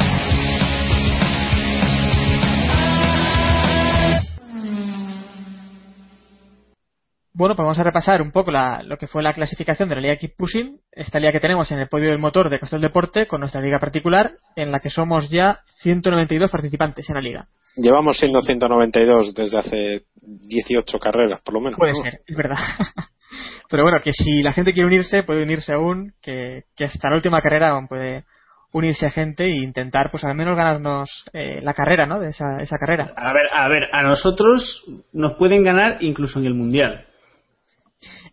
Bueno, 7.34 7.56
pues 7.56 7.64
vamos 7.64 7.80
a 7.80 7.84
repasar 7.84 8.22
un 8.22 8.32
poco 8.32 8.52
la- 8.52 8.84
lo 8.84 8.98
que 8.98 9.08
fue 9.08 9.24
la 9.24 9.34
clasificación 9.34 9.88
de 9.88 9.96
la 9.96 10.02
Liga 10.02 10.18
Keep 10.18 10.36
Pushing, 10.36 10.80
esta 10.92 11.20
liga 11.20 11.32
que 11.32 11.40
tenemos 11.40 11.72
en 11.72 11.80
el 11.80 11.88
podio 11.88 12.10
del 12.10 12.20
motor 12.20 12.50
de 12.50 12.60
Castel 12.60 12.82
Deporte 12.82 13.26
con 13.26 13.40
nuestra 13.40 13.62
liga 13.62 13.80
particular, 13.80 14.34
en 14.56 14.72
la 14.72 14.80
que 14.80 14.90
somos 14.90 15.30
ya 15.30 15.60
192 15.82 16.52
participantes 16.52 17.10
en 17.10 17.16
la 17.16 17.22
liga. 17.22 17.48
Llevamos 17.78 18.18
siendo 18.18 18.42
192 18.42 19.34
desde 19.34 19.58
hace 19.58 20.02
18 20.22 21.00
carreras, 21.00 21.42
por 21.42 21.54
lo 21.54 21.62
menos. 21.62 21.78
Puede 21.80 21.94
¿no? 21.94 22.02
ser, 22.02 22.20
es 22.28 22.36
verdad. 22.36 22.58
Pero 23.70 23.84
bueno, 23.84 24.00
que 24.04 24.12
si 24.12 24.44
la 24.44 24.52
gente 24.52 24.74
quiere 24.74 24.88
unirse, 24.88 25.24
puede 25.24 25.44
unirse 25.44 25.72
aún, 25.74 26.14
que, 26.22 26.64
que 26.76 26.84
hasta 26.84 27.10
la 27.10 27.16
última 27.16 27.42
carrera 27.42 27.70
aún 27.70 27.88
puede 27.88 28.26
unirse 28.74 29.06
a 29.06 29.10
gente 29.10 29.46
e 29.46 29.64
intentar, 29.64 30.12
pues 30.12 30.26
al 30.26 30.36
menos 30.36 30.58
ganarnos 30.58 31.24
eh, 31.32 31.62
la 31.62 31.74
carrera, 31.74 32.06
¿no? 32.06 32.20
De 32.20 32.30
esa, 32.30 32.58
esa 32.60 32.78
carrera. 32.78 33.14
A 33.16 33.32
ver, 33.32 33.48
a 33.54 33.68
ver, 33.70 33.84
a 33.94 34.04
nosotros 34.04 34.84
nos 35.14 35.38
pueden 35.38 35.64
ganar 35.64 36.04
incluso 36.04 36.40
en 36.40 36.46
el 36.46 36.54
Mundial. 36.54 37.06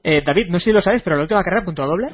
Eh, 0.03 0.23
David, 0.25 0.49
no 0.49 0.59
sé 0.59 0.67
si 0.67 0.73
lo 0.73 0.81
sabes, 0.81 1.03
pero 1.03 1.17
la 1.17 1.23
última 1.23 1.43
carrera 1.43 1.65
punto 1.65 1.87
doble. 1.87 2.09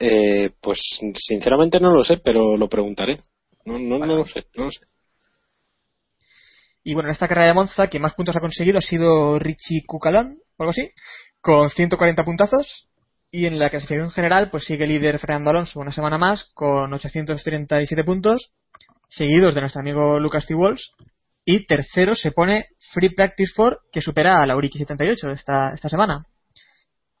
Eh, 0.00 0.50
pues 0.60 0.78
sinceramente 1.14 1.80
no 1.80 1.92
lo 1.92 2.04
sé, 2.04 2.18
pero 2.18 2.56
lo 2.56 2.68
preguntaré. 2.68 3.20
No, 3.64 3.78
no, 3.78 3.98
no 3.98 4.06
lo 4.06 4.24
sé, 4.24 4.44
no 4.56 4.64
lo 4.64 4.70
sé. 4.70 4.86
Y 6.84 6.94
bueno, 6.94 7.08
en 7.08 7.12
esta 7.12 7.28
carrera 7.28 7.48
de 7.48 7.54
Monza, 7.54 7.88
quien 7.88 8.02
más 8.02 8.14
puntos 8.14 8.36
ha 8.36 8.40
conseguido 8.40 8.78
ha 8.78 8.82
sido 8.82 9.38
Richie 9.38 9.84
Cucalón, 9.86 10.38
o 10.56 10.62
algo 10.62 10.70
así, 10.70 10.90
con 11.40 11.68
140 11.68 12.24
puntazos. 12.24 12.88
Y 13.30 13.44
en 13.44 13.58
la 13.58 13.68
clasificación 13.68 14.10
general, 14.10 14.50
pues 14.50 14.64
sigue 14.64 14.86
líder 14.86 15.18
Fernando 15.18 15.50
Alonso 15.50 15.80
una 15.80 15.90
semana 15.90 16.16
más, 16.16 16.50
con 16.54 16.92
837 16.94 18.04
puntos, 18.04 18.52
seguidos 19.06 19.54
de 19.54 19.60
nuestro 19.60 19.80
amigo 19.80 20.18
Lucas 20.18 20.46
T. 20.46 20.54
Walsh. 20.54 20.82
Y 21.50 21.64
tercero 21.64 22.14
se 22.14 22.32
pone 22.32 22.66
Free 22.92 23.14
Practice 23.14 23.54
4, 23.56 23.78
que 23.90 24.02
supera 24.02 24.42
a 24.42 24.46
la 24.46 24.54
Uriki 24.54 24.76
78 24.76 25.30
esta, 25.30 25.70
esta 25.70 25.88
semana. 25.88 26.26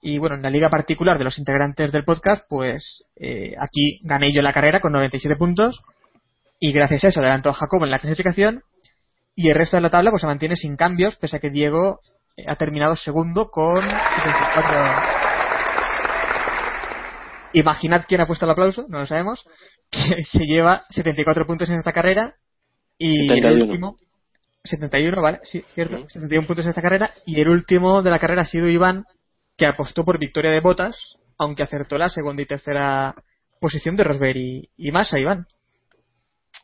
Y 0.02 0.18
bueno, 0.18 0.36
en 0.36 0.42
la 0.42 0.50
liga 0.50 0.68
particular 0.68 1.16
de 1.16 1.24
los 1.24 1.38
integrantes 1.38 1.90
del 1.92 2.04
podcast, 2.04 2.44
pues 2.46 3.06
eh, 3.16 3.54
aquí 3.58 4.00
gané 4.02 4.30
yo 4.30 4.42
la 4.42 4.52
carrera 4.52 4.80
con 4.80 4.92
97 4.92 5.34
puntos. 5.36 5.80
y 6.60 6.72
gracias 6.72 7.04
a 7.04 7.08
eso 7.08 7.20
adelantó 7.20 7.48
a 7.48 7.54
Jacobo 7.54 7.86
en 7.86 7.90
la 7.90 7.98
clasificación 7.98 8.64
y 9.34 9.48
el 9.48 9.54
resto 9.54 9.78
de 9.78 9.80
la 9.80 9.88
tabla 9.88 10.10
pues 10.10 10.20
se 10.20 10.26
mantiene 10.26 10.56
sin 10.56 10.76
cambios 10.76 11.16
pese 11.16 11.36
a 11.36 11.40
que 11.40 11.48
Diego 11.48 12.00
eh, 12.36 12.44
ha 12.48 12.56
terminado 12.56 12.96
segundo 12.96 13.48
con 13.50 13.80
74 13.80 15.02
Imaginad 17.54 18.04
quién 18.06 18.20
ha 18.20 18.26
puesto 18.26 18.44
el 18.44 18.50
aplauso, 18.50 18.84
no 18.90 18.98
lo 18.98 19.06
sabemos, 19.06 19.42
que 19.90 20.22
se 20.22 20.44
lleva 20.44 20.82
74 20.90 21.46
puntos 21.46 21.70
en 21.70 21.76
esta 21.76 21.92
carrera 21.92 22.34
y 22.98 23.22
el 23.22 23.28
71. 23.28 23.64
último 23.64 23.96
71, 24.64 25.20
vale, 25.22 25.40
sí, 25.44 25.64
cierto, 25.74 26.08
71 26.08 26.46
puntos 26.46 26.64
en 26.64 26.70
esta 26.70 26.82
carrera 26.82 27.10
y 27.26 27.40
el 27.40 27.48
último 27.48 28.02
de 28.02 28.10
la 28.10 28.18
carrera 28.18 28.42
ha 28.42 28.46
sido 28.46 28.68
Iván 28.68 29.04
que 29.56 29.66
apostó 29.66 30.04
por 30.04 30.18
victoria 30.18 30.50
de 30.50 30.60
Botas, 30.60 31.16
aunque 31.38 31.62
acertó 31.62 31.96
la 31.98 32.08
segunda 32.10 32.42
y 32.42 32.46
tercera 32.46 33.14
posición 33.60 33.96
de 33.96 34.04
Rosberg 34.04 34.36
y, 34.36 34.68
y 34.76 34.92
Massa, 34.92 35.18
Iván. 35.18 35.46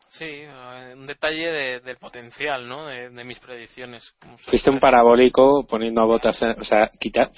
Sí, 0.09 0.24
eh, 0.26 0.95
un 0.97 1.07
detalle 1.07 1.51
de- 1.51 1.80
del 1.80 1.97
potencial, 1.97 2.68
¿no? 2.68 2.86
De, 2.86 3.11
de 3.11 3.24
mis 3.24 3.38
predicciones. 3.40 4.14
Fuiste 4.47 4.70
un 4.70 4.78
parabólico 4.78 5.66
poniendo 5.66 6.03
a 6.03 6.05
botas, 6.05 6.40
o 6.42 6.64
sea, 6.64 6.88
quitar. 7.01 7.32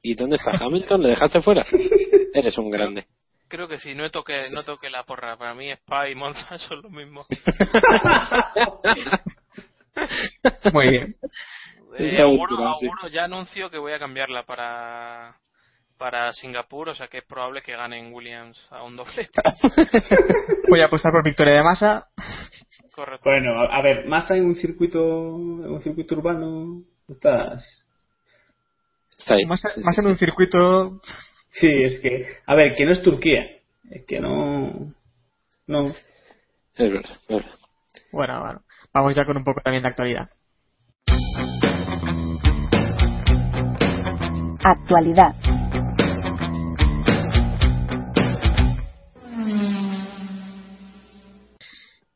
¿Y 0.00 0.14
dónde 0.14 0.36
está 0.36 0.52
Hamilton? 0.52 1.02
¿Le 1.02 1.08
dejaste 1.10 1.42
fuera? 1.42 1.66
Eres 2.34 2.56
un 2.56 2.70
grande. 2.70 3.06
Creo 3.48 3.68
que 3.68 3.76
sí, 3.78 3.94
no 3.94 4.10
toqué, 4.10 4.48
no 4.50 4.62
toqué 4.62 4.88
la 4.88 5.04
porra. 5.04 5.36
Para 5.36 5.52
mí 5.54 5.70
Spa 5.72 6.08
y 6.08 6.14
Monza 6.14 6.56
son 6.68 6.80
lo 6.82 6.88
mismo. 6.88 7.26
Muy 10.72 10.90
bien. 10.90 11.16
Eh, 11.98 12.20
auguro, 12.20 12.56
auguro, 12.56 13.08
ya 13.08 13.24
anuncio 13.24 13.70
que 13.70 13.78
voy 13.78 13.92
a 13.92 13.98
cambiarla 13.98 14.44
para 14.44 15.36
para 15.98 16.32
Singapur, 16.32 16.88
o 16.88 16.94
sea 16.94 17.08
que 17.08 17.18
es 17.18 17.24
probable 17.24 17.60
que 17.60 17.76
ganen 17.76 18.12
Williams 18.12 18.66
a 18.70 18.82
un 18.82 18.96
doblete. 18.96 19.32
Voy 20.70 20.80
a 20.80 20.86
apostar 20.86 21.12
por 21.12 21.22
victoria 21.22 21.56
de 21.56 21.62
Massa. 21.62 22.08
Correcto. 22.94 23.28
Bueno, 23.28 23.60
a, 23.60 23.82
ver, 23.82 24.06
más 24.06 24.30
en 24.30 24.46
un 24.46 24.54
circuito, 24.54 24.98
en 24.98 25.70
un 25.70 25.82
circuito 25.82 26.14
urbano, 26.14 26.82
estás. 27.06 27.84
Está 29.18 29.34
ahí. 29.34 29.42
Sí, 29.44 29.82
sí, 29.82 30.00
en 30.00 30.06
un 30.06 30.16
sí. 30.16 30.24
circuito 30.24 31.02
Sí, 31.50 31.66
es 31.66 31.98
que, 32.00 32.26
a 32.46 32.54
ver, 32.54 32.76
que 32.76 32.84
no 32.84 32.92
es 32.92 33.02
Turquía, 33.02 33.44
es 33.90 34.04
que 34.06 34.20
no, 34.20 34.94
no. 35.66 35.88
Es 36.76 36.90
verdad, 36.90 37.10
es 37.10 37.28
verdad. 37.28 37.58
Bueno, 38.12 38.40
bueno, 38.40 38.62
vamos 38.92 39.14
ya 39.14 39.24
con 39.24 39.36
un 39.36 39.44
poco 39.44 39.60
también 39.60 39.82
de 39.82 39.88
actualidad. 39.88 40.30
Actualidad. 44.62 45.34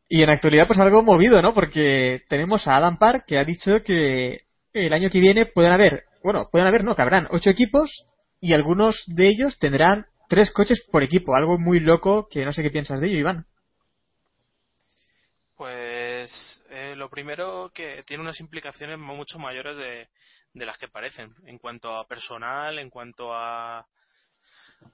Y 0.08 0.22
en 0.22 0.30
actualidad, 0.30 0.66
pues 0.66 0.78
algo 0.78 1.02
movido, 1.02 1.42
¿no? 1.42 1.54
Porque 1.54 2.22
tenemos 2.28 2.68
a 2.68 2.76
Adam 2.76 2.98
Park 2.98 3.24
que 3.26 3.38
ha 3.38 3.44
dicho 3.44 3.82
que 3.84 4.42
el 4.72 4.92
año 4.92 5.10
que 5.10 5.20
viene 5.20 5.46
pueden 5.46 5.72
haber, 5.72 6.04
bueno, 6.22 6.48
pueden 6.52 6.68
haber, 6.68 6.84
no, 6.84 6.94
que 6.94 7.02
habrán 7.02 7.26
ocho 7.30 7.50
equipos 7.50 8.04
y 8.40 8.52
algunos 8.52 9.02
de 9.06 9.28
ellos 9.28 9.58
tendrán 9.58 10.06
tres 10.28 10.52
coches 10.52 10.86
por 10.90 11.02
equipo. 11.02 11.34
Algo 11.34 11.58
muy 11.58 11.80
loco 11.80 12.28
que 12.30 12.44
no 12.44 12.52
sé 12.52 12.62
qué 12.62 12.70
piensas 12.70 13.00
de 13.00 13.08
ello, 13.08 13.18
Iván. 13.18 13.46
Pues 15.56 16.62
eh, 16.94 16.96
lo 16.96 17.10
primero 17.10 17.70
que 17.74 18.02
tiene 18.06 18.22
unas 18.22 18.40
implicaciones 18.40 18.98
mucho 18.98 19.38
mayores 19.38 19.76
de, 19.76 20.08
de 20.52 20.66
las 20.66 20.78
que 20.78 20.88
parecen 20.88 21.34
en 21.46 21.58
cuanto 21.58 21.94
a 21.94 22.06
personal, 22.06 22.78
en 22.78 22.90
cuanto 22.90 23.34
a, 23.34 23.86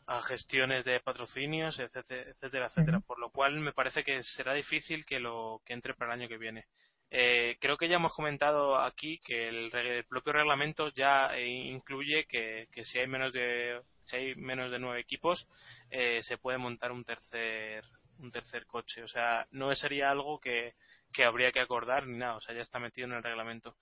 a 0.07 0.23
gestiones 0.23 0.85
de 0.85 1.01
patrocinios, 1.01 1.79
etcétera, 1.79 2.31
etcétera, 2.31 2.67
etcétera. 2.67 3.01
Por 3.01 3.19
lo 3.19 3.31
cual 3.31 3.59
me 3.61 3.73
parece 3.73 4.03
que 4.03 4.23
será 4.23 4.55
difícil 4.55 5.05
que 5.05 5.21
lo 5.21 5.61
que 5.65 5.75
entre 5.75 5.95
para 5.95 6.15
el 6.15 6.21
año 6.21 6.29
que 6.29 6.39
viene. 6.39 6.65
Eh, 7.13 7.57
creo 7.61 7.77
que 7.77 7.89
ya 7.89 7.97
hemos 7.97 8.13
comentado 8.13 8.79
aquí 8.79 9.19
que 9.25 9.49
el, 9.49 9.75
el 9.75 10.05
propio 10.05 10.33
reglamento 10.33 10.91
ya 10.91 11.37
eh, 11.37 11.45
incluye 11.49 12.25
que, 12.27 12.69
que 12.71 12.85
si 12.85 13.01
hay 13.01 13.09
menos 13.09 13.33
de 13.33 13.81
si 14.05 14.17
hay 14.17 14.35
menos 14.37 14.71
de 14.71 14.79
nueve 14.79 15.01
equipos 15.01 15.45
eh, 15.91 16.23
se 16.23 16.39
puede 16.39 16.59
montar 16.59 16.93
un 16.93 17.05
tercer 17.05 17.85
un 18.21 18.31
tercer 18.31 18.65
coche. 18.67 19.03
O 19.03 19.09
sea, 19.09 19.45
no 19.51 19.75
sería 19.75 20.11
algo 20.11 20.39
que, 20.39 20.75
que 21.13 21.25
habría 21.25 21.53
que 21.53 21.61
acordar 21.61 22.07
ni 22.07 22.19
nada. 22.19 22.37
O 22.37 22.41
sea, 22.41 22.55
ya 22.55 22.63
está 22.63 22.79
metido 22.79 23.07
en 23.07 23.15
el 23.15 23.23
reglamento. 23.23 23.77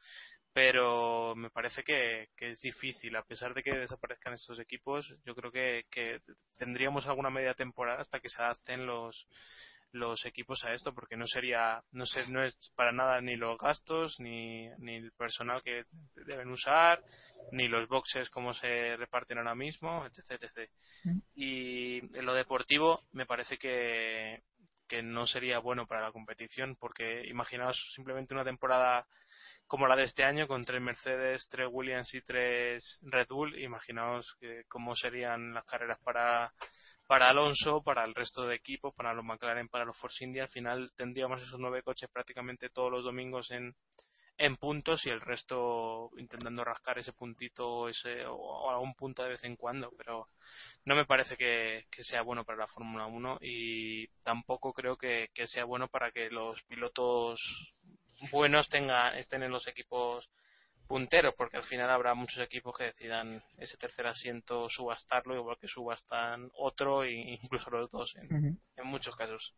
Pero 0.52 1.34
me 1.36 1.50
parece 1.50 1.82
que, 1.82 2.28
que 2.36 2.50
es 2.50 2.60
difícil. 2.60 3.14
A 3.16 3.22
pesar 3.22 3.54
de 3.54 3.62
que 3.62 3.72
desaparezcan 3.74 4.34
estos 4.34 4.58
equipos, 4.58 5.14
yo 5.24 5.34
creo 5.34 5.52
que, 5.52 5.84
que 5.90 6.20
tendríamos 6.56 7.06
alguna 7.06 7.30
media 7.30 7.54
temporada 7.54 8.00
hasta 8.00 8.20
que 8.20 8.30
se 8.30 8.42
adapten 8.42 8.86
los 8.86 9.28
los 9.92 10.26
equipos 10.26 10.64
a 10.64 10.72
esto 10.72 10.92
porque 10.94 11.16
no 11.16 11.26
sería 11.26 11.82
no 11.92 12.04
sé 12.04 12.26
no 12.28 12.44
es 12.44 12.54
para 12.76 12.92
nada 12.92 13.20
ni 13.20 13.36
los 13.36 13.56
gastos 13.56 14.20
ni, 14.20 14.68
ni 14.78 14.96
el 14.96 15.12
personal 15.12 15.62
que 15.62 15.84
deben 16.26 16.50
usar 16.50 17.02
ni 17.52 17.68
los 17.68 17.88
boxes 17.88 18.28
como 18.28 18.52
se 18.52 18.96
reparten 18.96 19.38
ahora 19.38 19.54
mismo 19.54 20.04
etc, 20.06 20.42
etc. 20.42 20.70
y 21.34 21.98
en 22.16 22.26
lo 22.26 22.34
deportivo 22.34 23.02
me 23.12 23.24
parece 23.24 23.56
que 23.56 24.42
que 24.88 25.02
no 25.02 25.26
sería 25.26 25.58
bueno 25.58 25.86
para 25.86 26.02
la 26.02 26.12
competición 26.12 26.76
porque 26.76 27.22
imaginaos 27.26 27.76
simplemente 27.94 28.34
una 28.34 28.44
temporada 28.44 29.06
como 29.66 29.86
la 29.86 29.96
de 29.96 30.04
este 30.04 30.24
año 30.24 30.48
con 30.48 30.64
tres 30.64 30.80
Mercedes, 30.80 31.46
tres 31.50 31.68
Williams 31.70 32.12
y 32.14 32.22
tres 32.22 32.98
Red 33.02 33.28
Bull, 33.28 33.60
imaginaos 33.60 34.34
que, 34.40 34.64
cómo 34.66 34.94
serían 34.96 35.54
las 35.54 35.64
carreras 35.66 35.98
para 36.02 36.52
para 37.06 37.28
Alonso, 37.28 37.82
para 37.82 38.04
el 38.04 38.14
resto 38.14 38.42
de 38.42 38.54
equipos, 38.54 38.94
para 38.94 39.14
los 39.14 39.24
McLaren, 39.24 39.68
para 39.68 39.86
los 39.86 39.96
Force 39.96 40.22
India, 40.22 40.42
al 40.42 40.50
final 40.50 40.92
tendríamos 40.94 41.40
esos 41.40 41.58
nueve 41.58 41.82
coches 41.82 42.10
prácticamente 42.12 42.68
todos 42.68 42.92
los 42.92 43.02
domingos 43.02 43.50
en, 43.50 43.74
en 44.38 44.56
puntos 44.56 45.04
y 45.04 45.10
el 45.10 45.20
resto 45.20 46.10
intentando 46.16 46.64
rascar 46.64 46.98
ese 46.98 47.12
puntito 47.12 47.88
ese, 47.88 48.24
o 48.26 48.70
algún 48.70 48.94
punto 48.94 49.22
de 49.24 49.30
vez 49.30 49.44
en 49.44 49.56
cuando, 49.56 49.92
pero 49.98 50.28
no 50.84 50.94
me 50.94 51.04
parece 51.04 51.36
que, 51.36 51.86
que 51.90 52.04
sea 52.04 52.22
bueno 52.22 52.44
para 52.44 52.58
la 52.58 52.68
Fórmula 52.68 53.06
1 53.06 53.38
y 53.42 54.06
tampoco 54.22 54.72
creo 54.72 54.96
que, 54.96 55.28
que 55.34 55.48
sea 55.48 55.64
bueno 55.64 55.88
para 55.88 56.12
que 56.12 56.30
los 56.30 56.62
pilotos 56.62 57.40
buenos 58.30 58.68
tengan, 58.68 59.16
estén 59.16 59.42
en 59.42 59.50
los 59.50 59.66
equipos 59.66 60.30
punteros, 60.86 61.34
porque 61.36 61.56
al 61.58 61.64
final 61.64 61.90
habrá 61.90 62.14
muchos 62.14 62.38
equipos 62.38 62.74
que 62.76 62.84
decidan 62.84 63.42
ese 63.58 63.76
tercer 63.76 64.06
asiento 64.06 64.70
subastarlo, 64.70 65.34
igual 65.34 65.58
que 65.60 65.68
subastan 65.68 66.48
otro 66.56 67.02
e 67.02 67.12
incluso 67.12 67.70
los 67.70 67.90
dos 67.90 68.14
en, 68.16 68.58
en 68.76 68.86
muchos 68.86 69.14
casos. 69.16 69.52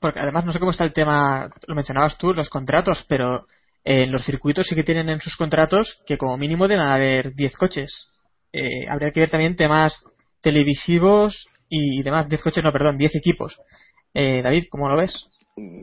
Porque 0.00 0.20
además 0.20 0.44
no 0.44 0.52
sé 0.52 0.58
cómo 0.58 0.70
está 0.70 0.84
el 0.84 0.92
tema, 0.92 1.50
lo 1.66 1.74
mencionabas 1.74 2.16
tú, 2.16 2.32
los 2.32 2.48
contratos, 2.48 3.04
pero 3.08 3.46
eh, 3.84 4.02
en 4.02 4.12
los 4.12 4.24
circuitos 4.24 4.66
sí 4.66 4.74
que 4.74 4.84
tienen 4.84 5.08
en 5.08 5.20
sus 5.20 5.36
contratos 5.36 6.00
que 6.06 6.18
como 6.18 6.36
mínimo 6.36 6.68
deben 6.68 6.84
haber 6.84 7.34
10 7.34 7.56
coches. 7.56 8.08
Eh, 8.52 8.88
habría 8.88 9.10
que 9.12 9.20
ver 9.20 9.30
también 9.30 9.56
temas 9.56 10.02
televisivos 10.40 11.46
y 11.68 12.02
demás. 12.02 12.28
10 12.28 12.42
coches, 12.42 12.64
no, 12.64 12.72
perdón, 12.72 12.96
10 12.96 13.14
equipos. 13.16 13.58
Eh, 14.14 14.40
David, 14.42 14.64
¿cómo 14.70 14.88
lo 14.88 14.96
ves? 14.96 15.26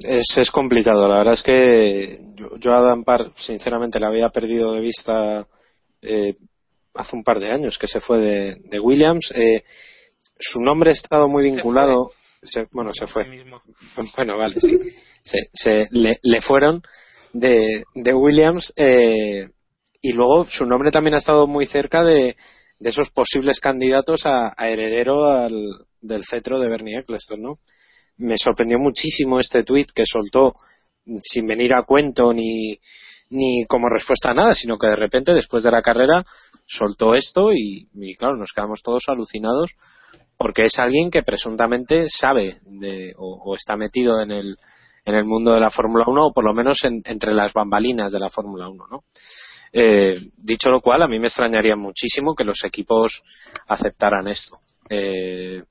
Es, 0.04 0.38
es 0.38 0.52
complicado. 0.52 1.08
La 1.08 1.18
verdad 1.18 1.34
es 1.34 1.44
que 1.44 2.20
yo, 2.36 2.58
yo 2.58 2.74
a 2.76 2.82
Dan 2.82 3.04
Parr, 3.04 3.32
sinceramente, 3.38 4.00
le 4.00 4.08
había 4.08 4.30
perdido 4.30 4.74
de 4.74 4.82
vista 4.82 5.48
eh, 6.02 6.36
hace 6.94 7.16
un 7.16 7.24
par 7.24 7.40
de 7.40 7.52
años 7.52 7.78
que 7.78 7.88
se 7.88 8.00
fue 8.00 8.20
de, 8.20 8.56
de 8.64 8.80
Williams. 8.80 9.32
Eh, 9.36 9.64
su 10.40 10.62
nombre 10.62 10.90
ha 10.92 10.94
estado 10.94 11.28
muy 11.28 11.44
vinculado. 11.44 12.12
se- 12.44 12.68
bueno, 12.72 12.92
se 12.94 13.08
fue. 13.08 13.26
mismo. 13.28 13.62
Bueno, 14.16 14.38
vale, 14.38 14.60
sí. 14.60 14.78
Se, 15.24 15.38
se- 15.54 15.88
le, 15.92 16.20
le 16.24 16.42
fueron 16.42 16.82
de, 17.36 17.84
de 17.94 18.14
Williams 18.14 18.72
eh, 18.78 19.50
y 20.02 20.14
luego 20.14 20.46
su 20.46 20.66
nombre 20.66 20.90
también 20.90 21.16
ha 21.16 21.20
estado 21.20 21.48
muy 21.48 21.66
cerca 21.66 22.02
de, 22.02 22.38
de 22.80 22.90
esos 22.90 23.10
posibles 23.10 23.60
candidatos 23.60 24.26
a, 24.26 24.54
a 24.56 24.70
heredero 24.70 25.26
al- 25.30 25.86
del 26.00 26.24
cetro 26.24 26.60
de 26.60 26.70
Bernie 26.70 27.00
Eccleston, 27.00 27.42
¿no? 27.42 27.54
Me 28.18 28.38
sorprendió 28.38 28.80
muchísimo 28.80 29.40
este 29.40 29.64
tuit 29.64 29.90
que 29.94 30.04
soltó 30.06 30.54
sin 31.24 31.46
venir 31.46 31.74
a 31.76 31.84
cuento 31.84 32.32
ni, 32.34 32.80
ni 33.32 33.66
como 33.68 33.90
respuesta 33.90 34.32
a 34.32 34.34
nada, 34.34 34.56
sino 34.56 34.78
que 34.78 34.88
de 34.88 34.96
repente 34.96 35.34
después 35.34 35.64
de 35.64 35.72
la 35.72 35.82
carrera 35.82 36.24
soltó 36.66 37.16
esto 37.16 37.52
y, 37.54 37.88
claro, 38.18 38.38
nos 38.38 38.52
quedamos 38.56 38.82
todos 38.82 39.04
alucinados 39.08 39.72
porque 40.38 40.66
es 40.66 40.80
alguien 40.80 41.12
que 41.12 41.24
presuntamente 41.24 42.06
sabe 42.08 42.60
de, 42.64 43.14
o 43.18 43.56
está 43.56 43.76
metido 43.76 44.22
en 44.22 44.32
el, 44.32 44.58
en 45.06 45.16
el 45.16 45.26
mundo 45.26 45.54
de 45.54 45.60
la 45.60 45.70
Fórmula 45.70 46.06
1 46.08 46.28
o 46.28 46.34
por 46.34 46.44
lo 46.44 46.54
menos 46.54 46.84
en- 46.84 47.02
entre 47.06 47.34
las 47.34 47.54
bambalinas 47.54 48.12
de 48.12 48.20
la 48.20 48.30
Fórmula 48.30 48.68
1, 48.68 48.88
¿no? 48.90 49.04
Eh, 49.72 50.18
dicho 50.38 50.70
lo 50.70 50.82
cual, 50.82 51.04
a 51.04 51.08
mí 51.08 51.20
me 51.20 51.28
extrañaría 51.28 51.76
muchísimo 51.76 52.34
que 52.36 52.46
los 52.46 52.64
equipos 52.64 53.22
aceptaran 53.68 54.28
esto. 54.28 54.60
Eh, 54.90 55.62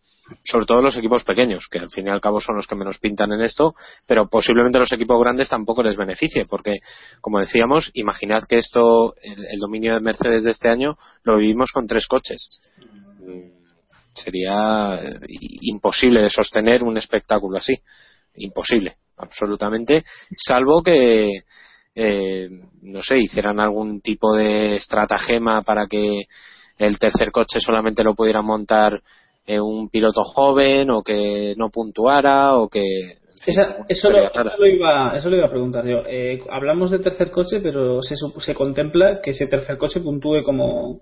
sobre 0.42 0.66
todo 0.66 0.80
los 0.80 0.96
equipos 0.96 1.22
pequeños, 1.24 1.66
que 1.70 1.78
al 1.78 1.90
fin 1.90 2.06
y 2.06 2.10
al 2.10 2.20
cabo 2.20 2.40
son 2.40 2.56
los 2.56 2.66
que 2.66 2.74
menos 2.74 2.98
pintan 2.98 3.32
en 3.32 3.42
esto, 3.42 3.74
pero 4.06 4.28
posiblemente 4.28 4.78
los 4.78 4.92
equipos 4.92 5.20
grandes 5.20 5.48
tampoco 5.50 5.82
les 5.82 5.96
beneficie, 5.96 6.44
porque, 6.48 6.78
como 7.20 7.40
decíamos, 7.40 7.90
imaginad 7.94 8.42
que 8.48 8.56
esto, 8.56 9.14
el, 9.22 9.58
dominio 9.58 9.94
de 9.94 10.00
Mercedes 10.00 10.44
de 10.44 10.50
este 10.52 10.70
año, 10.70 10.96
lo 11.24 11.36
vivimos 11.36 11.72
con 11.72 11.86
tres 11.86 12.06
coches. 12.06 12.48
Mm, 13.20 13.64
Sería 14.14 14.94
eh, 15.02 15.18
imposible 15.62 16.22
de 16.22 16.30
sostener 16.30 16.84
un 16.84 16.96
espectáculo 16.96 17.58
así. 17.58 17.74
Imposible, 18.36 18.96
absolutamente, 19.18 20.04
salvo 20.36 20.82
que, 20.82 21.30
eh, 21.94 22.48
no 22.82 23.02
sé, 23.02 23.18
hicieran 23.20 23.60
algún 23.60 24.00
tipo 24.00 24.34
de 24.34 24.76
estratagema 24.76 25.62
para 25.62 25.86
que 25.86 26.24
el 26.78 26.98
tercer 26.98 27.30
coche 27.30 27.60
solamente 27.60 28.02
lo 28.02 28.14
pudiera 28.14 28.42
montar 28.42 29.00
eh, 29.46 29.60
un 29.60 29.88
piloto 29.90 30.22
joven 30.24 30.90
o 30.90 31.02
que 31.02 31.54
no 31.56 31.70
puntuara 31.70 32.56
o 32.56 32.68
que 32.68 32.82
Esa- 33.46 33.76
eso, 33.88 34.10
lo, 34.10 34.24
eso 34.24 34.56
lo 34.58 34.66
iba, 34.66 35.16
eso 35.16 35.28
lo 35.30 35.36
iba 35.36 35.46
a 35.46 35.50
preguntar 35.50 35.84
yo. 35.86 35.98
Eh, 36.08 36.42
hablamos 36.50 36.90
de 36.90 36.98
tercer 36.98 37.30
coche, 37.30 37.60
pero 37.62 38.00
se, 38.02 38.16
se 38.40 38.54
contempla 38.54 39.20
que 39.22 39.30
ese 39.32 39.46
tercer 39.46 39.76
coche 39.76 40.00
puntúe 40.00 40.42
como, 40.42 41.00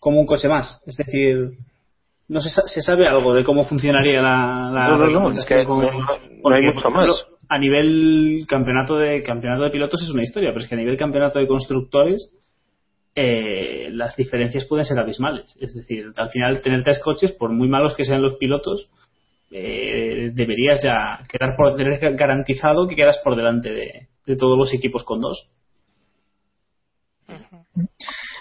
como 0.00 0.20
un 0.20 0.26
coche 0.26 0.48
más. 0.48 0.82
Es 0.86 0.96
decir, 0.96 1.52
no 2.28 2.40
se, 2.40 2.50
sa- 2.50 2.66
se 2.68 2.82
sabe 2.82 3.06
algo 3.08 3.34
de 3.34 3.42
cómo 3.44 3.64
funcionaría 3.64 4.20
la, 4.22 4.70
la 4.72 4.88
No, 4.88 4.98
no, 4.98 5.06
no, 5.06 5.30
es 5.32 5.44
que 5.46 5.54
reglamentación 5.56 5.64
con- 5.66 5.80
no- 6.42 6.50
no 6.50 6.54
hay 6.54 6.62
mucho 6.74 6.90
más. 6.90 7.26
A 7.50 7.58
nivel 7.58 8.44
campeonato 8.46 8.96
de 8.98 9.22
campeonato 9.22 9.62
de 9.64 9.70
pilotos 9.70 10.02
es 10.02 10.10
una 10.10 10.22
historia, 10.22 10.50
pero 10.50 10.60
es 10.60 10.68
que 10.68 10.74
a 10.74 10.78
nivel 10.78 10.96
campeonato 10.98 11.38
de 11.38 11.46
constructores 11.46 12.34
eh, 13.14 13.88
las 13.92 14.14
diferencias 14.16 14.64
pueden 14.66 14.84
ser 14.84 14.98
abismales. 14.98 15.56
Es 15.60 15.74
decir, 15.74 16.12
al 16.16 16.28
final 16.30 16.60
tener 16.62 16.82
tres 16.84 16.98
coches, 17.00 17.32
por 17.32 17.50
muy 17.50 17.66
malos 17.68 17.94
que 17.96 18.04
sean 18.04 18.20
los 18.22 18.34
pilotos, 18.36 18.90
eh, 19.50 20.30
deberías 20.34 20.82
ya 20.84 21.24
quedar 21.26 21.56
por 21.56 21.74
tener 21.74 21.98
garantizado 22.16 22.86
que 22.86 22.94
quedas 22.96 23.18
por 23.24 23.34
delante 23.34 23.72
de, 23.72 24.08
de 24.26 24.36
todos 24.36 24.58
los 24.58 24.72
equipos 24.74 25.02
con 25.04 25.20
dos. 25.22 25.50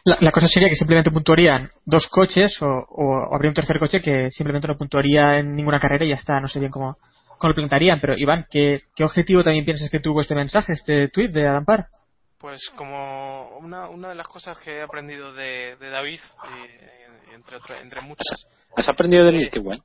La, 0.08 0.18
la 0.22 0.32
cosa 0.32 0.48
sería 0.48 0.70
que 0.70 0.76
simplemente 0.76 1.12
puntuarían 1.12 1.70
dos 1.86 2.08
coches 2.08 2.62
o, 2.62 2.66
o 2.68 3.36
habría 3.36 3.50
un 3.50 3.56
tercer 3.56 3.78
coche 3.78 4.00
que 4.00 4.32
simplemente 4.32 4.66
no 4.66 4.78
puntuaría 4.78 5.40
en 5.40 5.54
ninguna 5.54 5.82
carrera 5.82 6.06
y 6.06 6.10
ya 6.10 6.16
está, 6.16 6.40
no 6.40 6.48
sé 6.48 6.60
bien 6.60 6.72
cómo, 6.72 6.96
cómo 7.38 7.50
lo 7.50 7.56
plantearían. 7.56 8.00
Pero 8.00 8.16
Iván, 8.18 8.46
¿qué, 8.50 8.84
qué 8.96 9.04
objetivo 9.04 9.44
también 9.44 9.66
piensas 9.66 9.90
que 9.90 10.00
tuvo 10.00 10.22
este 10.22 10.34
mensaje, 10.34 10.72
este 10.72 11.10
tweet 11.10 11.28
de 11.28 11.46
Adam 11.46 11.66
Parr? 11.66 11.88
Pues 12.40 12.70
como 12.78 13.58
una, 13.58 13.90
una 13.90 14.08
de 14.08 14.16
las 14.16 14.30
cosas 14.30 14.58
que 14.60 14.78
he 14.78 14.82
aprendido 14.82 15.34
de, 15.34 15.76
de 15.76 15.90
David, 15.90 16.22
y, 16.46 17.32
y 17.32 17.36
entre, 17.36 17.58
entre 17.82 18.00
muchas, 18.00 18.48
¿Has 18.78 18.88
aprendido 18.88 19.26
de 19.26 19.32
mí? 19.34 19.50
Qué 19.50 19.60
guay. 19.60 19.82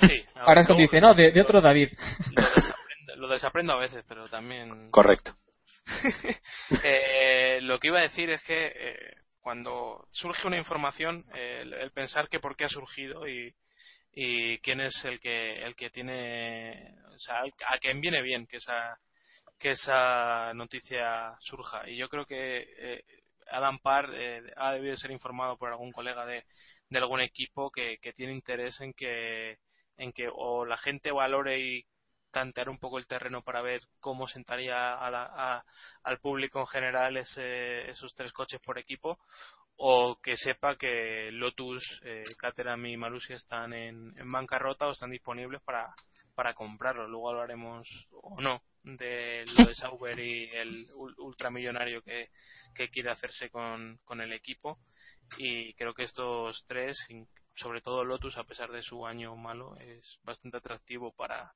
sí, 0.00 0.24
Ahora 0.36 0.62
es 0.62 0.66
cuando 0.66 0.80
dice, 0.82 1.00
no, 1.00 1.12
de, 1.12 1.32
de 1.32 1.40
otro 1.42 1.60
David. 1.60 1.88
lo 2.34 2.40
desaprendo, 2.42 3.16
lo 3.16 3.28
desaprendo 3.28 3.72
a 3.74 3.80
veces, 3.80 4.04
pero 4.08 4.26
también 4.30 4.90
Correcto. 4.90 5.32
Eh, 6.84 7.60
lo 7.62 7.78
que 7.78 7.88
iba 7.88 7.98
a 7.98 8.02
decir 8.02 8.30
es 8.30 8.42
que 8.44 8.72
eh, 8.74 9.14
cuando 9.40 10.08
surge 10.10 10.46
una 10.46 10.56
información, 10.56 11.24
el, 11.34 11.74
el 11.74 11.90
pensar 11.92 12.28
que 12.28 12.40
por 12.40 12.56
qué 12.56 12.64
ha 12.64 12.68
surgido 12.68 13.28
y, 13.28 13.54
quién 14.62 14.80
es 14.80 14.92
el 15.04 15.20
que 15.20 15.62
el 15.62 15.74
que 15.74 15.90
tiene, 15.90 16.94
o 17.14 17.18
sea, 17.18 17.42
a 17.68 17.78
quien 17.78 18.00
viene 18.00 18.22
bien 18.22 18.46
que 18.46 18.58
esa 18.58 18.98
que 19.58 19.70
esa 19.70 20.52
noticia 20.54 21.36
surja. 21.40 21.88
Y 21.88 21.96
yo 21.96 22.08
creo 22.08 22.26
que 22.26 22.66
eh, 22.78 23.04
Adam 23.50 23.78
Parr 23.78 24.12
eh, 24.14 24.42
ha 24.56 24.72
debido 24.72 24.96
ser 24.96 25.12
informado 25.12 25.56
por 25.56 25.70
algún 25.70 25.92
colega 25.92 26.26
de, 26.26 26.44
de 26.88 26.98
algún 26.98 27.20
equipo 27.20 27.70
que, 27.70 27.98
que 28.02 28.12
tiene 28.12 28.32
interés 28.32 28.80
en 28.80 28.92
que 28.92 29.58
en 29.98 30.12
que 30.12 30.28
o 30.32 30.64
la 30.64 30.76
gente 30.78 31.12
valore 31.12 31.60
y 31.60 31.86
tantear 32.32 32.68
un 32.68 32.78
poco 32.78 32.98
el 32.98 33.06
terreno 33.06 33.42
para 33.42 33.62
ver 33.62 33.82
cómo 34.00 34.26
sentaría 34.26 34.94
a 34.94 35.10
la- 35.10 35.30
a- 35.32 35.64
al 36.02 36.18
público 36.18 36.60
en 36.60 36.66
general 36.66 37.16
ese- 37.16 37.90
esos 37.90 38.14
tres 38.14 38.32
coches 38.32 38.60
por 38.60 38.78
equipo 38.78 39.18
o 39.76 40.18
que 40.22 40.36
sepa 40.36 40.76
que 40.76 41.30
Lotus, 41.32 41.82
eh, 42.04 42.22
Caterham 42.38 42.86
y 42.86 42.96
Malusia 42.96 43.36
están 43.36 43.72
en, 43.72 44.12
bancarrota 44.30 44.86
o 44.86 44.92
están 44.92 45.10
disponibles 45.10 45.60
para, 45.62 45.94
para 46.34 46.54
comprarlo. 46.54 47.08
Luego 47.08 47.30
hablaremos 47.30 47.88
o 48.12 48.40
no 48.40 48.62
de 48.84 49.44
lo 49.46 49.68
de 49.68 49.74
Sauber 49.74 50.18
y 50.18 50.50
el 50.50 50.86
ul- 50.96 51.14
ultramillonario 51.18 52.02
que, 52.02 52.30
que 52.74 52.88
quiere 52.88 53.10
hacerse 53.10 53.48
con, 53.50 53.98
con 54.04 54.20
el 54.20 54.32
equipo 54.32 54.78
y 55.38 55.72
creo 55.74 55.94
que 55.94 56.02
estos 56.04 56.64
tres, 56.66 56.96
sobre 57.54 57.80
todo 57.80 58.04
Lotus, 58.04 58.36
a 58.38 58.44
pesar 58.44 58.70
de 58.70 58.82
su 58.82 59.06
año 59.06 59.34
malo, 59.36 59.76
es 59.76 60.18
bastante 60.24 60.58
atractivo 60.58 61.12
para, 61.12 61.52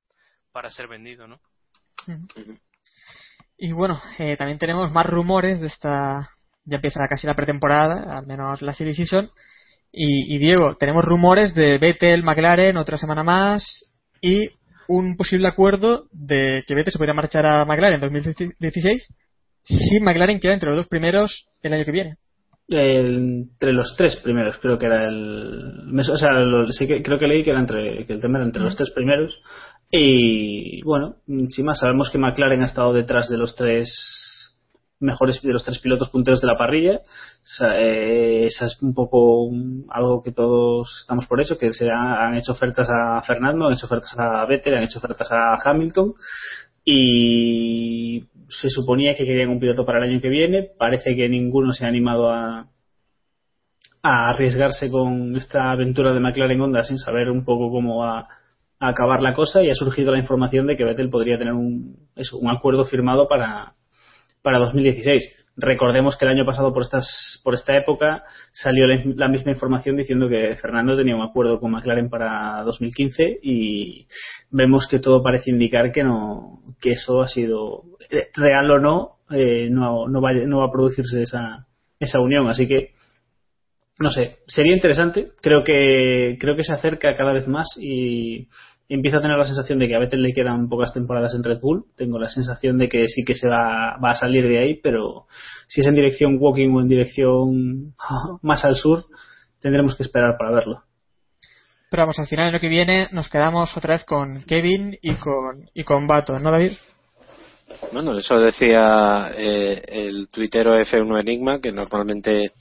para 0.57 0.71
ser 0.71 0.89
vendido, 0.89 1.29
¿no? 1.29 1.39
Y 3.59 3.73
bueno, 3.73 4.01
eh, 4.19 4.39
también 4.39 4.59
tenemos 4.59 4.91
más 4.91 5.05
rumores 5.05 5.61
de 5.61 5.67
esta. 5.67 6.31
Ya 6.65 6.77
empieza 6.77 7.07
casi 7.11 7.27
la 7.27 7.35
pretemporada, 7.35 8.17
al 8.17 8.27
menos 8.27 8.63
la 8.63 8.73
serie 8.73 8.95
season. 8.95 9.29
Y, 9.93 10.35
y 10.35 10.39
Diego, 10.39 10.79
tenemos 10.79 11.05
rumores 11.05 11.55
de 11.55 11.77
Vettel, 11.77 12.23
McLaren, 12.23 12.79
otra 12.79 12.97
semana 12.97 13.23
más. 13.23 13.85
Y 14.23 14.49
un 14.89 15.19
posible 15.19 15.47
acuerdo 15.47 16.09
de 16.11 16.65
que 16.67 16.75
Vettel 16.75 16.93
se 16.95 16.99
podría 16.99 17.13
marchar 17.13 17.45
a 17.45 17.67
McLaren 17.67 17.97
en 17.97 18.01
2016 18.01 19.15
si 19.63 20.01
McLaren 20.01 20.41
queda 20.41 20.55
entre 20.55 20.71
los 20.71 20.79
dos 20.79 20.89
primeros 20.89 21.51
el 21.63 21.75
año 21.75 21.85
que 21.85 21.93
viene. 21.93 22.17
El- 22.69 23.47
entre 23.53 23.73
los 23.73 23.95
tres 23.97 24.17
primeros, 24.17 24.59
creo 24.59 24.79
que 24.79 24.87
era 24.87 25.09
el. 25.09 25.93
O 26.11 26.17
sea, 26.17 26.33
lo- 26.33 26.69
sí 26.73 26.87
que, 26.87 27.03
creo 27.03 27.19
que 27.19 27.27
leí 27.29 27.45
que, 27.45 27.51
era 27.51 27.61
entre, 27.61 28.05
que 28.05 28.13
el 28.15 28.21
tema 28.21 28.39
era 28.39 28.47
entre 28.47 28.63
los 28.63 28.77
tres 28.77 28.91
primeros. 28.91 29.39
Y 29.91 30.83
bueno, 30.83 31.17
sin 31.51 31.65
más, 31.65 31.79
sabemos 31.79 32.11
que 32.11 32.19
McLaren 32.19 32.63
ha 32.63 32.67
estado 32.67 32.93
detrás 32.93 33.29
de 33.29 33.37
los 33.39 33.55
tres 33.55 34.53
mejores 34.99 35.41
de 35.43 35.53
los 35.53 35.63
tres 35.63 35.79
pilotos 35.79 36.09
punteros 36.09 36.41
de 36.41 36.47
la 36.49 36.57
parrilla. 36.59 36.97
O 36.99 37.47
sea, 37.47 37.79
eh, 37.81 38.47
esa 38.47 38.67
es 38.67 38.83
un 38.83 38.95
poco 38.95 39.45
un- 39.45 39.87
algo 39.91 40.23
que 40.23 40.33
todos 40.33 40.89
estamos 41.03 41.27
por 41.27 41.41
eso, 41.41 41.57
que 41.59 41.73
se 41.73 41.89
ha- 41.91 42.27
han 42.27 42.35
hecho 42.35 42.53
ofertas 42.53 42.89
a 42.91 43.23
Fernando, 43.23 43.67
han 43.67 43.75
hecho 43.75 43.87
ofertas 43.87 44.13
a 44.19 44.45
Vettel, 44.47 44.75
han 44.75 44.83
hecho 44.85 44.99
ofertas 44.99 45.29
a 45.31 45.55
Hamilton 45.65 46.15
y 46.85 48.25
se 48.49 48.71
suponía 48.71 49.15
que 49.15 49.25
querían 49.25 49.51
un 49.51 49.61
piloto 49.61 49.85
para 49.85 49.99
el 49.99 50.11
año 50.11 50.21
que 50.21 50.29
viene. 50.29 50.69
Parece 50.79 51.15
que 51.17 51.29
ninguno 51.29 51.73
se 51.73 51.85
ha 51.85 51.89
animado 51.89 52.31
a, 52.31 52.69
arriesgarse 54.03 54.89
con 54.89 55.35
esta 55.37 55.73
aventura 55.73 56.13
de 56.13 56.21
McLaren 56.21 56.61
Honda 56.61 56.85
sin 56.85 56.97
saber 56.97 57.29
un 57.29 57.45
poco 57.45 57.71
cómo 57.73 57.99
va 57.99 58.29
a 58.79 58.89
acabar 58.89 59.21
la 59.21 59.35
cosa 59.35 59.65
y 59.65 59.71
ha 59.71 59.75
surgido 59.75 60.13
la 60.13 60.21
información 60.21 60.69
de 60.69 60.77
que 60.77 60.85
Vettel 60.85 61.11
podría 61.11 61.39
tener 61.39 61.55
un, 61.55 62.09
eso, 62.15 62.39
un 62.39 62.49
acuerdo 62.49 62.85
firmado 62.85 63.27
para, 63.27 63.73
para 64.43 64.59
2016. 64.59 65.47
Recordemos 65.57 66.17
que 66.17 66.25
el 66.25 66.31
año 66.31 66.45
pasado 66.45 66.73
por 66.73 66.83
estas 66.83 67.41
por 67.43 67.55
esta 67.55 67.77
época 67.77 68.23
salió 68.53 68.87
la, 68.87 69.03
la 69.17 69.29
misma 69.29 69.51
información 69.51 69.97
diciendo 69.97 70.29
que 70.29 70.55
Fernando 70.55 70.97
tenía 70.97 71.17
un 71.17 71.23
acuerdo 71.23 71.59
con 71.59 71.73
McLaren 71.73 72.09
para 72.09 72.63
2015 72.65 73.39
y 73.43 74.07
vemos 74.51 74.87
que 74.89 75.01
todo 75.01 75.21
parece 75.21 75.51
indicar 75.51 75.91
que 75.91 76.05
no 76.05 76.61
que 76.81 76.93
eso 76.93 77.23
ha 77.23 77.29
sido 77.29 77.96
real 78.35 78.71
o 78.71 78.79
no 78.79 79.17
eh, 79.31 79.69
no, 79.71 80.07
no, 80.09 80.21
va, 80.21 80.33
no 80.33 80.59
va 80.59 80.67
a 80.67 80.73
producirse 80.73 81.23
esa, 81.23 81.67
esa 81.99 82.21
unión. 82.21 82.49
Así 82.49 82.67
que 82.67 82.93
no 83.99 84.11
sé 84.11 84.39
sería 84.47 84.75
interesante. 84.75 85.33
Creo 85.41 85.65
que 85.65 86.37
creo 86.41 86.57
que 86.57 86.65
se 86.65 86.73
acerca 86.73 87.17
cada 87.17 87.33
vez 87.33 87.49
más 87.49 87.77
y 87.81 88.49
empiezo 88.89 89.19
a 89.19 89.21
tener 89.21 89.37
la 89.37 89.45
sensación 89.45 89.79
de 89.79 89.89
que 89.89 89.97
a 89.97 89.99
Vettel 89.99 90.23
le 90.23 90.33
quedan 90.33 90.69
pocas 90.69 90.93
temporadas 90.93 91.35
en 91.35 91.43
Red 91.43 91.61
Bull. 91.61 91.87
Tengo 91.97 92.19
la 92.19 92.29
sensación 92.29 92.79
de 92.79 92.89
que 92.89 93.09
sí 93.09 93.25
que 93.25 93.35
se 93.35 93.49
va, 93.49 93.97
va 94.03 94.11
a 94.11 94.15
salir 94.15 94.47
de 94.47 94.59
ahí 94.59 94.81
pero 94.81 95.27
si 95.67 95.81
es 95.81 95.87
en 95.87 95.95
dirección 95.95 96.37
walking 96.39 96.71
o 96.71 96.81
en 96.81 96.89
dirección 96.89 97.95
más 98.43 98.65
al 98.65 98.77
sur 98.77 99.05
tendremos 99.61 99.97
que 99.97 100.05
esperar 100.05 100.37
para 100.39 100.53
verlo. 100.53 100.83
Pero 101.89 102.03
vamos, 102.03 102.19
al 102.19 102.27
final, 102.27 102.47
el 102.47 102.55
año 102.55 102.61
que 102.61 102.69
viene, 102.69 103.09
nos 103.13 103.29
quedamos 103.31 103.77
otra 103.77 103.95
vez 103.95 104.05
con 104.05 104.43
Kevin 104.43 104.99
y 105.01 105.15
con, 105.15 105.71
y 105.73 105.85
con 105.85 106.09
Bato, 106.09 106.39
¿no, 106.41 106.51
David? 106.51 106.73
Bueno, 107.93 108.17
eso 108.17 108.39
decía 108.39 109.33
eh, 109.37 109.83
el 109.87 110.29
tuitero 110.29 110.79
F1 110.79 111.21
Enigma, 111.21 111.61
que 111.61 111.73
normalmente 111.73 112.53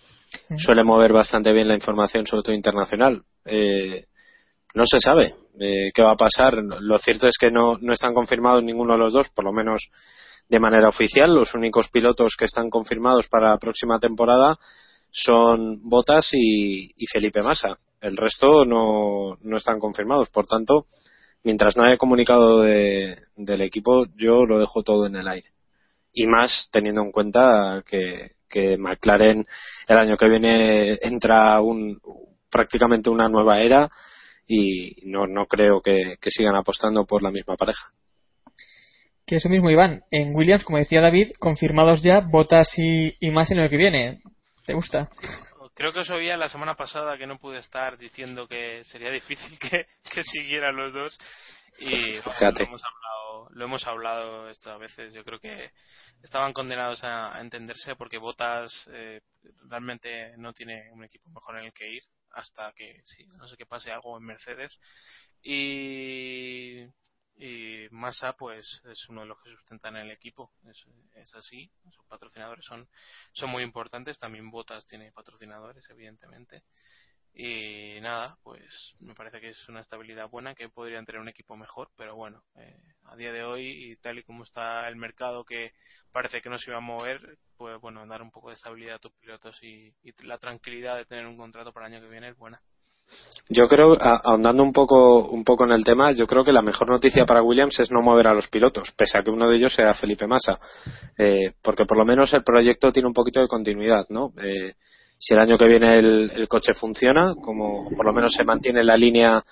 suele 0.57 0.83
mover 0.83 1.13
bastante 1.13 1.51
bien 1.53 1.67
la 1.67 1.75
información, 1.75 2.25
sobre 2.25 2.43
todo 2.43 2.55
internacional. 2.55 3.21
Eh, 3.45 4.05
no 4.73 4.83
se 4.85 4.99
sabe 4.99 5.35
eh, 5.59 5.91
qué 5.93 6.01
va 6.01 6.11
a 6.11 6.17
pasar. 6.17 6.55
Lo 6.55 6.97
cierto 6.97 7.27
es 7.27 7.37
que 7.39 7.51
no, 7.51 7.77
no 7.79 7.93
están 7.93 8.13
confirmados 8.13 8.63
ninguno 8.63 8.93
de 8.93 8.99
los 8.99 9.13
dos, 9.13 9.29
por 9.29 9.45
lo 9.45 9.53
menos 9.53 9.89
de 10.49 10.59
manera 10.59 10.89
oficial. 10.89 11.33
Los 11.33 11.53
únicos 11.53 11.89
pilotos 11.89 12.35
que 12.37 12.45
están 12.45 12.69
confirmados 12.69 13.27
para 13.27 13.51
la 13.51 13.57
próxima 13.57 13.99
temporada 13.99 14.57
son 15.11 15.79
Botas 15.83 16.29
y, 16.33 16.91
y 16.97 17.07
Felipe 17.07 17.41
Massa. 17.41 17.77
El 18.01 18.17
resto 18.17 18.65
no, 18.65 19.37
no 19.41 19.57
están 19.57 19.79
confirmados. 19.79 20.29
Por 20.29 20.45
tanto, 20.45 20.87
mientras 21.45 21.77
no 21.77 21.83
haya 21.83 21.97
comunicado 21.97 22.61
de- 22.63 23.17
del 23.37 23.61
equipo, 23.61 24.05
yo 24.17 24.45
lo 24.45 24.59
dejo 24.59 24.83
todo 24.83 25.05
en 25.05 25.15
el 25.15 25.27
aire. 25.27 25.49
Y 26.11 26.27
más 26.27 26.69
teniendo 26.71 27.01
en 27.01 27.11
cuenta 27.11 27.83
que, 27.87 28.31
que 28.49 28.77
McLaren 28.77 29.45
el 29.87 29.97
año 29.97 30.17
que 30.17 30.27
viene 30.27 30.99
entra 31.01 31.61
un, 31.61 31.99
prácticamente 32.51 33.09
una 33.09 33.29
nueva 33.29 33.59
era 33.61 33.89
y 34.47 34.95
no, 35.05 35.27
no 35.27 35.45
creo 35.45 35.81
que, 35.81 36.17
sigan 36.27 36.55
apostando 36.55 37.05
por 37.05 37.23
la 37.23 37.31
misma 37.31 37.55
pareja. 37.55 37.91
Que 39.25 39.37
eso 39.37 39.49
mismo, 39.49 39.69
Iván. 39.69 40.03
En 40.11 40.35
Williams, 40.35 40.63
como 40.63 40.77
decía 40.77 41.01
David, 41.01 41.31
confirmados 41.39 42.01
ya 42.03 42.21
Botas 42.21 42.69
y, 42.77 43.15
y 43.19 43.31
más 43.31 43.49
en 43.51 43.59
el 43.59 43.69
que 43.69 43.77
viene. 43.77 44.21
¿Te 44.65 44.73
gusta? 44.73 45.09
Creo 45.75 45.91
que 45.91 45.99
os 45.99 46.09
oía 46.09 46.37
la 46.37 46.49
semana 46.49 46.75
pasada 46.75 47.17
que 47.17 47.27
no 47.27 47.37
pude 47.37 47.59
estar 47.59 47.97
diciendo 47.97 48.47
que 48.47 48.83
sería 48.85 49.11
difícil 49.11 49.59
que, 49.59 49.85
que 50.09 50.23
siguieran 50.23 50.75
los 50.75 50.93
dos 50.93 51.17
Y 51.79 52.19
bueno, 52.21 52.51
lo 52.51 52.63
hemos 52.63 52.83
hablado, 52.83 53.49
lo 53.51 53.65
hemos 53.65 53.87
hablado 53.87 54.49
esto 54.49 54.71
a 54.71 54.77
veces. 54.77 55.13
Yo 55.13 55.23
creo 55.25 55.39
que 55.39 55.71
estaban 56.23 56.53
condenados 56.53 57.03
a, 57.03 57.35
a 57.35 57.41
entenderse 57.41 57.95
porque 57.95 58.17
Botas 58.17 58.71
eh, 58.93 59.21
realmente 59.69 60.37
no 60.37 60.53
tiene 60.53 60.89
un 60.91 61.03
equipo 61.03 61.29
mejor 61.29 61.57
en 61.59 61.65
el 61.65 61.73
que 61.73 61.89
ir 61.89 62.03
hasta 62.31 62.71
que 62.73 63.01
sí, 63.03 63.25
no 63.37 63.47
sé 63.47 63.57
qué 63.57 63.65
pase 63.65 63.91
algo 63.91 64.17
en 64.17 64.23
Mercedes. 64.23 64.77
Y, 65.41 66.85
y 67.37 67.87
Massa 67.91 68.33
pues 68.33 68.81
es 68.85 69.09
uno 69.09 69.21
de 69.21 69.27
los 69.27 69.41
que 69.41 69.51
sustentan 69.51 69.97
el 69.97 70.11
equipo. 70.11 70.51
Es, 71.15 71.35
así. 71.35 71.69
Sus 71.91 72.05
patrocinadores 72.05 72.65
son, 72.65 72.87
son 73.33 73.49
muy 73.49 73.63
importantes. 73.63 74.17
También 74.19 74.49
Botas 74.49 74.85
tiene 74.85 75.11
patrocinadores, 75.11 75.85
evidentemente. 75.89 76.63
Y 77.33 77.99
nada, 77.99 78.37
pues 78.43 78.95
me 79.01 79.13
parece 79.13 79.41
que 79.41 79.49
es 79.49 79.67
una 79.67 79.81
estabilidad 79.81 80.29
buena, 80.29 80.55
que 80.55 80.69
podrían 80.69 81.05
tener 81.05 81.19
un 81.19 81.27
equipo 81.27 81.57
mejor, 81.57 81.91
pero 81.97 82.15
bueno, 82.15 82.41
eh, 82.55 82.81
a 83.03 83.17
día 83.17 83.33
de 83.33 83.43
hoy 83.43 83.91
y 83.91 83.97
tal 83.97 84.17
y 84.19 84.23
como 84.23 84.45
está 84.45 84.87
el 84.87 84.95
mercado 84.95 85.43
que 85.43 85.73
parece 86.13 86.41
que 86.41 86.49
no 86.49 86.57
se 86.57 86.69
iba 86.71 86.77
a 86.77 86.81
mover, 86.81 87.37
pues 87.57 87.77
bueno, 87.81 88.07
dar 88.07 88.21
un 88.21 88.31
poco 88.31 88.47
de 88.49 88.55
estabilidad 88.55 88.95
a 88.95 88.99
tus 88.99 89.11
pilotos 89.15 89.61
y, 89.63 89.93
y 90.01 90.13
la 90.23 90.37
tranquilidad 90.37 90.95
de 90.95 91.03
tener 91.03 91.27
un 91.27 91.35
contrato 91.35 91.73
para 91.73 91.87
el 91.87 91.95
año 91.95 92.03
que 92.03 92.09
viene 92.09 92.29
es 92.29 92.37
buena. 92.37 92.61
Yo 93.47 93.67
creo, 93.67 93.95
ahondando 94.01 94.63
un 94.63 94.73
poco, 94.73 95.27
un 95.29 95.43
poco 95.43 95.65
en 95.65 95.71
el 95.71 95.83
tema, 95.83 96.11
yo 96.11 96.25
creo 96.25 96.43
que 96.43 96.51
la 96.51 96.63
mejor 96.63 96.89
noticia 96.89 97.25
para 97.25 97.43
Williams 97.43 97.79
es 97.79 97.91
no 97.91 98.01
mover 98.01 98.25
a 98.27 98.33
los 98.33 98.47
pilotos, 98.47 98.91
pese 98.97 99.19
a 99.19 99.23
que 99.23 99.29
uno 99.29 99.47
de 99.47 99.57
ellos 99.57 99.73
sea 99.73 99.93
Felipe 99.93 100.25
Massa, 100.25 100.57
Eh, 101.17 101.53
porque 101.61 101.85
por 101.85 101.97
lo 101.97 102.05
menos 102.05 102.33
el 102.33 102.43
proyecto 102.43 102.91
tiene 102.91 103.07
un 103.07 103.13
poquito 103.13 103.41
de 103.41 103.47
continuidad, 103.47 104.07
¿no? 104.09 104.31
Eh, 104.41 104.73
si 105.19 105.33
el 105.35 105.39
año 105.39 105.57
que 105.57 105.67
viene 105.67 105.99
el, 105.99 106.47
coche 106.47 106.73
funciona, 106.73 107.35
como 107.35 107.87
por 107.95 108.05
lo 108.05 108.13
menos 108.13 108.33
se 108.33 108.43
mantiene 108.43 108.83
la 108.83 108.97
línea 108.97 109.43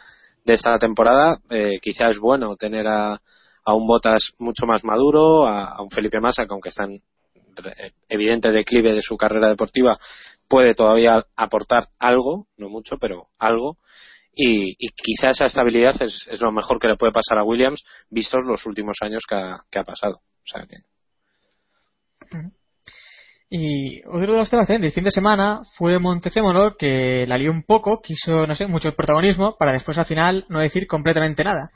de 0.43 0.53
esta 0.53 0.77
temporada, 0.79 1.37
eh, 1.51 1.77
quizá 1.79 2.09
es 2.09 2.17
bueno 2.17 2.55
tener 2.55 2.87
a, 2.87 3.13
a 3.65 3.73
un 3.75 3.85
Botas 3.87 4.33
mucho 4.39 4.65
más 4.65 4.83
maduro, 4.83 5.45
a, 5.45 5.65
a 5.65 5.81
un 5.83 5.89
Felipe 5.91 6.19
Massa, 6.19 6.45
que 6.45 6.51
aunque 6.53 6.69
está 6.69 6.83
en 6.85 6.99
re- 7.55 7.93
evidente 8.09 8.51
declive 8.51 8.91
de 8.93 9.01
su 9.01 9.15
carrera 9.15 9.47
deportiva, 9.49 9.97
puede 10.53 10.75
todavía 10.75 11.25
aportar 11.35 11.87
algo, 11.97 12.45
no 12.57 12.69
mucho, 12.69 12.99
pero 12.99 13.29
algo. 13.39 13.77
Y, 14.35 14.75
quizá 14.89 15.29
esa 15.29 15.47
estabilidad 15.47 15.99
es, 15.99 16.29
lo 16.39 16.51
mejor 16.51 16.79
que 16.79 16.87
le 16.87 16.95
puede 16.95 17.11
pasar 17.11 17.39
a 17.39 17.43
Williams, 17.43 17.83
vistos 18.11 18.43
los 18.45 18.63
últimos 18.67 18.97
años 19.01 19.23
que 19.27 19.33
ha, 19.33 19.61
que 19.71 19.79
ha 19.79 19.83
pasado. 19.83 20.17
O 20.17 20.45
sea 20.45 20.67
que, 20.67 20.77
Y 23.49 24.05
otro 24.05 24.33
de 24.33 24.37
los 24.37 24.49
temas 24.51 24.67
del 24.67 24.91
fin 24.91 25.03
de 25.03 25.09
semana 25.09 25.61
fue 25.75 25.97
Montecémolo, 25.97 26.77
que 26.77 27.25
la 27.27 27.39
lió 27.39 27.49
un 27.49 27.63
poco, 27.63 27.99
quiso, 27.99 28.45
no 28.45 28.53
sé, 28.53 28.67
mucho 28.67 28.95
protagonismo, 28.95 29.57
para 29.57 29.73
después 29.73 29.97
al 29.97 30.05
final 30.05 30.45
no 30.49 30.59
decir 30.59 30.85
completamente 30.85 31.43
nada. 31.43 31.71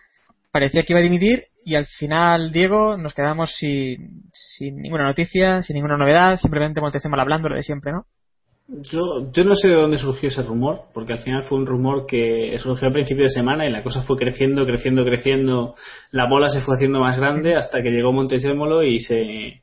Parecía 0.51 0.83
que 0.83 0.93
iba 0.93 0.99
a 0.99 1.03
dimitir 1.03 1.47
y 1.65 1.75
al 1.75 1.87
final, 1.87 2.51
Diego, 2.51 2.95
nos 2.95 3.15
quedamos 3.15 3.55
sin, 3.55 4.29
sin 4.33 4.75
ninguna 4.77 5.05
noticia, 5.05 5.63
sin 5.63 5.73
ninguna 5.73 5.97
novedad, 5.97 6.37
simplemente 6.37 6.79
Montecémolo 6.79 7.23
hablando 7.23 7.49
lo 7.49 7.55
de 7.55 7.63
siempre, 7.63 7.91
¿no? 7.91 8.05
Yo, 8.69 9.31
yo 9.31 9.43
no 9.45 9.55
sé 9.55 9.69
de 9.69 9.75
dónde 9.75 9.97
surgió 9.97 10.27
ese 10.27 10.43
rumor, 10.43 10.81
porque 10.93 11.13
al 11.13 11.19
final 11.19 11.43
fue 11.43 11.57
un 11.57 11.65
rumor 11.65 12.05
que 12.05 12.57
surgió 12.59 12.89
a 12.89 12.91
principio 12.91 13.23
de 13.23 13.29
semana 13.29 13.65
y 13.65 13.71
la 13.71 13.81
cosa 13.81 14.03
fue 14.03 14.17
creciendo, 14.17 14.65
creciendo, 14.65 15.05
creciendo. 15.05 15.75
La 16.11 16.27
bola 16.27 16.49
se 16.49 16.61
fue 16.61 16.75
haciendo 16.75 16.99
más 16.99 17.17
grande 17.17 17.55
hasta 17.55 17.81
que 17.81 17.91
llegó 17.91 18.11
Montesémolo 18.11 18.83
y 18.83 18.99
se, 18.99 19.61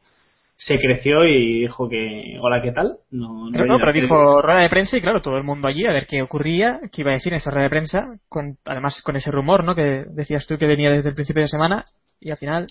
se 0.57 0.79
creció 0.79 1.27
y 1.27 1.61
dijo 1.61 1.87
que, 1.89 2.39
hola, 2.41 2.63
¿qué 2.63 2.73
tal? 2.73 2.97
No, 3.11 3.47
no 3.47 3.51
Pero, 3.53 3.67
no, 3.67 3.79
pero 3.79 3.93
dijo 3.93 4.41
rueda 4.41 4.63
de 4.63 4.71
prensa 4.71 4.97
y 4.97 5.03
claro, 5.03 5.21
todo 5.21 5.37
el 5.37 5.45
mundo 5.45 5.69
allí 5.69 5.87
a 5.87 5.93
ver 5.93 6.07
qué 6.07 6.23
ocurría, 6.23 6.81
qué 6.91 7.03
iba 7.03 7.11
a 7.11 7.15
decir 7.15 7.35
en 7.35 7.39
esa 7.39 7.51
rueda 7.51 7.65
de 7.65 7.71
prensa, 7.71 8.19
con, 8.31 8.57
además 8.65 9.03
con 9.03 9.17
ese 9.17 9.31
rumor, 9.31 9.65
¿no? 9.65 9.75
Que 9.75 10.05
decías 10.09 10.47
tú 10.47 10.57
que 10.57 10.67
venía 10.67 10.91
desde 10.91 11.11
el 11.11 11.15
principio 11.15 11.43
de 11.43 11.49
semana 11.49 11.85
y 12.21 12.31
al 12.31 12.39
final 12.39 12.69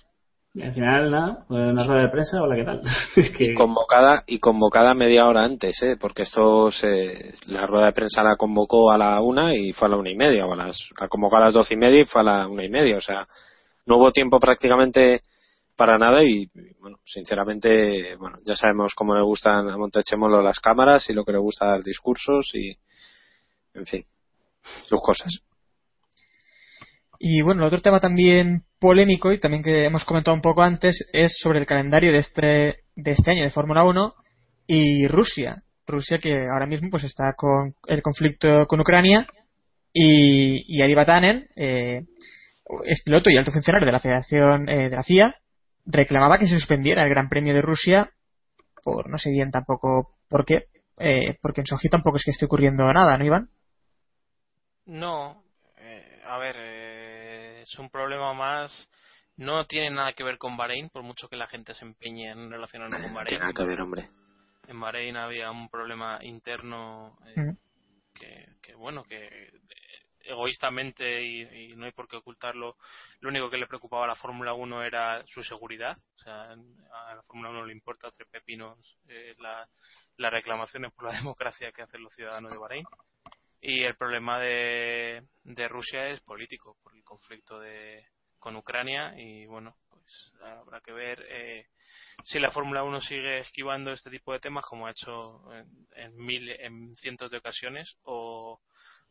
Y 0.55 0.61
al 0.61 0.71
final, 0.71 1.09
nada, 1.09 1.45
fue 1.47 1.71
una 1.71 1.83
rueda 1.83 2.03
de 2.03 2.09
prensa, 2.09 2.39
hola, 2.39 2.55
¿qué 2.55 2.63
tal? 2.63 2.83
es 3.15 3.35
que, 3.35 3.55
convocada 3.55 4.23
y 4.27 4.37
convocada 4.37 4.93
media 4.93 5.25
hora 5.25 5.43
antes, 5.43 5.81
¿eh? 5.81 5.97
porque 5.99 6.23
esto 6.23 6.69
se, 6.69 7.33
la 7.47 7.65
rueda 7.65 7.87
de 7.87 7.93
prensa 7.93 8.21
la 8.21 8.35
convocó 8.35 8.91
a 8.91 8.97
la 8.99 9.19
una 9.19 9.55
y 9.55 9.73
fue 9.73 9.87
a 9.87 9.91
la 9.91 9.97
una 9.97 10.11
y 10.11 10.15
media, 10.15 10.45
o 10.45 10.53
a 10.53 10.55
las, 10.55 10.77
la 10.99 11.07
convocó 11.07 11.37
a 11.37 11.45
las 11.45 11.53
doce 11.55 11.73
y 11.73 11.77
media 11.77 12.01
y 12.01 12.05
fue 12.05 12.21
a 12.21 12.25
la 12.25 12.47
una 12.47 12.63
y 12.63 12.69
media, 12.69 12.97
o 12.97 13.01
sea, 13.01 13.27
no 13.87 13.97
hubo 13.97 14.11
tiempo 14.11 14.39
prácticamente 14.39 15.21
para 15.75 15.97
nada 15.97 16.23
y, 16.23 16.43
y, 16.43 16.73
bueno, 16.79 16.99
sinceramente, 17.03 18.15
bueno, 18.17 18.37
ya 18.45 18.55
sabemos 18.55 18.93
cómo 18.93 19.15
le 19.15 19.23
gustan 19.23 19.67
a 19.71 19.77
Montechemolo 19.77 20.39
las 20.43 20.59
cámaras 20.59 21.09
y 21.09 21.13
lo 21.13 21.25
que 21.25 21.31
le 21.31 21.39
gusta 21.39 21.65
dar 21.65 21.81
discursos 21.81 22.51
y, 22.53 22.77
en 23.73 23.87
fin, 23.87 24.05
sus 24.87 25.01
cosas. 25.01 25.41
Y 27.25 27.41
bueno, 27.41 27.61
el 27.61 27.67
otro 27.67 27.81
tema 27.81 28.01
también 28.01 28.65
polémico 28.81 29.31
y 29.31 29.39
también 29.39 29.63
que 29.63 29.85
hemos 29.85 30.03
comentado 30.03 30.35
un 30.35 30.41
poco 30.41 30.61
antes 30.61 31.07
es 31.13 31.37
sobre 31.39 31.59
el 31.59 31.65
calendario 31.65 32.11
de 32.11 32.17
este, 32.17 32.43
de 32.97 33.11
este 33.11 33.31
año 33.31 33.43
de 33.43 33.49
Fórmula 33.49 33.85
1 33.85 34.13
y 34.67 35.07
Rusia. 35.07 35.63
Rusia 35.87 36.17
que 36.17 36.33
ahora 36.51 36.65
mismo 36.65 36.89
pues 36.89 37.05
está 37.05 37.31
con 37.37 37.75
el 37.87 38.01
conflicto 38.01 38.67
con 38.67 38.81
Ucrania 38.81 39.25
y, 39.93 40.65
y 40.67 40.81
Ari 40.83 40.95
Vatanen, 40.95 41.47
eh, 41.55 42.01
es 42.83 43.01
piloto 43.05 43.29
y 43.29 43.37
alto 43.37 43.53
funcionario 43.53 43.85
de 43.85 43.93
la 43.93 43.99
Federación 43.99 44.67
eh, 44.67 44.89
de 44.89 44.95
la 44.97 45.03
FIA, 45.03 45.33
reclamaba 45.85 46.37
que 46.37 46.47
se 46.47 46.55
suspendiera 46.55 47.03
el 47.03 47.09
Gran 47.09 47.29
Premio 47.29 47.53
de 47.53 47.61
Rusia 47.61 48.11
por 48.83 49.09
no 49.09 49.17
sé 49.17 49.31
bien 49.31 49.49
tampoco 49.49 50.17
por 50.27 50.43
qué, 50.43 50.65
eh, 50.99 51.37
porque 51.41 51.61
en 51.61 51.67
Sochi 51.67 51.87
tampoco 51.87 52.17
es 52.17 52.25
que 52.25 52.31
esté 52.31 52.47
ocurriendo 52.47 52.91
nada, 52.91 53.17
¿no, 53.17 53.23
Iván? 53.23 53.49
No, 54.85 55.41
eh, 55.77 56.21
a 56.27 56.37
ver, 56.37 56.55
es 57.73 57.79
un 57.79 57.89
problema 57.89 58.33
más. 58.33 58.89
No 59.35 59.65
tiene 59.65 59.89
nada 59.89 60.13
que 60.13 60.23
ver 60.23 60.37
con 60.37 60.55
Bahrein, 60.55 60.89
por 60.89 61.01
mucho 61.03 61.27
que 61.27 61.35
la 61.35 61.47
gente 61.47 61.73
se 61.73 61.85
empeñe 61.85 62.31
en 62.31 62.51
relacionarlo 62.51 62.97
con 63.01 63.13
Bahrein. 63.15 63.29
Tiene 63.29 63.39
nada 63.45 63.53
que 63.53 63.63
ver, 63.65 63.81
hombre. 63.81 64.09
En 64.67 64.79
Bahrein 64.79 65.17
había 65.17 65.51
un 65.51 65.69
problema 65.69 66.19
interno 66.23 67.17
eh, 67.25 67.35
Mm. 67.37 67.57
que, 68.19 68.45
que, 68.61 68.75
bueno, 68.75 69.03
que 69.03 69.17
eh, 69.25 69.51
egoístamente 70.21 71.21
y, 71.21 71.71
y 71.71 71.75
no 71.75 71.85
hay 71.85 71.91
por 71.91 72.07
qué 72.07 72.15
ocultarlo, 72.17 72.77
lo 73.19 73.29
único 73.29 73.49
que 73.49 73.57
le 73.57 73.67
preocupaba 73.67 74.05
a 74.05 74.09
la 74.09 74.15
Fórmula 74.15 74.53
1 74.53 74.83
era 74.83 75.25
su 75.27 75.43
seguridad. 75.43 75.97
O 76.15 76.19
sea, 76.19 76.51
a 76.51 77.15
la 77.15 77.23
Fórmula 77.23 77.49
1 77.49 77.65
le 77.65 77.73
importa 77.73 78.11
tres 78.11 78.29
pepinos 78.29 78.97
eh, 79.09 79.35
la- 79.39 79.67
las 80.17 80.31
reclamaciones 80.31 80.93
por 80.93 81.05
la 81.11 81.11
democracia 81.19 81.71
que 81.71 81.81
hacen 81.81 82.03
los 82.03 82.13
ciudadanos 82.13 82.51
de 82.51 82.57
Bahrein. 82.59 82.85
Y 83.65 83.81
el 83.83 83.95
problema 83.95 84.39
de, 84.41 85.23
de 85.45 85.67
Rusia 85.69 86.09
es 86.09 86.19
político, 86.19 86.75
por 86.83 86.93
el 86.97 87.03
conflicto 87.05 87.59
de, 87.61 88.05
con 88.37 88.57
Ucrania. 88.57 89.13
Y 89.17 89.45
bueno, 89.45 89.77
pues 89.89 90.33
habrá 90.41 90.81
que 90.81 90.91
ver 90.91 91.25
eh, 91.29 91.67
si 92.25 92.39
la 92.39 92.51
Fórmula 92.51 92.83
1 92.83 92.99
sigue 92.99 93.39
esquivando 93.39 93.91
este 93.93 94.09
tipo 94.09 94.33
de 94.33 94.41
temas, 94.41 94.65
como 94.65 94.85
ha 94.85 94.91
hecho 94.91 95.49
en, 95.53 95.67
en 95.95 96.15
mil, 96.17 96.49
en 96.49 96.93
cientos 96.97 97.31
de 97.31 97.37
ocasiones, 97.37 97.95
o 98.03 98.59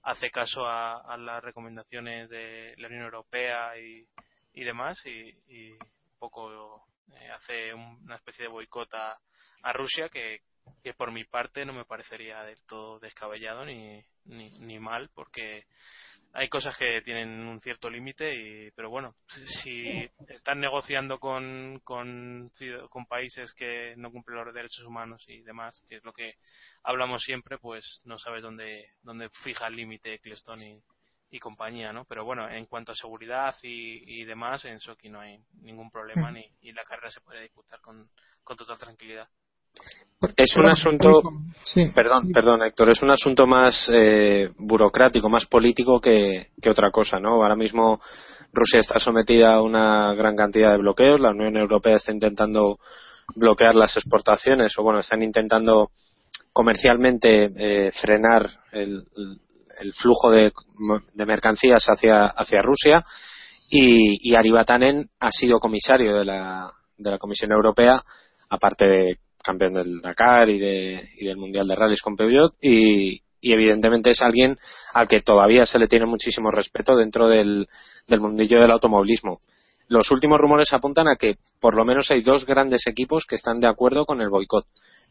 hace 0.03 0.31
caso 0.31 0.67
a, 0.67 1.17
las 1.17 1.43
recomendaciones 1.43 2.29
de 2.29 2.75
la 2.77 2.89
Unión 2.89 3.05
Europea 3.05 3.79
y, 3.79 4.07
y 4.53 4.65
demás, 4.65 5.01
y, 5.07 5.31
y 5.49 5.71
un 5.73 6.19
poco 6.19 6.85
eh, 7.15 7.31
hace 7.31 7.73
un- 7.73 8.03
una 8.05 8.17
especie 8.17 8.43
de 8.45 8.51
boicot 8.51 8.93
a, 8.93 9.19
a 9.63 9.73
Rusia 9.73 10.11
que, 10.11 10.41
que 10.83 10.95
por 10.95 11.13
mi 11.13 11.25
parte 11.25 11.65
no 11.65 11.73
me 11.73 11.85
parecería 11.85 12.43
del 12.43 12.63
todo 12.67 12.99
descabellado 12.99 13.65
ni, 13.65 14.03
ni, 14.25 14.59
ni 14.59 14.79
mal, 14.79 15.11
porque 15.15 15.67
hay 16.35 16.49
cosas 16.49 16.77
que 16.77 17.03
tienen 17.03 17.47
un 17.47 17.61
cierto 17.61 17.91
límite, 17.91 18.35
y 18.35 18.71
pero 18.73 18.89
bueno, 18.89 19.15
si 19.63 20.09
están 20.29 20.61
negociando 20.61 21.19
con, 21.19 21.81
con, 21.85 22.51
con 22.89 23.07
países 23.07 23.53
que 23.53 23.95
no 23.97 24.11
cumplen 24.11 24.45
los 24.45 24.55
derechos 24.55 24.85
humanos 24.85 25.23
y 25.29 25.43
demás, 25.43 25.85
que 25.89 25.97
es 25.97 26.05
lo 26.05 26.13
que 26.13 26.37
hablamos 26.83 27.23
siempre, 27.23 27.59
pues 27.59 28.01
no 28.05 28.19
sabes 28.19 28.43
dónde, 28.43 28.93
dónde 29.03 29.29
fija 29.45 29.67
el 29.67 29.77
límite 29.77 30.15
Eccleston 30.15 30.63
y, 30.63 30.83
y 31.31 31.39
compañía, 31.39 31.93
¿no? 31.93 32.07
Pero 32.07 32.25
bueno, 32.25 32.49
en 32.49 32.67
cuanto 32.67 32.93
a 32.93 32.97
seguridad 32.97 33.55
y, 33.63 34.21
y 34.21 34.25
demás, 34.25 34.65
en 34.65 34.81
Sochi 34.81 35.11
no 35.11 35.21
hay 35.21 35.39
ningún 35.61 35.91
problema 35.91 36.31
ni, 36.31 36.51
y 36.63 36.73
la 36.73 36.85
carrera 36.85 37.11
se 37.11 37.21
puede 37.21 37.43
disputar 37.43 37.81
con, 37.81 38.11
con 38.43 38.57
total 38.57 38.79
tranquilidad. 38.79 39.29
Es 40.37 40.57
un 40.57 40.67
asunto, 40.67 41.21
Sí. 41.65 41.87
perdón, 41.95 42.31
perdón, 42.33 42.63
Héctor, 42.63 42.91
es 42.91 43.03
un 43.03 43.11
asunto 43.11 43.47
más 43.47 43.91
eh, 43.93 44.51
burocrático, 44.57 45.29
más 45.29 45.47
político 45.47 46.01
que, 46.01 46.51
que 46.61 46.71
otra 46.71 46.91
cosa, 46.93 47.19
¿no? 47.19 47.43
Ahora 47.43 47.57
mismo 47.57 48.01
Rusia 48.53 48.81
está 48.81 48.99
sometida 49.01 49.55
a 49.55 49.63
una 49.63 50.15
gran 50.15 50.37
cantidad 50.37 50.71
de 50.71 50.79
bloqueos, 50.79 51.21
la 51.21 51.31
Unión 51.31 51.57
Europea 51.57 51.95
está 51.97 52.13
intentando 52.13 52.79
bloquear 53.35 53.75
las 53.75 53.97
exportaciones, 53.97 54.73
o 54.79 54.83
bueno, 54.83 55.01
están 55.01 55.23
intentando 55.23 55.91
comercialmente 56.53 57.51
eh, 57.57 57.91
frenar 57.93 58.49
el, 58.73 59.03
el 59.81 59.93
flujo 59.95 60.31
de, 60.31 60.53
de 61.15 61.27
mercancías 61.27 61.85
hacia, 61.87 62.27
hacia 62.27 62.63
Rusia 62.63 63.03
y, 63.71 64.31
y 64.31 64.37
Ari 64.37 64.51
Vatanen 64.51 65.09
ha 65.19 65.31
sido 65.31 65.59
comisario 65.59 66.15
de 66.17 66.25
la, 66.25 66.71
de 66.97 67.11
la 67.11 67.19
Comisión 67.19 67.53
Europea, 67.53 68.03
aparte 68.51 68.87
de 68.87 69.19
campeón 69.43 69.75
del 69.75 70.01
Dakar 70.01 70.49
y, 70.49 70.59
de, 70.59 71.01
y 71.17 71.25
del 71.25 71.37
Mundial 71.37 71.67
de 71.67 71.75
Rallys 71.75 72.03
con 72.03 72.17
Peugeot 72.17 72.55
y, 72.61 73.23
y 73.41 73.53
evidentemente 73.53 74.11
es 74.11 74.23
alguien 74.23 74.57
al 74.95 75.09
que 75.09 75.21
todavía 75.21 75.67
se 75.67 75.79
le 75.79 75.89
tiene 75.89 76.07
muchísimo 76.07 76.51
respeto 76.51 76.97
dentro 76.97 77.29
del, 77.29 77.67
del 78.07 78.21
mundillo 78.21 78.61
del 78.61 78.71
automovilismo. 78.71 79.41
Los 79.89 80.11
últimos 80.11 80.41
rumores 80.41 80.73
apuntan 80.73 81.09
a 81.09 81.17
que 81.17 81.35
por 81.61 81.75
lo 81.75 81.85
menos 81.85 82.11
hay 82.11 82.23
dos 82.23 82.47
grandes 82.47 82.87
equipos 82.87 83.27
que 83.29 83.35
están 83.35 83.61
de 83.61 83.69
acuerdo 83.69 84.07
con 84.07 84.21
el 84.21 84.31
boicot, 84.31 84.65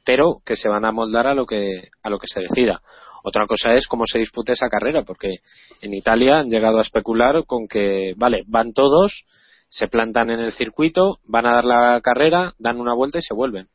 pero 0.06 0.42
que 0.46 0.56
se 0.56 0.70
van 0.70 0.86
a 0.86 0.92
moldar 0.92 1.28
a 1.28 1.36
lo 1.36 1.46
que, 1.46 1.90
a 2.02 2.10
lo 2.10 2.18
que 2.18 2.28
se 2.28 2.40
decida. 2.40 2.82
Otra 3.24 3.46
cosa 3.46 3.74
es 3.74 3.88
cómo 3.88 4.06
se 4.06 4.18
dispute 4.18 4.54
esa 4.54 4.70
carrera, 4.70 5.04
porque 5.04 5.36
en 5.82 5.94
Italia 5.94 6.40
han 6.40 6.50
llegado 6.50 6.80
a 6.80 6.82
especular 6.82 7.46
con 7.46 7.68
que, 7.68 8.14
vale, 8.18 8.44
van 8.48 8.74
todos, 8.74 9.26
se 9.70 9.88
plantan 9.88 10.32
en 10.32 10.40
el 10.40 10.52
circuito, 10.52 11.20
van 11.26 11.46
a 11.46 11.52
dar 11.52 11.66
la 11.66 12.02
carrera, 12.02 12.54
dan 12.58 12.80
una 12.80 12.96
vuelta 12.96 13.20
y 13.20 13.22
se 13.22 13.36
vuelven. 13.36 13.68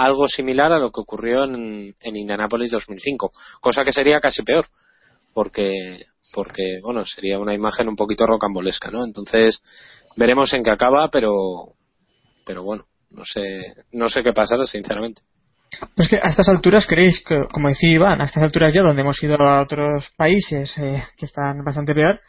Algo 0.00 0.28
similar 0.28 0.72
a 0.72 0.78
lo 0.78 0.90
que 0.90 1.00
ocurrió 1.02 1.44
en, 1.44 1.94
en 2.00 2.16
Indianápolis 2.16 2.70
2005, 2.70 3.30
cosa 3.60 3.84
que 3.84 3.92
sería 3.92 4.18
casi 4.18 4.42
peor, 4.42 4.64
porque, 5.34 6.06
porque, 6.32 6.80
bueno, 6.82 7.04
sería 7.04 7.38
una 7.38 7.54
imagen 7.54 7.86
un 7.86 7.96
poquito 7.96 8.26
rocambolesca, 8.26 8.90
¿no? 8.90 9.04
Entonces, 9.04 9.62
veremos 10.16 10.52
en 10.54 10.64
qué 10.64 10.70
acaba, 10.70 11.10
pero, 11.10 11.74
pero 12.46 12.62
bueno, 12.62 12.86
no 13.10 13.24
sé, 13.26 13.74
no 13.92 14.08
sé 14.08 14.22
qué 14.22 14.32
pasará, 14.32 14.64
sinceramente. 14.64 15.20
Pues 15.94 16.08
que 16.08 16.16
a 16.16 16.30
estas 16.30 16.48
alturas 16.48 16.86
queréis, 16.86 17.22
que, 17.22 17.44
como 17.52 17.68
decía 17.68 17.90
Iván, 17.90 18.22
a 18.22 18.24
estas 18.24 18.42
alturas 18.42 18.72
ya 18.72 18.82
donde 18.82 19.02
hemos 19.02 19.22
ido 19.22 19.36
a 19.36 19.60
otros 19.60 20.10
países 20.16 20.72
eh, 20.78 21.04
que 21.18 21.26
están 21.26 21.62
bastante 21.62 21.94
peor 21.94 22.20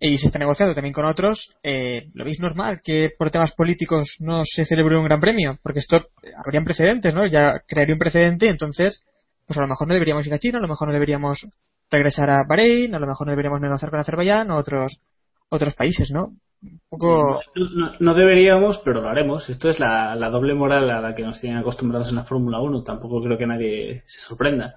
y 0.00 0.18
se 0.18 0.26
está 0.26 0.38
negociando 0.38 0.74
también 0.74 0.92
con 0.92 1.06
otros, 1.06 1.54
eh, 1.62 2.08
¿lo 2.14 2.24
veis 2.24 2.38
normal 2.40 2.80
que 2.84 3.10
por 3.18 3.30
temas 3.30 3.52
políticos 3.54 4.16
no 4.20 4.42
se 4.44 4.64
celebre 4.66 4.98
un 4.98 5.04
gran 5.04 5.20
premio? 5.20 5.58
Porque 5.62 5.78
esto 5.80 6.06
habrían 6.44 6.64
precedentes, 6.64 7.14
¿no? 7.14 7.26
Ya 7.26 7.60
crearía 7.66 7.94
un 7.94 7.98
precedente, 7.98 8.48
entonces, 8.48 9.02
pues 9.46 9.58
a 9.58 9.62
lo 9.62 9.68
mejor 9.68 9.88
no 9.88 9.94
deberíamos 9.94 10.26
ir 10.26 10.34
a 10.34 10.38
China, 10.38 10.58
a 10.58 10.62
lo 10.62 10.68
mejor 10.68 10.88
no 10.88 10.94
deberíamos 10.94 11.46
regresar 11.90 12.28
a 12.30 12.44
Bahrein, 12.46 12.94
a 12.94 12.98
lo 12.98 13.06
mejor 13.06 13.26
no 13.26 13.30
deberíamos 13.32 13.60
negociar 13.60 13.90
con 13.90 14.00
Azerbaiyán 14.00 14.50
o 14.50 14.56
otros, 14.56 15.00
otros 15.48 15.74
países, 15.74 16.10
¿no? 16.10 16.32
Un 16.62 16.80
poco... 16.88 17.40
No, 17.54 17.68
no- 17.70 17.92
no 18.00 18.14
deberíamos, 18.14 18.78
pero 18.84 19.00
lo 19.02 19.08
haremos. 19.08 19.48
Esto 19.48 19.68
es 19.68 19.78
la, 19.78 20.14
la 20.16 20.30
doble 20.30 20.54
moral 20.54 20.90
a 20.90 21.00
la 21.00 21.14
que 21.14 21.22
nos 21.22 21.40
tienen 21.40 21.58
acostumbrados 21.58 22.08
en 22.08 22.16
la 22.16 22.24
Fórmula 22.24 22.60
1. 22.60 22.82
Tampoco 22.82 23.22
creo 23.22 23.38
que 23.38 23.46
nadie 23.46 24.02
se 24.06 24.20
sorprenda. 24.26 24.74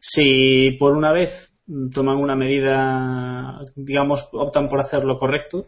Si 0.00 0.76
por 0.78 0.96
una 0.96 1.12
vez 1.12 1.30
toman 1.92 2.16
una 2.16 2.36
medida, 2.36 3.60
digamos, 3.74 4.28
optan 4.32 4.68
por 4.68 4.80
hacer 4.80 5.04
lo 5.04 5.18
correcto, 5.18 5.66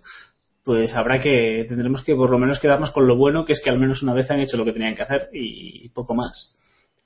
pues 0.64 0.94
habrá 0.94 1.18
que, 1.18 1.64
tendremos 1.68 2.04
que 2.04 2.14
por 2.14 2.30
lo 2.30 2.38
menos 2.38 2.60
quedarnos 2.60 2.90
con 2.92 3.06
lo 3.06 3.16
bueno, 3.16 3.44
que 3.44 3.52
es 3.52 3.60
que 3.62 3.70
al 3.70 3.78
menos 3.78 4.02
una 4.02 4.14
vez 4.14 4.30
han 4.30 4.40
hecho 4.40 4.56
lo 4.56 4.64
que 4.64 4.72
tenían 4.72 4.94
que 4.94 5.02
hacer 5.02 5.28
y 5.32 5.88
poco 5.90 6.14
más. 6.14 6.56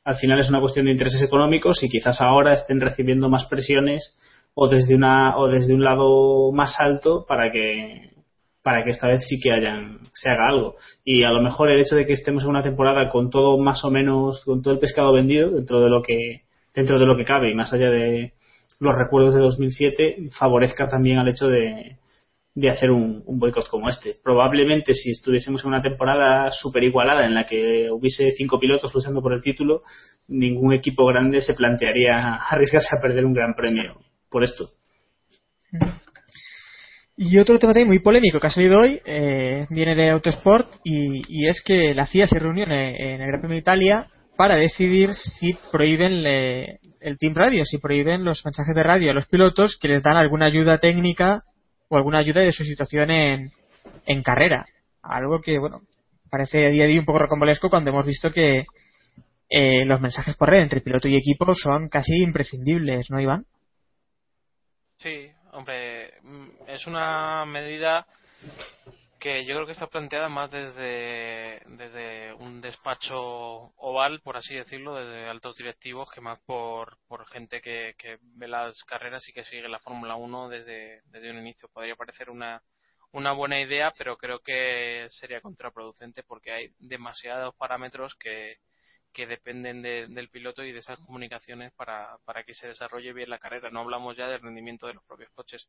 Al 0.04 0.16
final 0.16 0.40
es 0.40 0.48
una 0.48 0.60
cuestión 0.60 0.86
de 0.86 0.92
intereses 0.92 1.22
económicos 1.22 1.82
y 1.82 1.88
quizás 1.88 2.20
ahora 2.20 2.52
estén 2.52 2.80
recibiendo 2.80 3.28
más 3.28 3.46
presiones 3.46 4.18
o 4.54 4.68
desde 4.68 4.94
una 4.94 5.36
o 5.36 5.48
desde 5.48 5.74
un 5.74 5.84
lado 5.84 6.50
más 6.52 6.74
alto 6.78 7.24
para 7.26 7.50
que 7.50 8.10
para 8.62 8.84
que 8.84 8.90
esta 8.90 9.08
vez 9.08 9.24
sí 9.26 9.40
que 9.40 9.52
hayan 9.52 10.00
se 10.12 10.30
haga 10.30 10.48
algo 10.48 10.74
y 11.04 11.22
a 11.22 11.30
lo 11.30 11.40
mejor 11.40 11.70
el 11.70 11.80
hecho 11.80 11.96
de 11.96 12.06
que 12.06 12.12
estemos 12.12 12.42
en 12.42 12.50
una 12.50 12.62
temporada 12.62 13.08
con 13.08 13.30
todo 13.30 13.58
más 13.58 13.84
o 13.84 13.90
menos 13.90 14.42
con 14.44 14.62
todo 14.62 14.74
el 14.74 14.80
pescado 14.80 15.12
vendido 15.12 15.50
dentro 15.50 15.80
de 15.80 15.88
lo 15.88 16.02
que 16.02 16.42
dentro 16.74 16.98
de 16.98 17.06
lo 17.06 17.16
que 17.16 17.24
cabe 17.24 17.50
y 17.50 17.54
más 17.54 17.72
allá 17.72 17.90
de 17.90 18.34
los 18.82 18.96
recuerdos 18.96 19.34
de 19.34 19.40
2007 19.40 20.30
favorezca 20.32 20.88
también 20.88 21.18
al 21.18 21.28
hecho 21.28 21.46
de, 21.46 21.98
de 22.52 22.68
hacer 22.68 22.90
un, 22.90 23.22
boicot 23.26 23.68
como 23.68 23.88
este. 23.88 24.14
Probablemente 24.24 24.92
si 24.92 25.12
estuviésemos 25.12 25.62
en 25.62 25.68
una 25.68 25.80
temporada 25.80 26.50
súper 26.50 26.82
igualada 26.82 27.24
en 27.24 27.34
la 27.34 27.46
que 27.46 27.88
hubiese 27.92 28.32
cinco 28.32 28.58
pilotos 28.58 28.92
luchando 28.92 29.22
por 29.22 29.34
el 29.34 29.40
título, 29.40 29.82
ningún 30.28 30.72
equipo 30.72 31.06
grande 31.06 31.40
se 31.42 31.54
plantearía 31.54 32.34
arriesgarse 32.50 32.96
a 32.96 33.00
perder 33.00 33.24
un 33.24 33.34
gran 33.34 33.54
premio 33.54 34.00
por 34.28 34.42
esto. 34.42 34.68
Y 37.16 37.38
otro 37.38 37.60
tema 37.60 37.72
también 37.72 37.88
muy 37.88 38.00
polémico 38.00 38.40
que 38.40 38.48
ha 38.48 38.50
salido 38.50 38.80
hoy 38.80 39.00
eh, 39.04 39.66
viene 39.70 39.94
de 39.94 40.10
Autosport 40.10 40.66
y, 40.82 41.22
y 41.28 41.46
es 41.46 41.62
que 41.62 41.94
la 41.94 42.06
FIA 42.06 42.26
se 42.26 42.40
reunió 42.40 42.64
en 42.64 42.72
el 42.72 43.26
Gran 43.28 43.40
Premio 43.40 43.54
de 43.54 43.60
Italia 43.60 44.08
para 44.36 44.56
decidir 44.56 45.14
si 45.14 45.54
prohíben 45.70 46.22
le- 46.22 46.80
el 47.00 47.18
Team 47.18 47.34
Radio, 47.34 47.64
si 47.64 47.78
prohíben 47.78 48.24
los 48.24 48.44
mensajes 48.44 48.74
de 48.74 48.82
radio 48.82 49.10
a 49.10 49.14
los 49.14 49.26
pilotos 49.26 49.78
que 49.80 49.88
les 49.88 50.02
dan 50.02 50.16
alguna 50.16 50.46
ayuda 50.46 50.78
técnica 50.78 51.42
o 51.88 51.96
alguna 51.96 52.18
ayuda 52.18 52.40
de 52.40 52.52
su 52.52 52.64
situación 52.64 53.10
en, 53.10 53.50
en 54.06 54.22
carrera. 54.22 54.66
Algo 55.02 55.40
que, 55.40 55.58
bueno, 55.58 55.80
parece 56.30 56.70
día 56.70 56.84
a 56.84 56.86
día 56.86 57.00
un 57.00 57.06
poco 57.06 57.18
rocambolesco 57.18 57.68
cuando 57.70 57.90
hemos 57.90 58.06
visto 58.06 58.30
que 58.30 58.64
eh, 59.50 59.84
los 59.84 60.00
mensajes 60.00 60.36
por 60.36 60.48
red 60.48 60.60
entre 60.60 60.80
piloto 60.80 61.08
y 61.08 61.16
equipo 61.16 61.54
son 61.54 61.88
casi 61.88 62.22
imprescindibles, 62.22 63.10
¿no, 63.10 63.20
Iván? 63.20 63.44
Sí, 64.98 65.28
hombre, 65.52 66.12
mm, 66.22 66.48
es 66.68 66.86
una 66.86 67.44
medida 67.44 68.06
que 69.22 69.46
yo 69.46 69.54
creo 69.54 69.66
que 69.66 69.72
está 69.72 69.86
planteada 69.86 70.28
más 70.28 70.50
desde, 70.50 71.62
desde 71.78 72.34
un 72.34 72.60
despacho 72.60 73.20
oval, 73.76 74.20
por 74.22 74.36
así 74.36 74.54
decirlo, 74.56 74.96
desde 74.96 75.28
altos 75.28 75.56
directivos, 75.56 76.10
que 76.10 76.20
más 76.20 76.40
por, 76.42 76.98
por 77.06 77.26
gente 77.28 77.60
que, 77.60 77.94
que 77.98 78.18
ve 78.22 78.48
las 78.48 78.82
carreras 78.84 79.28
y 79.28 79.32
que 79.32 79.44
sigue 79.44 79.68
la 79.68 79.78
Fórmula 79.78 80.16
1 80.16 80.48
desde, 80.48 81.02
desde 81.06 81.30
un 81.30 81.38
inicio. 81.38 81.68
Podría 81.72 81.94
parecer 81.96 82.30
una, 82.30 82.62
una 83.12 83.32
buena 83.32 83.60
idea, 83.60 83.92
pero 83.96 84.16
creo 84.18 84.40
que 84.40 85.06
sería 85.10 85.40
contraproducente 85.40 86.24
porque 86.24 86.52
hay 86.52 86.68
demasiados 86.80 87.54
parámetros 87.56 88.16
que, 88.16 88.56
que 89.12 89.26
dependen 89.28 89.82
de- 89.82 90.08
del 90.08 90.30
piloto 90.30 90.64
y 90.64 90.72
de 90.72 90.80
esas 90.80 90.98
comunicaciones 91.00 91.72
para, 91.74 92.18
para 92.24 92.44
que 92.44 92.54
se 92.54 92.68
desarrolle 92.68 93.12
bien 93.12 93.30
la 93.30 93.38
carrera. 93.38 93.70
No 93.70 93.80
hablamos 93.80 94.16
ya 94.16 94.26
del 94.28 94.42
rendimiento 94.42 94.88
de 94.88 94.94
los 94.94 95.04
propios 95.04 95.30
coches. 95.34 95.68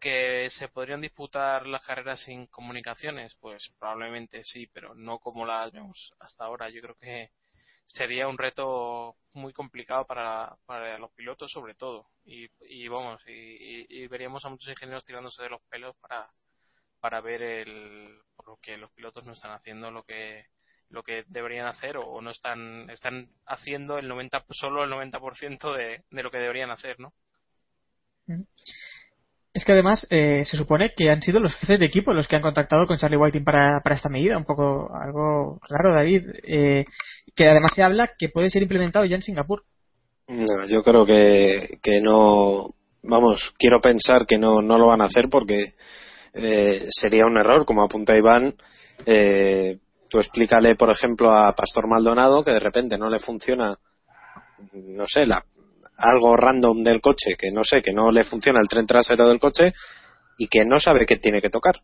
¿Que 0.00 0.50
se 0.50 0.68
podrían 0.68 1.00
disputar 1.00 1.66
las 1.66 1.82
carreras 1.82 2.20
sin 2.20 2.46
comunicaciones? 2.48 3.34
Pues 3.40 3.72
probablemente 3.78 4.44
sí, 4.44 4.66
pero 4.72 4.94
no 4.94 5.18
como 5.18 5.46
las 5.46 5.72
vemos 5.72 6.12
hasta 6.20 6.44
ahora. 6.44 6.68
Yo 6.68 6.82
creo 6.82 6.94
que 6.96 7.30
sería 7.86 8.28
un 8.28 8.38
reto 8.38 9.16
muy 9.34 9.52
complicado 9.52 10.06
para, 10.06 10.56
para 10.66 10.98
los 10.98 11.10
pilotos 11.12 11.50
sobre 11.52 11.74
todo. 11.74 12.06
Y, 12.24 12.48
y 12.68 12.88
vamos, 12.88 13.22
y, 13.26 13.86
y- 13.88 14.06
veríamos 14.08 14.44
a 14.44 14.48
muchos 14.50 14.68
ingenieros 14.70 15.04
tirándose 15.04 15.42
de 15.42 15.50
los 15.50 15.62
pelos 15.70 15.96
para, 15.96 16.30
para 17.00 17.20
ver 17.20 17.42
el, 17.42 18.20
por 18.36 18.58
qué 18.60 18.76
los 18.78 18.90
pilotos 18.92 19.24
no 19.24 19.32
están 19.32 19.52
haciendo 19.52 19.90
lo 19.90 20.04
que 20.04 20.46
lo 20.90 21.02
que 21.02 21.24
deberían 21.28 21.66
hacer 21.66 21.96
o, 21.96 22.20
no 22.20 22.30
están 22.30 22.88
están 22.90 23.28
haciendo 23.46 23.98
el 23.98 24.08
90 24.08 24.44
solo 24.50 24.84
el 24.84 24.90
90% 24.90 25.72
de, 25.74 26.04
de 26.10 26.22
lo 26.22 26.30
que 26.30 26.38
deberían 26.38 26.70
hacer, 26.70 27.00
¿no? 27.00 27.12
Es 29.54 29.64
que 29.64 29.72
además 29.72 30.04
eh, 30.10 30.44
se 30.44 30.56
supone 30.56 30.92
que 30.96 31.10
han 31.10 31.22
sido 31.22 31.38
los 31.38 31.54
jefes 31.54 31.78
de 31.78 31.86
equipo 31.86 32.12
los 32.12 32.26
que 32.26 32.34
han 32.34 32.42
contactado 32.42 32.88
con 32.88 32.98
Charlie 32.98 33.16
Whiting 33.16 33.44
para, 33.44 33.80
para 33.84 33.94
esta 33.94 34.08
medida, 34.08 34.36
un 34.36 34.44
poco 34.44 34.90
algo 34.92 35.60
raro, 35.68 35.92
David, 35.92 36.24
eh, 36.42 36.84
que 37.36 37.48
además 37.48 37.70
se 37.72 37.84
habla 37.84 38.10
que 38.18 38.30
puede 38.30 38.50
ser 38.50 38.62
implementado 38.62 39.04
ya 39.04 39.14
en 39.14 39.22
Singapur. 39.22 39.62
No, 40.26 40.66
yo 40.66 40.82
creo 40.82 41.06
que, 41.06 41.78
que 41.80 42.00
no. 42.00 42.70
Vamos, 43.04 43.54
quiero 43.56 43.80
pensar 43.80 44.26
que 44.26 44.38
no, 44.38 44.60
no 44.60 44.76
lo 44.76 44.88
van 44.88 45.02
a 45.02 45.04
hacer 45.04 45.28
porque 45.30 45.74
eh, 46.32 46.86
sería 46.90 47.26
un 47.26 47.38
error, 47.38 47.64
como 47.64 47.84
apunta 47.84 48.16
Iván. 48.16 48.54
Eh, 49.06 49.78
tú 50.08 50.18
explícale, 50.18 50.74
por 50.74 50.90
ejemplo, 50.90 51.30
a 51.30 51.54
Pastor 51.54 51.86
Maldonado 51.86 52.42
que 52.42 52.52
de 52.52 52.60
repente 52.60 52.98
no 52.98 53.08
le 53.08 53.20
funciona, 53.20 53.78
no 54.72 55.06
sé, 55.06 55.26
la, 55.26 55.44
algo 55.96 56.36
random 56.36 56.82
del 56.82 57.00
coche, 57.00 57.36
que 57.38 57.50
no 57.52 57.62
sé, 57.64 57.82
que 57.82 57.92
no 57.92 58.10
le 58.10 58.24
funciona 58.24 58.60
el 58.60 58.68
tren 58.68 58.86
trasero 58.86 59.28
del 59.28 59.38
coche 59.38 59.72
y 60.38 60.48
que 60.48 60.64
no 60.64 60.78
sabe 60.78 61.06
qué 61.06 61.16
tiene 61.16 61.40
que 61.40 61.50
tocar. 61.50 61.74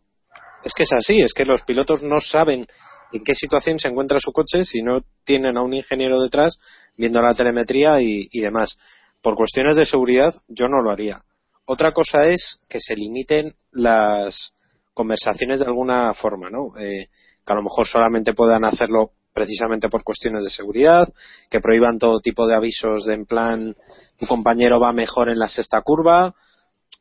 Es 0.63 0.73
que 0.73 0.83
es 0.83 0.93
así, 0.93 1.21
es 1.21 1.33
que 1.33 1.45
los 1.45 1.63
pilotos 1.63 2.03
no 2.03 2.19
saben 2.19 2.67
en 3.13 3.23
qué 3.23 3.33
situación 3.33 3.79
se 3.79 3.87
encuentra 3.87 4.19
su 4.19 4.31
coche 4.31 4.63
si 4.63 4.81
no 4.81 4.99
tienen 5.23 5.57
a 5.57 5.63
un 5.63 5.73
ingeniero 5.73 6.21
detrás 6.21 6.59
viendo 6.97 7.21
la 7.21 7.33
telemetría 7.33 8.01
y, 8.01 8.27
y 8.31 8.41
demás. 8.41 8.77
Por 9.21 9.35
cuestiones 9.35 9.75
de 9.75 9.85
seguridad 9.85 10.33
yo 10.47 10.67
no 10.67 10.81
lo 10.81 10.91
haría. 10.91 11.21
Otra 11.65 11.93
cosa 11.93 12.21
es 12.21 12.59
que 12.67 12.79
se 12.79 12.95
limiten 12.95 13.55
las 13.71 14.53
conversaciones 14.93 15.59
de 15.59 15.65
alguna 15.65 16.13
forma, 16.13 16.49
¿no? 16.49 16.77
Eh, 16.77 17.07
que 17.45 17.53
a 17.53 17.55
lo 17.55 17.63
mejor 17.63 17.87
solamente 17.87 18.33
puedan 18.33 18.65
hacerlo 18.65 19.11
precisamente 19.33 19.89
por 19.89 20.03
cuestiones 20.03 20.43
de 20.43 20.49
seguridad, 20.49 21.07
que 21.49 21.59
prohíban 21.59 21.97
todo 21.99 22.19
tipo 22.19 22.47
de 22.47 22.55
avisos 22.55 23.05
de 23.05 23.13
en 23.13 23.25
plan 23.25 23.75
tu 24.19 24.27
compañero 24.27 24.79
va 24.79 24.91
mejor 24.93 25.29
en 25.29 25.39
la 25.39 25.47
sexta 25.49 25.81
curva, 25.81 26.33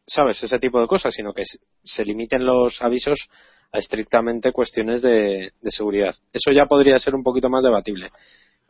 sabes, 0.06 0.42
ese 0.42 0.58
tipo 0.58 0.80
de 0.80 0.86
cosas, 0.86 1.14
sino 1.14 1.32
que 1.32 1.42
se- 1.44 2.04
limiten 2.04 2.44
los 2.44 2.80
avisos 2.82 3.28
a 3.72 3.78
estrictamente 3.78 4.52
cuestiones 4.52 5.02
de, 5.02 5.52
de 5.60 5.70
seguridad. 5.70 6.14
Eso 6.32 6.50
ya 6.50 6.66
podría 6.66 6.98
ser 6.98 7.14
un 7.14 7.22
poquito 7.22 7.48
más 7.48 7.62
debatible, 7.64 8.10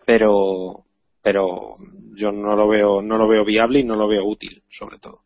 pero 0.04 0.84
pero 1.22 1.74
yo 2.14 2.32
no 2.32 2.56
lo 2.56 2.66
veo 2.68 3.02
no 3.02 3.18
lo 3.18 3.28
veo 3.28 3.44
viable 3.44 3.80
y 3.80 3.84
no 3.84 3.94
lo 3.94 4.08
veo 4.08 4.24
útil, 4.24 4.62
sobre 4.70 4.98
todo. 4.98 5.20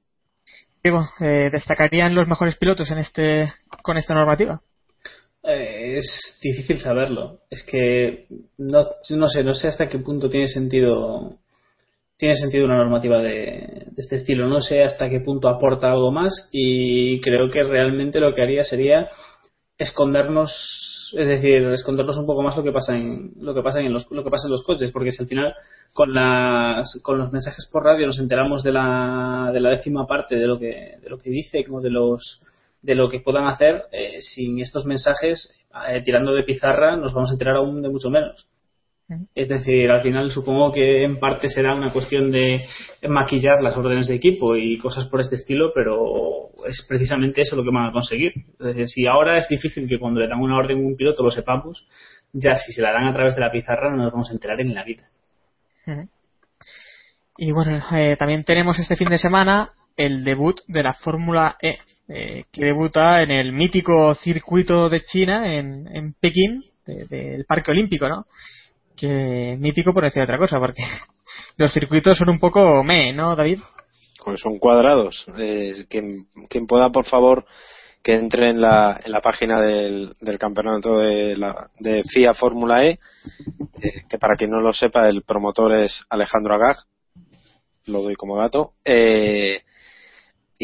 Digo, 0.83 1.09
eh, 1.21 1.49
¿destacarían 1.51 2.15
los 2.15 2.29
mejores 2.29 2.57
pilotos 2.57 2.91
en 2.91 2.99
este 2.99 3.45
con 3.83 3.97
esta 3.97 4.13
normativa? 4.15 4.61
Eh, 5.45 5.99
es 5.99 6.39
difícil 6.43 6.81
saberlo. 6.81 7.41
Es 7.51 7.63
que 7.65 8.27
no, 8.59 8.87
no 9.11 9.29
sé, 9.29 9.45
no 9.45 9.55
sé 9.55 9.69
hasta 9.69 9.89
qué 9.89 9.99
punto 9.99 10.29
tiene 10.29 10.49
sentido 10.49 11.39
tiene 12.17 12.37
sentido 12.37 12.65
una 12.65 12.77
normativa 12.77 13.19
de, 13.19 13.89
de 13.91 13.95
este 13.97 14.17
estilo. 14.17 14.49
No 14.49 14.61
sé 14.61 14.83
hasta 14.85 15.11
qué 15.11 15.21
punto 15.21 15.49
aporta 15.49 15.91
algo 15.91 16.11
más 16.11 16.49
y 16.53 17.21
creo 17.21 17.51
que 17.51 17.63
realmente 17.65 18.21
lo 18.21 18.35
que 18.35 18.43
haría 18.43 18.65
sería 18.65 19.11
escondernos, 19.77 21.13
es 21.19 21.27
decir, 21.27 21.65
escondernos 21.65 22.17
un 22.17 22.27
poco 22.27 22.43
más 22.43 22.57
lo 22.57 22.63
que 22.63 22.73
pasa 22.73 22.97
en 22.97 23.33
lo 23.39 23.55
que 23.55 23.63
pasa 23.63 23.81
en 23.81 23.93
los 23.93 24.11
lo 24.11 24.23
que 24.25 24.31
pasa 24.31 24.47
en 24.47 24.53
los 24.53 24.63
coches, 24.63 24.91
porque 24.93 25.13
si 25.13 25.23
al 25.23 25.29
final 25.29 25.55
con 25.93 26.15
las 26.15 27.01
con 27.03 27.19
los 27.19 27.33
mensajes 27.33 27.69
por 27.71 27.85
radio 27.85 28.07
nos 28.07 28.19
enteramos 28.19 28.63
de 28.63 28.73
la 28.73 29.51
de 29.53 29.61
la 29.61 29.71
décima 29.71 30.07
parte 30.07 30.37
de 30.37 30.47
lo 30.47 30.59
que 30.59 30.99
de 31.03 31.11
lo 31.11 31.19
que 31.19 31.31
dice 31.31 31.65
como 31.65 31.81
de 31.81 31.91
los 31.91 32.41
de 32.85 32.95
lo 32.95 33.09
que 33.09 33.21
puedan 33.21 33.47
hacer 33.47 33.85
eh, 33.93 34.21
sin 34.21 34.61
estos 34.61 34.85
mensajes 34.85 35.67
eh, 35.89 36.03
tirando 36.05 36.33
de 36.33 36.43
pizarra 36.43 36.97
nos 36.97 37.13
vamos 37.13 37.31
a 37.31 37.35
enterar 37.35 37.57
aún 37.57 37.83
de 37.83 37.89
mucho 37.89 38.11
menos 38.11 38.49
es 39.35 39.49
decir, 39.49 39.91
al 39.91 40.03
final 40.03 40.31
supongo 40.31 40.73
que 40.73 41.05
en 41.05 41.19
parte 41.19 41.49
será 41.49 41.75
una 41.75 41.93
cuestión 41.93 42.31
de 42.31 42.65
maquillar 43.07 43.63
las 43.63 43.77
órdenes 43.77 44.09
de 44.09 44.15
equipo 44.15 44.57
y 44.57 44.79
cosas 44.79 45.07
por 45.09 45.21
este 45.21 45.37
estilo, 45.37 45.73
pero 45.75 46.49
es 46.67 46.87
precisamente 46.89 47.43
eso 47.43 47.55
lo 47.55 47.63
que 47.63 47.71
van 47.71 47.91
a 47.91 47.93
conseguir. 47.93 48.33
Es 48.59 48.67
decir, 48.67 48.89
si 48.89 49.07
ahora 49.07 49.37
es 49.37 49.47
difícil 49.49 49.89
que 49.89 49.99
cuando 49.99 50.21
le 50.21 50.29
dan 50.29 50.41
una 50.41 50.57
orden 50.57 50.79
a 50.79 50.81
un 50.81 50.97
piloto 50.97 51.23
lo 51.23 51.31
sepamos, 51.31 51.87
ya 52.33 52.57
si 52.57 52.73
se 52.73 52.81
la 52.81 52.93
dan 52.93 53.07
a 53.07 53.13
través 53.13 53.35
de 53.35 53.43
la 53.43 53.53
pizarra 53.53 53.91
no 53.91 54.03
nos 54.03 54.13
vamos 54.13 54.31
a 54.31 54.33
enterar 54.33 54.61
en 54.63 54.75
la 54.75 54.85
vida. 54.85 55.07
Y 57.37 57.53
bueno, 57.53 57.79
eh, 57.95 58.17
también 58.17 58.45
tenemos 58.45 58.79
este 58.79 58.97
fin 58.97 59.09
de 59.09 59.19
semana 59.19 59.71
el 59.99 60.25
debut 60.25 60.61
de 60.67 60.83
la 60.83 60.95
Fórmula 60.95 61.57
E, 61.61 61.77
eh, 62.09 62.45
que 62.53 62.65
debuta 62.67 63.23
en 63.23 63.31
el 63.31 63.53
mítico 63.53 64.15
circuito 64.15 64.89
de 64.89 65.03
China, 65.03 65.55
en, 65.55 65.87
en 65.95 66.13
Pekín, 66.15 66.65
de- 66.87 67.07
del 67.07 67.45
Parque 67.47 67.71
Olímpico, 67.71 68.09
¿no? 68.09 68.27
Que 68.97 69.57
mítico 69.59 69.93
por 69.93 70.05
decir 70.05 70.23
otra 70.23 70.39
cosa, 70.39 70.59
porque 70.59 70.83
los 71.57 71.73
circuitos 71.73 72.17
son 72.19 72.29
un 72.31 72.39
poco 72.39 72.83
me, 72.85 73.13
¿no, 73.13 73.35
David? 73.35 73.61
Pues 74.25 74.41
son 74.41 74.59
cuadrados. 74.59 75.27
Eh, 75.39 75.85
quien, 75.89 76.27
quien 76.49 76.67
pueda, 76.67 76.91
por 76.91 77.05
favor, 77.05 77.45
que 78.03 78.15
entre 78.15 78.51
en 78.51 78.61
la, 78.61 79.01
en 79.05 79.11
la 79.13 79.21
página 79.21 79.61
del, 79.61 80.15
del 80.21 80.39
campeonato 80.39 80.99
de, 80.99 81.37
la, 81.37 81.71
de 81.81 82.03
FIA 82.05 82.35
Fórmula 82.35 82.85
E, 82.85 82.99
eh, 83.83 84.03
que 84.09 84.19
para 84.19 84.37
quien 84.37 84.51
no 84.51 84.61
lo 84.61 84.73
sepa, 84.73 85.09
el 85.09 85.23
promotor 85.23 85.75
es 85.81 86.05
Alejandro 86.11 86.55
Agag, 86.55 86.77
lo 87.87 88.03
doy 88.03 88.15
como 88.15 88.37
dato, 88.39 88.73
eh, 88.85 89.63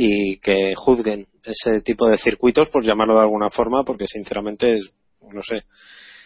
y 0.03 0.39
que 0.39 0.75
juzguen 0.75 1.27
ese 1.45 1.83
tipo 1.83 2.09
de 2.09 2.17
circuitos, 2.17 2.71
por 2.71 2.83
llamarlo 2.83 3.17
de 3.17 3.21
alguna 3.21 3.51
forma, 3.51 3.85
porque 3.85 4.07
sinceramente, 4.07 4.77
es, 4.77 4.91
no 5.31 5.43
sé, 5.43 5.65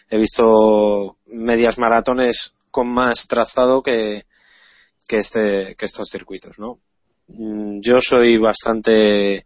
he 0.08 0.16
visto 0.18 1.16
medias 1.26 1.76
maratones 1.76 2.52
con 2.70 2.88
más 2.88 3.26
trazado 3.28 3.82
que, 3.82 4.26
que, 5.08 5.16
este, 5.16 5.74
que 5.76 5.86
estos 5.86 6.08
circuitos, 6.08 6.56
¿no? 6.58 6.78
Mm, 7.26 7.80
Yo 7.80 8.00
soy 8.00 8.36
bastante, 8.36 9.44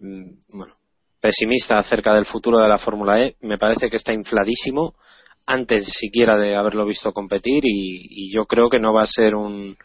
mm, 0.00 0.56
bueno, 0.56 0.74
pesimista 1.20 1.78
acerca 1.78 2.14
del 2.14 2.26
futuro 2.26 2.58
de 2.58 2.68
la 2.68 2.78
Fórmula 2.78 3.20
E. 3.22 3.36
Me 3.40 3.58
parece 3.58 3.88
que 3.88 3.96
está 3.96 4.12
infladísimo 4.12 4.94
antes 5.46 5.86
siquiera 5.92 6.36
de 6.36 6.56
haberlo 6.56 6.84
visto 6.86 7.12
competir 7.12 7.60
y, 7.64 8.26
y 8.28 8.32
yo 8.32 8.46
creo 8.46 8.68
que 8.68 8.80
no 8.80 8.92
va 8.92 9.02
a 9.02 9.06
ser 9.06 9.34
un, 9.34 9.76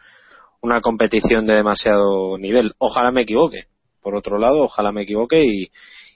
una 0.63 0.81
competición 0.81 1.45
de 1.45 1.55
demasiado 1.55 2.37
nivel. 2.37 2.73
Ojalá 2.79 3.11
me 3.11 3.21
equivoque. 3.21 3.65
Por 4.01 4.15
otro 4.15 4.37
lado, 4.39 4.63
ojalá 4.63 4.91
me 4.91 5.03
equivoque 5.03 5.43
y, 5.45 5.69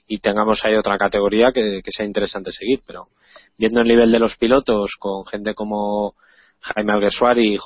y 0.08 0.18
tengamos 0.18 0.64
ahí 0.64 0.74
otra 0.74 0.98
categoría 0.98 1.52
que, 1.52 1.80
que 1.84 1.90
sea 1.92 2.04
interesante 2.06 2.50
seguir. 2.50 2.80
Pero 2.86 3.08
viendo 3.58 3.80
el 3.82 3.88
nivel 3.88 4.10
de 4.10 4.18
los 4.18 4.36
pilotos 4.36 4.96
con 4.98 5.24
gente 5.26 5.54
como 5.54 6.14
Jaime 6.60 6.92
Alguersuari, 6.94 7.56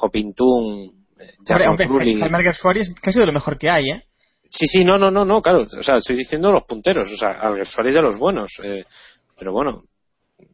hombre, 1.70 1.86
Trulli- 1.86 2.18
Jaime 2.20 2.36
Alguersuari 2.38 2.80
es 2.80 2.94
casi 3.00 3.18
de 3.20 3.26
lo 3.26 3.32
mejor 3.32 3.56
que 3.58 3.70
hay, 3.70 3.84
¿eh? 3.90 4.04
Sí, 4.50 4.66
sí, 4.66 4.84
no, 4.84 4.98
no, 4.98 5.10
no, 5.10 5.24
no, 5.24 5.40
claro. 5.40 5.62
O 5.62 5.82
sea, 5.82 5.96
estoy 5.96 6.16
diciendo 6.16 6.52
los 6.52 6.64
punteros. 6.64 7.08
O 7.10 7.16
sea, 7.16 7.30
Alguersuari 7.30 7.90
de 7.92 8.02
los 8.02 8.18
buenos. 8.18 8.50
eh, 8.62 8.84
pero 9.38 9.52
bueno, 9.52 9.82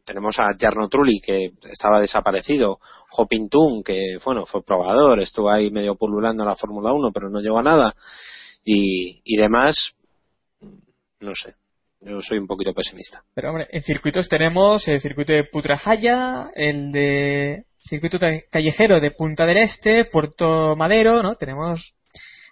tenemos 0.05 0.37
a 0.39 0.55
Jarno 0.57 0.87
Trulli, 0.87 1.21
que 1.21 1.51
estaba 1.69 1.99
desaparecido. 1.99 2.79
Hopintun, 3.17 3.83
que, 3.83 4.17
bueno, 4.23 4.45
fue 4.45 4.63
probador. 4.63 5.19
Estuvo 5.19 5.49
ahí 5.49 5.71
medio 5.71 5.95
pululando 5.95 6.43
en 6.43 6.49
la 6.49 6.55
Fórmula 6.55 6.93
1, 6.93 7.11
pero 7.13 7.29
no 7.29 7.39
llegó 7.39 7.59
a 7.59 7.63
nada. 7.63 7.93
Y, 8.63 9.21
y 9.23 9.37
demás, 9.37 9.93
no 11.19 11.33
sé. 11.35 11.55
Yo 12.01 12.21
soy 12.21 12.37
un 12.37 12.47
poquito 12.47 12.73
pesimista. 12.73 13.23
Pero 13.35 13.49
hombre, 13.49 13.67
en 13.71 13.81
circuitos 13.81 14.29
tenemos 14.29 14.87
el 14.87 15.01
circuito 15.01 15.33
de 15.33 15.43
Putrajaya, 15.43 16.49
el 16.55 16.91
de 16.91 17.65
circuito 17.77 18.17
callejero 18.49 19.01
de 19.01 19.11
Punta 19.11 19.45
del 19.45 19.57
Este, 19.57 20.05
Puerto 20.05 20.75
Madero, 20.77 21.21
¿no? 21.21 21.35
Tenemos, 21.35 21.93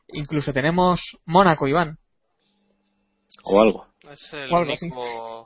incluso 0.10 0.52
tenemos 0.52 1.00
Mónaco, 1.26 1.68
Iván. 1.68 1.98
O 3.44 3.62
algo. 3.62 3.88
Es 4.12 4.34
el 4.34 4.52
O 4.52 4.58
algo 4.58 4.74
único, 4.82 5.46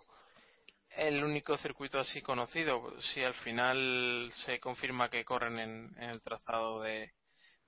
el 1.07 1.23
único 1.23 1.57
circuito 1.57 1.99
así 1.99 2.22
conocido. 2.22 2.94
Si 3.02 3.23
al 3.23 3.34
final 3.34 4.32
se 4.45 4.60
confirma 4.60 5.10
que 5.10 5.26
corren 5.26 5.57
en, 5.60 5.95
en 5.98 6.10
el 6.11 6.22
trazado 6.22 6.82
de, 6.82 7.11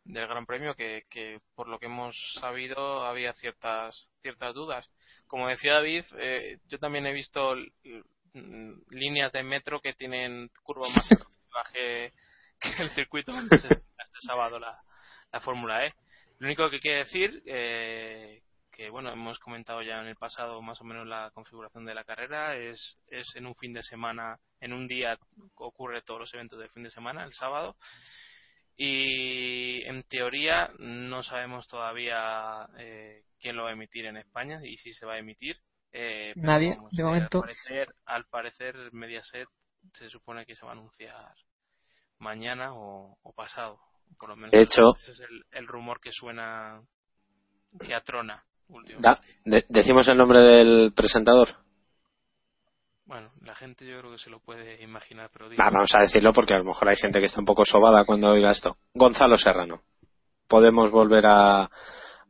del 0.03 0.27
Gran 0.27 0.45
Premio, 0.45 0.76
que, 0.76 1.05
que 1.10 1.39
por 1.55 1.68
lo 1.68 1.80
que 1.80 1.88
hemos 1.88 2.15
sabido 2.39 3.03
había 3.05 3.34
ciertas 3.34 4.11
ciertas 4.22 4.53
dudas. 4.53 4.88
Como 5.27 5.47
decía 5.47 5.73
David, 5.73 6.05
eh, 6.18 6.60
yo 6.68 6.77
también 6.77 7.07
he 7.07 7.14
visto 7.14 7.55
líneas 8.89 9.31
de 9.31 9.43
metro 9.43 9.80
que 9.81 9.93
tienen 9.93 10.49
curvas 10.61 10.89
más 10.91 11.72
que, 11.72 12.11
que 12.60 12.84
el 12.84 12.89
circuito 12.91 13.31
donde 13.31 13.57
se 13.57 13.68
este 13.68 14.19
sábado 14.27 14.60
la, 14.60 14.80
la 15.31 15.39
Fórmula 15.39 15.85
E. 15.85 15.93
Lo 16.38 16.47
único 16.47 16.69
que 16.69 16.80
quiere 16.80 16.99
decir 16.99 17.41
eh, 17.47 18.43
que 18.75 18.89
bueno 18.89 19.11
hemos 19.11 19.37
comentado 19.39 19.81
ya 19.83 19.99
en 20.01 20.07
el 20.07 20.15
pasado 20.15 20.61
más 20.61 20.81
o 20.81 20.83
menos 20.83 21.05
la 21.07 21.29
configuración 21.31 21.85
de 21.85 21.93
la 21.93 22.03
carrera 22.03 22.55
es 22.57 22.97
es 23.09 23.35
en 23.35 23.45
un 23.45 23.55
fin 23.55 23.71
de 23.73 23.83
semana 23.83 24.39
en 24.59 24.73
un 24.73 24.87
día 24.87 25.17
ocurre 25.55 26.01
todos 26.01 26.21
los 26.21 26.33
eventos 26.33 26.57
del 26.59 26.69
fin 26.71 26.83
de 26.83 26.89
semana 26.89 27.23
el 27.23 27.33
sábado 27.33 27.75
y 28.75 29.83
en 29.83 30.03
teoría 30.03 30.71
no 30.79 31.21
sabemos 31.23 31.67
todavía 31.67 32.67
eh, 32.77 33.23
quién 33.39 33.55
lo 33.55 33.63
va 33.63 33.69
a 33.69 33.73
emitir 33.73 34.05
en 34.05 34.17
España 34.17 34.59
y 34.63 34.77
si 34.77 34.91
se 34.91 35.05
va 35.05 35.13
a 35.13 35.19
emitir 35.19 35.55
eh, 35.91 36.33
Nadie, 36.35 36.75
vamos, 36.75 36.91
de 36.91 37.01
eh, 37.01 37.05
momento. 37.05 37.37
al 37.37 37.41
parecer, 37.43 37.95
al 38.05 38.25
parecer 38.25 38.75
Mediaset 38.93 39.47
se 39.93 40.09
supone 40.09 40.45
que 40.45 40.55
se 40.55 40.65
va 40.65 40.71
a 40.71 40.73
anunciar 40.73 41.35
mañana 42.17 42.73
o, 42.73 43.15
o 43.21 43.33
pasado 43.33 43.79
por 44.17 44.29
lo 44.29 44.35
menos 44.35 44.51
De 44.51 44.61
hecho- 44.61 44.95
ese 44.97 45.11
es 45.11 45.19
el, 45.19 45.45
el 45.51 45.67
rumor 45.67 45.99
que 46.01 46.11
suena 46.11 46.81
que 47.79 47.93
atrona. 47.95 48.43
Da- 48.99 49.19
de- 49.45 49.65
decimos 49.69 50.07
el 50.07 50.17
nombre 50.17 50.41
del 50.41 50.93
presentador. 50.95 51.49
Bueno, 53.05 53.31
la 53.41 53.53
gente 53.55 53.85
yo 53.85 53.99
creo 53.99 54.11
que 54.13 54.17
se 54.17 54.29
lo 54.29 54.39
puede 54.39 54.81
imaginar, 54.81 55.29
pero 55.31 55.49
digo, 55.49 55.61
Va, 55.61 55.69
vamos 55.69 55.93
a 55.93 55.99
decirlo 56.01 56.31
porque 56.33 56.53
a 56.53 56.57
lo 56.57 56.63
mejor 56.63 56.87
hay 56.89 56.95
gente 56.95 57.19
que 57.19 57.25
está 57.25 57.39
un 57.39 57.45
poco 57.45 57.65
sobada 57.65 58.05
cuando 58.05 58.29
oiga 58.29 58.51
esto. 58.51 58.77
Gonzalo 58.93 59.37
Serrano. 59.37 59.81
Podemos 60.47 60.89
volver 60.89 61.25
a, 61.25 61.69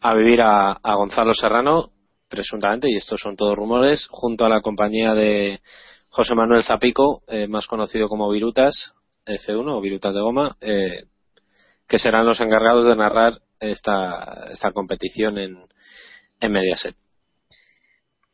a 0.01 0.13
vivir 0.15 0.41
a, 0.41 0.71
a 0.73 0.95
Gonzalo 0.95 1.33
Serrano, 1.33 1.91
presuntamente, 2.27 2.89
y 2.89 2.97
estos 2.97 3.19
son 3.21 3.35
todos 3.35 3.55
rumores, 3.55 4.07
junto 4.09 4.45
a 4.45 4.49
la 4.49 4.61
compañía 4.61 5.13
de 5.13 5.61
José 6.09 6.33
Manuel 6.35 6.63
Zapico, 6.63 7.21
eh, 7.27 7.47
más 7.47 7.67
conocido 7.67 8.09
como 8.09 8.29
Virutas 8.29 8.93
F1 9.25 9.77
o 9.77 9.81
Virutas 9.81 10.13
de 10.13 10.21
Goma, 10.21 10.57
eh, 10.59 11.03
que 11.87 11.99
serán 11.99 12.25
los 12.25 12.39
encargados 12.41 12.85
de 12.85 12.95
narrar 12.95 13.33
esta, 13.59 14.47
esta 14.51 14.71
competición 14.71 15.37
en, 15.37 15.57
en 16.43 16.51
Mediaset. 16.51 16.95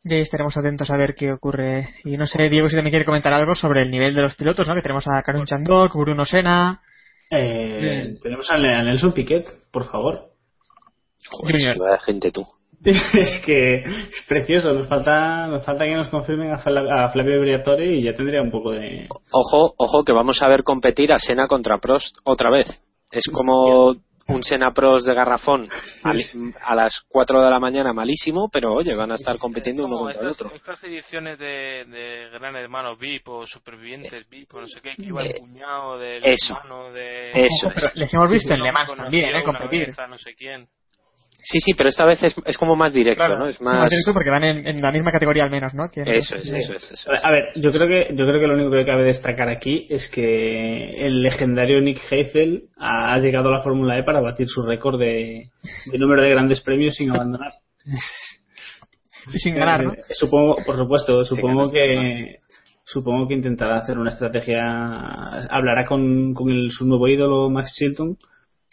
Y 0.03 0.13
ahí 0.13 0.21
estaremos 0.21 0.55
atentos 0.55 0.89
a 0.89 0.97
ver 0.97 1.13
qué 1.13 1.31
ocurre. 1.33 1.87
Y 2.05 2.15
no 2.17 2.25
sé, 2.25 2.47
Diego, 2.49 2.69
si 2.69 2.75
también 2.75 2.91
quiere 2.91 3.05
comentar 3.05 3.33
algo 3.33 3.53
sobre 3.53 3.81
el 3.81 3.91
nivel 3.91 4.15
de 4.15 4.21
los 4.21 4.35
pilotos, 4.35 4.67
¿no? 4.67 4.75
Que 4.75 4.81
tenemos 4.81 5.05
a 5.07 5.21
Karun 5.21 5.45
Chandok, 5.45 5.93
Bruno 5.95 6.23
Sena, 6.25 6.81
Eh, 7.29 8.15
tenemos 8.23 8.49
a 8.49 8.57
Nelson 8.57 9.11
Piquet, 9.13 9.45
por 9.71 9.85
favor. 9.91 10.31
Joder, 11.29 11.55
es 11.57 11.67
que 11.73 11.79
vaya 11.79 11.97
gente 11.99 12.31
tú. 12.31 12.45
es 12.83 13.41
que 13.45 13.83
es 13.83 14.25
precioso, 14.27 14.71
nos 14.73 14.87
falta, 14.87 15.47
nos 15.47 15.65
falta 15.65 15.83
que 15.83 15.95
nos 15.95 16.07
confirmen 16.07 16.53
a, 16.53 16.57
Fla- 16.59 17.05
a 17.05 17.09
Flavio 17.09 17.41
Briatore 17.41 17.93
y 17.97 18.01
ya 18.03 18.13
tendría 18.13 18.41
un 18.41 18.49
poco 18.51 18.71
de... 18.71 19.09
Ojo, 19.31 19.73
ojo, 19.77 20.05
que 20.05 20.13
vamos 20.13 20.41
a 20.41 20.47
ver 20.47 20.63
competir 20.63 21.11
a 21.11 21.19
Sena 21.19 21.47
contra 21.47 21.77
Prost 21.79 22.17
otra 22.23 22.49
vez. 22.49 22.81
Es 23.11 23.25
como 23.31 23.95
un 24.29 24.43
Sena 24.43 24.71
Prost 24.73 25.07
de 25.07 25.13
garrafón 25.13 25.69
a 26.63 26.75
las 26.75 27.01
4 27.07 27.43
de 27.43 27.49
la 27.49 27.59
mañana 27.59 27.93
malísimo, 27.93 28.49
pero 28.51 28.73
oye, 28.73 28.95
van 28.95 29.11
a 29.11 29.15
estar 29.15 29.37
compitiendo 29.37 29.85
uno 29.85 29.99
contra 29.99 30.21
el 30.21 30.27
otro. 30.29 30.51
estas 30.53 30.83
ediciones 30.83 31.37
de, 31.39 31.85
de 31.85 32.29
Gran 32.31 32.55
Hermano 32.55 32.95
VIP 32.95 33.27
o 33.29 33.45
Supervivientes 33.47 34.27
VIP 34.29 34.53
o 34.55 34.61
no 34.61 34.67
sé 34.67 34.81
qué, 34.81 34.95
que 34.95 35.03
iba 35.05 35.21
el 35.23 35.31
Eh, 35.31 35.39
cuñado 35.39 35.97
del 35.99 36.23
eso. 36.25 36.55
hermano 36.57 36.91
de... 36.91 37.31
Eso 37.33 37.69
es. 37.75 37.95
les 37.95 38.13
hemos 38.13 38.31
visto 38.31 38.53
en 38.53 38.61
Le 38.63 38.71
Mans 38.71 38.95
también, 38.95 39.35
¿eh? 39.35 39.43
Competir. 39.43 39.87
vez 39.87 39.97
no 40.09 40.17
sé 40.17 40.33
quién. 40.35 40.67
Sí, 41.41 41.59
sí, 41.61 41.71
pero 41.73 41.87
esta 41.89 42.05
vez 42.05 42.21
es, 42.21 42.35
es 42.45 42.57
como 42.57 42.75
más 42.75 42.91
directo, 42.93 43.23
Claro, 43.23 43.39
¿no? 43.39 43.47
Es 43.47 43.61
más... 43.61 43.89
directo 43.89 44.13
porque 44.13 44.29
van 44.29 44.43
en, 44.43 44.67
en 44.67 44.81
la 44.81 44.91
misma 44.91 45.11
categoría 45.11 45.43
al 45.45 45.49
menos, 45.49 45.73
¿no? 45.73 45.89
Que- 45.89 46.01
Eso 46.01 46.35
es, 46.35 46.51
eso 46.51 46.73
es, 46.73 46.91
eso 46.91 47.11
es. 47.13 47.25
A 47.25 47.31
ver, 47.31 47.45
yo 47.55 47.71
creo 47.71 47.87
que 47.87 48.13
yo 48.13 48.25
creo 48.27 48.39
que 48.41 48.47
lo 48.47 48.55
único 48.55 48.71
que 48.71 48.85
cabe 48.85 49.03
destacar 49.05 49.47
aquí 49.47 49.87
es 49.89 50.09
que 50.09 51.05
el 51.05 51.21
legendario 51.21 51.79
Nick 51.81 51.99
Heidfeld 52.11 52.63
ha 52.77 53.17
llegado 53.19 53.49
a 53.49 53.53
la 53.57 53.63
Fórmula 53.63 53.97
E 53.97 54.03
para 54.03 54.19
batir 54.19 54.47
su 54.49 54.61
récord 54.63 54.99
de, 54.99 55.49
de 55.91 55.97
número 55.97 56.21
de 56.23 56.29
grandes 56.29 56.59
premios 56.61 56.95
sin 56.95 57.11
abandonar. 57.11 57.53
Y 59.33 59.37
sin 59.39 59.55
ganar, 59.55 59.83
¿no? 59.83 59.93
Eh, 59.93 59.97
Supongo, 60.11 60.57
por 60.65 60.75
supuesto, 60.75 61.23
supongo 61.23 61.69
que 61.71 62.37
supongo 62.83 63.27
que 63.27 63.35
intentará 63.35 63.77
hacer 63.77 63.97
una 63.97 64.09
estrategia, 64.09 64.61
hablará 65.49 65.85
con, 65.85 66.33
con 66.33 66.49
el- 66.49 66.71
su 66.71 66.85
nuevo 66.87 67.07
ídolo 67.07 67.49
Max 67.49 67.71
Chilton 67.77 68.17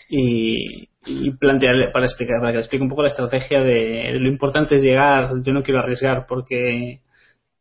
y, 0.08 0.88
y 1.06 1.30
plantearle 1.32 1.90
para 1.92 2.06
explicar 2.06 2.38
para 2.40 2.50
que 2.52 2.56
le 2.56 2.60
explique 2.62 2.82
un 2.82 2.88
poco 2.90 3.02
la 3.02 3.08
estrategia 3.08 3.60
de 3.60 4.18
lo 4.18 4.28
importante 4.28 4.74
es 4.74 4.82
llegar, 4.82 5.30
yo 5.42 5.52
no 5.52 5.62
quiero 5.62 5.80
arriesgar 5.80 6.26
porque 6.26 7.00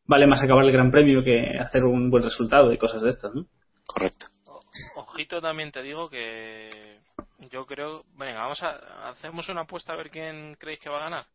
vale 0.05 0.27
más 0.27 0.41
acabar 0.41 0.65
el 0.65 0.71
Gran 0.71 0.91
Premio 0.91 1.23
que 1.23 1.57
hacer 1.59 1.83
un 1.83 2.09
buen 2.09 2.23
resultado 2.23 2.71
y 2.73 2.77
cosas 2.77 3.01
de 3.01 3.09
estas, 3.09 3.33
¿no? 3.33 3.45
Correcto. 3.85 4.27
Ojito 4.95 5.41
también 5.41 5.71
te 5.71 5.81
digo 5.83 6.09
que 6.09 6.99
yo 7.51 7.65
creo, 7.65 8.03
venga, 8.17 8.41
vamos 8.41 8.61
a 8.63 9.09
hacemos 9.09 9.47
una 9.49 9.61
apuesta 9.61 9.93
a 9.93 9.95
ver 9.97 10.09
quién 10.09 10.55
creéis 10.59 10.79
que 10.79 10.89
va 10.89 10.97
a 10.97 11.03
ganar. 11.09 11.25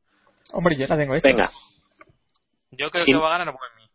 Hombre, 0.53 0.77
yo 0.77 0.87
la 0.87 0.97
tengo 0.97 1.15
hecha. 1.15 1.29
Venga. 1.29 1.51
Yo 2.73 2.91
creo 2.91 3.05
Sí. 3.05 3.13
que 3.13 3.19
va 3.19 3.35
a 3.35 3.39
ganar 3.39 3.55
Buemi. 3.55 3.91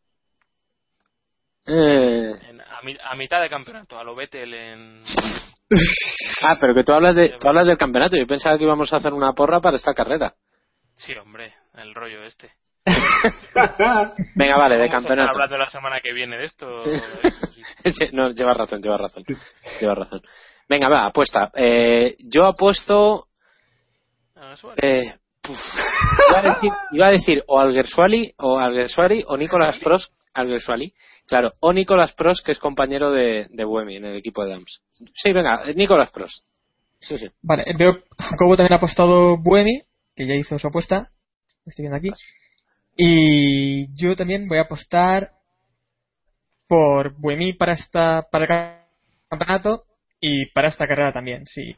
Eh, 1.67 2.33
En- 2.49 2.61
a, 2.61 2.81
mi- 2.83 2.97
a 3.03 3.15
mitad 3.15 3.41
de 3.41 3.49
campeonato, 3.49 3.97
a 3.99 4.03
lo 4.03 4.15
Vettel 4.15 4.53
en 4.53 5.01
Ah, 6.43 6.57
pero 6.59 6.75
que 6.75 6.83
tú 6.83 6.93
hablas, 6.93 7.15
de, 7.15 7.29
tú 7.29 7.47
hablas 7.47 7.67
del 7.67 7.77
campeonato. 7.77 8.17
Yo 8.17 8.27
pensaba 8.27 8.57
que 8.57 8.63
íbamos 8.63 8.91
a 8.93 8.97
hacer 8.97 9.13
una 9.13 9.33
porra 9.33 9.59
para 9.61 9.77
esta 9.77 9.93
carrera. 9.93 10.33
Sí, 10.95 11.13
hombre, 11.15 11.53
el 11.75 11.93
rollo 11.93 12.23
este. 12.23 12.51
Venga, 14.35 14.57
vale, 14.57 14.77
de 14.77 14.89
campeonato. 14.89 15.31
hablando 15.33 15.57
la 15.57 15.67
semana 15.67 15.99
que 16.01 16.13
viene 16.13 16.37
de 16.37 16.45
esto. 16.45 16.67
Sí, 17.85 18.09
no, 18.13 18.31
llevas 18.31 18.57
razón, 18.57 18.81
llevas 18.81 18.99
razón. 18.99 19.23
Llevas 19.79 19.97
razón. 19.97 20.21
Venga, 20.67 20.89
va, 20.89 21.05
apuesta. 21.05 21.51
Eh, 21.53 22.15
yo 22.19 22.45
apuesto. 22.45 23.27
Ah. 24.35 24.55
Eh, 24.81 25.13
iba, 26.29 26.39
a 26.39 26.41
decir, 26.41 26.71
iba 26.91 27.07
a 27.07 27.11
decir 27.11 27.43
o 27.45 27.59
Alguersuali 27.59 28.33
o 28.37 28.57
Alguersuari 28.57 29.23
o 29.27 29.37
Nicolás 29.37 29.77
Prost. 29.79 30.11
Alguersuali, 30.33 30.93
claro, 31.27 31.53
o 31.59 31.73
Nicolás 31.73 32.13
Prost, 32.13 32.45
que 32.45 32.51
es 32.51 32.59
compañero 32.59 33.11
de, 33.11 33.47
Buemi 33.65 33.97
en 33.97 34.05
el 34.05 34.15
equipo 34.15 34.43
de 34.43 34.51
Dams. 34.51 34.81
Sí, 34.91 35.31
venga, 35.31 35.69
eh, 35.69 35.73
Nicolás 35.75 36.11
Prost. 36.11 36.45
Sí, 36.99 37.17
sí. 37.17 37.27
Vale, 37.41 37.65
veo 37.77 38.03
Jacobo 38.17 38.55
también 38.55 38.73
ha 38.73 38.77
apostado 38.77 39.37
Buemi, 39.37 39.81
que 40.15 40.27
ya 40.27 40.33
hizo 40.33 40.57
su 40.57 40.67
apuesta. 40.67 41.11
Estoy 41.65 41.83
viendo 41.83 41.97
aquí. 41.97 42.09
Y 42.97 43.93
yo 43.95 44.15
también 44.15 44.47
voy 44.47 44.57
a 44.57 44.61
apostar 44.61 45.31
por 46.67 47.13
Buemi 47.19 47.53
para 47.53 47.73
esta 47.73 48.27
para 48.31 48.45
el 48.45 49.29
campeonato 49.29 49.85
y 50.19 50.47
para 50.47 50.69
esta 50.69 50.87
carrera 50.87 51.13
también, 51.13 51.45
sí. 51.47 51.75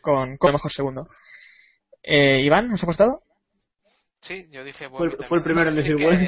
Con, 0.00 0.36
con 0.38 0.48
el 0.48 0.54
mejor 0.54 0.72
segundo. 0.72 1.08
Eh, 2.02 2.40
Iván, 2.42 2.72
¿has 2.72 2.82
apostado? 2.82 3.22
Sí, 4.20 4.46
yo 4.50 4.64
dije 4.64 4.88
Fue, 4.90 5.10
fue 5.10 5.38
el 5.38 5.44
primero 5.44 5.70
en 5.70 5.76
decir 5.76 5.96
que- 5.96 6.04
bueno. 6.04 6.20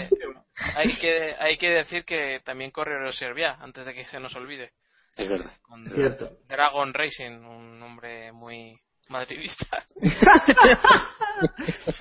Hay 0.77 0.95
que, 1.01 1.35
hay 1.39 1.57
que 1.57 1.71
decir 1.71 2.05
que 2.05 2.41
también 2.45 2.71
corre 2.71 2.95
Euroservia, 2.95 3.57
antes 3.61 3.87
de 3.87 3.95
que 3.95 4.05
se 4.05 4.21
nos 4.21 4.35
olvide. 4.37 4.73
Es 5.17 5.27
verdad. 5.29 5.53
Con 5.63 5.89
Cierto. 5.91 6.31
Dragon 6.49 6.93
Racing, 6.93 7.45
un 7.45 7.79
nombre 7.79 8.31
muy 8.33 8.77
madridista. 9.09 9.83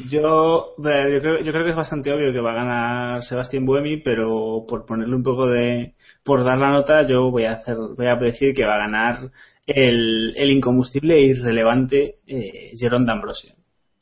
Yo, 0.10 0.76
yo, 0.78 1.22
creo, 1.22 1.40
yo 1.40 1.52
creo 1.52 1.64
que 1.64 1.70
es 1.70 1.76
bastante 1.76 2.12
obvio 2.12 2.34
que 2.34 2.40
va 2.42 2.52
a 2.52 2.56
ganar 2.56 3.22
Sebastián 3.24 3.66
Buemi, 3.66 3.98
pero 3.98 4.66
por 4.68 4.86
ponerle 4.86 5.16
un 5.16 5.24
poco 5.24 5.46
de. 5.48 5.94
por 6.24 6.44
dar 6.44 6.58
la 6.58 6.72
nota, 6.72 7.04
yo 7.04 7.32
voy 7.32 7.46
a 7.46 7.54
hacer 7.54 7.76
voy 7.96 8.08
a 8.08 8.16
decir 8.16 8.54
que 8.54 8.66
va 8.66 8.76
a 8.76 8.80
ganar 8.80 9.20
el, 9.66 10.34
el 10.36 10.52
incombustible 10.52 11.16
e 11.16 11.22
irrelevante 11.28 12.16
eh, 12.28 12.72
Jerón 12.78 13.06
D'Ambrosio. 13.06 13.54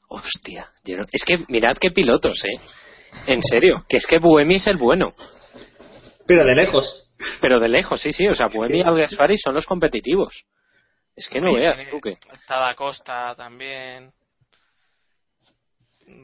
Hostia, 0.08 0.70
yo 0.86 0.98
no- 0.98 1.06
es 1.12 1.24
que 1.26 1.44
mirad 1.50 1.76
qué 1.80 1.92
pilotos, 1.92 2.44
eh. 2.46 2.60
En 3.28 3.42
serio, 3.42 3.86
que 3.90 3.98
es 3.98 4.06
que 4.06 4.20
Buemi 4.20 4.56
es 4.56 4.68
el 4.68 4.78
bueno. 4.78 5.14
Pero 6.26 6.46
de 6.46 6.56
lejos. 6.56 7.12
Pero 7.42 7.60
de 7.60 7.68
lejos, 7.68 8.00
sí, 8.02 8.14
sí. 8.14 8.28
O 8.28 8.36
sea, 8.36 8.48
Buemi 8.48 8.80
y 8.80 8.82
Alguersuari 8.84 9.38
son 9.38 9.54
los 9.56 9.66
competitivos. 9.66 10.46
Es 11.16 11.28
que 11.30 11.42
no 11.42 11.54
veas 11.54 11.88
tú 11.90 12.00
que. 12.00 12.12
Está 12.34 12.60
Da 12.60 12.76
Costa 12.76 13.34
también. 13.36 14.12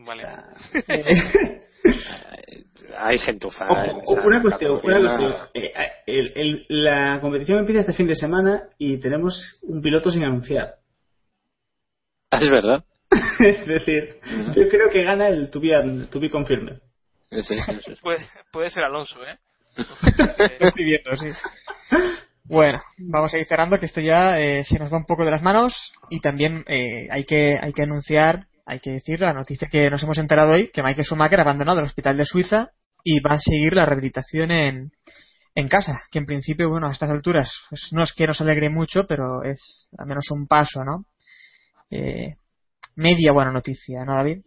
Vale. 0.05 0.23
Hay 2.97 3.17
gentuza. 3.17 3.67
Una 4.23 4.41
cuestión, 4.41 4.79
una 4.83 4.99
cuestión. 4.99 5.35
Eh, 5.53 5.73
el- 6.05 6.31
el- 6.35 6.65
la 6.69 7.19
competición 7.21 7.59
empieza 7.59 7.81
este 7.81 7.93
fin 7.93 8.07
de 8.07 8.15
semana 8.15 8.69
y 8.77 8.97
tenemos 8.99 9.59
un 9.63 9.81
piloto 9.81 10.11
sin 10.11 10.23
anunciar. 10.23 10.75
Ah, 12.31 12.39
Es 12.41 12.49
verdad. 12.49 12.83
Es 13.43 13.65
decir, 13.65 14.19
yo 14.55 14.69
creo 14.69 14.89
que 14.89 15.03
gana 15.03 15.27
el 15.27 15.49
to 15.51 15.59
be, 15.59 16.07
to 16.09 16.19
be 16.19 16.29
confirmed. 16.29 16.79
Puede, 18.01 18.19
puede 18.51 18.69
ser 18.69 18.83
Alonso, 18.83 19.17
¿eh? 19.25 19.37
Estoy 19.75 20.85
viendo, 20.85 21.15
sí. 21.15 21.29
Bueno, 22.43 22.79
vamos 22.97 23.33
a 23.33 23.37
ir 23.39 23.45
cerrando 23.45 23.79
que 23.79 23.87
esto 23.87 24.01
ya 24.01 24.39
eh, 24.39 24.63
se 24.63 24.77
nos 24.77 24.93
va 24.93 24.97
un 24.97 25.05
poco 25.05 25.25
de 25.25 25.31
las 25.31 25.41
manos 25.41 25.93
y 26.09 26.19
también 26.19 26.63
eh, 26.67 27.07
hay 27.09 27.23
que 27.23 27.57
hay 27.59 27.73
que 27.73 27.83
anunciar, 27.83 28.47
hay 28.65 28.79
que 28.79 28.91
decir 28.91 29.19
la 29.21 29.33
noticia 29.33 29.67
que 29.67 29.89
nos 29.89 30.03
hemos 30.03 30.17
enterado 30.19 30.51
hoy 30.51 30.69
que 30.71 30.83
Michael 30.83 31.05
Schumacher 31.05 31.39
ha 31.39 31.43
abandonado 31.43 31.79
el 31.79 31.85
hospital 31.85 32.17
de 32.17 32.25
Suiza 32.25 32.69
y 33.03 33.19
va 33.21 33.35
a 33.35 33.39
seguir 33.39 33.73
la 33.73 33.85
rehabilitación 33.85 34.51
en, 34.51 34.91
en 35.55 35.67
casa, 35.67 36.01
que 36.11 36.19
en 36.19 36.25
principio, 36.25 36.69
bueno, 36.69 36.87
a 36.87 36.91
estas 36.91 37.09
alturas 37.09 37.51
pues, 37.69 37.89
no 37.91 38.03
es 38.03 38.13
que 38.13 38.27
nos 38.27 38.41
alegre 38.41 38.69
mucho, 38.69 39.01
pero 39.07 39.43
es 39.43 39.89
al 39.97 40.05
menos 40.05 40.29
un 40.31 40.47
paso, 40.47 40.83
¿no? 40.83 41.05
Eh, 41.89 42.35
media 42.95 43.31
buena 43.31 43.51
noticia, 43.51 44.03
¿no, 44.05 44.15
David? 44.15 44.39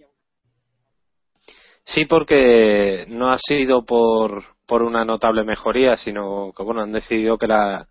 Sí, 1.85 2.05
porque 2.05 3.07
no 3.09 3.31
ha 3.31 3.39
sido 3.39 3.85
por, 3.85 4.43
por 4.67 4.83
una 4.83 5.05
notable 5.05 5.45
mejoría, 5.45 5.97
sino 5.97 6.53
que 6.57 6.65
bueno, 6.65 6.83
han 6.83 6.93
decidido 6.93 7.39
que 7.39 7.47
la, 7.47 7.87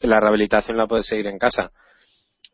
que 0.00 0.08
la 0.08 0.18
rehabilitación 0.18 0.76
la 0.76 0.86
puede 0.86 1.04
seguir 1.04 1.28
en 1.28 1.38
casa. 1.38 1.70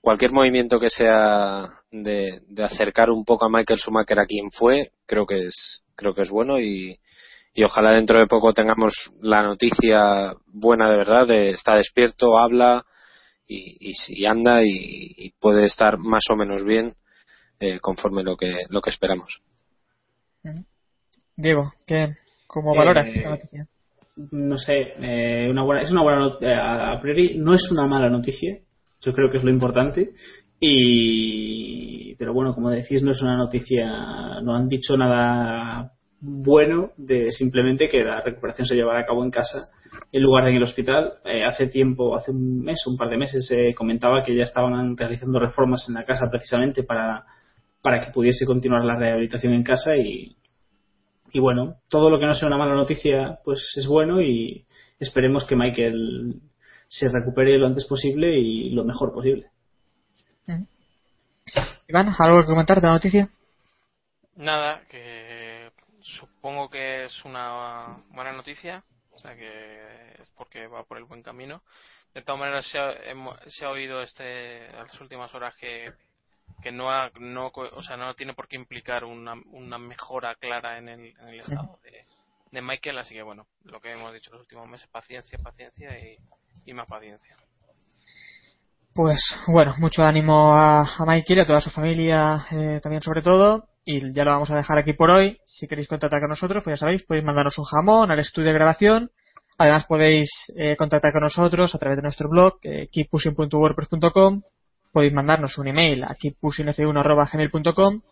Cualquier 0.02 0.32
movimiento 0.32 0.78
que 0.78 0.90
sea 0.90 1.70
de, 1.90 2.42
de 2.46 2.64
acercar 2.64 3.10
un 3.10 3.24
poco 3.24 3.46
a 3.46 3.48
Michael 3.48 3.78
Schumacher 3.78 4.18
a 4.18 4.26
quien 4.26 4.50
fue, 4.50 4.92
creo 5.06 5.26
que 5.26 5.46
es, 5.46 5.82
creo 5.94 6.14
que 6.14 6.22
es 6.22 6.30
bueno 6.30 6.60
y, 6.60 6.98
y 7.54 7.64
ojalá 7.64 7.92
dentro 7.92 8.18
de 8.18 8.26
poco 8.26 8.52
tengamos 8.52 8.92
la 9.22 9.42
noticia 9.42 10.34
buena 10.46 10.90
de 10.90 10.96
verdad 10.98 11.26
de 11.26 11.50
está 11.50 11.76
despierto, 11.76 12.36
habla 12.36 12.84
y, 13.46 13.92
y, 14.08 14.26
anda 14.26 14.60
y 14.62 15.32
puede 15.40 15.64
estar 15.64 15.98
más 15.98 16.24
o 16.30 16.36
menos 16.36 16.64
bien 16.64 16.96
eh, 17.62 17.78
conforme 17.80 18.24
lo 18.24 18.36
que, 18.36 18.64
lo 18.68 18.80
que 18.82 18.90
esperamos. 18.90 19.40
Diego, 21.36 21.72
¿qué, 21.86 22.16
¿cómo 22.48 22.74
Eh, 22.74 22.78
valoras 22.78 23.06
esta 23.06 23.30
noticia? 23.30 23.66
no 24.32 24.58
sé, 24.58 24.94
eh, 25.00 25.48
una 25.48 25.62
buena, 25.62 25.82
es 25.82 25.90
una 25.90 26.02
buena 26.02 26.18
not- 26.18 26.42
eh, 26.42 26.54
a 26.54 26.98
priori 27.00 27.38
no 27.38 27.54
es 27.54 27.70
una 27.70 27.86
mala 27.86 28.10
noticia, 28.10 28.58
yo 29.00 29.12
creo 29.12 29.30
que 29.30 29.38
es 29.38 29.44
lo 29.44 29.50
importante 29.50 30.10
y 30.60 32.14
pero 32.16 32.34
bueno, 32.34 32.54
como 32.54 32.70
decís 32.70 33.02
no 33.02 33.12
es 33.12 33.22
una 33.22 33.36
noticia, 33.36 34.40
no 34.42 34.54
han 34.54 34.68
dicho 34.68 34.96
nada 34.96 35.92
bueno 36.20 36.90
de 36.96 37.30
simplemente 37.32 37.88
que 37.88 38.04
la 38.04 38.20
recuperación 38.20 38.66
se 38.66 38.74
llevará 38.74 39.00
a 39.00 39.06
cabo 39.06 39.24
en 39.24 39.30
casa 39.30 39.66
en 40.12 40.22
lugar 40.22 40.44
de 40.44 40.50
en 40.50 40.56
el 40.56 40.62
hospital. 40.62 41.14
Eh, 41.24 41.44
hace 41.44 41.66
tiempo, 41.66 42.14
hace 42.14 42.30
un 42.30 42.62
mes, 42.62 42.86
un 42.86 42.96
par 42.96 43.08
de 43.08 43.16
meses, 43.16 43.46
se 43.46 43.74
comentaba 43.74 44.22
que 44.22 44.36
ya 44.36 44.44
estaban 44.44 44.96
realizando 44.96 45.40
reformas 45.40 45.84
en 45.88 45.94
la 45.94 46.04
casa 46.04 46.28
precisamente 46.30 46.84
para, 46.84 47.24
para 47.82 48.04
que 48.04 48.12
pudiese 48.12 48.46
continuar 48.46 48.84
la 48.84 48.96
rehabilitación 48.96 49.52
en 49.52 49.64
casa 49.64 49.96
y, 49.96 50.36
y 51.32 51.40
bueno, 51.40 51.76
todo 51.88 52.08
lo 52.08 52.18
que 52.18 52.26
no 52.26 52.34
sea 52.34 52.48
una 52.48 52.56
mala 52.56 52.74
noticia, 52.74 53.40
pues 53.44 53.74
es 53.76 53.86
bueno 53.86 54.20
y 54.20 54.64
esperemos 54.98 55.44
que 55.44 55.56
Michael 55.56 56.40
se 56.88 57.08
recupere 57.08 57.58
lo 57.58 57.66
antes 57.66 57.86
posible 57.86 58.38
y 58.38 58.70
lo 58.70 58.84
mejor 58.84 59.12
posible. 59.12 59.50
Iván, 61.88 62.14
¿algo 62.18 62.40
que 62.40 62.46
comentar 62.46 62.80
de 62.80 62.86
la 62.86 62.92
noticia? 62.94 63.28
Nada, 64.36 64.82
que 64.88 65.70
supongo 66.00 66.70
que 66.70 67.04
es 67.04 67.24
una 67.24 67.98
buena 68.10 68.32
noticia, 68.32 68.84
o 69.10 69.18
sea 69.18 69.34
que 69.34 70.14
es 70.20 70.30
porque 70.36 70.66
va 70.68 70.84
por 70.84 70.98
el 70.98 71.04
buen 71.04 71.22
camino. 71.22 71.62
De 72.14 72.22
todas 72.22 72.40
maneras, 72.40 72.66
se 72.66 72.78
ha, 72.78 72.94
se 73.46 73.64
ha 73.64 73.70
oído 73.70 74.02
este, 74.02 74.68
a 74.68 74.84
las 74.84 75.00
últimas 75.00 75.34
horas 75.34 75.54
que, 75.56 75.92
que 76.62 76.72
no, 76.72 76.90
ha, 76.90 77.10
no, 77.18 77.50
o 77.54 77.82
sea, 77.82 77.96
no 77.96 78.14
tiene 78.14 78.34
por 78.34 78.48
qué 78.48 78.56
implicar 78.56 79.04
una, 79.04 79.34
una 79.52 79.78
mejora 79.78 80.34
clara 80.36 80.78
en 80.78 80.88
el, 80.88 81.14
en 81.18 81.28
el 81.28 81.40
estado 81.40 81.78
de, 81.82 82.04
de 82.50 82.62
Michael, 82.62 82.98
así 82.98 83.14
que 83.14 83.22
bueno, 83.22 83.46
lo 83.64 83.80
que 83.80 83.92
hemos 83.92 84.12
dicho 84.14 84.30
los 84.30 84.40
últimos 84.40 84.68
meses, 84.68 84.88
paciencia, 84.88 85.38
paciencia 85.42 85.90
y, 85.98 86.16
y 86.64 86.72
más 86.72 86.86
paciencia. 86.88 87.36
Pues 88.94 89.20
bueno, 89.46 89.74
mucho 89.78 90.02
ánimo 90.02 90.54
a, 90.54 90.80
a 90.82 91.06
Michael 91.06 91.38
y 91.38 91.42
a 91.42 91.46
toda 91.46 91.60
su 91.60 91.70
familia 91.70 92.44
eh, 92.50 92.78
también 92.82 93.02
sobre 93.02 93.22
todo. 93.22 93.68
Y 93.84 94.12
ya 94.12 94.24
lo 94.24 94.32
vamos 94.32 94.50
a 94.50 94.56
dejar 94.56 94.78
aquí 94.78 94.92
por 94.92 95.10
hoy. 95.10 95.38
Si 95.44 95.66
queréis 95.66 95.88
contactar 95.88 96.20
con 96.20 96.28
nosotros, 96.28 96.62
pues 96.62 96.78
ya 96.78 96.80
sabéis, 96.84 97.02
podéis 97.02 97.24
mandarnos 97.24 97.58
un 97.58 97.64
jamón 97.64 98.10
al 98.10 98.18
estudio 98.18 98.48
de 98.48 98.54
grabación. 98.54 99.10
Además 99.58 99.86
podéis 99.86 100.30
eh, 100.56 100.76
contactar 100.76 101.12
con 101.12 101.22
nosotros 101.22 101.74
a 101.74 101.78
través 101.78 101.96
de 101.96 102.02
nuestro 102.02 102.28
blog, 102.28 102.58
eh, 102.62 102.88
keeppushing.wordpress.com. 102.92 104.42
Podéis 104.92 105.12
mandarnos 105.12 105.56
un 105.58 105.68
email 105.68 106.04
a 106.04 106.14
keeppushingf1.gmail.com 106.14 108.02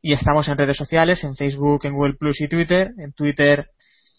y 0.00 0.14
estamos 0.14 0.48
en 0.48 0.58
redes 0.58 0.76
sociales, 0.76 1.22
en 1.24 1.36
Facebook, 1.36 1.84
en 1.84 1.92
Google 1.92 2.14
Plus 2.14 2.40
y 2.40 2.48
Twitter. 2.48 2.92
En 2.98 3.12
Twitter 3.12 3.68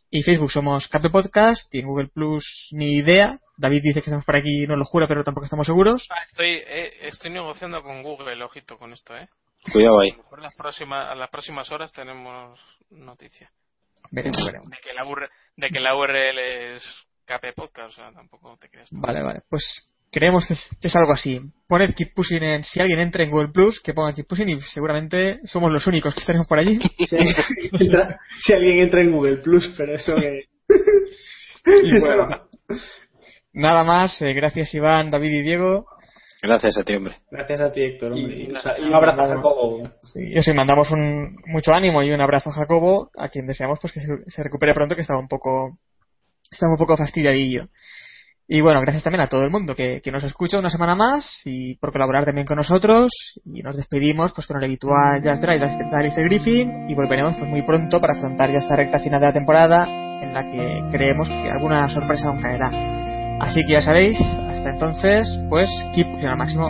y 0.10 0.22
Facebook 0.22 0.52
somos 0.52 0.88
Cape 0.88 1.10
Podcast 1.10 1.74
y 1.74 1.80
en 1.80 1.88
Google 1.88 2.08
Plus 2.08 2.70
ni 2.72 2.98
idea. 2.98 3.40
David 3.58 3.82
dice 3.82 3.96
que 3.96 4.06
estamos 4.06 4.26
por 4.26 4.36
aquí, 4.36 4.68
no 4.68 4.76
lo 4.76 4.86
jura, 4.86 5.08
pero 5.08 5.24
tampoco 5.24 5.46
estamos 5.46 5.66
seguros. 5.66 6.08
Ah, 6.12 6.24
estoy, 6.24 6.50
eh, 6.50 7.08
estoy 7.08 7.32
negociando 7.32 7.82
con 7.82 8.04
Google, 8.04 8.44
ojito 8.44 8.78
con 8.78 8.94
esto, 8.94 9.18
¿eh? 9.18 9.28
Cuidado 9.72 10.02
ahí. 10.02 10.12
A 10.12 10.18
lo 10.18 10.24
mejor 10.24 10.40
en 10.40 10.44
las 10.44 10.56
próximas, 10.56 11.10
a 11.10 11.16
las 11.16 11.30
próximas 11.30 11.72
horas 11.72 11.92
tenemos 11.94 12.60
noticia. 12.92 13.52
Veremos, 14.12 14.46
veremos. 14.46 14.70
De 14.70 14.78
que 14.84 14.94
la, 14.94 15.06
URL, 15.06 15.30
de 15.58 15.70
que 15.70 15.80
la 15.80 15.96
URL 15.96 16.40
es 16.40 16.84
KP 17.26 17.56
Podcast, 17.56 17.90
o 17.90 17.92
sea, 17.92 18.12
tampoco 18.12 18.58
te 18.58 18.70
creas. 18.70 18.90
Vale, 18.92 19.24
vale. 19.24 19.42
Pues 19.50 19.93
creemos 20.14 20.46
que 20.46 20.54
es, 20.54 20.70
que 20.80 20.88
es 20.88 20.96
algo 20.96 21.12
así. 21.12 21.40
Poned 21.68 21.94
Keep 21.96 22.14
Pushing 22.14 22.44
en, 22.44 22.64
si 22.64 22.80
alguien 22.80 23.00
entra 23.00 23.24
en 23.24 23.32
Google 23.32 23.50
Plus, 23.52 23.82
que 23.82 23.94
ponga 23.94 24.14
Keep 24.14 24.28
Pushing 24.28 24.50
y 24.50 24.62
seguramente 24.62 25.40
somos 25.44 25.72
los 25.72 25.86
únicos 25.88 26.14
que 26.14 26.20
estaremos 26.22 26.48
por 26.48 26.60
allí. 26.60 26.80
Si 27.08 27.18
alguien, 27.18 27.36
entra, 27.80 28.20
si 28.46 28.54
alguien 28.54 28.80
entra 28.80 29.02
en 29.02 29.12
Google 29.12 29.38
Plus, 29.38 29.74
pero 29.76 29.94
eso 29.96 30.16
que. 30.16 30.44
Y 31.84 32.00
bueno. 32.00 32.48
Nada 33.54 33.84
más, 33.84 34.22
eh, 34.22 34.34
gracias 34.34 34.74
Iván, 34.74 35.10
David 35.10 35.32
y 35.32 35.42
Diego. 35.42 35.86
Gracias 36.42 36.78
a 36.78 36.84
ti, 36.84 36.96
hombre. 36.96 37.18
Gracias 37.32 37.62
a 37.62 37.72
ti, 37.72 37.82
Héctor, 37.82 38.12
hombre. 38.14 38.36
Y- 38.36 38.52
un 38.86 38.94
abrazo 38.94 39.22
a 39.22 39.28
Jacobo. 39.30 39.90
Sí, 40.02 40.20
y 40.30 40.38
os 40.38 40.48
mandamos 40.54 40.92
un, 40.92 41.38
mucho 41.48 41.72
ánimo 41.74 42.04
y 42.04 42.12
un 42.12 42.20
abrazo 42.22 42.50
a 42.50 42.54
Jacobo, 42.54 43.10
a 43.18 43.30
quien 43.30 43.48
deseamos 43.48 43.80
pues 43.80 43.94
que 43.94 44.02
se, 44.02 44.08
se 44.28 44.44
recupere 44.44 44.74
pronto, 44.74 44.96
que 44.96 45.02
estaba 45.02 45.20
un 45.20 45.28
poco, 45.30 45.78
estaba 46.52 46.74
un 46.74 46.78
poco 46.78 46.98
fastidiadillo. 46.98 47.68
Y 48.48 48.62
bueno, 48.62 48.82
gracias 48.82 49.04
también 49.04 49.22
a 49.22 49.28
todo 49.28 49.44
el 49.44 49.50
mundo 49.50 49.74
que, 49.74 50.02
nos 50.12 50.24
escucha 50.24 50.60
una 50.60 50.70
semana 50.70 50.96
más 50.96 51.42
y 51.46 51.76
por 51.76 51.92
colaborar 51.92 52.26
también 52.26 52.46
con 52.46 52.58
nosotros. 52.58 53.12
Y 53.46 53.62
nos 53.62 53.78
despedimos 53.78 54.34
pues 54.34 54.46
con 54.48 54.58
el 54.58 54.66
habitual 54.66 55.22
Jazz 55.24 55.42
Drive 55.42 55.60
de 55.60 56.24
Griffin 56.24 56.90
y 56.90 56.94
volveremos 56.94 57.38
pues 57.38 57.50
muy 57.50 57.62
pronto 57.64 58.00
para 58.02 58.14
afrontar 58.14 58.52
ya 58.52 58.58
esta 58.58 58.76
recta 58.76 59.00
final 59.00 59.22
de 59.22 59.28
la 59.28 59.34
temporada 59.34 59.88
en 60.22 60.34
la 60.34 60.44
que 60.46 60.82
creemos 60.92 61.30
que 61.30 61.50
alguna 61.50 61.88
sorpresa 61.88 62.28
aún 62.28 62.42
caerá. 62.42 62.70
Así 63.40 63.62
que 63.68 63.74
ya 63.74 63.82
sabéis, 63.82 64.20
hasta 64.22 64.70
entonces, 64.70 65.28
pues 65.50 65.70
keep 65.96 66.08
pushing 66.12 66.30
al 66.30 66.38
máximo. 66.38 66.70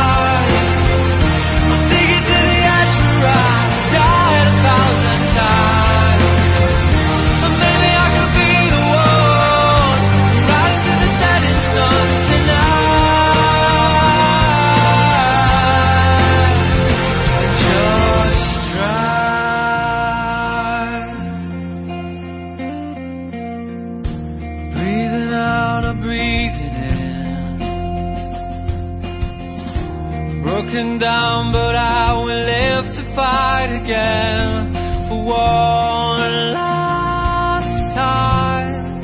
Down, 30.81 31.51
but 31.51 31.75
I 31.75 32.13
will 32.13 32.25
live 32.25 32.85
to 32.85 33.15
fight 33.15 33.69
again 33.69 34.73
for 35.09 35.23
one 35.25 36.53
last 36.53 37.95
time. 37.95 39.03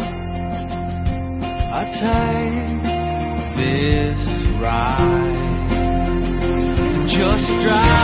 I 1.71 1.83
take 2.01 2.81
this 3.55 4.17
ride. 4.59 5.37
Just 7.05 7.45
drive. 7.63 7.96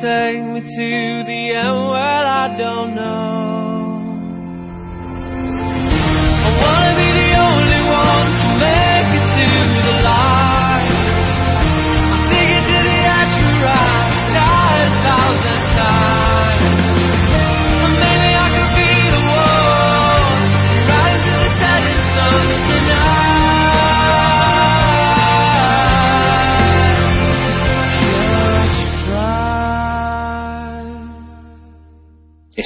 Take 0.00 0.42
me 0.42 0.60
to 0.60 1.24
the 1.24 1.42
end? 1.54 1.88
where 1.90 2.26
I 2.42 2.56
don't 2.58 2.94
know. 2.94 3.34
I 6.44 6.50
wanna 6.60 6.92
be 7.00 7.08
the 7.20 7.30
only 7.48 7.82
one 8.04 8.28
to 8.40 8.48
make 8.64 9.10
it 9.18 9.26
to 9.36 9.46
the 9.86 9.96
light. 10.02 10.43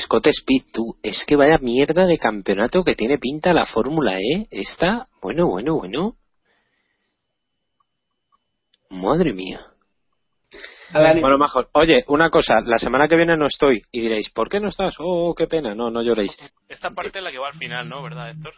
Scott 0.03 0.27
Speed, 0.29 0.73
tú, 0.73 0.97
es 1.03 1.25
que 1.27 1.37
vaya 1.37 1.59
mierda 1.59 2.07
de 2.07 2.19
campeonato 2.19 2.85
que 2.85 2.95
tiene 2.95 3.19
pinta 3.19 3.53
la 3.53 3.67
Fórmula 3.67 4.19
E. 4.19 4.47
Está, 4.51 5.05
bueno, 5.21 5.47
bueno, 5.47 5.77
bueno. 5.77 6.17
Madre 8.91 9.33
mía. 9.33 9.61
Bueno, 10.93 11.37
majos, 11.37 11.67
oye, 11.73 12.05
una 12.09 12.31
cosa, 12.31 12.61
la 12.65 12.79
semana 12.79 13.09
que 13.09 13.17
viene 13.17 13.37
no 13.37 13.47
estoy 13.47 13.83
y 13.93 14.01
diréis, 14.01 14.31
¿por 14.31 14.49
qué 14.49 14.59
no 14.59 14.71
estás? 14.71 14.95
Oh, 14.99 15.35
qué 15.37 15.47
pena, 15.47 15.75
no, 15.75 15.91
no 15.91 16.03
lloréis. 16.03 16.35
Esta 16.67 16.91
parte 16.91 17.19
es 17.19 17.25
la 17.25 17.31
que 17.31 17.39
va 17.39 17.49
al 17.49 17.59
final, 17.59 17.89
¿no? 17.89 18.03
¿Verdad, 18.03 18.31
Héctor? 18.31 18.55